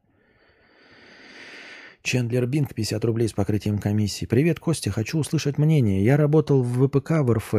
Чендлер 2.04 2.46
Бинг, 2.46 2.74
50 2.74 3.02
рублей 3.06 3.28
с 3.28 3.32
покрытием 3.32 3.78
комиссии. 3.78 4.26
Привет, 4.26 4.60
Костя, 4.60 4.90
хочу 4.90 5.18
услышать 5.18 5.56
мнение. 5.56 6.04
Я 6.04 6.18
работал 6.18 6.62
в 6.62 6.86
ВПК 6.86 7.22
в 7.22 7.32
РФ. 7.32 7.54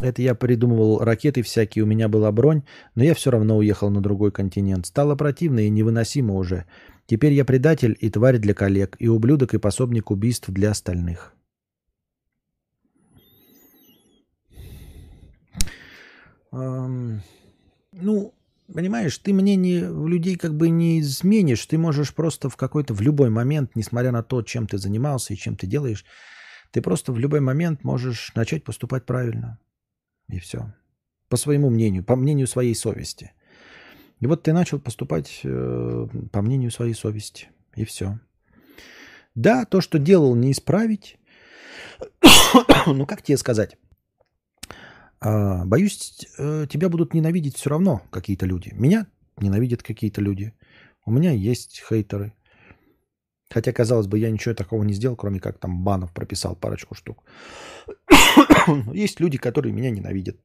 Это 0.00 0.22
я 0.22 0.34
придумывал 0.34 0.98
ракеты 0.98 1.42
всякие, 1.42 1.84
у 1.84 1.86
меня 1.86 2.08
была 2.08 2.32
бронь, 2.32 2.64
но 2.96 3.04
я 3.04 3.14
все 3.14 3.30
равно 3.30 3.58
уехал 3.58 3.90
на 3.90 4.00
другой 4.00 4.32
континент. 4.32 4.86
Стало 4.86 5.14
противно 5.14 5.60
и 5.60 5.70
невыносимо 5.70 6.34
уже. 6.34 6.64
Теперь 7.06 7.32
я 7.32 7.44
предатель 7.44 7.96
и 8.00 8.10
тварь 8.10 8.38
для 8.38 8.54
коллег, 8.54 8.96
и 8.98 9.06
ублюдок 9.06 9.54
и 9.54 9.58
пособник 9.58 10.10
убийств 10.10 10.50
для 10.50 10.72
остальных. 10.72 11.32
Um... 16.52 17.20
Ну, 17.92 18.34
понимаешь, 18.72 19.18
ты 19.18 19.32
мнение 19.32 19.80
людей 19.80 20.36
как 20.36 20.54
бы 20.54 20.68
не 20.68 21.00
изменишь. 21.00 21.66
Ты 21.66 21.78
можешь 21.78 22.14
просто 22.14 22.48
в 22.48 22.56
какой-то, 22.56 22.94
в 22.94 23.00
любой 23.00 23.30
момент, 23.30 23.72
несмотря 23.74 24.12
на 24.12 24.22
то, 24.22 24.42
чем 24.42 24.66
ты 24.66 24.78
занимался 24.78 25.32
и 25.32 25.36
чем 25.36 25.56
ты 25.56 25.66
делаешь, 25.66 26.04
ты 26.70 26.82
просто 26.82 27.12
в 27.12 27.18
любой 27.18 27.40
момент 27.40 27.84
можешь 27.84 28.32
начать 28.34 28.64
поступать 28.64 29.06
правильно. 29.06 29.58
И 30.28 30.38
все. 30.38 30.74
По 31.28 31.36
своему 31.36 31.70
мнению, 31.70 32.04
по 32.04 32.16
мнению 32.16 32.46
своей 32.46 32.74
совести. 32.74 33.32
И 34.20 34.26
вот 34.26 34.42
ты 34.42 34.52
начал 34.52 34.80
поступать 34.80 35.40
э, 35.44 36.06
по 36.32 36.42
мнению 36.42 36.70
своей 36.70 36.94
совести. 36.94 37.48
И 37.74 37.84
все. 37.84 38.18
Да, 39.34 39.64
то, 39.66 39.80
что 39.80 39.98
делал, 39.98 40.34
не 40.34 40.52
исправить. 40.52 41.18
ну, 42.86 43.06
как 43.06 43.22
тебе 43.22 43.36
сказать? 43.36 43.76
А, 45.26 45.64
боюсь, 45.64 46.28
э, 46.38 46.66
тебя 46.68 46.88
будут 46.88 47.14
ненавидеть 47.14 47.56
все 47.56 47.70
равно 47.70 48.00
какие-то 48.10 48.46
люди. 48.46 48.72
Меня 48.74 49.06
ненавидят 49.40 49.82
какие-то 49.82 50.20
люди. 50.20 50.52
У 51.04 51.10
меня 51.10 51.32
есть 51.32 51.82
хейтеры. 51.88 52.32
Хотя, 53.50 53.72
казалось 53.72 54.06
бы, 54.06 54.20
я 54.20 54.30
ничего 54.30 54.54
такого 54.54 54.84
не 54.84 54.94
сделал, 54.94 55.16
кроме 55.16 55.40
как 55.40 55.58
там 55.58 55.82
банов 55.82 56.12
прописал 56.12 56.54
парочку 56.54 56.94
штук. 56.94 57.24
есть 58.94 59.20
люди, 59.20 59.38
которые 59.38 59.72
меня 59.72 59.90
ненавидят. 59.90 60.36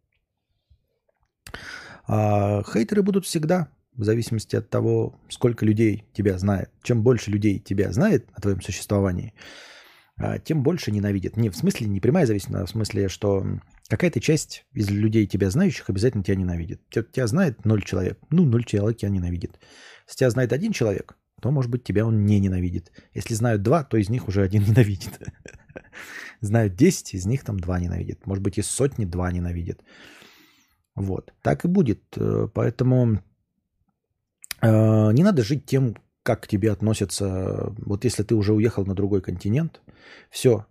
А 2.08 2.64
хейтеры 2.64 3.04
будут 3.04 3.26
всегда, 3.26 3.68
в 3.94 4.04
зависимости 4.04 4.56
от 4.56 4.70
того, 4.70 5.14
сколько 5.30 5.64
людей 5.64 6.06
тебя 6.14 6.40
знает. 6.40 6.72
Чем 6.82 7.04
больше 7.04 7.30
людей 7.30 7.60
тебя 7.60 7.92
знает 7.92 8.28
о 8.34 8.42
твоем 8.42 8.62
существовании, 8.62 9.34
а, 10.18 10.40
тем 10.40 10.64
больше 10.64 10.92
ненавидят. 10.92 11.38
Не 11.38 11.50
в 11.50 11.56
смысле 11.56 11.86
не 11.88 12.00
прямая 12.00 12.26
зависимость, 12.26 12.64
а 12.64 12.66
в 12.66 12.70
смысле, 12.70 13.10
что 13.10 13.46
какая-то 13.92 14.22
часть 14.22 14.66
из 14.72 14.90
людей 14.90 15.28
тебя 15.28 15.50
знающих 15.50 15.90
обязательно 15.90 16.24
тебя 16.24 16.38
ненавидит. 16.38 16.82
Тебя 16.90 17.28
знает 17.28 17.66
ноль 17.66 17.84
человек. 17.84 18.18
Ну, 18.30 18.46
ноль 18.46 18.64
человек 18.64 19.00
тебя 19.00 19.10
ненавидит. 19.10 19.60
Если 20.08 20.20
тебя 20.20 20.30
знает 20.30 20.54
один 20.54 20.72
человек, 20.72 21.18
то, 21.42 21.52
может 21.52 21.70
быть, 21.70 21.84
тебя 21.84 22.06
он 22.06 22.26
не 22.26 22.40
ненавидит. 22.40 22.90
Если 23.14 23.34
знают 23.34 23.64
два, 23.64 23.84
то 23.84 23.98
из 23.98 24.10
них 24.10 24.30
уже 24.30 24.44
один 24.44 24.64
ненавидит. 24.68 25.20
Знают 26.40 26.76
десять, 26.76 27.14
из 27.14 27.26
них 27.26 27.44
там 27.44 27.60
два 27.60 27.80
ненавидит. 27.80 28.26
Может 28.26 28.42
быть, 28.42 28.58
из 28.58 28.68
сотни 28.68 29.04
два 29.04 29.30
ненавидит. 29.30 29.84
Вот. 30.96 31.34
Так 31.42 31.66
и 31.66 31.68
будет. 31.68 32.02
Э, 32.16 32.48
поэтому 32.54 33.20
э, 34.62 35.12
не 35.12 35.24
надо 35.24 35.44
жить 35.44 35.66
тем, 35.66 35.96
как 36.24 36.44
к 36.44 36.48
тебе 36.48 36.72
относятся. 36.72 37.74
Вот 37.78 38.06
если 38.06 38.24
ты 38.24 38.36
уже 38.36 38.54
уехал 38.54 38.86
на 38.86 38.96
другой 38.96 39.22
континент, 39.22 39.82
все, 40.30 40.66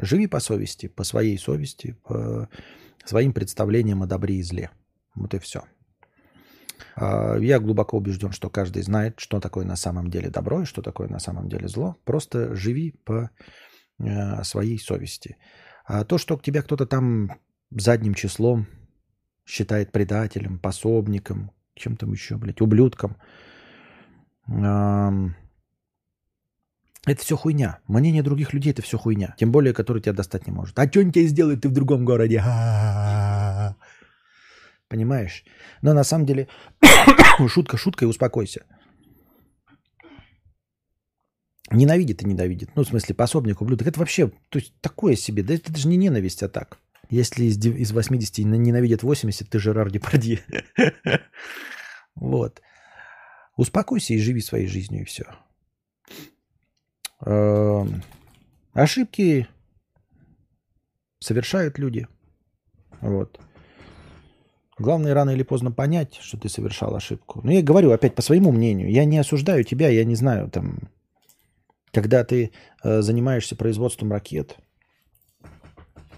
живи 0.00 0.26
по 0.26 0.40
совести, 0.40 0.88
по 0.88 1.04
своей 1.04 1.38
совести, 1.38 1.96
по 2.04 2.48
своим 3.04 3.32
представлениям 3.32 4.02
о 4.02 4.06
добре 4.06 4.36
и 4.36 4.42
зле. 4.42 4.70
Вот 5.14 5.34
и 5.34 5.38
все. 5.38 5.64
А, 6.96 7.36
я 7.36 7.58
глубоко 7.58 7.96
убежден, 7.96 8.32
что 8.32 8.50
каждый 8.50 8.82
знает, 8.82 9.20
что 9.20 9.40
такое 9.40 9.64
на 9.64 9.76
самом 9.76 10.10
деле 10.10 10.30
добро 10.30 10.62
и 10.62 10.66
что 10.66 10.82
такое 10.82 11.08
на 11.08 11.18
самом 11.18 11.48
деле 11.48 11.68
зло. 11.68 11.96
Просто 12.04 12.54
живи 12.54 12.92
по 13.04 13.30
э, 13.98 14.42
своей 14.44 14.78
совести. 14.78 15.36
А 15.84 16.04
то, 16.04 16.18
что 16.18 16.36
к 16.36 16.42
тебе 16.42 16.62
кто-то 16.62 16.86
там 16.86 17.32
задним 17.70 18.14
числом 18.14 18.66
считает 19.46 19.92
предателем, 19.92 20.58
пособником, 20.58 21.50
чем 21.74 21.96
там 21.96 22.12
еще, 22.12 22.36
блядь, 22.36 22.60
ублюдком, 22.60 23.16
это 27.06 27.22
все 27.22 27.36
хуйня. 27.36 27.78
Мнение 27.88 28.22
других 28.22 28.52
людей 28.52 28.72
это 28.72 28.82
все 28.82 28.98
хуйня. 28.98 29.34
Тем 29.38 29.52
более, 29.52 29.72
который 29.72 30.02
тебя 30.02 30.12
достать 30.12 30.46
не 30.46 30.52
может. 30.52 30.78
А 30.78 30.86
что 30.86 31.00
они 31.00 31.12
тебе 31.12 31.26
сделают, 31.26 31.62
ты 31.62 31.68
в 31.68 31.72
другом 31.72 32.04
городе? 32.04 32.42
Понимаешь? 34.88 35.44
Но 35.82 35.94
на 35.94 36.04
самом 36.04 36.26
деле, 36.26 36.48
шутка 37.48 37.76
шуткой, 37.78 38.08
успокойся. 38.08 38.64
Ненавидит 41.72 42.22
и 42.22 42.26
ненавидит. 42.26 42.70
Ну, 42.74 42.82
в 42.82 42.88
смысле, 42.88 43.14
пособник, 43.14 43.60
ублюдок. 43.62 43.86
Это 43.86 44.00
вообще, 44.00 44.28
то 44.48 44.58
есть, 44.58 44.74
такое 44.80 45.14
себе. 45.14 45.42
Да 45.42 45.54
это 45.54 45.74
же 45.78 45.88
не 45.88 45.96
ненависть, 45.96 46.42
а 46.42 46.48
так. 46.48 46.78
Если 47.08 47.44
из, 47.44 47.64
из 47.64 47.92
80 47.92 48.38
ненавидят 48.38 49.02
80, 49.02 49.48
ты 49.48 49.58
Жерар 49.58 49.90
Депардье. 49.90 50.40
Вот. 52.16 52.60
Успокойся 53.56 54.14
и 54.14 54.18
живи 54.18 54.42
своей 54.42 54.66
жизнью, 54.66 55.02
и 55.02 55.04
все. 55.04 55.24
Эм, 57.24 58.02
ошибки 58.72 59.46
совершают 61.20 61.78
люди. 61.78 62.06
Вот. 63.00 63.40
Главное 64.78 65.12
рано 65.12 65.30
или 65.30 65.42
поздно 65.42 65.70
понять, 65.70 66.14
что 66.14 66.38
ты 66.38 66.48
совершал 66.48 66.96
ошибку. 66.96 67.40
Но 67.44 67.52
я 67.52 67.62
говорю 67.62 67.90
опять 67.90 68.14
по 68.14 68.22
своему 68.22 68.50
мнению. 68.50 68.90
Я 68.90 69.04
не 69.04 69.18
осуждаю 69.18 69.64
тебя, 69.64 69.88
я 69.90 70.04
не 70.04 70.14
знаю, 70.14 70.50
там, 70.50 70.90
когда 71.92 72.24
ты 72.24 72.52
э, 72.82 73.02
занимаешься 73.02 73.56
производством 73.56 74.10
ракет 74.10 74.56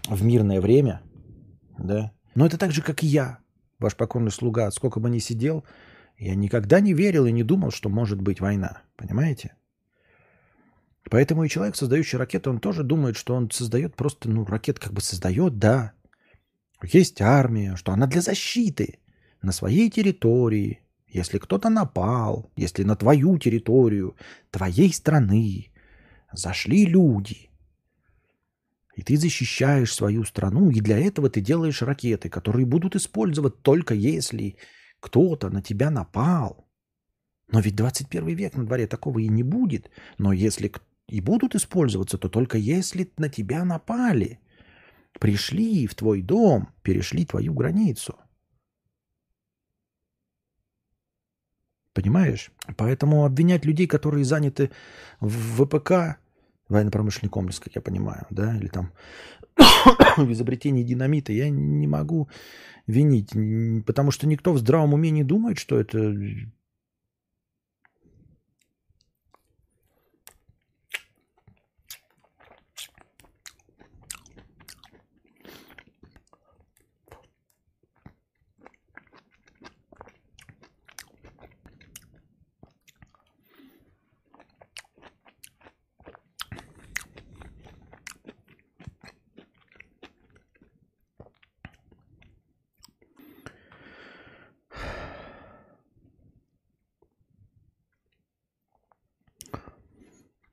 в 0.07 0.23
мирное 0.25 0.61
время, 0.61 1.03
да, 1.77 2.13
но 2.37 2.47
это 2.47 2.57
так 2.57 2.71
же, 2.71 2.83
как 2.83 3.03
и 3.03 3.07
я, 3.07 3.39
ваш 3.81 3.97
покорный 3.97 4.31
слуга, 4.31 4.71
сколько 4.71 5.01
бы 5.01 5.11
ни 5.11 5.19
сидел, 5.19 5.65
я 6.17 6.37
никогда 6.37 6.79
не 6.79 6.95
верил 6.95 7.27
и 7.27 7.33
не 7.33 7.43
думал, 7.43 7.73
что 7.73 7.89
может 7.89 8.21
быть 8.21 8.41
война. 8.41 8.83
Понимаете? 8.97 9.57
Поэтому 11.11 11.45
и 11.45 11.49
человек, 11.49 11.77
создающий 11.77 12.19
ракеты, 12.19 12.51
он 12.51 12.61
тоже 12.61 12.85
думает, 12.85 13.17
что 13.17 13.35
он 13.35 13.51
создает 13.51 13.97
просто, 13.97 14.29
ну, 14.31 14.45
ракет 14.45 14.79
как 14.79 14.93
бы 14.93 15.01
создает, 15.01 15.59
да. 15.59 15.93
Есть 16.83 17.21
армия, 17.21 17.77
что 17.77 17.93
она 17.93 18.07
для 18.07 18.21
защиты 18.21 18.99
на 19.41 19.53
своей 19.53 19.91
территории. 19.91 20.81
Если 21.09 21.39
кто-то 21.39 21.69
напал, 21.69 22.51
если 22.57 22.85
на 22.85 22.97
твою 22.97 23.39
территорию, 23.39 24.17
твоей 24.51 24.93
страны 24.93 25.73
зашли 26.33 26.87
люди, 26.87 27.51
и 28.95 29.03
ты 29.03 29.17
защищаешь 29.17 29.95
свою 29.95 30.25
страну, 30.25 30.71
и 30.71 30.81
для 30.81 30.99
этого 30.99 31.29
ты 31.31 31.41
делаешь 31.41 31.83
ракеты, 31.83 32.29
которые 32.29 32.67
будут 32.67 32.95
использовать 32.95 33.61
только 33.63 33.95
если 33.95 34.57
кто-то 35.01 35.51
на 35.51 35.63
тебя 35.63 35.91
напал. 35.91 36.67
Но 37.51 37.61
ведь 37.61 37.77
21 37.77 38.35
век 38.35 38.55
на 38.55 38.65
дворе 38.65 38.87
такого 38.87 39.19
и 39.19 39.29
не 39.29 39.43
будет. 39.43 39.91
Но 40.17 40.33
если 40.33 40.73
и 41.09 41.21
будут 41.21 41.55
использоваться, 41.55 42.19
то 42.19 42.29
только 42.29 42.59
если 42.59 43.11
на 43.17 43.29
тебя 43.29 43.65
напали. 43.65 44.41
Пришли 45.19 45.87
в 45.87 45.95
твой 45.95 46.23
дом, 46.23 46.69
перешли 46.83 47.25
твою 47.25 47.53
границу. 47.53 48.17
Понимаешь? 51.93 52.51
Поэтому 52.77 53.27
обвинять 53.27 53.67
людей, 53.67 53.87
которые 53.87 54.25
заняты 54.25 54.71
в 55.21 55.65
ВПК, 55.65 56.19
военно-промышленный 56.69 57.31
комплекс, 57.31 57.61
как 57.61 57.75
я 57.75 57.83
понимаю, 57.83 58.27
да, 58.31 58.57
или 58.57 58.69
там 58.69 58.93
в 60.17 60.33
изобретении 60.33 60.83
динамита, 60.83 61.33
я 61.33 61.51
не 61.51 61.87
могу 61.87 62.31
винить, 62.87 63.31
потому 63.85 64.11
что 64.11 64.27
никто 64.27 64.53
в 64.53 64.59
здравом 64.59 64.95
уме 64.95 65.11
не 65.11 65.25
думает, 65.25 65.59
что 65.59 65.79
это 65.79 66.15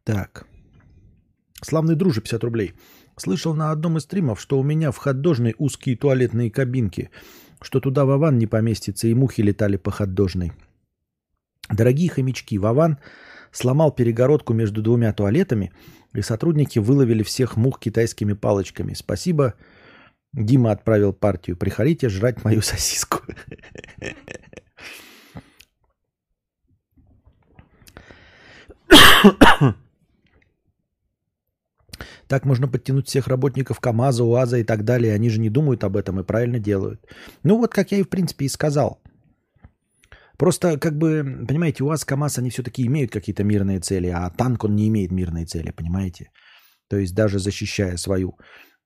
Так. 0.10 0.48
Славный 1.70 1.94
друже, 1.94 2.22
50 2.22 2.44
рублей. 2.44 2.74
Слышал 3.16 3.54
на 3.54 3.70
одном 3.70 3.98
из 3.98 4.04
стримов, 4.04 4.42
что 4.42 4.60
у 4.60 4.64
меня 4.64 4.90
в 4.90 4.98
ходдожной 4.98 5.54
узкие 5.60 5.96
туалетные 5.96 6.50
кабинки, 6.50 7.12
что 7.62 7.80
туда 7.80 8.06
Вован 8.06 8.40
не 8.40 8.48
поместится, 8.48 9.08
и 9.08 9.14
мухи 9.14 9.42
летали 9.42 9.78
по 9.78 9.92
ходдожной. 9.92 10.52
Дорогие 11.70 12.10
хомячки, 12.10 12.58
Вован 12.58 12.98
сломал 13.52 13.92
перегородку 13.92 14.54
между 14.54 14.82
двумя 14.82 15.14
туалетами, 15.14 15.72
и 16.16 16.22
сотрудники 16.22 16.80
выловили 16.80 17.22
всех 17.22 17.56
мух 17.56 17.80
китайскими 17.80 18.34
палочками. 18.34 18.96
Спасибо, 18.96 19.54
Дима 20.34 20.72
отправил 20.72 21.14
партию. 21.14 21.56
Приходите 21.56 22.10
жрать 22.10 22.44
мою 22.44 22.62
сосиску. 22.64 23.22
Так 32.30 32.46
можно 32.46 32.68
подтянуть 32.68 33.08
всех 33.08 33.28
работников 33.28 33.80
КАМАЗа, 33.80 34.24
УАЗа 34.24 34.58
и 34.58 34.64
так 34.64 34.84
далее. 34.84 35.16
Они 35.16 35.30
же 35.30 35.40
не 35.40 35.50
думают 35.50 35.84
об 35.84 35.98
этом 35.98 36.20
и 36.20 36.24
правильно 36.24 36.60
делают. 36.60 37.02
Ну 37.44 37.58
вот, 37.58 37.74
как 37.74 37.92
я 37.92 37.98
и 37.98 38.04
в 38.04 38.10
принципе 38.10 38.46
и 38.46 38.50
сказал. 38.50 39.02
Просто, 40.38 40.78
как 40.80 40.94
бы, 40.94 41.46
понимаете, 41.48 41.84
УАЗ, 41.84 42.06
КАМАЗ, 42.06 42.38
они 42.38 42.50
все-таки 42.50 42.86
имеют 42.86 43.12
какие-то 43.12 43.44
мирные 43.44 43.80
цели, 43.80 44.08
а 44.08 44.30
танк, 44.30 44.64
он 44.64 44.76
не 44.76 44.88
имеет 44.88 45.12
мирной 45.12 45.46
цели, 45.46 45.72
понимаете? 45.72 46.30
То 46.88 46.98
есть 46.98 47.16
даже 47.16 47.40
защищая 47.40 47.98
свою 47.98 48.38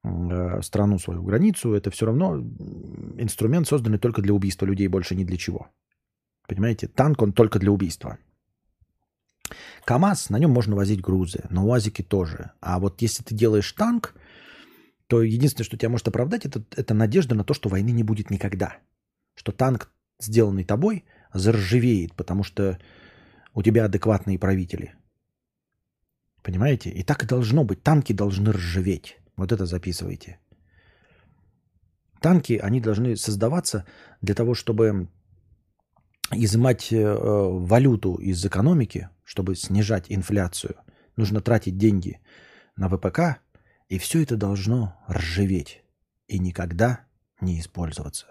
э, 0.03 0.61
страну, 0.61 0.97
свою 0.97 1.21
границу, 1.21 1.73
это 1.73 1.91
все 1.91 2.05
равно 2.05 2.37
инструмент, 3.19 3.67
созданный 3.67 3.99
только 3.99 4.21
для 4.21 4.33
убийства 4.33 4.65
людей, 4.65 4.87
больше 4.87 5.15
ни 5.15 5.25
для 5.25 5.37
чего. 5.37 5.67
Понимаете? 6.47 6.87
Танк, 6.87 7.21
он 7.21 7.33
только 7.33 7.59
для 7.59 7.71
убийства. 7.71 8.17
КАМАЗ, 9.85 10.30
на 10.30 10.39
нем 10.39 10.51
можно 10.51 10.75
возить 10.75 11.01
грузы, 11.01 11.43
на 11.49 11.63
УАЗике 11.63 12.03
тоже. 12.03 12.51
А 12.61 12.80
вот 12.80 13.01
если 13.01 13.23
ты 13.23 13.35
делаешь 13.35 13.71
танк, 13.71 14.15
то 15.07 15.21
единственное, 15.21 15.65
что 15.65 15.77
тебя 15.77 15.89
может 15.89 16.07
оправдать, 16.07 16.45
это, 16.45 16.63
это 16.75 16.93
надежда 16.93 17.35
на 17.35 17.43
то, 17.43 17.53
что 17.53 17.69
войны 17.69 17.91
не 17.91 18.03
будет 18.03 18.30
никогда. 18.30 18.77
Что 19.35 19.51
танк, 19.51 19.91
сделанный 20.19 20.63
тобой, 20.63 21.05
заржавеет, 21.34 22.13
потому 22.13 22.43
что 22.43 22.80
у 23.53 23.61
тебя 23.61 23.85
адекватные 23.85 24.39
правители. 24.39 24.93
Понимаете? 26.41 26.89
И 26.89 27.03
так 27.03 27.23
и 27.23 27.27
должно 27.27 27.63
быть. 27.63 27.84
Танки 27.84 28.13
должны 28.13 28.51
ржаветь. 28.51 29.17
Вот 29.38 29.51
это 29.51 29.65
записывайте. 29.65 30.39
Танки, 32.19 32.53
они 32.53 32.80
должны 32.80 33.15
создаваться 33.15 33.85
для 34.21 34.35
того, 34.35 34.53
чтобы 34.53 35.09
изымать 36.35 36.91
э, 36.91 37.15
валюту 37.15 38.15
из 38.15 38.45
экономики, 38.45 39.10
чтобы 39.23 39.55
снижать 39.55 40.05
инфляцию. 40.10 40.76
Нужно 41.15 41.41
тратить 41.41 41.77
деньги 41.77 42.19
на 42.76 42.89
ВПК, 42.89 43.41
и 43.89 43.97
все 43.97 44.23
это 44.23 44.35
должно 44.35 44.95
ржаветь 45.10 45.84
и 46.27 46.39
никогда 46.39 47.05
не 47.41 47.60
использоваться. 47.60 48.27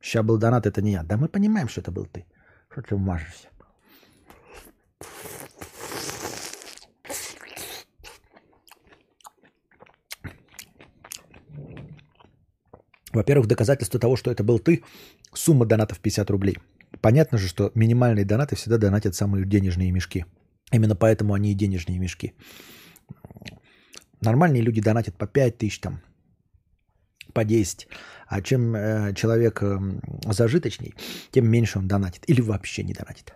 Сейчас 0.00 0.24
был 0.24 0.38
донат, 0.38 0.66
это 0.66 0.80
не 0.80 0.92
я. 0.92 1.02
Да 1.02 1.16
мы 1.16 1.28
понимаем, 1.28 1.68
что 1.68 1.80
это 1.80 1.90
был 1.90 2.06
ты. 2.06 2.26
Что 2.70 2.82
ты 2.82 2.96
мажешься? 2.96 3.48
Во-первых, 13.12 13.46
доказательство 13.48 13.98
того, 13.98 14.16
что 14.16 14.30
это 14.30 14.44
был 14.44 14.58
ты, 14.58 14.82
сумма 15.32 15.66
донатов 15.66 15.98
50 15.98 16.30
рублей. 16.30 16.58
Понятно 17.00 17.38
же, 17.38 17.48
что 17.48 17.72
минимальные 17.74 18.24
донаты 18.24 18.56
всегда 18.56 18.78
донатят 18.78 19.14
самые 19.14 19.44
денежные 19.44 19.90
мешки. 19.90 20.24
Именно 20.72 20.96
поэтому 20.96 21.34
они 21.34 21.50
и 21.50 21.54
денежные 21.54 21.98
мешки. 21.98 22.34
Нормальные 24.20 24.62
люди 24.62 24.80
донатят 24.80 25.16
по 25.16 25.26
5 25.26 25.58
тысяч, 25.58 25.80
там, 25.80 26.00
по 27.32 27.44
10. 27.44 27.88
А 28.28 28.42
чем 28.42 28.76
э, 28.76 29.14
человек 29.14 29.62
э, 29.62 29.78
зажиточней, 30.26 30.94
тем 31.30 31.48
меньше 31.48 31.78
он 31.78 31.88
донатит. 31.88 32.28
Или 32.28 32.40
вообще 32.40 32.82
не 32.82 32.92
донатит. 32.92 33.32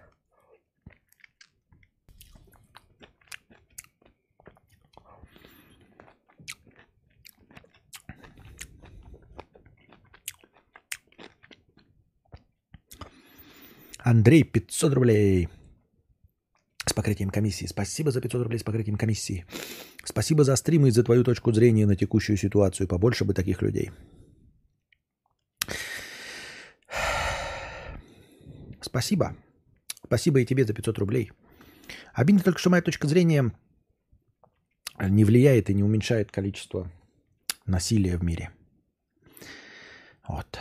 Андрей, 14.04 14.44
500 14.44 14.92
рублей 14.92 15.48
с 16.84 16.92
покрытием 16.92 17.30
комиссии. 17.30 17.66
Спасибо 17.66 18.10
за 18.10 18.20
500 18.20 18.42
рублей 18.42 18.58
с 18.58 18.62
покрытием 18.62 18.98
комиссии. 18.98 19.46
Спасибо 20.04 20.44
за 20.44 20.56
стримы 20.56 20.88
и 20.88 20.90
за 20.90 21.02
твою 21.02 21.24
точку 21.24 21.52
зрения 21.52 21.86
на 21.86 21.96
текущую 21.96 22.36
ситуацию. 22.36 22.86
Побольше 22.86 23.24
бы 23.24 23.32
таких 23.32 23.62
людей. 23.62 23.90
Спасибо. 28.82 29.34
Спасибо 30.04 30.40
и 30.40 30.44
тебе 30.44 30.66
за 30.66 30.74
500 30.74 30.98
рублей. 30.98 31.32
Обидно 32.12 32.42
только, 32.42 32.58
что 32.58 32.68
моя 32.68 32.82
точка 32.82 33.08
зрения 33.08 33.52
не 35.00 35.24
влияет 35.24 35.70
и 35.70 35.74
не 35.74 35.82
уменьшает 35.82 36.30
количество 36.30 36.92
насилия 37.64 38.18
в 38.18 38.22
мире. 38.22 38.50
Вот. 40.28 40.58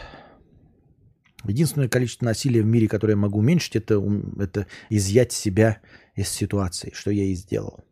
Единственное 1.46 1.90
количество 1.90 2.26
насилия 2.26 2.62
в 2.62 2.66
мире, 2.66 2.88
которое 2.88 3.14
я 3.14 3.18
могу 3.18 3.40
уменьшить, 3.40 3.76
это, 3.76 4.02
это 4.40 4.68
изъять 4.90 5.32
себя 5.32 5.82
из 6.16 6.30
ситуации, 6.30 6.92
что 6.94 7.12
я 7.12 7.24
и 7.26 7.34
сделал. 7.34 7.84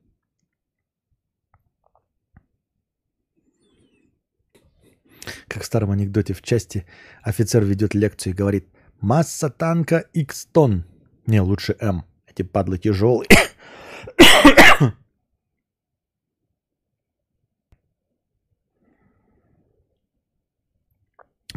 Как 5.47 5.63
в 5.63 5.65
старом 5.65 5.91
анекдоте 5.91 6.33
в 6.33 6.41
части 6.41 6.85
офицер 7.21 7.63
ведет 7.63 7.93
лекцию 7.93 8.33
и 8.33 8.35
говорит 8.35 8.67
«Масса 9.01 9.49
танка 9.49 10.05
X 10.13 10.47
тонн». 10.51 10.85
Не, 11.27 11.41
лучше 11.41 11.75
М. 11.79 12.05
Эти 12.27 12.43
падлы 12.43 12.77
тяжелые. 12.77 13.27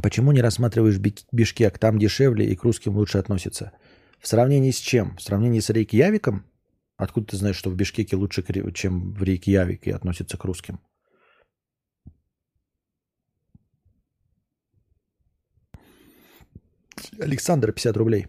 Почему 0.03 0.33
не 0.33 0.43
рассматриваешь 0.43 0.99
Бишкек? 1.33 1.79
Там 1.79 1.99
дешевле 1.99 2.47
и 2.47 2.57
к 2.57 2.65
русским 2.65 2.97
лучше 2.97 3.19
относятся. 3.19 3.73
В 4.19 4.29
сравнении 4.29 4.71
с 4.71 4.79
чем? 4.79 5.17
В 5.17 5.23
сравнении 5.23 5.61
с 5.61 5.71
Рейкьявиком? 5.71 6.45
Откуда 6.97 7.27
ты 7.27 7.37
знаешь, 7.37 7.57
что 7.57 7.71
в 7.71 7.75
Бишкеке 7.75 8.17
лучше, 8.17 8.45
чем 8.73 9.15
в 9.15 9.23
Рейкьявике 9.23 9.95
относятся 9.95 10.37
к 10.37 10.45
русским? 10.45 10.81
Александр, 17.19 17.73
50 17.73 17.97
рублей. 17.97 18.27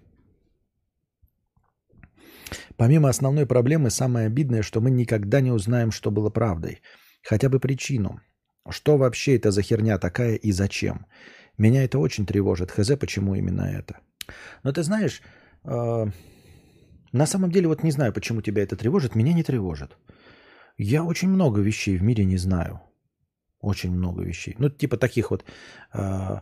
Помимо 2.78 3.10
основной 3.10 3.46
проблемы, 3.46 3.90
самое 3.90 4.28
обидное, 4.28 4.62
что 4.62 4.82
мы 4.82 4.92
никогда 4.92 5.42
не 5.42 5.52
узнаем, 5.52 5.92
что 5.92 6.12
было 6.12 6.30
правдой. 6.30 6.82
Хотя 7.24 7.50
бы 7.50 7.60
причину. 7.60 8.20
Что 8.70 8.98
вообще 8.98 9.36
это 9.36 9.52
за 9.52 9.62
херня 9.62 9.98
такая 9.98 10.36
и 10.36 10.52
зачем? 10.52 11.06
Меня 11.58 11.84
это 11.84 12.00
очень 12.00 12.26
тревожит. 12.26 12.72
Хз, 12.72 12.92
почему 13.00 13.36
именно 13.36 13.62
это? 13.62 14.00
Но 14.64 14.72
ты 14.72 14.84
знаешь, 14.84 15.22
э, 15.64 16.06
на 17.12 17.26
самом 17.26 17.52
деле 17.52 17.68
вот 17.68 17.84
не 17.84 17.92
знаю, 17.92 18.14
почему 18.14 18.42
тебя 18.42 18.64
это 18.64 18.76
тревожит. 18.76 19.16
Меня 19.16 19.34
не 19.34 19.44
тревожит. 19.44 19.98
Я 20.78 21.04
очень 21.04 21.30
много 21.30 21.62
вещей 21.62 21.98
в 21.98 22.04
мире 22.04 22.26
не 22.26 22.38
знаю. 22.38 22.82
Очень 23.62 23.92
много 23.92 24.24
вещей. 24.24 24.56
Ну, 24.60 24.70
типа 24.70 24.98
таких 24.98 25.32
вот, 25.32 25.46
э, 25.94 26.42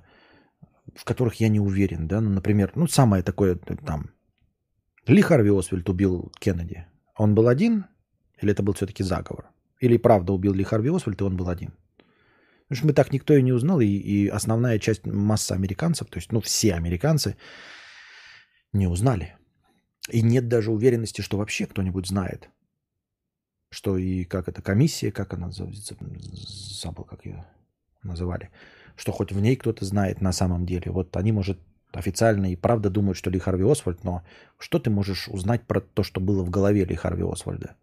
в 0.96 1.04
которых 1.04 1.40
я 1.42 1.50
не 1.50 1.60
уверен. 1.60 2.08
Да? 2.08 2.22
Ну, 2.22 2.30
например, 2.30 2.72
ну, 2.76 2.88
самое 2.88 3.24
такое 3.24 3.56
там. 3.86 4.10
Ли 5.08 5.22
Харви 5.22 5.50
Освальд 5.50 5.90
убил 5.90 6.32
Кеннеди. 6.40 6.86
Он 7.18 7.36
был 7.36 7.48
один? 7.48 7.86
Или 8.42 8.52
это 8.52 8.64
был 8.64 8.74
все-таки 8.74 9.04
заговор? 9.04 9.46
Или 9.80 9.98
правда 9.98 10.34
убил 10.34 10.54
Ли 10.54 10.64
Харви 10.64 10.90
Освальд, 10.90 11.22
и 11.22 11.24
он 11.24 11.38
был 11.38 11.50
один? 11.50 11.74
Потому 12.64 12.78
что 12.78 12.88
мы 12.88 12.94
так 12.94 13.12
никто 13.12 13.36
и 13.36 13.42
не 13.42 13.52
узнал, 13.52 13.80
и, 13.80 13.88
и 13.88 14.28
основная 14.28 14.80
часть 14.80 15.06
масса 15.06 15.54
американцев, 15.54 16.08
то 16.08 16.18
есть, 16.18 16.32
ну, 16.32 16.42
все 16.42 16.74
американцы 16.74 17.36
не 18.72 18.88
узнали. 18.88 19.36
И 20.10 20.22
нет 20.22 20.48
даже 20.48 20.72
уверенности, 20.72 21.22
что 21.22 21.38
вообще 21.38 21.66
кто-нибудь 21.66 22.08
знает. 22.08 22.50
Что 23.70 23.98
и 23.98 24.24
как 24.24 24.48
эта 24.48 24.62
комиссия, 24.62 25.12
как 25.12 25.34
она 25.34 25.52
забыл, 25.52 27.06
как 27.06 27.26
ее 27.26 27.46
называли, 28.04 28.50
что 28.96 29.12
хоть 29.12 29.32
в 29.32 29.40
ней 29.40 29.56
кто-то 29.56 29.86
знает 29.86 30.22
на 30.22 30.32
самом 30.32 30.66
деле. 30.66 30.92
Вот 30.92 31.16
они, 31.16 31.32
может, 31.32 31.60
официально 31.92 32.52
и 32.52 32.56
правда 32.56 32.90
думают, 32.90 33.18
что 33.18 33.30
Ли 33.30 33.40
Харви 33.40 33.70
Освальд, 33.70 34.04
но 34.04 34.24
что 34.58 34.80
ты 34.80 34.90
можешь 34.90 35.28
узнать 35.28 35.64
про 35.64 35.82
то, 35.82 36.04
что 36.04 36.20
было 36.20 36.44
в 36.44 36.50
голове 36.50 36.86
Ли 36.86 36.96
Харви 36.96 37.24
Освальда? 37.24 37.76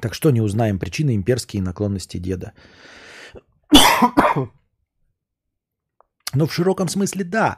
Так 0.00 0.14
что 0.14 0.30
не 0.30 0.40
узнаем 0.40 0.78
причины 0.78 1.14
имперские 1.14 1.62
наклонности 1.62 2.18
деда. 2.18 2.52
Ну, 6.34 6.46
в 6.46 6.52
широком 6.52 6.88
смысле 6.88 7.24
да, 7.24 7.56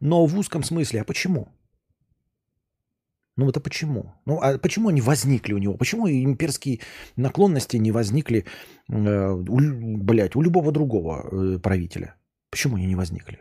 но 0.00 0.26
в 0.26 0.36
узком 0.36 0.64
смысле, 0.64 1.02
а 1.02 1.04
почему? 1.04 1.46
Ну 3.36 3.48
это 3.48 3.60
почему? 3.60 4.12
Ну 4.26 4.38
а 4.42 4.58
почему 4.58 4.88
они 4.88 5.00
возникли 5.00 5.54
у 5.54 5.58
него? 5.58 5.76
Почему 5.78 6.08
имперские 6.08 6.80
наклонности 7.16 7.78
не 7.78 7.92
возникли, 7.92 8.44
э, 8.88 9.30
у, 9.48 9.58
блядь, 9.98 10.36
у 10.36 10.42
любого 10.42 10.72
другого 10.72 11.28
э, 11.32 11.58
правителя? 11.58 12.16
Почему 12.50 12.76
они 12.76 12.86
не 12.86 12.96
возникли? 12.96 13.38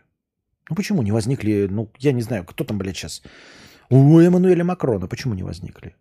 Ну 0.69 0.75
почему 0.75 1.01
не 1.01 1.11
возникли, 1.11 1.67
ну 1.69 1.91
я 1.97 2.13
не 2.13 2.21
знаю, 2.21 2.45
кто 2.45 2.63
там, 2.63 2.77
блядь, 2.77 2.95
сейчас? 2.95 3.23
У 3.89 4.19
Эммануэля 4.19 4.63
Макрона 4.63 5.07
почему 5.07 5.33
не 5.33 5.43
возникли? 5.43 5.95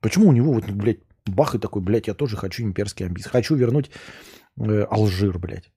Почему 0.00 0.28
у 0.28 0.32
него 0.32 0.52
вот, 0.52 0.70
блядь, 0.70 1.00
Бах 1.26 1.54
и 1.54 1.58
такой, 1.58 1.82
блядь, 1.82 2.08
я 2.08 2.14
тоже 2.14 2.36
хочу 2.36 2.62
имперский 2.62 3.06
амбиции. 3.06 3.30
Хочу 3.30 3.54
вернуть 3.56 3.90
э, 4.58 4.86
Алжир, 4.90 5.38
блядь. 5.38 5.72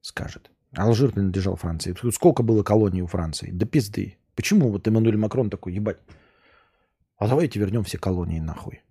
Скажет. 0.00 0.50
Алжир 0.76 1.12
принадлежал 1.12 1.56
Франции. 1.56 1.94
Сколько 2.10 2.42
было 2.42 2.62
колоний 2.62 3.02
у 3.02 3.06
Франции? 3.06 3.50
Да 3.52 3.66
пизды. 3.66 4.18
Почему 4.34 4.70
вот 4.70 4.86
Эммануэль 4.86 5.16
Макрон 5.16 5.50
такой, 5.50 5.74
ебать? 5.74 5.98
А 7.16 7.26
давайте 7.26 7.58
вернем 7.58 7.82
все 7.82 7.98
колонии 7.98 8.40
нахуй. 8.40 8.82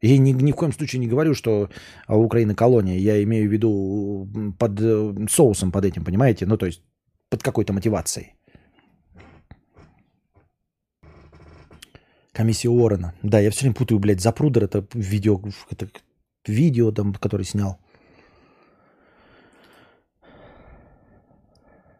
Я 0.00 0.18
ни, 0.18 0.32
ни 0.32 0.52
в 0.52 0.56
коем 0.56 0.72
случае 0.72 1.00
не 1.00 1.08
говорю, 1.08 1.34
что 1.34 1.68
Украина 2.06 2.54
колония. 2.54 2.98
Я 2.98 3.22
имею 3.22 3.48
в 3.48 3.52
виду 3.52 4.54
под 4.58 4.80
э, 4.80 5.26
соусом 5.28 5.72
под 5.72 5.84
этим, 5.84 6.04
понимаете? 6.04 6.46
Ну, 6.46 6.56
то 6.56 6.66
есть 6.66 6.82
под 7.30 7.42
какой-то 7.42 7.72
мотивацией. 7.72 8.35
Комиссия 12.36 12.68
Уоррена. 12.68 13.14
Да, 13.22 13.40
я 13.40 13.50
все 13.50 13.62
время 13.62 13.74
путаю, 13.74 13.98
блядь, 13.98 14.20
Запрудер 14.20 14.64
это 14.64 14.86
видео, 14.92 15.40
это 15.70 15.88
видео 16.46 16.92
там, 16.92 17.14
который 17.14 17.46
снял. 17.46 17.78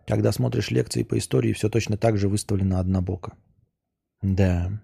Когда 0.07 0.33
смотришь 0.33 0.71
лекции 0.71 1.05
по 1.05 1.17
истории, 1.17 1.55
все 1.55 1.71
точно 1.71 1.97
так 1.97 2.19
же 2.19 2.29
выставлено 2.29 2.79
однобоко. 2.79 3.33
Да. 4.21 4.79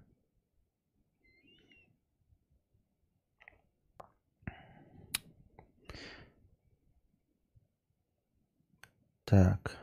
Так. 9.26 9.81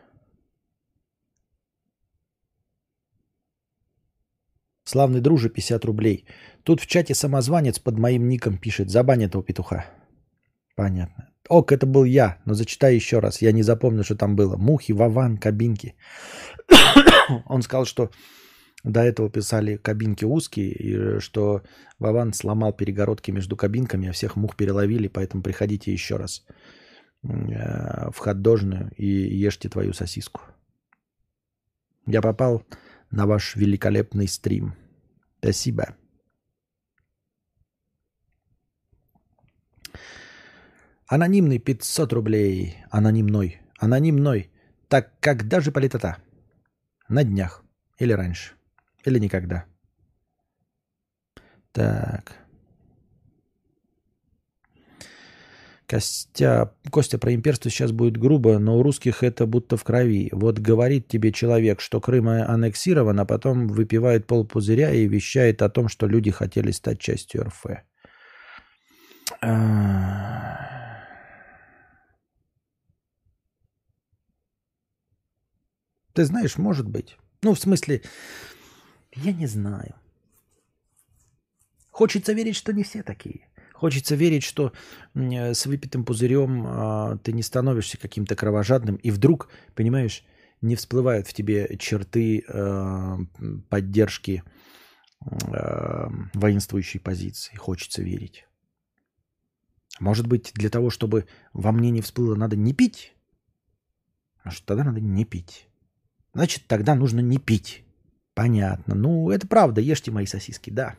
Славный 4.90 5.22
друже, 5.22 5.49
50 5.49 5.86
рублей. 5.86 6.26
Тут 6.64 6.82
в 6.82 6.88
чате 6.88 7.14
самозванец 7.14 7.80
под 7.80 7.99
моим 7.99 8.28
ником 8.28 8.57
пишет. 8.57 8.90
Забань 8.90 9.24
этого 9.24 9.44
петуха. 9.44 9.86
Понятно. 10.76 11.30
Ок, 11.48 11.72
это 11.72 11.86
был 11.86 12.06
я, 12.06 12.38
но 12.45 12.56
зачитай 12.56 12.95
еще 12.95 13.20
раз. 13.20 13.41
Я 13.41 13.52
не 13.52 13.64
запомнил, 13.64 14.03
что 14.03 14.16
там 14.16 14.36
было. 14.36 14.57
Мухи, 14.57 14.94
вован, 14.94 15.38
кабинки. 15.38 15.94
Он 17.45 17.61
сказал, 17.61 17.86
что 17.86 18.10
до 18.84 19.02
этого 19.02 19.30
писали 19.30 19.78
кабинки 19.78 20.26
узкие, 20.26 20.72
и 20.72 21.20
что 21.20 21.61
Вован 21.99 22.34
сломал 22.34 22.74
перегородки 22.74 23.30
между 23.32 23.56
кабинками, 23.56 24.10
а 24.10 24.11
всех 24.14 24.36
мух 24.36 24.56
переловили, 24.56 25.07
поэтому 25.07 25.44
приходите 25.44 25.94
еще 25.94 26.16
раз 26.16 26.45
э, 27.24 28.10
в 28.11 28.18
ходдожную 28.18 28.90
и 28.98 29.06
ешьте 29.06 29.70
твою 29.70 29.94
сосиску. 29.94 30.41
Я 32.07 32.22
попал 32.22 32.64
на 33.11 33.26
ваш 33.26 33.56
великолепный 33.56 34.27
стрим. 34.27 34.76
Спасибо. 35.40 35.95
Анонимный 41.07 41.60
500 41.60 42.14
рублей. 42.14 42.77
Анонимной. 42.91 43.61
Анонимной. 43.80 44.52
Так 44.88 45.19
когда 45.19 45.60
же 45.60 45.72
политота? 45.72 46.18
На 47.07 47.23
днях. 47.23 47.64
Или 47.98 48.14
раньше. 48.14 48.53
Или 49.06 49.19
никогда. 49.19 49.65
Так. 51.72 52.48
Костя, 55.90 56.72
Костя, 56.91 57.18
про 57.18 57.34
имперство 57.34 57.72
сейчас 57.72 57.91
будет 57.91 58.16
грубо, 58.16 58.60
но 58.60 58.78
у 58.78 58.84
русских 58.84 59.24
это 59.24 59.48
будто 59.48 59.76
в 59.76 59.84
крови. 59.84 60.30
Вот 60.32 60.60
говорит 60.60 61.07
тебе 61.07 61.32
человек, 61.32 61.82
что 61.82 61.99
Крым 61.99 62.30
аннексирован, 62.30 63.20
а 63.20 63.26
потом 63.26 63.68
выпивает 63.68 64.28
полпузыря 64.28 64.91
и 64.91 65.07
вещает 65.07 65.64
о 65.64 65.70
том, 65.70 65.88
что 65.88 66.06
люди 66.06 66.30
хотели 66.30 66.70
стать 66.70 66.99
частью 66.99 67.45
РФ. 67.45 67.66
Ты 76.14 76.26
знаешь, 76.26 76.57
может 76.57 76.88
быть. 76.88 77.18
Ну, 77.41 77.56
в 77.56 77.60
смысле, 77.60 78.03
я 79.16 79.32
не 79.32 79.48
знаю. 79.48 79.95
Хочется 81.90 82.34
верить, 82.34 82.56
что 82.56 82.74
не 82.74 82.84
все 82.84 83.02
такие. 83.02 83.48
Хочется 83.80 84.15
верить, 84.15 84.43
что 84.43 84.73
э, 85.15 85.53
с 85.53 85.65
выпитым 85.65 86.03
пузырем 86.03 86.65
а, 86.68 87.18
ты 87.23 87.31
не 87.31 87.41
становишься 87.41 87.97
каким-то 87.97 88.35
кровожадным, 88.35 88.97
и 88.97 89.10
вдруг, 89.10 89.47
понимаешь, 89.73 90.26
не 90.60 90.76
всплывают 90.76 91.27
в 91.27 91.34
тебе 91.34 91.77
черты 91.80 92.43
э, 92.45 93.18
поддержки 93.69 94.43
э, 95.22 96.07
воинствующей 96.34 96.99
позиции. 96.99 97.56
Хочется 97.56 98.01
верить. 98.01 98.47
Может 100.01 100.27
быть, 100.27 100.51
для 100.56 100.69
того, 100.69 100.89
чтобы 100.89 101.26
во 101.53 101.72
мне 101.72 101.89
не 101.89 102.01
всплыло, 102.01 102.35
надо 102.35 102.57
не 102.57 102.73
пить? 102.73 103.14
Может, 104.43 104.65
тогда 104.65 104.84
надо 104.84 104.99
не 104.99 105.23
пить. 105.23 105.69
Значит, 106.34 106.64
тогда 106.68 106.95
нужно 106.95 107.22
не 107.22 107.38
пить. 107.38 107.85
Понятно. 108.34 108.93
Ну, 108.93 109.30
это 109.30 109.47
правда. 109.47 109.80
Ешьте 109.80 110.11
мои 110.11 110.26
сосиски, 110.26 110.69
да. 110.69 110.97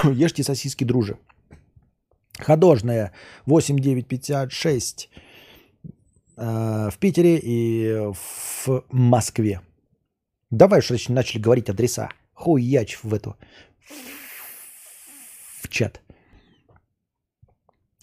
Ешьте 0.24 0.42
сосиски, 0.42 0.84
друже. 0.84 1.18
Ходожная 2.38 3.12
8956 3.46 5.10
э, 6.36 6.90
в 6.90 6.98
Питере 6.98 7.38
и 7.42 8.12
в 8.12 8.84
Москве. 8.90 9.60
Давай 10.50 10.80
уж 10.80 11.08
начали 11.08 11.40
говорить 11.40 11.70
адреса. 11.70 12.10
Хуяч 12.34 12.98
в 13.02 13.14
эту. 13.14 13.36
В 15.62 15.68
чат. 15.68 16.00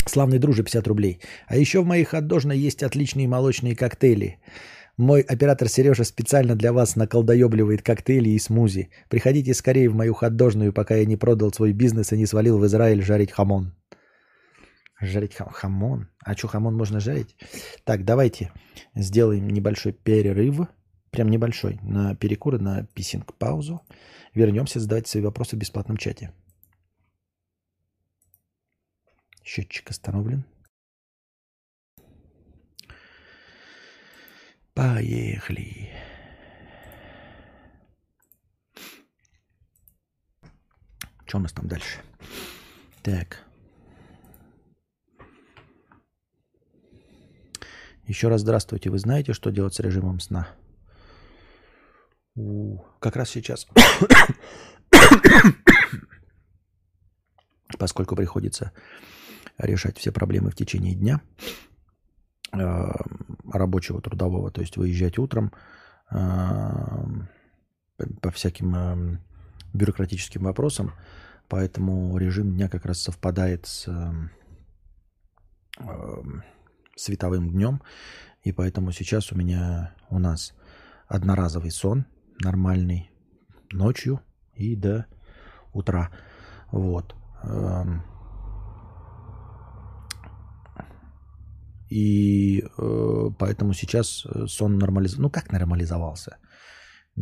Славный 0.06 0.40
друже 0.40 0.64
50 0.64 0.88
рублей. 0.88 1.20
А 1.48 1.56
еще 1.56 1.82
в 1.82 1.86
моей 1.86 2.03
ходожной 2.03 2.57
есть 2.57 2.84
отличные 2.84 3.28
молочные 3.28 3.76
коктейли. 3.76 4.40
Мой 4.98 5.22
оператор 5.22 5.68
Сережа 5.68 6.03
специально 6.03 6.56
для 6.56 6.72
вас 6.72 6.95
наколдоебливает 6.95 7.82
коктейли 7.82 8.30
и 8.30 8.40
смузи. 8.40 8.90
Приходите 9.10 9.53
скорее 9.56 9.90
в 9.90 9.95
мою 9.95 10.14
ходожную, 10.14 10.72
пока 10.72 10.95
я 10.95 11.06
не 11.06 11.18
продал 11.18 11.52
свой 11.52 11.74
бизнес 11.74 12.14
и 12.14 12.18
не 12.18 12.28
свалил 12.28 12.60
в 12.60 12.65
Израиль 12.65 13.02
жарить 13.02 13.32
хамон. 13.32 13.74
Жарить 15.02 15.34
хам 15.34 15.49
хамон? 15.49 16.10
А 16.24 16.36
что, 16.36 16.48
хамон 16.48 16.76
можно 16.76 16.99
жарить? 16.99 17.36
Так, 17.84 18.06
давайте 18.06 18.52
сделаем 18.95 19.48
небольшой 19.48 19.94
перерыв. 19.94 20.68
Прям 21.10 21.30
небольшой. 21.30 21.80
На 21.82 22.15
перекуры, 22.15 22.60
на 22.60 22.86
pissing 22.86 23.34
-паузу. 23.34 23.82
Вернемся 24.36 24.80
задавать 24.80 25.07
свои 25.07 25.24
вопросы 25.24 25.56
в 25.56 25.60
бесплатном 25.60 25.98
чате. 25.98 26.32
Счетчик 29.44 29.90
остановлен. 29.90 30.45
Поехали. 34.74 35.91
Что 41.26 41.38
у 41.38 41.41
нас 41.41 41.52
там 41.52 41.68
дальше? 41.68 42.00
Так. 43.04 43.44
Еще 48.08 48.28
раз 48.28 48.41
здравствуйте. 48.41 48.90
Вы 48.90 49.00
знаете, 49.00 49.34
что 49.34 49.52
делать 49.52 49.76
с 49.76 49.80
режимом 49.80 50.20
сна? 50.20 50.48
У, 52.36 52.80
как 53.00 53.16
раз 53.16 53.30
сейчас. 53.30 53.68
Поскольку 57.78 58.16
приходится 58.16 58.72
решать 59.58 59.98
все 59.98 60.12
проблемы 60.12 60.50
в 60.50 60.56
течение 60.56 60.95
дня, 60.95 61.22
рабочего 62.54 64.02
трудового, 64.02 64.52
то 64.52 64.62
есть 64.62 64.78
выезжать 64.78 65.18
утром 65.18 65.52
э, 66.12 66.18
по 68.22 68.32
всяким 68.32 68.76
э, 68.76 69.18
бюрократическим 69.74 70.44
вопросам, 70.44 70.94
поэтому 71.50 72.18
режим 72.18 72.54
дня 72.54 72.70
как 72.70 72.86
раз 72.86 73.02
совпадает 73.02 73.66
с 73.66 73.90
световым 76.96 77.50
днем, 77.50 77.82
и 78.44 78.52
поэтому 78.52 78.92
сейчас 78.92 79.32
у 79.32 79.36
меня, 79.36 79.96
у 80.12 80.20
нас 80.20 80.54
одноразовый 81.08 81.72
сон 81.72 82.06
нормальный 82.40 83.10
ночью 83.72 84.22
и 84.54 84.76
до 84.76 85.08
утра. 85.74 86.12
Вот. 86.72 87.16
И 91.94 92.64
э, 92.80 93.30
поэтому 93.38 93.74
сейчас 93.74 94.26
э, 94.26 94.48
сон 94.48 94.80
нормализовался. 94.80 95.22
Ну, 95.22 95.30
как 95.30 95.52
нормализовался? 95.52 96.38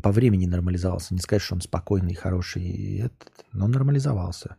По 0.02 0.14
времени 0.14 0.46
нормализовался. 0.46 1.14
Не 1.14 1.20
сказать, 1.20 1.42
что 1.42 1.56
он 1.56 1.62
спокойный, 1.62 2.14
хороший, 2.14 3.00
этот, 3.00 3.34
но 3.52 3.68
нормализовался. 3.68 4.56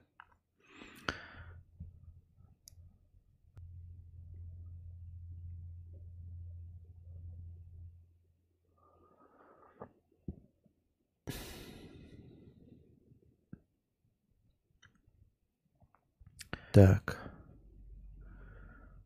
Так. 16.73 17.22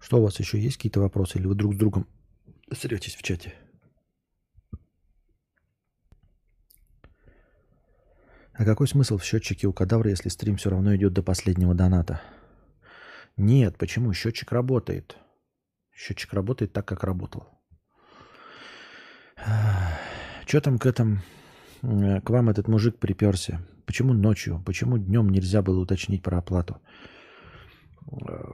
Что 0.07 0.19
у 0.21 0.23
вас 0.23 0.39
еще 0.39 0.61
есть 0.61 0.77
какие-то 0.77 1.01
вопросы? 1.01 1.37
Или 1.37 1.49
вы 1.49 1.57
друг 1.57 1.75
с 1.75 1.77
другом 1.77 2.07
сретесь 2.73 3.17
в 3.17 3.25
чате? 3.25 3.55
А 8.53 8.65
какой 8.65 8.87
смысл 8.87 9.19
в 9.19 9.25
счетчике 9.25 9.67
у 9.67 9.73
кадавра, 9.73 10.11
если 10.11 10.29
стрим 10.29 10.59
все 10.59 10.71
равно 10.71 10.95
идет 10.95 11.13
до 11.13 11.25
последнего 11.25 11.75
доната? 11.75 12.21
Нет, 13.37 13.79
почему? 13.79 14.13
Счетчик 14.13 14.53
работает. 14.53 15.17
Счетчик 15.93 16.33
работает 16.35 16.73
так, 16.73 16.87
как 16.87 17.03
работал. 17.03 17.49
Что 20.47 20.61
там 20.61 20.79
к 20.79 20.87
этому? 20.87 21.19
К 21.83 22.31
вам 22.31 22.49
этот 22.49 22.69
мужик 22.69 23.01
приперся. 23.01 23.61
Почему 23.87 24.13
ночью? 24.13 24.63
Почему 24.65 24.99
днем 24.99 25.31
нельзя 25.31 25.63
было 25.63 25.81
уточнить 25.81 26.23
про 26.23 26.39
оплату? 26.39 26.81
Э, 28.07 28.53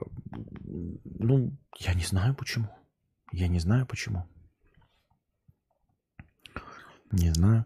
ну, 0.65 1.57
я 1.79 1.93
не 1.93 2.03
знаю 2.03 2.35
почему. 2.35 2.67
Я 3.31 3.47
не 3.47 3.59
знаю 3.59 3.85
почему. 3.85 4.27
Не 7.11 7.31
знаю. 7.33 7.65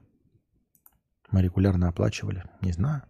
Мы 1.32 1.42
регулярно 1.42 1.90
оплачивали. 1.90 2.44
Не 2.62 2.72
знаю. 2.72 3.04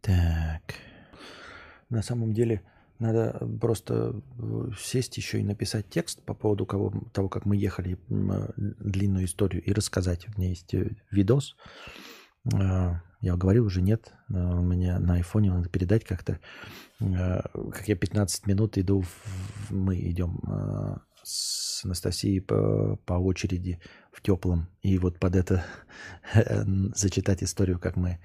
Так. 0.00 0.74
На 1.88 2.02
самом 2.02 2.34
деле, 2.34 2.62
надо 2.98 3.46
просто 3.60 4.22
э, 4.38 4.70
сесть 4.78 5.16
еще 5.16 5.40
и 5.40 5.44
написать 5.44 5.88
текст 5.88 6.22
по 6.22 6.34
поводу 6.34 6.64
кого, 6.64 6.92
того, 7.12 7.28
как 7.28 7.44
мы 7.44 7.56
ехали, 7.56 7.98
э, 8.08 8.52
длинную 8.56 9.24
историю, 9.24 9.62
и 9.62 9.72
рассказать. 9.72 10.26
У 10.28 10.38
меня 10.38 10.50
есть 10.50 10.72
э, 10.74 10.90
видос. 11.10 11.56
Я 12.46 13.36
говорил 13.36 13.64
уже, 13.64 13.80
нет. 13.80 14.12
У 14.28 14.34
меня 14.34 14.98
на 14.98 15.14
айфоне 15.14 15.50
надо 15.50 15.70
передать 15.70 16.04
как-то. 16.04 16.40
Как 16.98 17.88
я 17.88 17.96
15 17.96 18.46
минут 18.46 18.76
иду, 18.76 19.00
в, 19.00 19.70
мы 19.70 19.98
идем 19.98 20.42
с 21.22 21.82
Анастасией 21.86 22.42
по, 22.42 22.96
по 23.06 23.14
очереди 23.14 23.80
в 24.12 24.20
теплом. 24.20 24.68
И 24.82 24.98
вот 24.98 25.18
под 25.18 25.36
это 25.36 25.64
зачитать 26.94 27.42
историю, 27.42 27.78
как 27.78 27.96
мы 27.96 28.18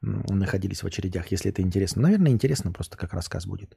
находились 0.00 0.82
в 0.82 0.86
очередях, 0.86 1.28
если 1.28 1.50
это 1.50 1.62
интересно. 1.62 2.02
Наверное, 2.02 2.32
интересно 2.32 2.72
просто 2.72 2.96
как 2.96 3.12
рассказ 3.12 3.46
будет. 3.46 3.76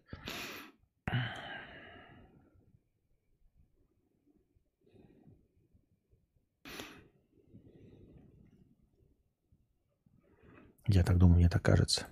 Я 10.87 11.03
так 11.03 11.17
думаю, 11.17 11.37
мне 11.37 11.49
так 11.49 11.61
кажется. 11.61 12.07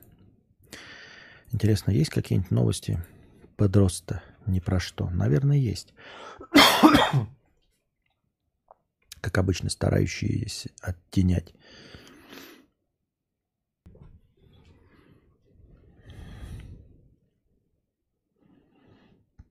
Интересно, 1.51 1.91
есть 1.91 2.09
какие-нибудь 2.09 2.51
новости 2.51 3.03
подроста? 3.57 4.23
Ни 4.45 4.59
про 4.59 4.79
что. 4.79 5.09
Наверное, 5.09 5.57
есть. 5.57 5.93
Как 9.21 9.37
обычно, 9.37 9.69
старающиеся 9.69 10.71
оттенять 10.81 11.53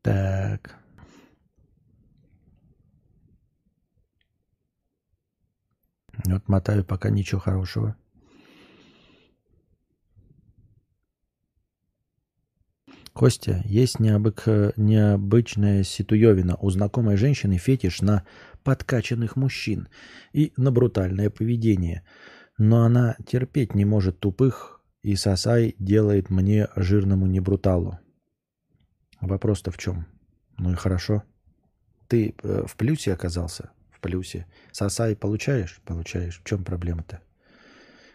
Так. 0.02 0.76
Вот 6.24 6.48
мотаю 6.48 6.84
пока 6.84 7.10
ничего 7.10 7.40
хорошего. 7.40 7.96
Костя, 13.12 13.62
есть 13.64 13.98
необык... 14.00 14.44
необычная 14.76 15.82
ситуевина. 15.82 16.56
У 16.56 16.70
знакомой 16.70 17.16
женщины 17.16 17.58
фетиш 17.58 18.00
на 18.00 18.24
подкачанных 18.62 19.36
мужчин 19.36 19.88
и 20.32 20.52
на 20.56 20.70
брутальное 20.70 21.28
поведение. 21.28 22.04
Но 22.56 22.84
она 22.84 23.16
терпеть 23.26 23.74
не 23.74 23.84
может 23.84 24.20
тупых, 24.20 24.80
и 25.02 25.16
сосай 25.16 25.74
делает 25.78 26.30
мне 26.30 26.68
жирному 26.76 27.26
не 27.26 27.40
Вопрос-то 29.20 29.70
в 29.70 29.78
чем? 29.78 30.06
Ну 30.58 30.72
и 30.72 30.76
хорошо. 30.76 31.22
Ты 32.08 32.34
э, 32.42 32.64
в 32.66 32.76
плюсе 32.76 33.12
оказался? 33.12 33.70
В 33.90 34.00
плюсе. 34.00 34.46
Сосай 34.72 35.14
получаешь? 35.14 35.80
Получаешь. 35.84 36.40
В 36.40 36.44
чем 36.44 36.64
проблема-то? 36.64 37.20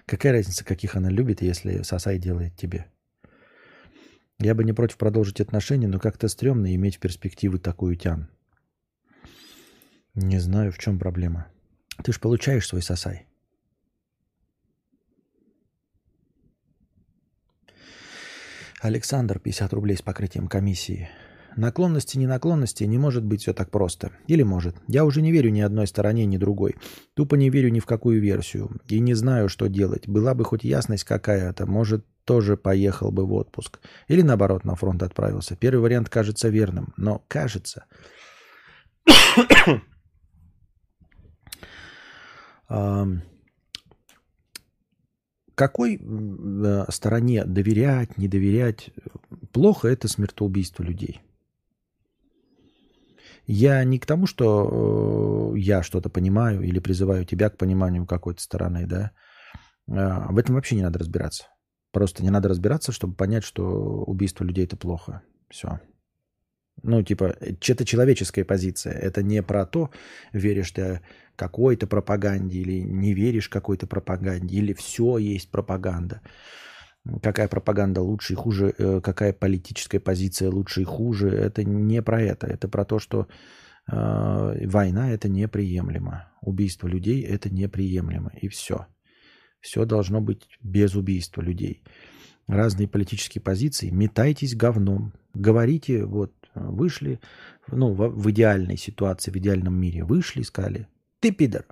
Какая 0.06 0.34
разница, 0.34 0.66
каких 0.66 0.96
она 0.96 1.10
любит, 1.10 1.42
если 1.42 1.82
сосай 1.82 2.20
делает 2.20 2.56
тебе? 2.56 2.88
Я 4.40 4.54
бы 4.54 4.64
не 4.64 4.74
против 4.74 4.98
продолжить 4.98 5.40
отношения, 5.40 5.88
но 5.88 6.00
как-то 6.00 6.28
стрёмно 6.28 6.76
иметь 6.76 7.00
перспективы 7.00 7.58
такую 7.58 7.96
тян. 7.96 8.30
Не 10.14 10.40
знаю, 10.40 10.72
в 10.72 10.78
чем 10.78 11.00
проблема. 11.00 11.48
Ты 12.04 12.12
ж 12.12 12.20
получаешь 12.20 12.68
свой 12.68 12.82
сосай. 12.82 13.28
Александр, 18.82 19.40
50 19.40 19.74
рублей 19.74 19.98
с 19.98 20.02
покрытием 20.02 20.48
комиссии. 20.48 21.10
Наклонности, 21.56 22.18
не 22.18 22.28
наклонности, 22.28 22.84
не 22.84 22.98
может 22.98 23.24
быть 23.24 23.42
все 23.42 23.54
так 23.54 23.72
просто. 23.72 24.12
Или 24.28 24.44
может. 24.44 24.76
Я 24.88 25.06
уже 25.06 25.22
не 25.22 25.32
верю 25.32 25.52
ни 25.52 25.62
одной 25.62 25.88
стороне, 25.88 26.26
ни 26.26 26.38
другой. 26.38 26.76
Тупо 27.14 27.36
не 27.36 27.50
верю 27.50 27.70
ни 27.70 27.80
в 27.80 27.86
какую 27.86 28.20
версию. 28.22 28.70
И 28.90 29.00
не 29.00 29.14
знаю, 29.14 29.48
что 29.48 29.68
делать. 29.68 30.08
Была 30.08 30.34
бы 30.34 30.44
хоть 30.44 30.66
ясность 30.66 31.06
какая-то, 31.06 31.66
может, 31.66 32.06
тоже 32.26 32.58
поехал 32.58 33.12
бы 33.12 33.26
в 33.26 33.34
отпуск. 33.34 33.80
Или 34.10 34.22
наоборот, 34.22 34.66
на 34.66 34.76
фронт 34.76 35.02
отправился. 35.02 35.56
Первый 35.56 35.80
вариант 35.80 36.10
кажется 36.10 36.50
верным. 36.50 36.94
Но 36.98 37.24
кажется... 37.28 37.86
какой 45.56 46.00
э, 46.00 46.86
стороне 46.90 47.46
доверять, 47.46 48.18
не 48.18 48.28
доверять, 48.28 48.92
плохо 49.52 49.88
это 49.88 50.08
смертоубийство 50.08 50.84
людей. 50.84 51.22
Я 53.48 53.84
не 53.84 54.00
к 54.00 54.06
тому, 54.06 54.28
что 54.28 55.54
э, 55.56 55.60
я 55.60 55.84
что-то 55.84 56.10
понимаю 56.10 56.62
или 56.62 56.80
призываю 56.80 57.26
тебя 57.26 57.50
к 57.50 57.58
пониманию 57.58 58.06
какой-то 58.06 58.42
стороны, 58.42 58.88
да. 58.88 59.12
А, 59.88 60.32
в 60.32 60.38
этом 60.38 60.56
вообще 60.56 60.76
не 60.76 60.82
надо 60.82 61.00
разбираться. 61.00 61.46
Просто 61.92 62.24
не 62.24 62.30
надо 62.30 62.50
разбираться, 62.50 62.92
чтобы 62.92 63.16
понять, 63.16 63.44
что 63.44 63.64
убийство 64.04 64.44
людей 64.44 64.66
это 64.66 64.78
плохо. 64.78 65.22
Все. 65.50 65.80
Ну, 66.84 67.02
типа, 67.04 67.36
это 67.40 67.86
человеческая 67.86 68.44
позиция. 68.44 68.94
Это 68.94 69.24
не 69.24 69.42
про 69.42 69.66
то, 69.66 69.92
веришь 70.34 70.72
ты 70.72 71.02
какой-то 71.36 71.88
пропаганде 71.88 72.60
или 72.60 72.80
не 72.80 73.14
веришь 73.14 73.50
какой-то 73.50 73.88
пропаганде, 73.88 74.58
или 74.58 74.74
все 74.74 75.18
есть 75.18 75.50
пропаганда. 75.52 76.22
Какая 77.22 77.48
пропаганда 77.48 78.02
лучше 78.02 78.34
и 78.34 78.36
хуже, 78.36 78.74
э, 78.78 79.02
какая 79.02 79.32
политическая 79.32 80.00
позиция 80.00 80.50
лучше 80.50 80.82
и 80.82 80.86
хуже, 80.86 81.30
это 81.30 81.64
не 81.64 82.02
про 82.02 82.22
это. 82.22 82.48
Это 82.48 82.68
про 82.68 82.84
то, 82.84 82.98
что 82.98 83.28
э, 83.92 84.68
война 84.68 85.12
это 85.12 85.30
неприемлемо. 85.30 86.32
Убийство 86.42 86.88
людей 86.88 87.22
это 87.22 87.50
неприемлемо. 87.50 88.32
И 88.42 88.48
все. 88.48 88.88
Все 89.60 89.86
должно 89.86 90.20
быть 90.20 90.48
без 90.62 90.96
убийства 90.96 91.42
людей. 91.42 91.84
Разные 92.48 92.88
политические 92.88 93.42
позиции. 93.42 93.90
Метайтесь 93.90 94.56
говном. 94.56 95.14
Говорите, 95.34 96.06
вот, 96.06 96.34
вышли, 96.56 97.20
ну, 97.68 97.94
в, 97.94 98.10
в 98.10 98.32
идеальной 98.32 98.78
ситуации, 98.78 99.32
в 99.32 99.36
идеальном 99.38 99.76
мире 99.76 100.04
вышли, 100.04 100.42
сказали, 100.42 100.88
ты 101.20 101.32
пидор. 101.32 101.66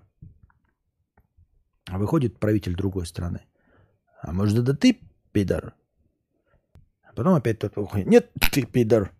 А 1.89 1.97
выходит 1.97 2.39
правитель 2.39 2.75
другой 2.75 3.05
страны. 3.05 3.41
А 4.21 4.31
может, 4.31 4.59
это 4.59 4.73
ты 4.75 4.99
пидор? 5.31 5.73
А 7.03 7.13
потом 7.13 7.35
опять 7.35 7.59
тот 7.59 7.75
выходит. 7.75 8.07
Нет, 8.07 8.31
ты 8.51 8.65
пидор. 8.65 9.11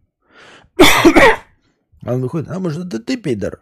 Он 2.05 2.21
выходит. 2.21 2.49
А 2.49 2.59
может, 2.59 2.87
это 2.87 2.99
ты 2.99 3.17
пидор? 3.17 3.61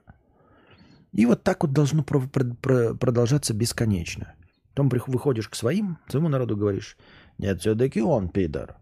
И 1.12 1.26
вот 1.26 1.44
так 1.44 1.64
вот 1.64 1.74
должно 1.74 2.04
про- 2.04 2.22
про- 2.22 2.56
про- 2.56 2.94
продолжаться 2.94 3.54
бесконечно. 3.54 4.36
Потом 4.70 4.90
выходишь 4.90 5.50
к 5.50 5.56
своим, 5.56 5.98
своему 6.08 6.30
народу 6.30 6.56
говоришь, 6.56 6.98
нет, 7.38 7.60
все-таки 7.60 8.02
он 8.02 8.30
пидор. 8.30 8.78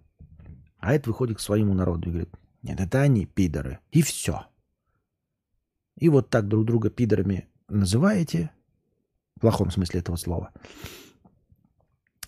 А 0.79 0.93
это 0.93 1.09
выходит 1.09 1.37
к 1.37 1.41
своему 1.41 1.73
народу 1.73 2.09
и 2.09 2.11
говорит, 2.11 2.29
нет, 2.61 2.79
это 2.79 3.01
они 3.01 3.25
пидоры. 3.25 3.79
И 3.91 4.01
все. 4.01 4.45
И 5.95 6.09
вот 6.09 6.29
так 6.29 6.47
друг 6.47 6.65
друга 6.65 6.89
пидорами 6.89 7.47
называете, 7.67 8.51
в 9.35 9.41
плохом 9.41 9.71
смысле 9.71 9.99
этого 9.99 10.15
слова, 10.15 10.51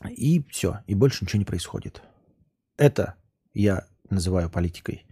и 0.09 0.43
все, 0.49 0.81
и 0.87 0.95
больше 0.95 1.23
ничего 1.23 1.39
не 1.39 1.45
происходит. 1.45 2.01
Это 2.77 3.15
я 3.53 3.87
называю 4.09 4.49
политикой. 4.49 5.05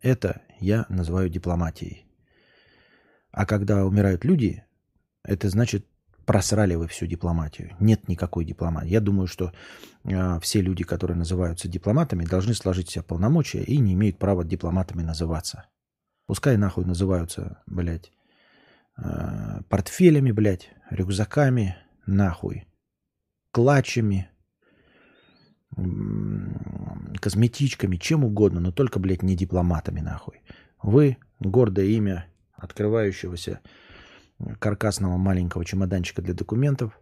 Это 0.00 0.42
я 0.58 0.86
называю 0.88 1.28
дипломатией. 1.28 2.06
А 3.30 3.46
когда 3.46 3.84
умирают 3.86 4.24
люди, 4.24 4.64
это 5.22 5.48
значит, 5.48 5.86
просрали 6.24 6.74
вы 6.74 6.88
всю 6.88 7.06
дипломатию. 7.06 7.74
Нет 7.80 8.08
никакой 8.08 8.44
дипломатии. 8.44 8.90
Я 8.90 9.00
думаю, 9.00 9.26
что 9.26 9.52
э, 10.04 10.40
все 10.40 10.60
люди, 10.60 10.84
которые 10.84 11.16
называются 11.16 11.68
дипломатами, 11.68 12.24
должны 12.24 12.54
сложить 12.54 12.90
себе 12.90 13.02
полномочия 13.02 13.62
и 13.62 13.78
не 13.78 13.94
имеют 13.94 14.18
права 14.18 14.44
дипломатами 14.44 15.02
называться. 15.02 15.66
Пускай 16.26 16.56
нахуй 16.56 16.84
называются, 16.84 17.62
блядь, 17.66 18.12
Э, 18.96 19.62
портфелями, 19.68 20.32
блядь, 20.32 20.70
рюкзаками, 20.90 21.76
нахуй, 22.06 22.66
клатчами, 23.50 24.28
косметичками, 27.20 27.96
чем 27.96 28.24
угодно, 28.24 28.60
но 28.60 28.72
только, 28.72 28.98
блядь, 28.98 29.22
не 29.22 29.34
дипломатами, 29.34 30.00
нахуй. 30.00 30.42
Вы 30.82 31.16
гордое 31.40 31.86
имя 31.86 32.26
открывающегося 32.54 33.60
каркасного 34.58 35.16
маленького 35.16 35.64
чемоданчика 35.64 36.22
для 36.22 36.34
документов 36.34 36.98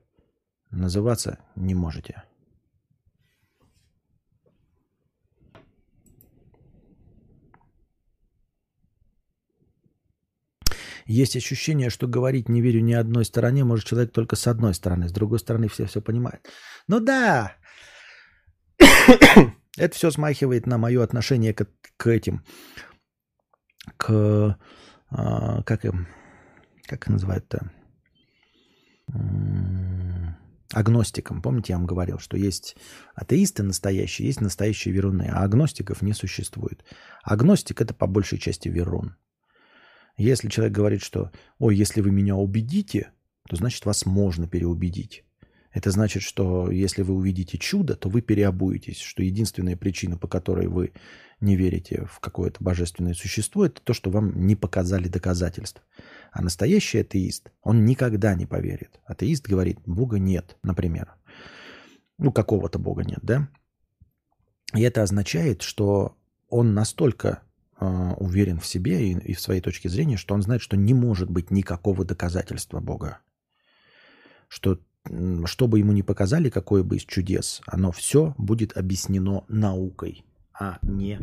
называться 0.70 1.38
не 1.56 1.74
можете. 1.74 2.22
Есть 11.06 11.34
ощущение, 11.34 11.90
что 11.90 12.06
говорить 12.06 12.48
не 12.48 12.60
верю 12.60 12.80
ни 12.82 12.92
одной 12.92 13.24
стороне 13.24 13.64
может 13.64 13.84
человек 13.84 14.12
только 14.12 14.36
с 14.36 14.46
одной 14.46 14.74
стороны, 14.74 15.08
с 15.08 15.12
другой 15.12 15.40
стороны 15.40 15.66
все 15.66 15.86
все 15.86 16.00
понимают. 16.00 16.46
Ну 16.86 17.00
да, 17.00 17.56
это 19.76 19.96
все 19.96 20.12
смахивает 20.12 20.66
на 20.66 20.78
мое 20.78 21.02
отношение 21.02 21.52
к, 21.52 21.66
к 21.96 22.06
этим, 22.06 22.44
к, 23.96 24.56
э, 25.10 25.62
как 25.64 25.84
им, 25.84 26.06
как 26.90 27.08
называют-то, 27.08 27.70
агностикам. 30.72 31.40
Помните, 31.40 31.72
я 31.72 31.78
вам 31.78 31.86
говорил, 31.86 32.18
что 32.18 32.36
есть 32.36 32.76
атеисты 33.14 33.62
настоящие, 33.62 34.26
есть 34.26 34.40
настоящие 34.40 34.92
веруны, 34.92 35.28
а 35.30 35.44
агностиков 35.44 36.02
не 36.02 36.12
существует. 36.12 36.84
Агностик– 37.22 37.80
это 37.82 37.94
по 37.94 38.06
большей 38.06 38.38
части 38.38 38.68
верун. 38.68 39.16
Если 40.16 40.48
человек 40.48 40.74
говорит, 40.74 41.02
что 41.02 41.30
«Ой, 41.58 41.76
если 41.76 42.00
вы 42.00 42.10
меня 42.10 42.34
убедите», 42.34 43.12
то 43.48 43.56
значит 43.56 43.86
вас 43.86 44.04
можно 44.04 44.48
переубедить. 44.48 45.24
Это 45.72 45.92
значит, 45.92 46.22
что 46.22 46.70
если 46.70 47.02
вы 47.02 47.14
увидите 47.14 47.56
чудо, 47.56 47.94
то 47.94 48.08
вы 48.08 48.20
переобуетесь, 48.20 48.98
что 48.98 49.22
единственная 49.22 49.76
причина, 49.76 50.18
по 50.18 50.26
которой 50.26 50.66
вы 50.66 50.92
не 51.40 51.56
верите 51.56 52.06
в 52.10 52.20
какое-то 52.20 52.62
божественное 52.62 53.14
существо, 53.14 53.66
это 53.66 53.80
то, 53.82 53.92
что 53.94 54.10
вам 54.10 54.46
не 54.46 54.56
показали 54.56 55.08
доказательств. 55.08 55.82
А 56.32 56.42
настоящий 56.42 56.98
атеист, 56.98 57.50
он 57.62 57.84
никогда 57.84 58.34
не 58.34 58.46
поверит. 58.46 59.00
Атеист 59.04 59.46
говорит, 59.46 59.78
Бога 59.86 60.18
нет, 60.18 60.56
например. 60.62 61.14
Ну, 62.18 62.32
какого-то 62.32 62.78
Бога 62.78 63.02
нет, 63.04 63.20
да? 63.22 63.48
И 64.74 64.82
это 64.82 65.02
означает, 65.02 65.62
что 65.62 66.16
он 66.48 66.74
настолько 66.74 67.42
э, 67.80 67.86
уверен 68.18 68.60
в 68.60 68.66
себе 68.66 69.10
и, 69.10 69.18
и 69.18 69.34
в 69.34 69.40
своей 69.40 69.60
точке 69.60 69.88
зрения, 69.88 70.16
что 70.16 70.34
он 70.34 70.42
знает, 70.42 70.62
что 70.62 70.76
не 70.76 70.94
может 70.94 71.30
быть 71.30 71.50
никакого 71.50 72.04
доказательства 72.04 72.80
Бога. 72.80 73.18
Что 74.48 74.78
что 75.46 75.66
бы 75.66 75.78
ему 75.78 75.92
ни 75.92 76.02
показали, 76.02 76.50
какое 76.50 76.82
бы 76.82 76.96
из 76.96 77.04
чудес, 77.04 77.62
оно 77.66 77.90
все 77.90 78.34
будет 78.36 78.76
объяснено 78.76 79.44
наукой, 79.48 80.24
а 80.60 80.78
не, 80.82 81.18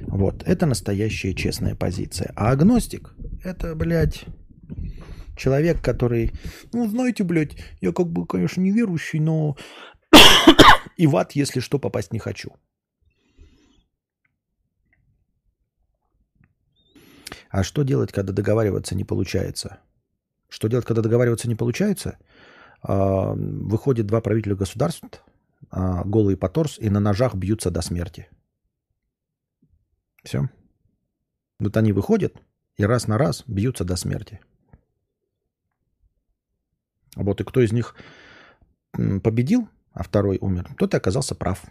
Вот, 0.00 0.42
это 0.44 0.66
настоящая 0.66 1.34
честная 1.34 1.76
позиция. 1.76 2.32
А 2.34 2.50
агностик– 2.50 3.14
это, 3.44 3.76
блядь, 3.76 4.24
человек, 5.36 5.80
который, 5.84 6.32
ну, 6.72 6.88
знаете, 6.88 7.22
блядь, 7.22 7.56
я 7.80 7.92
как 7.92 8.08
бы, 8.08 8.26
конечно, 8.26 8.60
неверующий, 8.60 9.20
но 9.20 9.56
и 10.96 11.06
в 11.06 11.16
ад, 11.16 11.32
если 11.32 11.60
что, 11.60 11.78
попасть 11.78 12.12
не 12.12 12.18
хочу. 12.18 12.50
А 17.50 17.62
что 17.62 17.84
делать, 17.84 18.10
когда 18.10 18.32
договариваться 18.32 18.96
не 18.96 19.04
получается? 19.04 19.78
Что 20.48 20.68
делать, 20.68 20.86
когда 20.86 21.02
договариваться 21.02 21.48
не 21.48 21.54
получается? 21.54 22.18
А, 22.82 23.32
выходит 23.34 24.06
два 24.06 24.20
правителя 24.20 24.54
государств, 24.54 25.04
а, 25.70 26.04
голые 26.04 26.36
по 26.36 26.48
торс, 26.48 26.78
и 26.78 26.90
на 26.90 27.00
ножах 27.00 27.34
бьются 27.34 27.70
до 27.70 27.82
смерти. 27.82 28.28
Все. 30.22 30.48
Вот 31.58 31.76
они 31.76 31.92
выходят 31.92 32.36
и 32.76 32.84
раз 32.84 33.06
на 33.06 33.18
раз 33.18 33.44
бьются 33.46 33.84
до 33.84 33.96
смерти. 33.96 34.40
Вот 37.14 37.40
и 37.40 37.44
кто 37.44 37.60
из 37.60 37.72
них 37.72 37.94
победил, 38.92 39.68
а 39.92 40.02
второй 40.02 40.38
умер, 40.40 40.68
тот 40.76 40.92
и 40.92 40.96
оказался 40.96 41.34
прав. 41.34 41.64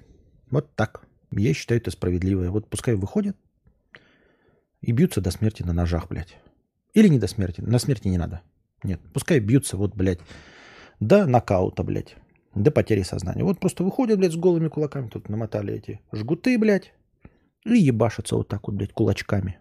Вот 0.49 0.73
так. 0.75 1.05
Я 1.31 1.53
считаю 1.53 1.79
это 1.79 1.91
справедливо. 1.91 2.49
Вот 2.49 2.69
пускай 2.69 2.95
выходят, 2.95 3.37
и 4.81 4.91
бьются 4.91 5.21
до 5.21 5.31
смерти 5.31 5.63
на 5.63 5.73
ножах, 5.73 6.07
блядь. 6.09 6.37
Или 6.93 7.07
не 7.07 7.19
до 7.19 7.27
смерти. 7.27 7.61
На 7.61 7.79
смерти 7.79 8.07
не 8.07 8.17
надо. 8.17 8.41
Нет, 8.83 9.01
пускай 9.13 9.39
бьются, 9.39 9.77
вот, 9.77 9.95
блядь, 9.95 10.19
до 10.99 11.25
нокаута, 11.25 11.83
блядь. 11.83 12.15
До 12.53 12.71
потери 12.71 13.03
сознания. 13.03 13.43
Вот 13.43 13.59
просто 13.59 13.83
выходят, 13.83 14.17
блядь, 14.17 14.31
с 14.31 14.37
голыми 14.37 14.69
кулаками. 14.69 15.09
Тут 15.09 15.29
намотали 15.29 15.73
эти 15.73 15.99
жгуты, 16.11 16.57
блядь. 16.57 16.93
И 17.65 17.77
ебашатся 17.77 18.35
вот 18.35 18.47
так 18.47 18.67
вот, 18.67 18.75
блядь, 18.75 18.93
кулачками. 18.93 19.59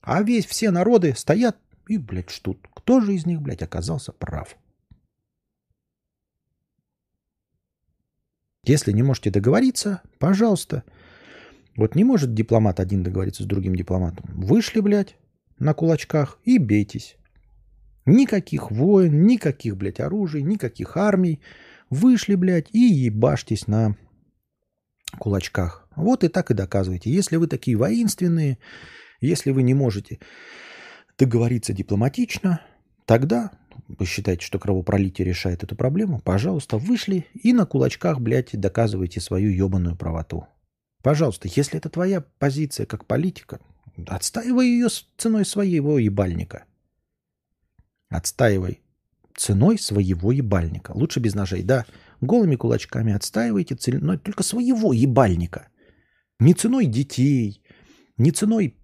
А 0.00 0.22
весь, 0.22 0.46
все 0.46 0.70
народы 0.70 1.14
стоят 1.14 1.58
и, 1.88 1.98
блядь, 1.98 2.30
ждут. 2.30 2.66
Кто 2.74 3.00
же 3.00 3.14
из 3.14 3.26
них, 3.26 3.42
блядь, 3.42 3.62
оказался 3.62 4.12
прав? 4.12 4.56
Если 8.64 8.92
не 8.92 9.02
можете 9.02 9.30
договориться, 9.30 10.00
пожалуйста, 10.18 10.84
вот 11.76 11.94
не 11.94 12.04
может 12.04 12.34
дипломат 12.34 12.80
один 12.80 13.02
договориться 13.02 13.42
с 13.42 13.46
другим 13.46 13.74
дипломатом. 13.74 14.24
Вышли, 14.32 14.80
блядь, 14.80 15.16
на 15.58 15.74
кулачках 15.74 16.38
и 16.44 16.58
бейтесь. 16.58 17.16
Никаких 18.06 18.70
войн, 18.70 19.26
никаких, 19.26 19.76
блядь, 19.76 20.00
оружий, 20.00 20.42
никаких 20.42 20.96
армий. 20.96 21.40
Вышли, 21.90 22.34
блядь, 22.34 22.68
и 22.72 22.78
ебашьтесь 22.78 23.66
на 23.66 23.96
кулачках. 25.18 25.88
Вот 25.96 26.24
и 26.24 26.28
так 26.28 26.50
и 26.50 26.54
доказывайте. 26.54 27.10
Если 27.10 27.36
вы 27.36 27.46
такие 27.46 27.76
воинственные, 27.76 28.58
если 29.20 29.50
вы 29.50 29.62
не 29.62 29.74
можете 29.74 30.18
договориться 31.18 31.72
дипломатично, 31.72 32.60
тогда 33.06 33.52
вы 33.88 34.06
считаете, 34.06 34.44
что 34.44 34.58
кровопролитие 34.58 35.26
решает 35.26 35.62
эту 35.62 35.76
проблему, 35.76 36.20
пожалуйста, 36.20 36.78
вышли 36.78 37.26
и 37.34 37.52
на 37.52 37.66
кулачках, 37.66 38.20
блядь, 38.20 38.58
доказывайте 38.58 39.20
свою 39.20 39.50
ебаную 39.50 39.96
правоту. 39.96 40.46
Пожалуйста, 41.02 41.48
если 41.54 41.78
это 41.78 41.90
твоя 41.90 42.24
позиция 42.38 42.86
как 42.86 43.06
политика, 43.06 43.60
отстаивай 44.06 44.66
ее 44.66 44.88
ценой 45.16 45.44
своего 45.44 45.98
ебальника. 45.98 46.64
Отстаивай 48.14 48.80
ценой 49.36 49.76
своего 49.76 50.30
ебальника. 50.30 50.92
Лучше 50.94 51.18
без 51.18 51.34
ножей, 51.34 51.64
да. 51.64 51.84
Голыми 52.20 52.54
кулачками 52.54 53.12
отстаивайте 53.12 53.74
ценой 53.74 54.18
только 54.18 54.44
своего 54.44 54.92
ебальника. 54.92 55.68
Не 56.38 56.54
ценой 56.54 56.86
детей, 56.86 57.60
не 58.16 58.30
ценой 58.30 58.76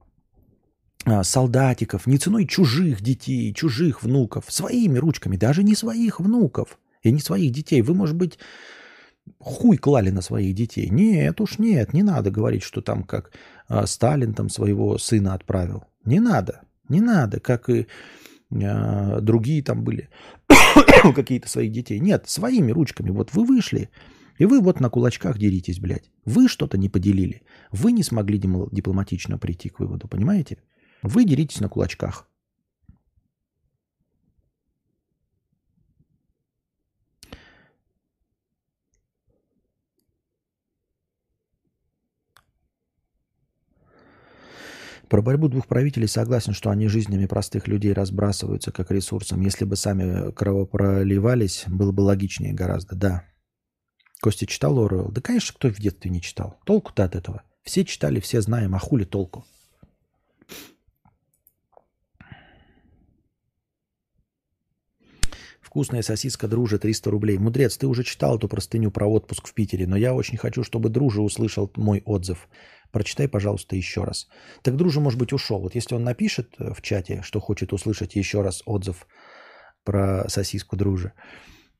а, 1.04 1.22
солдатиков, 1.22 2.08
не 2.08 2.18
ценой 2.18 2.46
чужих 2.46 3.02
детей, 3.02 3.54
чужих 3.54 4.02
внуков, 4.02 4.46
своими 4.48 4.98
ручками, 4.98 5.36
даже 5.36 5.62
не 5.62 5.76
своих 5.76 6.18
внуков 6.18 6.80
и 7.02 7.12
не 7.12 7.20
своих 7.20 7.52
детей. 7.52 7.82
Вы, 7.82 7.94
может 7.94 8.16
быть, 8.16 8.36
хуй 9.38 9.76
клали 9.76 10.10
на 10.10 10.22
своих 10.22 10.56
детей. 10.56 10.88
Нет 10.90 11.40
уж 11.40 11.60
нет, 11.60 11.92
не 11.92 12.02
надо 12.02 12.32
говорить, 12.32 12.64
что 12.64 12.80
там 12.80 13.04
как 13.04 13.30
э, 13.68 13.86
Сталин 13.86 14.34
там 14.34 14.48
своего 14.48 14.98
сына 14.98 15.34
отправил. 15.34 15.84
Не 16.04 16.18
надо, 16.18 16.62
не 16.88 17.00
надо, 17.00 17.38
как 17.38 17.70
и 17.70 17.86
другие 18.50 19.62
там 19.62 19.84
были 19.84 20.08
какие-то 21.14 21.48
своих 21.48 21.72
детей. 21.72 22.00
Нет, 22.00 22.28
своими 22.28 22.72
ручками. 22.72 23.10
Вот 23.10 23.32
вы 23.32 23.44
вышли, 23.44 23.90
и 24.38 24.46
вы 24.46 24.60
вот 24.60 24.80
на 24.80 24.88
кулачках 24.88 25.38
деритесь, 25.38 25.80
блядь. 25.80 26.10
Вы 26.24 26.48
что-то 26.48 26.78
не 26.78 26.88
поделили. 26.88 27.42
Вы 27.72 27.92
не 27.92 28.02
смогли 28.02 28.38
дипломатично 28.38 29.38
прийти 29.38 29.68
к 29.68 29.80
выводу, 29.80 30.08
понимаете? 30.08 30.58
Вы 31.02 31.24
деритесь 31.24 31.60
на 31.60 31.68
кулачках. 31.68 32.29
Про 45.10 45.22
борьбу 45.22 45.48
двух 45.48 45.66
правителей 45.66 46.06
согласен, 46.06 46.54
что 46.54 46.70
они 46.70 46.86
жизнями 46.86 47.26
простых 47.26 47.66
людей 47.66 47.92
разбрасываются 47.92 48.70
как 48.70 48.92
ресурсом. 48.92 49.40
Если 49.40 49.64
бы 49.64 49.74
сами 49.74 50.30
кровопроливались, 50.30 51.64
было 51.66 51.90
бы 51.90 52.02
логичнее 52.02 52.54
гораздо. 52.54 52.94
Да. 52.94 53.24
Костя 54.22 54.46
читал 54.46 54.78
Оруэлл? 54.78 55.10
Да, 55.10 55.20
конечно, 55.20 55.52
кто 55.56 55.68
в 55.68 55.80
детстве 55.80 56.12
не 56.12 56.22
читал. 56.22 56.60
Толку-то 56.64 57.02
от 57.02 57.16
этого. 57.16 57.42
Все 57.64 57.84
читали, 57.84 58.20
все 58.20 58.40
знаем, 58.40 58.76
а 58.76 58.78
хули 58.78 59.02
толку? 59.02 59.44
Вкусная 65.60 66.02
сосиска 66.02 66.46
дружи 66.46 66.78
300 66.78 67.10
рублей. 67.10 67.38
Мудрец, 67.38 67.76
ты 67.76 67.86
уже 67.86 68.04
читал 68.04 68.38
эту 68.38 68.48
простыню 68.48 68.90
про 68.90 69.06
отпуск 69.06 69.48
в 69.48 69.54
Питере, 69.54 69.86
но 69.86 69.96
я 69.96 70.14
очень 70.14 70.36
хочу, 70.36 70.64
чтобы 70.64 70.88
дружи 70.88 71.20
услышал 71.20 71.70
мой 71.76 72.02
отзыв. 72.04 72.48
Прочитай, 72.92 73.28
пожалуйста, 73.28 73.76
еще 73.76 74.04
раз. 74.04 74.28
Так 74.62 74.76
дружа, 74.76 75.00
может 75.00 75.18
быть, 75.18 75.32
ушел. 75.32 75.60
Вот 75.60 75.74
если 75.74 75.94
он 75.94 76.04
напишет 76.04 76.54
э, 76.58 76.74
в 76.74 76.82
чате, 76.82 77.22
что 77.22 77.40
хочет 77.40 77.72
услышать 77.72 78.16
еще 78.16 78.42
раз 78.42 78.62
отзыв 78.66 79.06
про 79.84 80.28
сосиску 80.28 80.76
дружи, 80.76 81.12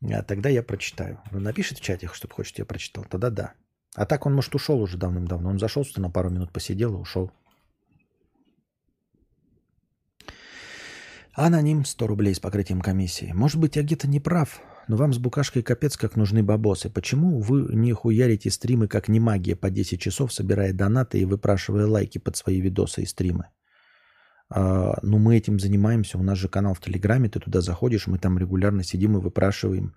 э, 0.03 0.23
тогда 0.23 0.49
я 0.49 0.63
прочитаю. 0.63 1.21
Он 1.33 1.43
напишет 1.43 1.79
в 1.79 1.83
чате, 1.83 2.09
чтобы 2.13 2.35
хочет, 2.35 2.59
я 2.59 2.65
прочитал, 2.65 3.05
тогда 3.05 3.31
да. 3.31 3.55
А 3.97 4.07
так 4.07 4.27
он, 4.27 4.35
может, 4.35 4.55
ушел 4.55 4.81
уже 4.81 4.97
давным-давно. 4.97 5.51
Он 5.51 5.59
зашел 5.59 5.85
сюда 5.85 6.03
на 6.03 6.11
пару 6.11 6.31
минут, 6.31 6.53
посидел 6.53 6.95
и 6.95 6.99
ушел. 6.99 7.33
Аноним 11.33 11.85
100 11.85 12.07
рублей 12.07 12.35
с 12.35 12.41
покрытием 12.41 12.81
комиссии. 12.81 13.33
Может 13.33 13.59
быть, 13.59 13.77
я 13.77 13.83
где-то 13.83 14.07
не 14.09 14.21
прав, 14.21 14.61
Но 14.91 14.97
вам 14.97 15.13
с 15.13 15.19
букашкой 15.19 15.63
капец 15.63 15.97
как 15.97 16.17
нужны 16.17 16.43
бабосы. 16.43 16.91
Почему 16.91 17.39
вы 17.39 17.73
не 17.77 17.93
хуярите 17.93 18.51
стримы 18.51 18.89
как 18.89 19.07
не 19.07 19.21
магия 19.21 19.55
по 19.55 19.71
10 19.71 20.01
часов, 20.01 20.33
собирая 20.33 20.73
донаты 20.73 21.21
и 21.21 21.25
выпрашивая 21.25 21.87
лайки 21.87 22.19
под 22.19 22.37
свои 22.37 22.61
видосы 22.61 23.03
и 23.03 23.07
стримы? 23.07 23.51
А, 24.49 24.99
ну, 25.03 25.19
мы 25.19 25.37
этим 25.37 25.61
занимаемся. 25.61 26.19
У 26.19 26.25
нас 26.25 26.39
же 26.39 26.49
канал 26.49 26.75
в 26.75 26.81
Телеграме, 26.81 27.29
ты 27.29 27.39
туда 27.39 27.61
заходишь, 27.61 28.09
мы 28.09 28.19
там 28.19 28.37
регулярно 28.37 28.83
сидим 28.83 29.17
и 29.17 29.21
выпрашиваем 29.21 29.95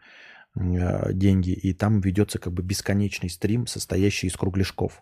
а, 0.56 1.12
деньги. 1.12 1.50
И 1.50 1.74
там 1.74 2.00
ведется 2.00 2.38
как 2.38 2.54
бы 2.54 2.62
бесконечный 2.62 3.32
стрим, 3.32 3.66
состоящий 3.66 4.28
из 4.28 4.36
кругляшков. 4.36 5.02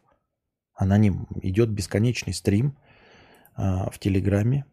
Аноним. 0.73 1.27
Идет 1.41 1.69
бесконечный 1.69 2.33
стрим 2.33 2.77
а, 3.55 3.89
в 3.89 3.99
Телеграме, 3.99 4.63
а, 4.63 4.70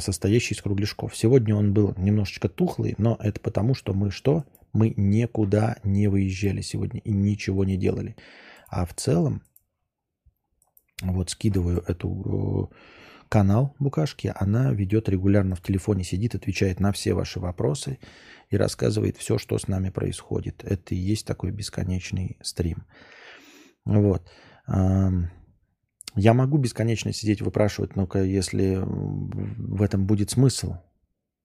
состоящий 0.00 0.54
из 0.54 0.62
кругляшков. 0.62 1.16
Сегодня 1.16 1.54
он 1.54 1.72
был 1.72 1.94
немножечко 1.96 2.48
тухлый, 2.48 2.94
но 2.98 3.16
это 3.20 3.40
потому, 3.40 3.74
что 3.74 3.94
мы 3.94 4.10
что? 4.10 4.44
Мы 4.72 4.94
никуда 4.96 5.78
не 5.82 6.08
выезжали 6.08 6.60
сегодня 6.60 7.00
и 7.00 7.10
ничего 7.10 7.64
не 7.64 7.76
делали. 7.76 8.16
А 8.68 8.86
в 8.86 8.94
целом, 8.94 9.42
вот 11.02 11.30
скидываю 11.30 11.82
эту 11.86 12.70
канал 13.28 13.74
Букашки, 13.78 14.32
она 14.34 14.72
ведет 14.72 15.08
регулярно 15.08 15.56
в 15.56 15.62
телефоне, 15.62 16.04
сидит, 16.04 16.34
отвечает 16.34 16.78
на 16.80 16.92
все 16.92 17.14
ваши 17.14 17.40
вопросы 17.40 17.98
и 18.50 18.56
рассказывает 18.56 19.16
все, 19.16 19.38
что 19.38 19.58
с 19.58 19.68
нами 19.68 19.90
происходит. 19.90 20.62
Это 20.64 20.94
и 20.94 20.98
есть 20.98 21.26
такой 21.26 21.50
бесконечный 21.50 22.36
стрим. 22.42 22.84
Вот. 23.84 24.28
Я 26.16 26.34
могу 26.34 26.58
бесконечно 26.58 27.12
сидеть 27.12 27.42
выпрашивать, 27.42 27.96
но 27.96 28.08
если 28.14 28.80
в 28.82 29.82
этом 29.82 30.06
будет 30.06 30.30
смысл, 30.30 30.76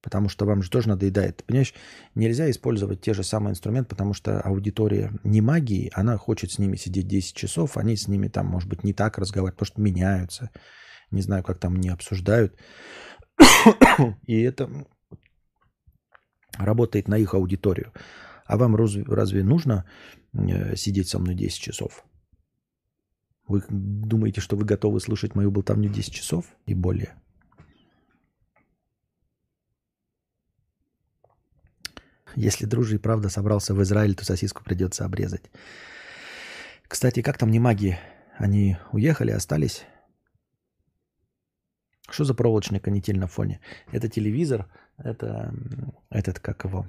потому 0.01 0.29
что 0.29 0.45
вам 0.45 0.61
же 0.61 0.69
тоже 0.69 0.89
надоедает. 0.89 1.43
Понимаешь, 1.45 1.73
нельзя 2.13 2.49
использовать 2.51 3.01
те 3.01 3.13
же 3.13 3.23
самые 3.23 3.51
инструменты, 3.51 3.89
потому 3.89 4.13
что 4.13 4.39
аудитория 4.39 5.11
не 5.23 5.41
магии, 5.41 5.91
она 5.95 6.17
хочет 6.17 6.51
с 6.51 6.59
ними 6.59 6.75
сидеть 6.75 7.07
10 7.07 7.35
часов, 7.35 7.77
они 7.77 7.95
с 7.95 8.07
ними 8.07 8.27
там, 8.27 8.45
может 8.45 8.69
быть, 8.69 8.83
не 8.83 8.93
так 8.93 9.17
разговаривать, 9.17 9.55
потому 9.55 9.67
что 9.67 9.81
меняются. 9.81 10.51
Не 11.11 11.21
знаю, 11.21 11.43
как 11.43 11.59
там 11.59 11.75
не 11.77 11.89
обсуждают. 11.89 12.55
И 14.27 14.41
это 14.41 14.69
работает 16.57 17.07
на 17.07 17.17
их 17.17 17.33
аудиторию. 17.33 17.91
А 18.45 18.57
вам 18.57 18.75
разве, 18.75 19.03
разве 19.05 19.43
нужно 19.43 19.85
э, 20.33 20.75
сидеть 20.75 21.09
со 21.09 21.19
мной 21.19 21.35
10 21.35 21.59
часов? 21.59 22.05
Вы 23.47 23.63
думаете, 23.69 24.41
что 24.41 24.55
вы 24.55 24.65
готовы 24.65 24.99
слушать 24.99 25.35
мою 25.35 25.51
болтовню 25.51 25.89
10 25.89 26.13
часов 26.13 26.45
и 26.65 26.73
более? 26.73 27.15
Если 32.35 32.65
дружи 32.65 32.95
и 32.95 32.99
правда 32.99 33.29
собрался 33.29 33.73
в 33.73 33.81
Израиль, 33.81 34.15
то 34.15 34.25
сосиску 34.25 34.63
придется 34.63 35.05
обрезать. 35.05 35.49
Кстати, 36.87 37.21
как 37.21 37.37
там 37.37 37.51
не 37.51 37.59
маги? 37.59 37.97
Они 38.37 38.77
уехали, 38.91 39.31
остались? 39.31 39.85
Что 42.09 42.23
за 42.25 42.33
проволочный 42.33 42.79
канитель 42.79 43.17
на 43.17 43.27
фоне? 43.27 43.61
Это 43.91 44.09
телевизор, 44.09 44.67
это 44.97 45.53
этот, 46.09 46.39
как 46.39 46.65
его, 46.65 46.85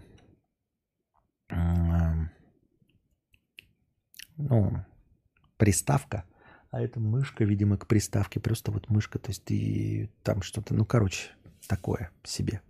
ну, 4.36 4.84
приставка, 5.56 6.24
а 6.70 6.80
это 6.80 7.00
мышка, 7.00 7.44
видимо, 7.44 7.76
к 7.76 7.86
приставке, 7.86 8.40
просто 8.40 8.70
вот 8.72 8.88
мышка, 8.90 9.18
то 9.18 9.30
есть 9.30 9.44
ты 9.44 10.10
там 10.22 10.42
что-то, 10.42 10.74
ну, 10.74 10.84
короче, 10.84 11.30
такое 11.66 12.10
себе. 12.24 12.60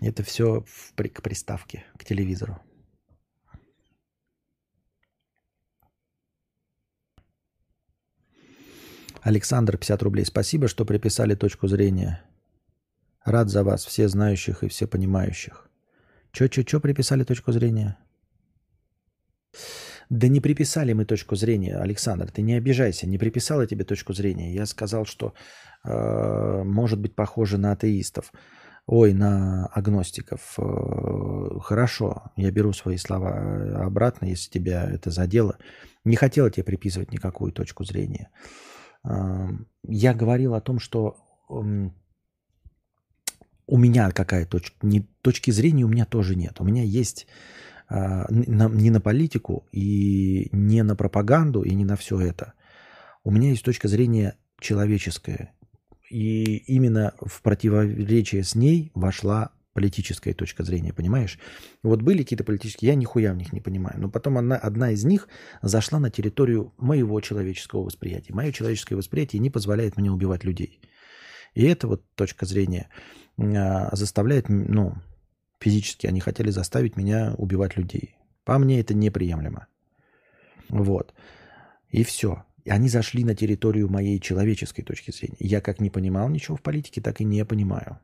Это 0.00 0.22
все 0.22 0.64
в, 0.66 0.92
к 0.94 1.22
приставке, 1.22 1.84
к 1.98 2.04
телевизору. 2.04 2.60
Александр, 9.22 9.76
50 9.76 10.02
рублей. 10.04 10.24
Спасибо, 10.24 10.68
что 10.68 10.84
приписали 10.84 11.34
точку 11.34 11.66
зрения. 11.66 12.22
Рад 13.24 13.48
за 13.48 13.64
вас, 13.64 13.84
все 13.84 14.06
знающих 14.08 14.62
и 14.62 14.68
все 14.68 14.86
понимающих. 14.86 15.68
Чё-чё-чё 16.30 16.80
приписали 16.80 17.24
точку 17.24 17.50
зрения? 17.50 17.98
Да 20.10 20.28
не 20.28 20.40
приписали 20.40 20.92
мы 20.92 21.04
точку 21.04 21.36
зрения, 21.36 21.76
Александр, 21.76 22.30
ты 22.30 22.42
не 22.42 22.54
обижайся, 22.54 23.06
не 23.06 23.18
приписал 23.18 23.60
я 23.60 23.66
тебе 23.66 23.84
точку 23.84 24.12
зрения. 24.12 24.54
Я 24.54 24.66
сказал, 24.66 25.04
что 25.04 25.34
э, 25.84 26.62
может 26.64 27.00
быть 27.00 27.14
похоже 27.14 27.58
на 27.58 27.72
атеистов. 27.72 28.32
Ой, 28.86 29.14
на 29.14 29.66
агностиков. 29.66 30.54
Э, 30.58 31.58
хорошо, 31.60 32.30
я 32.36 32.50
беру 32.50 32.72
свои 32.72 32.96
слова 32.96 33.84
обратно, 33.84 34.26
если 34.26 34.50
тебя 34.50 34.88
это 34.88 35.10
задело. 35.10 35.58
Не 36.04 36.16
хотел 36.16 36.48
тебе 36.50 36.64
приписывать 36.64 37.12
никакую 37.12 37.52
точку 37.52 37.84
зрения 37.84 38.30
я 39.88 40.14
говорил 40.14 40.54
о 40.54 40.60
том, 40.60 40.78
что 40.78 41.16
у 43.68 43.78
меня 43.78 44.10
какая 44.10 44.46
точка, 44.46 44.74
не, 44.82 45.02
точки 45.22 45.50
зрения 45.50 45.84
у 45.84 45.88
меня 45.88 46.04
тоже 46.04 46.34
нет. 46.36 46.60
У 46.60 46.64
меня 46.64 46.82
есть 46.82 47.26
не 47.88 48.90
на 48.90 49.00
политику 49.00 49.66
и 49.72 50.48
не 50.52 50.82
на 50.82 50.96
пропаганду 50.96 51.62
и 51.62 51.74
не 51.74 51.84
на 51.84 51.96
все 51.96 52.20
это. 52.20 52.54
У 53.24 53.30
меня 53.30 53.50
есть 53.50 53.64
точка 53.64 53.88
зрения 53.88 54.36
человеческая. 54.60 55.52
И 56.10 56.56
именно 56.66 57.14
в 57.20 57.42
противоречие 57.42 58.44
с 58.44 58.54
ней 58.54 58.92
вошла 58.94 59.50
политическая 59.76 60.32
точка 60.32 60.64
зрения, 60.64 60.94
понимаешь? 60.94 61.38
Вот 61.82 62.00
были 62.00 62.22
какие-то 62.22 62.44
политические, 62.44 62.88
я 62.88 62.94
нихуя 62.94 63.34
в 63.34 63.36
них 63.36 63.52
не 63.52 63.60
понимаю, 63.60 64.00
но 64.00 64.08
потом 64.08 64.38
одна, 64.38 64.56
одна 64.56 64.92
из 64.92 65.04
них 65.04 65.28
зашла 65.60 65.98
на 65.98 66.10
территорию 66.10 66.72
моего 66.78 67.20
человеческого 67.20 67.82
восприятия. 67.82 68.32
Мое 68.32 68.52
человеческое 68.52 68.96
восприятие 68.96 69.40
не 69.40 69.50
позволяет 69.50 69.98
мне 69.98 70.10
убивать 70.10 70.44
людей. 70.44 70.80
И 71.52 71.64
эта 71.64 71.88
вот 71.88 72.02
точка 72.14 72.46
зрения 72.46 72.88
а, 73.38 73.94
заставляет, 73.94 74.48
ну, 74.48 74.94
физически 75.60 76.06
они 76.06 76.20
хотели 76.20 76.50
заставить 76.50 76.96
меня 76.96 77.34
убивать 77.36 77.76
людей. 77.76 78.16
По 78.44 78.58
мне 78.58 78.80
это 78.80 78.94
неприемлемо. 78.94 79.66
Вот. 80.68 81.14
И 81.90 82.04
все. 82.04 82.44
И 82.64 82.70
они 82.70 82.88
зашли 82.88 83.24
на 83.24 83.34
территорию 83.34 83.88
моей 83.88 84.18
человеческой 84.18 84.82
точки 84.82 85.10
зрения. 85.10 85.36
Я 85.38 85.60
как 85.60 85.80
не 85.80 85.90
понимал 85.90 86.28
ничего 86.28 86.56
в 86.56 86.62
политике, 86.62 87.00
так 87.00 87.20
и 87.20 87.24
не 87.24 87.44
понимаю. 87.44 88.00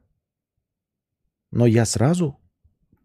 Но 1.50 1.66
я 1.66 1.84
сразу 1.84 2.38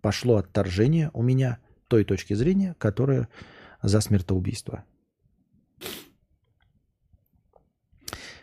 пошло 0.02 0.38
отторжение 0.38 1.12
у 1.14 1.22
меня 1.22 1.60
той 1.88 2.04
точки 2.04 2.34
зрения, 2.34 2.76
которая 2.78 3.28
за 3.82 4.02
смертоубийство. 4.02 4.84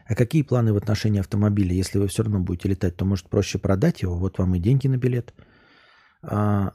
А 0.07 0.15
какие 0.15 0.43
планы 0.43 0.73
в 0.73 0.77
отношении 0.77 1.21
автомобиля? 1.21 1.73
Если 1.73 1.99
вы 1.99 2.09
все 2.09 2.23
равно 2.23 2.41
будете 2.41 2.69
летать, 2.69 2.97
то 2.97 3.05
может 3.05 3.29
проще 3.29 3.59
продать 3.59 4.03
его, 4.03 4.17
вот 4.17 4.39
вам 4.39 4.55
и 4.55 4.59
деньги 4.59 4.87
на 4.87 4.99
билет. 4.99 5.33
А, 6.27 6.73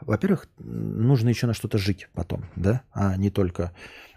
во-первых, 0.00 0.48
нужно 0.58 1.28
еще 1.28 1.46
на 1.46 1.54
что-то 1.54 1.78
жить 1.78 2.08
потом, 2.12 2.46
да, 2.56 2.82
а 2.92 3.16
не 3.16 3.30
только 3.30 3.72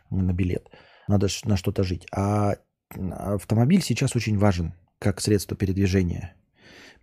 на 0.09 0.33
билет. 0.33 0.69
Надо 1.07 1.27
на 1.45 1.57
что-то 1.57 1.83
жить. 1.83 2.07
А 2.11 2.55
автомобиль 2.89 3.81
сейчас 3.81 4.15
очень 4.15 4.37
важен 4.37 4.73
как 4.99 5.19
средство 5.19 5.57
передвижения 5.57 6.35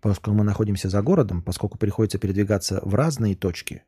поскольку 0.01 0.37
мы 0.37 0.43
находимся 0.43 0.89
за 0.89 1.01
городом, 1.01 1.41
поскольку 1.41 1.77
приходится 1.77 2.17
передвигаться 2.17 2.81
в 2.83 2.95
разные 2.95 3.35
точки, 3.35 3.83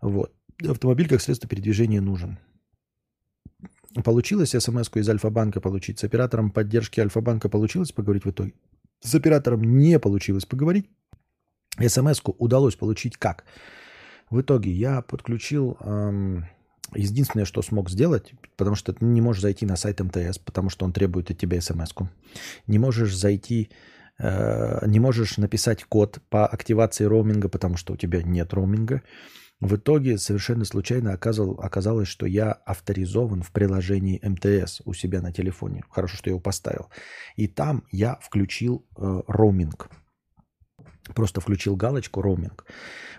вот, 0.00 0.32
автомобиль 0.66 1.08
как 1.08 1.20
средство 1.20 1.48
передвижения 1.48 2.00
нужен. 2.00 2.38
Получилось 4.04 4.50
смс 4.50 4.90
из 4.94 5.08
Альфа-банка 5.08 5.60
получить. 5.60 5.98
С 5.98 6.04
оператором 6.04 6.50
поддержки 6.50 7.00
Альфа-банка 7.00 7.48
получилось 7.48 7.90
поговорить 7.90 8.24
в 8.24 8.30
итоге? 8.30 8.54
С 9.00 9.14
оператором 9.14 9.62
не 9.62 9.98
получилось 9.98 10.44
поговорить. 10.44 10.88
Смс 11.86 12.20
удалось 12.38 12.76
получить 12.76 13.16
как? 13.16 13.44
В 14.30 14.40
итоге 14.40 14.70
я 14.70 15.02
подключил... 15.02 15.76
Эм, 15.80 16.46
единственное, 16.94 17.44
что 17.44 17.60
смог 17.60 17.90
сделать, 17.90 18.32
потому 18.56 18.74
что 18.74 18.94
ты 18.94 19.04
не 19.04 19.20
можешь 19.20 19.42
зайти 19.42 19.66
на 19.66 19.76
сайт 19.76 20.00
МТС, 20.00 20.38
потому 20.38 20.70
что 20.70 20.86
он 20.86 20.92
требует 20.92 21.30
от 21.30 21.36
тебя 21.36 21.60
смс 21.60 21.92
-ку. 21.92 22.06
Не 22.66 22.78
можешь 22.78 23.14
зайти 23.14 23.70
Э, 24.18 24.84
не 24.86 25.00
можешь 25.00 25.36
написать 25.38 25.84
код 25.84 26.18
по 26.28 26.46
активации 26.46 27.04
роуминга, 27.04 27.48
потому 27.48 27.76
что 27.76 27.92
у 27.92 27.96
тебя 27.96 28.22
нет 28.22 28.52
роуминга. 28.52 29.02
В 29.60 29.76
итоге 29.76 30.18
совершенно 30.18 30.64
случайно 30.64 31.12
оказал, 31.12 31.58
оказалось, 31.60 32.08
что 32.08 32.26
я 32.26 32.52
авторизован 32.52 33.42
в 33.42 33.50
приложении 33.50 34.20
МТС 34.22 34.82
у 34.84 34.92
себя 34.92 35.20
на 35.20 35.32
телефоне. 35.32 35.82
Хорошо, 35.90 36.16
что 36.16 36.30
я 36.30 36.32
его 36.32 36.40
поставил. 36.40 36.88
И 37.36 37.48
там 37.48 37.84
я 37.90 38.18
включил 38.22 38.86
э, 38.96 39.22
роуминг. 39.26 39.90
Просто 41.14 41.40
включил 41.40 41.76
галочку 41.76 42.22
роуминг. 42.22 42.64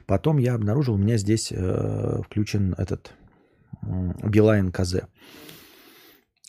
Потом 0.05 0.37
я 0.37 0.55
обнаружил, 0.55 0.95
у 0.95 0.97
меня 0.97 1.17
здесь 1.17 1.51
э, 1.51 2.21
включен 2.25 2.73
этот 2.77 3.13
э, 3.81 4.11
Beeline 4.23 4.71
KZ. 4.71 5.01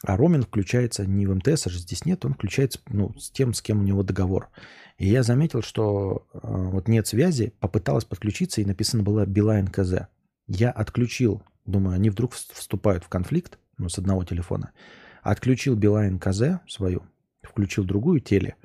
А 0.03 0.17
роуминг 0.17 0.47
включается 0.47 1.05
не 1.05 1.27
в 1.27 1.35
МТС, 1.35 1.67
а 1.67 1.71
же 1.71 1.79
здесь 1.79 2.07
нет, 2.07 2.25
он 2.25 2.35
включается 2.35 2.81
ну, 2.89 3.13
с 3.19 3.31
тем, 3.31 3.53
с 3.53 3.61
кем 3.61 3.81
у 3.81 3.83
него 3.83 4.03
договор. 4.03 4.49
И 4.97 5.07
я 5.07 5.23
заметил, 5.23 5.63
что 5.63 6.27
э, 6.33 6.39
вот 6.43 6.89
нет 6.89 7.07
связи, 7.07 7.53
попыталась 7.61 8.05
подключиться, 8.05 8.61
и 8.61 8.65
написано 8.65 9.03
было 9.03 9.27
Beeline 9.27 9.69
KZ. 9.69 10.09
Я 10.47 10.71
отключил, 10.71 11.43
думаю, 11.67 11.97
они 11.97 12.11
вдруг 12.11 12.33
вступают 12.33 13.05
в 13.05 13.09
конфликт 13.09 13.59
ну, 13.77 13.89
с 13.89 13.99
одного 13.99 14.25
телефона. 14.25 14.73
Отключил 15.23 15.77
Beeline 15.77 16.19
KZ 16.19 16.61
свою, 16.67 17.03
включил 17.43 17.85
другую 17.85 18.21
теле, 18.21 18.57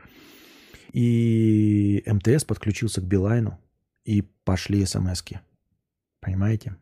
и 0.96 2.02
МТС 2.06 2.46
подключился 2.46 3.02
к 3.02 3.04
Билайну, 3.04 3.60
и 4.06 4.22
пошли 4.46 4.86
смски. 4.86 5.42
Понимаете? 6.22 6.78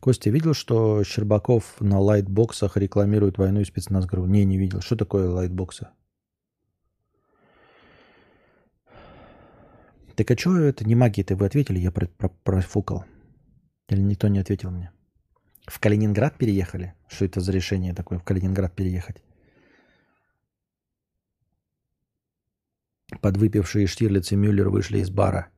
Костя, 0.00 0.30
видел, 0.30 0.52
что 0.52 1.04
Щербаков 1.04 1.80
на 1.80 2.00
лайтбоксах 2.00 2.76
рекламирует 2.76 3.38
войну 3.38 3.60
и 3.60 3.64
спецназ 3.64 4.06
ГРУ? 4.06 4.26
Не, 4.26 4.44
не 4.44 4.58
видел. 4.58 4.80
Что 4.80 4.96
такое 4.96 5.30
лайтбоксы? 5.30 5.90
Так 10.16 10.28
а 10.28 10.36
что 10.36 10.56
это 10.56 10.84
не 10.84 10.96
магии-то 10.96 11.36
вы 11.36 11.46
ответили? 11.46 11.78
Я 11.78 11.92
про 11.92 12.08
про 12.08 12.30
профукал. 12.30 13.04
Или 13.90 14.00
никто 14.00 14.26
не 14.26 14.40
ответил 14.40 14.72
мне? 14.72 14.90
В 15.66 15.78
Калининград 15.78 16.36
переехали? 16.36 16.94
Что 17.08 17.24
это 17.24 17.40
за 17.40 17.52
решение 17.52 17.94
такое, 17.94 18.18
в 18.18 18.24
Калининград 18.24 18.74
переехать? 18.74 19.22
Подвыпившие 23.20 23.86
Штирлиц 23.86 24.32
и 24.32 24.36
Мюллер 24.36 24.68
вышли 24.68 24.98
из 24.98 25.10
бара. 25.10 25.48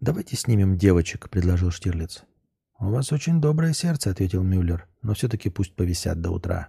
«Давайте 0.00 0.36
снимем 0.36 0.76
девочек»,— 0.78 1.28
предложил 1.30 1.70
Штирлиц. 1.70 2.24
«У 2.78 2.90
вас 2.90 3.12
очень 3.12 3.40
доброе 3.40 3.74
сердце»,— 3.74 4.10
ответил 4.12 4.42
Мюллер, 4.42 4.88
«но 5.02 5.12
все-таки 5.14 5.50
пусть 5.50 5.74
повисят 5.74 6.20
до 6.20 6.30
утра». 6.30 6.68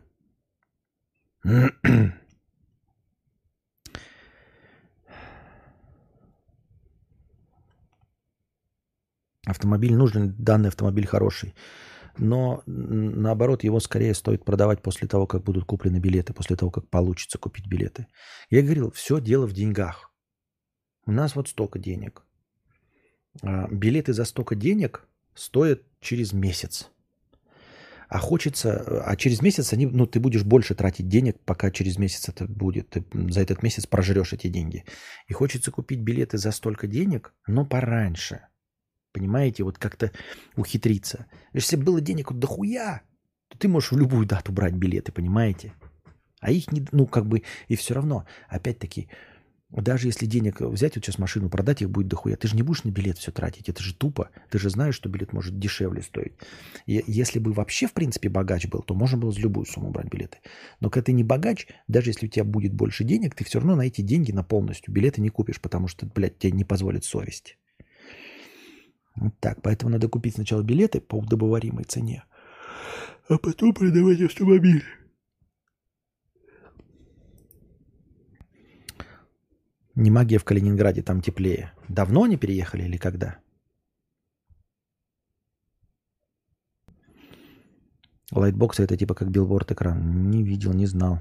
Автомобиль 9.45 9.95
нужен, 9.95 10.35
данный 10.37 10.69
автомобиль 10.69 11.07
хороший. 11.07 11.55
Но 12.21 12.61
наоборот, 12.67 13.63
его 13.63 13.79
скорее 13.79 14.13
стоит 14.13 14.45
продавать 14.45 14.83
после 14.83 15.07
того, 15.07 15.25
как 15.25 15.43
будут 15.43 15.65
куплены 15.65 15.97
билеты, 15.97 16.33
после 16.33 16.55
того, 16.55 16.69
как 16.69 16.87
получится 16.87 17.39
купить 17.39 17.65
билеты. 17.65 18.05
Я 18.51 18.61
говорил, 18.61 18.91
все 18.91 19.19
дело 19.19 19.47
в 19.47 19.53
деньгах. 19.53 20.13
У 21.07 21.11
нас 21.11 21.35
вот 21.35 21.49
столько 21.49 21.79
денег. 21.79 22.23
А 23.41 23.67
билеты 23.71 24.13
за 24.13 24.25
столько 24.25 24.53
денег 24.53 25.07
стоят 25.33 25.81
через 25.99 26.31
месяц. 26.31 26.91
А 28.07 28.19
хочется, 28.19 29.01
а 29.03 29.15
через 29.15 29.41
месяц 29.41 29.73
они, 29.73 29.87
ну, 29.87 30.05
ты 30.05 30.19
будешь 30.19 30.43
больше 30.43 30.75
тратить 30.75 31.07
денег, 31.07 31.39
пока 31.43 31.71
через 31.71 31.97
месяц 31.97 32.29
это 32.29 32.45
будет. 32.45 32.89
Ты 32.89 33.03
за 33.31 33.41
этот 33.41 33.63
месяц 33.63 33.87
прожрешь 33.87 34.33
эти 34.33 34.47
деньги. 34.47 34.85
И 35.27 35.33
хочется 35.33 35.71
купить 35.71 36.01
билеты 36.01 36.37
за 36.37 36.51
столько 36.51 36.85
денег, 36.85 37.33
но 37.47 37.65
пораньше. 37.65 38.41
Понимаете, 39.11 39.63
вот 39.63 39.77
как-то 39.77 40.11
ухитриться. 40.55 41.25
Если 41.53 41.75
было 41.75 42.01
денег 42.01 42.31
вот 42.31 42.39
дохуя, 42.39 43.01
то 43.49 43.57
ты 43.57 43.67
можешь 43.67 43.91
в 43.91 43.97
любую 43.97 44.25
дату 44.25 44.51
брать 44.51 44.73
билеты, 44.73 45.11
понимаете? 45.11 45.73
А 46.39 46.51
их 46.51 46.71
не, 46.71 46.85
ну, 46.91 47.05
как 47.05 47.27
бы, 47.27 47.43
и 47.67 47.75
все 47.75 47.93
равно, 47.93 48.25
опять-таки, 48.49 49.09
даже 49.71 50.07
если 50.07 50.25
денег 50.25 50.59
взять, 50.59 50.95
вот 50.95 51.05
сейчас 51.05 51.17
машину 51.17 51.49
продать, 51.49 51.81
их 51.81 51.89
будет 51.89 52.07
дохуя. 52.07 52.35
Ты 52.35 52.49
же 52.49 52.57
не 52.57 52.61
будешь 52.61 52.83
на 52.83 52.89
билет 52.89 53.17
все 53.17 53.31
тратить. 53.31 53.69
Это 53.69 53.81
же 53.81 53.95
тупо. 53.95 54.29
Ты 54.49 54.59
же 54.59 54.69
знаешь, 54.69 54.95
что 54.95 55.07
билет 55.07 55.31
может 55.31 55.57
дешевле 55.59 56.01
стоить. 56.01 56.33
И 56.85 57.01
если 57.07 57.39
бы 57.39 57.53
вообще, 57.53 57.87
в 57.87 57.93
принципе, 57.93 58.27
богач 58.27 58.67
был, 58.67 58.81
то 58.81 58.93
можно 58.93 59.17
было 59.17 59.31
за 59.31 59.39
любую 59.39 59.65
сумму 59.65 59.91
брать 59.91 60.09
билеты. 60.09 60.39
Но 60.81 60.89
когда 60.89 61.05
ты 61.05 61.13
не 61.13 61.23
богач, 61.23 61.67
даже 61.87 62.09
если 62.09 62.25
у 62.25 62.29
тебя 62.29 62.43
будет 62.43 62.73
больше 62.73 63.05
денег, 63.05 63.33
ты 63.33 63.45
все 63.45 63.59
равно 63.59 63.75
на 63.77 63.83
эти 63.83 64.01
деньги 64.01 64.33
на 64.33 64.43
полностью 64.43 64.93
билеты 64.93 65.21
не 65.21 65.29
купишь, 65.29 65.61
потому 65.61 65.87
что, 65.87 66.05
блядь, 66.05 66.37
тебе 66.37 66.51
не 66.51 66.65
позволит 66.65 67.05
совесть. 67.05 67.57
Так. 69.39 69.61
Поэтому 69.61 69.91
надо 69.91 70.07
купить 70.07 70.35
сначала 70.35 70.63
билеты 70.63 71.01
по 71.01 71.15
удобоваримой 71.15 71.83
цене, 71.83 72.23
а 73.29 73.37
потом 73.37 73.73
продавать 73.73 74.21
автомобиль. 74.21 74.83
Не 79.95 80.09
магия 80.09 80.39
в 80.39 80.45
Калининграде, 80.45 81.03
там 81.03 81.21
теплее. 81.21 81.73
Давно 81.89 82.23
они 82.23 82.37
переехали 82.37 82.83
или 82.83 82.97
когда? 82.97 83.39
Лайтбоксы 88.31 88.83
это 88.83 88.95
типа 88.95 89.13
как 89.13 89.29
билборд 89.29 89.71
экран. 89.71 90.29
Не 90.31 90.43
видел, 90.43 90.73
не 90.73 90.85
знал. 90.85 91.19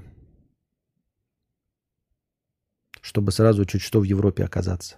Чтобы 3.01 3.31
сразу 3.33 3.65
чуть 3.65 3.81
что 3.81 3.99
в 3.99 4.03
Европе 4.03 4.45
оказаться. 4.45 4.95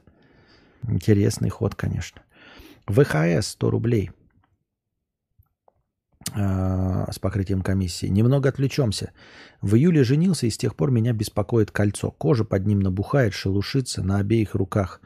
Интересный 0.88 1.50
ход, 1.50 1.74
конечно. 1.74 2.22
ВХС 2.88 3.48
100 3.48 3.70
рублей– 3.70 4.12
а, 6.36 7.12
с 7.12 7.20
покрытием 7.20 7.62
комиссии. 7.62 8.08
Немного 8.08 8.50
отвлечемся. 8.50 9.12
В 9.62 9.76
июле 9.76 10.04
женился, 10.04 10.48
и 10.48 10.50
с 10.50 10.58
тех 10.58 10.76
пор 10.76 10.90
меня 10.90 11.14
беспокоит 11.14 11.72
кольцо. 11.72 12.12
Кожа 12.12 12.44
под 12.44 12.66
ним 12.66 12.80
набухает, 12.80 13.34
шелушится 13.34 14.04
на 14.04 14.18
обеих 14.18 14.56
руках. 14.56 15.02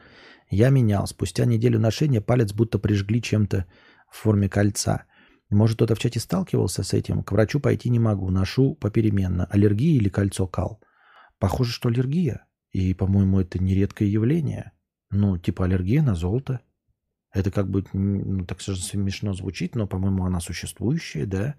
Я 0.48 0.70
менял. 0.70 1.06
Спустя 1.06 1.44
неделю 1.44 1.78
ношения 1.78 2.20
палец 2.20 2.52
будто 2.52 2.78
прижгли 2.78 3.20
чем-то 3.20 3.66
в 4.10 4.16
форме 4.16 4.48
кольца. 4.48 5.04
Может, 5.50 5.76
кто-то 5.76 5.94
в 5.94 5.98
чате 5.98 6.20
сталкивался 6.20 6.82
с 6.82 6.94
этим? 6.94 7.22
К 7.22 7.32
врачу 7.32 7.60
пойти 7.60 7.90
не 7.90 7.98
могу. 7.98 8.30
Ношу 8.30 8.74
попеременно. 8.74 9.46
Аллергия 9.46 9.96
или 9.96 10.08
кольцо 10.08 10.46
кал? 10.46 10.80
Похоже, 11.38 11.72
что 11.72 11.88
аллергия. 11.88 12.46
И, 12.70 12.94
по-моему, 12.94 13.40
это 13.40 13.62
нередкое 13.62 14.08
явление. 14.08 14.72
Ну, 15.10 15.36
типа 15.36 15.64
аллергия 15.64 16.02
на 16.02 16.14
золото. 16.14 16.60
Это 17.32 17.50
как 17.50 17.68
бы, 17.68 17.84
ну, 17.92 18.44
так 18.46 18.60
смешно 18.60 19.34
звучит, 19.34 19.74
но, 19.74 19.86
по-моему, 19.86 20.24
она 20.24 20.40
существующая, 20.40 21.26
да. 21.26 21.56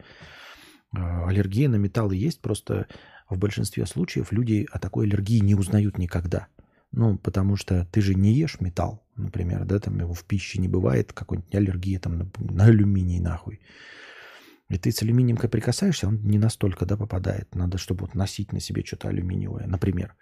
А, 0.91 1.27
аллергия 1.27 1.69
на 1.69 1.75
металлы 1.75 2.15
есть, 2.15 2.41
просто 2.41 2.87
в 3.29 3.37
большинстве 3.37 3.85
случаев 3.85 4.31
люди 4.31 4.67
о 4.71 4.79
такой 4.79 5.05
аллергии 5.05 5.39
не 5.39 5.55
узнают 5.55 5.97
никогда. 5.97 6.47
Ну, 6.91 7.19
потому 7.19 7.55
что 7.55 7.87
ты 7.91 8.01
же 8.01 8.15
не 8.15 8.33
ешь 8.33 8.59
металл, 8.59 9.05
например, 9.15 9.65
да, 9.65 9.79
там 9.79 9.99
его 9.99 10.13
в 10.13 10.25
пище 10.25 10.59
не 10.59 10.67
бывает, 10.67 11.13
какой-нибудь 11.13 11.53
аллергия 11.53 11.99
там 11.99 12.17
на, 12.17 12.31
на 12.39 12.65
алюминий 12.65 13.19
нахуй. 13.19 13.61
И 14.69 14.77
ты 14.77 14.91
с 14.91 15.01
алюминием 15.03 15.37
как 15.37 15.51
прикасаешься, 15.51 16.07
он 16.07 16.21
не 16.23 16.39
настолько, 16.39 16.85
да, 16.85 16.97
попадает. 16.97 17.53
Надо, 17.53 17.77
чтобы 17.77 18.01
вот 18.01 18.15
носить 18.15 18.53
на 18.53 18.59
себе 18.59 18.83
что-то 18.83 19.09
алюминиевое, 19.09 19.67
например. 19.67 20.15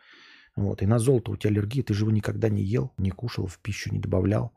Вот. 0.56 0.82
И 0.82 0.86
на 0.86 1.00
золото 1.00 1.32
у 1.32 1.38
тебя 1.38 1.52
аллергия, 1.52 1.84
ты 1.84 1.94
же 1.94 2.04
его 2.04 2.12
никогда 2.12 2.50
не 2.50 2.64
ел, 2.64 2.94
не 2.98 3.12
кушал, 3.12 3.48
в 3.48 3.60
пищу 3.60 3.92
не 3.92 4.00
добавлял. 4.00 4.54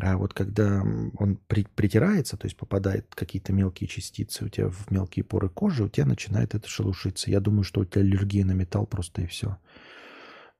А 0.00 0.16
вот 0.16 0.34
когда 0.34 0.82
он 0.82 1.36
при, 1.46 1.64
притирается, 1.64 2.36
то 2.36 2.46
есть 2.46 2.56
попадает 2.56 3.14
какие-то 3.14 3.52
мелкие 3.52 3.86
частицы 3.86 4.44
у 4.44 4.48
тебя 4.48 4.68
в 4.68 4.90
мелкие 4.90 5.24
поры 5.24 5.48
кожи, 5.48 5.84
у 5.84 5.88
тебя 5.88 6.04
начинает 6.04 6.54
это 6.54 6.68
шелушиться. 6.68 7.30
Я 7.30 7.40
думаю, 7.40 7.62
что 7.62 7.80
у 7.80 7.84
тебя 7.84 8.00
аллергия 8.00 8.44
на 8.44 8.52
металл 8.52 8.86
просто 8.86 9.22
и 9.22 9.26
все. 9.26 9.56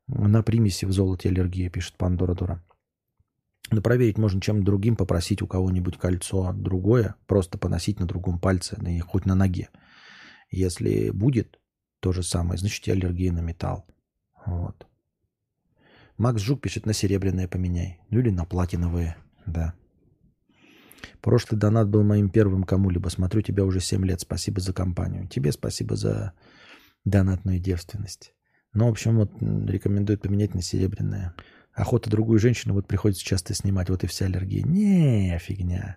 На 0.06 0.43
примеси 0.43 0.85
в 0.85 0.93
золоте 0.93 1.31
аллергия, 1.31 1.69
пишет 1.69 1.97
Пандора 1.97 2.35
Дура. 2.35 2.62
Но 3.70 3.81
проверить 3.81 4.19
можно 4.19 4.40
чем 4.40 4.62
другим, 4.62 4.94
попросить 4.94 5.43
у 5.43 5.48
кого-нибудь 5.48 5.98
кольцо 5.98 6.52
другое, 6.52 7.16
просто 7.27 7.59
поносить 7.59 7.98
на 7.98 8.06
другом 8.06 8.39
пальце, 8.39 8.78
и 8.86 9.01
хоть 9.01 9.24
на 9.24 9.35
ноге. 9.35 9.70
Если 10.51 11.11
будет 11.11 11.59
то 12.01 12.12
же 12.12 12.23
самое, 12.23 12.59
значит, 12.59 12.86
аллергия 12.86 13.32
на 13.32 13.40
металл. 13.40 13.86
Вот. 14.47 14.86
Макс 16.19 16.40
Жук 16.40 16.61
пишет, 16.61 16.86
на 16.86 16.93
серебряное 16.93 17.48
поменяй. 17.48 17.98
Ну 18.11 18.20
или 18.20 18.31
на 18.31 18.44
платиновые. 18.44 19.16
Да. 19.46 19.74
Прошлый 21.20 21.58
донат 21.58 21.88
был 21.88 22.02
моим 22.02 22.28
первым 22.28 22.64
кому-либо. 22.64 23.08
Смотрю 23.08 23.42
тебя 23.42 23.64
уже 23.64 23.80
7 23.80 24.04
лет. 24.04 24.20
Спасибо 24.20 24.60
за 24.60 24.72
компанию. 24.72 25.26
Тебе 25.28 25.52
спасибо 25.52 25.96
за 25.96 26.32
донатную 27.04 27.58
девственность. 27.58 28.34
Ну, 28.72 28.86
в 28.86 28.90
общем, 28.90 29.16
вот 29.16 29.30
рекомендую 29.40 30.18
поменять 30.18 30.54
на 30.54 30.62
серебряное. 30.62 31.34
Охота 31.72 32.10
другую 32.10 32.38
женщину 32.38 32.74
вот 32.74 32.86
приходится 32.86 33.24
часто 33.24 33.54
снимать. 33.54 33.88
Вот 33.88 34.04
и 34.04 34.06
вся 34.06 34.26
аллергия. 34.26 34.64
Не, 34.64 35.38
фигня. 35.38 35.96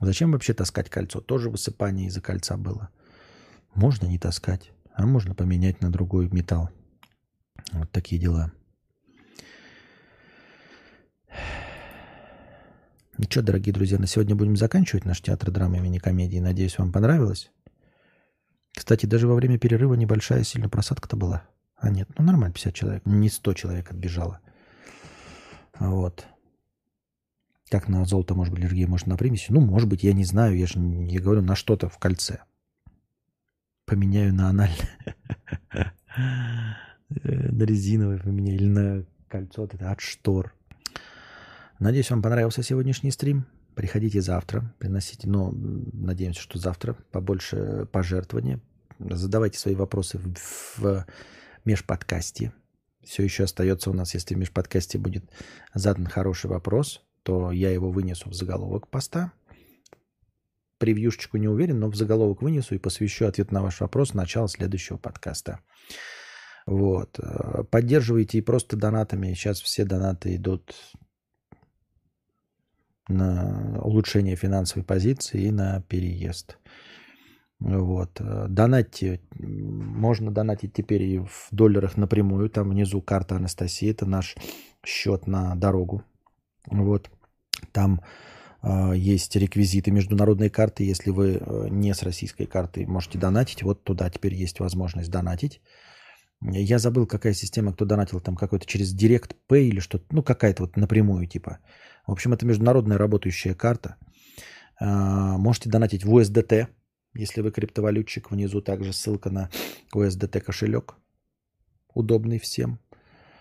Зачем 0.00 0.32
вообще 0.32 0.54
таскать 0.54 0.90
кольцо? 0.90 1.20
Тоже 1.20 1.50
высыпание 1.50 2.08
из-за 2.08 2.20
кольца 2.20 2.56
было. 2.56 2.90
Можно 3.74 4.06
не 4.06 4.18
таскать, 4.18 4.72
а 4.92 5.06
можно 5.06 5.34
поменять 5.34 5.80
на 5.80 5.90
другой 5.90 6.28
металл. 6.28 6.70
Вот 7.72 7.90
такие 7.90 8.20
дела. 8.20 8.52
Ну 13.18 13.24
что, 13.30 13.40
дорогие 13.40 13.72
друзья, 13.72 13.98
на 13.98 14.06
сегодня 14.06 14.34
будем 14.34 14.56
заканчивать 14.56 15.06
наш 15.06 15.22
театр 15.22 15.50
драмы 15.50 15.78
и 15.78 15.80
мини-комедии. 15.80 16.38
Надеюсь, 16.38 16.76
вам 16.76 16.92
понравилось. 16.92 17.50
Кстати, 18.72 19.06
даже 19.06 19.26
во 19.26 19.34
время 19.34 19.58
перерыва 19.58 19.94
небольшая 19.94 20.44
сильно 20.44 20.68
просадка-то 20.68 21.16
была. 21.16 21.44
А 21.76 21.88
нет, 21.88 22.10
ну 22.18 22.24
нормально, 22.26 22.52
50 22.52 22.74
человек. 22.74 23.06
Не 23.06 23.30
100 23.30 23.54
человек 23.54 23.90
отбежало. 23.90 24.40
Вот. 25.78 26.26
Как 27.70 27.88
на 27.88 28.04
золото 28.04 28.34
может 28.34 28.52
быть 28.52 28.62
аллергия, 28.62 28.86
может 28.86 29.06
на 29.06 29.16
примеси? 29.16 29.46
Ну, 29.50 29.60
может 29.60 29.88
быть, 29.88 30.02
я 30.02 30.12
не 30.12 30.24
знаю, 30.24 30.54
я 30.54 30.66
же 30.66 30.78
не 30.78 31.18
говорю 31.18 31.40
на 31.40 31.56
что-то 31.56 31.88
в 31.88 31.96
кольце. 31.96 32.40
Поменяю 33.86 34.34
на 34.34 34.50
анальное. 34.50 34.90
На 37.08 37.62
резиновое 37.62 38.18
поменяю 38.18 38.56
или 38.56 38.66
на 38.66 39.04
кольцо 39.28 39.62
от 39.62 40.00
штор. 40.00 40.52
Надеюсь, 41.78 42.10
вам 42.10 42.22
понравился 42.22 42.62
сегодняшний 42.62 43.10
стрим. 43.10 43.46
Приходите 43.74 44.22
завтра, 44.22 44.74
приносите, 44.78 45.28
но 45.28 45.52
надеемся, 45.52 46.40
что 46.40 46.58
завтра 46.58 46.94
побольше 47.12 47.86
пожертвования. 47.92 48.60
Задавайте 48.98 49.58
свои 49.58 49.74
вопросы 49.74 50.18
в, 50.18 50.78
в 50.78 51.06
межподкасте. 51.66 52.54
Все 53.04 53.22
еще 53.22 53.44
остается 53.44 53.90
у 53.90 53.92
нас, 53.92 54.14
если 54.14 54.34
в 54.34 54.38
межподкасте 54.38 54.96
будет 54.96 55.30
задан 55.74 56.06
хороший 56.06 56.48
вопрос, 56.48 57.02
то 57.22 57.52
я 57.52 57.70
его 57.70 57.90
вынесу 57.90 58.30
в 58.30 58.34
заголовок 58.34 58.88
поста. 58.88 59.32
Превьюшечку 60.78 61.36
не 61.36 61.48
уверен, 61.48 61.78
но 61.78 61.90
в 61.90 61.96
заголовок 61.96 62.40
вынесу 62.40 62.74
и 62.74 62.78
посвящу 62.78 63.26
ответ 63.26 63.52
на 63.52 63.62
ваш 63.62 63.80
вопрос 63.80 64.14
начало 64.14 64.48
следующего 64.48 64.96
подкаста. 64.96 65.60
Вот. 66.66 67.20
Поддерживайте 67.70 68.38
и 68.38 68.42
просто 68.42 68.76
донатами. 68.76 69.34
Сейчас 69.34 69.60
все 69.60 69.84
донаты 69.84 70.34
идут 70.36 70.74
на 73.08 73.80
улучшение 73.82 74.36
финансовой 74.36 74.84
позиции 74.84 75.42
и 75.42 75.50
на 75.50 75.80
переезд. 75.82 76.58
Вот. 77.58 78.20
Донатьте. 78.48 79.20
Можно 79.38 80.30
донатить 80.30 80.74
теперь 80.74 81.02
и 81.02 81.18
в 81.18 81.48
долларах 81.50 81.96
напрямую. 81.96 82.50
Там 82.50 82.70
внизу 82.70 83.00
карта 83.00 83.36
Анастасии. 83.36 83.90
Это 83.90 84.06
наш 84.06 84.36
счет 84.84 85.26
на 85.26 85.54
дорогу. 85.54 86.02
Вот. 86.66 87.10
Там 87.72 88.02
э, 88.62 88.92
есть 88.96 89.36
реквизиты 89.36 89.90
международной 89.90 90.50
карты. 90.50 90.84
Если 90.84 91.10
вы 91.10 91.38
э, 91.40 91.68
не 91.70 91.94
с 91.94 92.02
российской 92.02 92.46
картой 92.46 92.86
можете 92.86 93.18
донатить, 93.18 93.62
вот 93.62 93.84
туда 93.84 94.10
теперь 94.10 94.34
есть 94.34 94.60
возможность 94.60 95.10
донатить. 95.10 95.60
Я 96.42 96.78
забыл, 96.78 97.06
какая 97.06 97.32
система, 97.32 97.72
кто 97.72 97.86
донатил, 97.86 98.20
там 98.20 98.36
какой-то 98.36 98.66
через 98.66 98.94
Direct 98.94 99.34
Pay 99.48 99.68
или 99.68 99.80
что-то, 99.80 100.04
ну 100.10 100.22
какая-то 100.22 100.64
вот 100.64 100.76
напрямую 100.76 101.26
типа. 101.26 101.58
В 102.06 102.12
общем, 102.12 102.32
это 102.32 102.46
международная 102.46 102.98
работающая 102.98 103.54
карта. 103.54 103.96
Э, 104.80 104.84
можете 104.86 105.70
донатить 105.70 106.04
в 106.04 106.16
USDT, 106.16 106.68
если 107.14 107.40
вы 107.40 107.50
криптовалютчик. 107.50 108.30
Внизу 108.30 108.60
также 108.60 108.92
ссылка 108.92 109.30
на 109.30 109.50
USDT 109.94 110.40
кошелек. 110.40 110.96
Удобный 111.94 112.38
всем. 112.38 112.78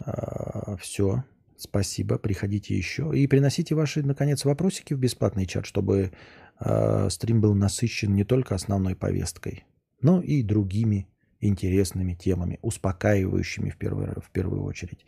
Э, 0.05 0.77
Все. 0.79 1.23
Спасибо, 1.57 2.17
приходите 2.17 2.75
еще. 2.75 3.11
И 3.15 3.27
приносите 3.27 3.75
ваши, 3.75 4.03
наконец, 4.03 4.43
вопросики 4.43 4.93
в 4.93 4.99
бесплатный 4.99 5.45
чат, 5.45 5.65
чтобы 5.65 6.11
э, 6.59 7.09
стрим 7.09 7.39
был 7.39 7.53
насыщен 7.53 8.13
не 8.13 8.25
только 8.25 8.55
основной 8.55 8.95
повесткой, 8.95 9.63
но 10.01 10.21
и 10.21 10.43
другими 10.43 11.07
интересными 11.39 12.13
темами, 12.13 12.59
успокаивающими 12.61 13.69
в 13.69 13.77
первую, 13.77 14.21
в 14.21 14.31
первую 14.31 14.63
очередь. 14.63 15.05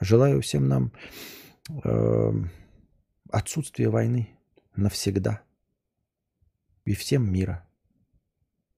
Желаю 0.00 0.40
всем 0.40 0.66
нам 0.66 0.92
э, 1.84 2.32
отсутствия 3.30 3.88
войны 3.88 4.38
навсегда 4.74 5.42
и 6.84 6.94
всем 6.94 7.30
мира. 7.30 7.66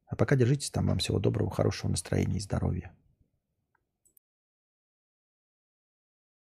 А 0.07 0.17
пока 0.17 0.37
держитесь 0.37 0.71
там. 0.71 0.87
Вам 0.87 0.99
всего 0.99 1.19
доброго, 1.19 1.51
хорошего 1.51 1.91
настроения 1.91 2.39
и 2.39 2.41
здоровья. 2.41 2.95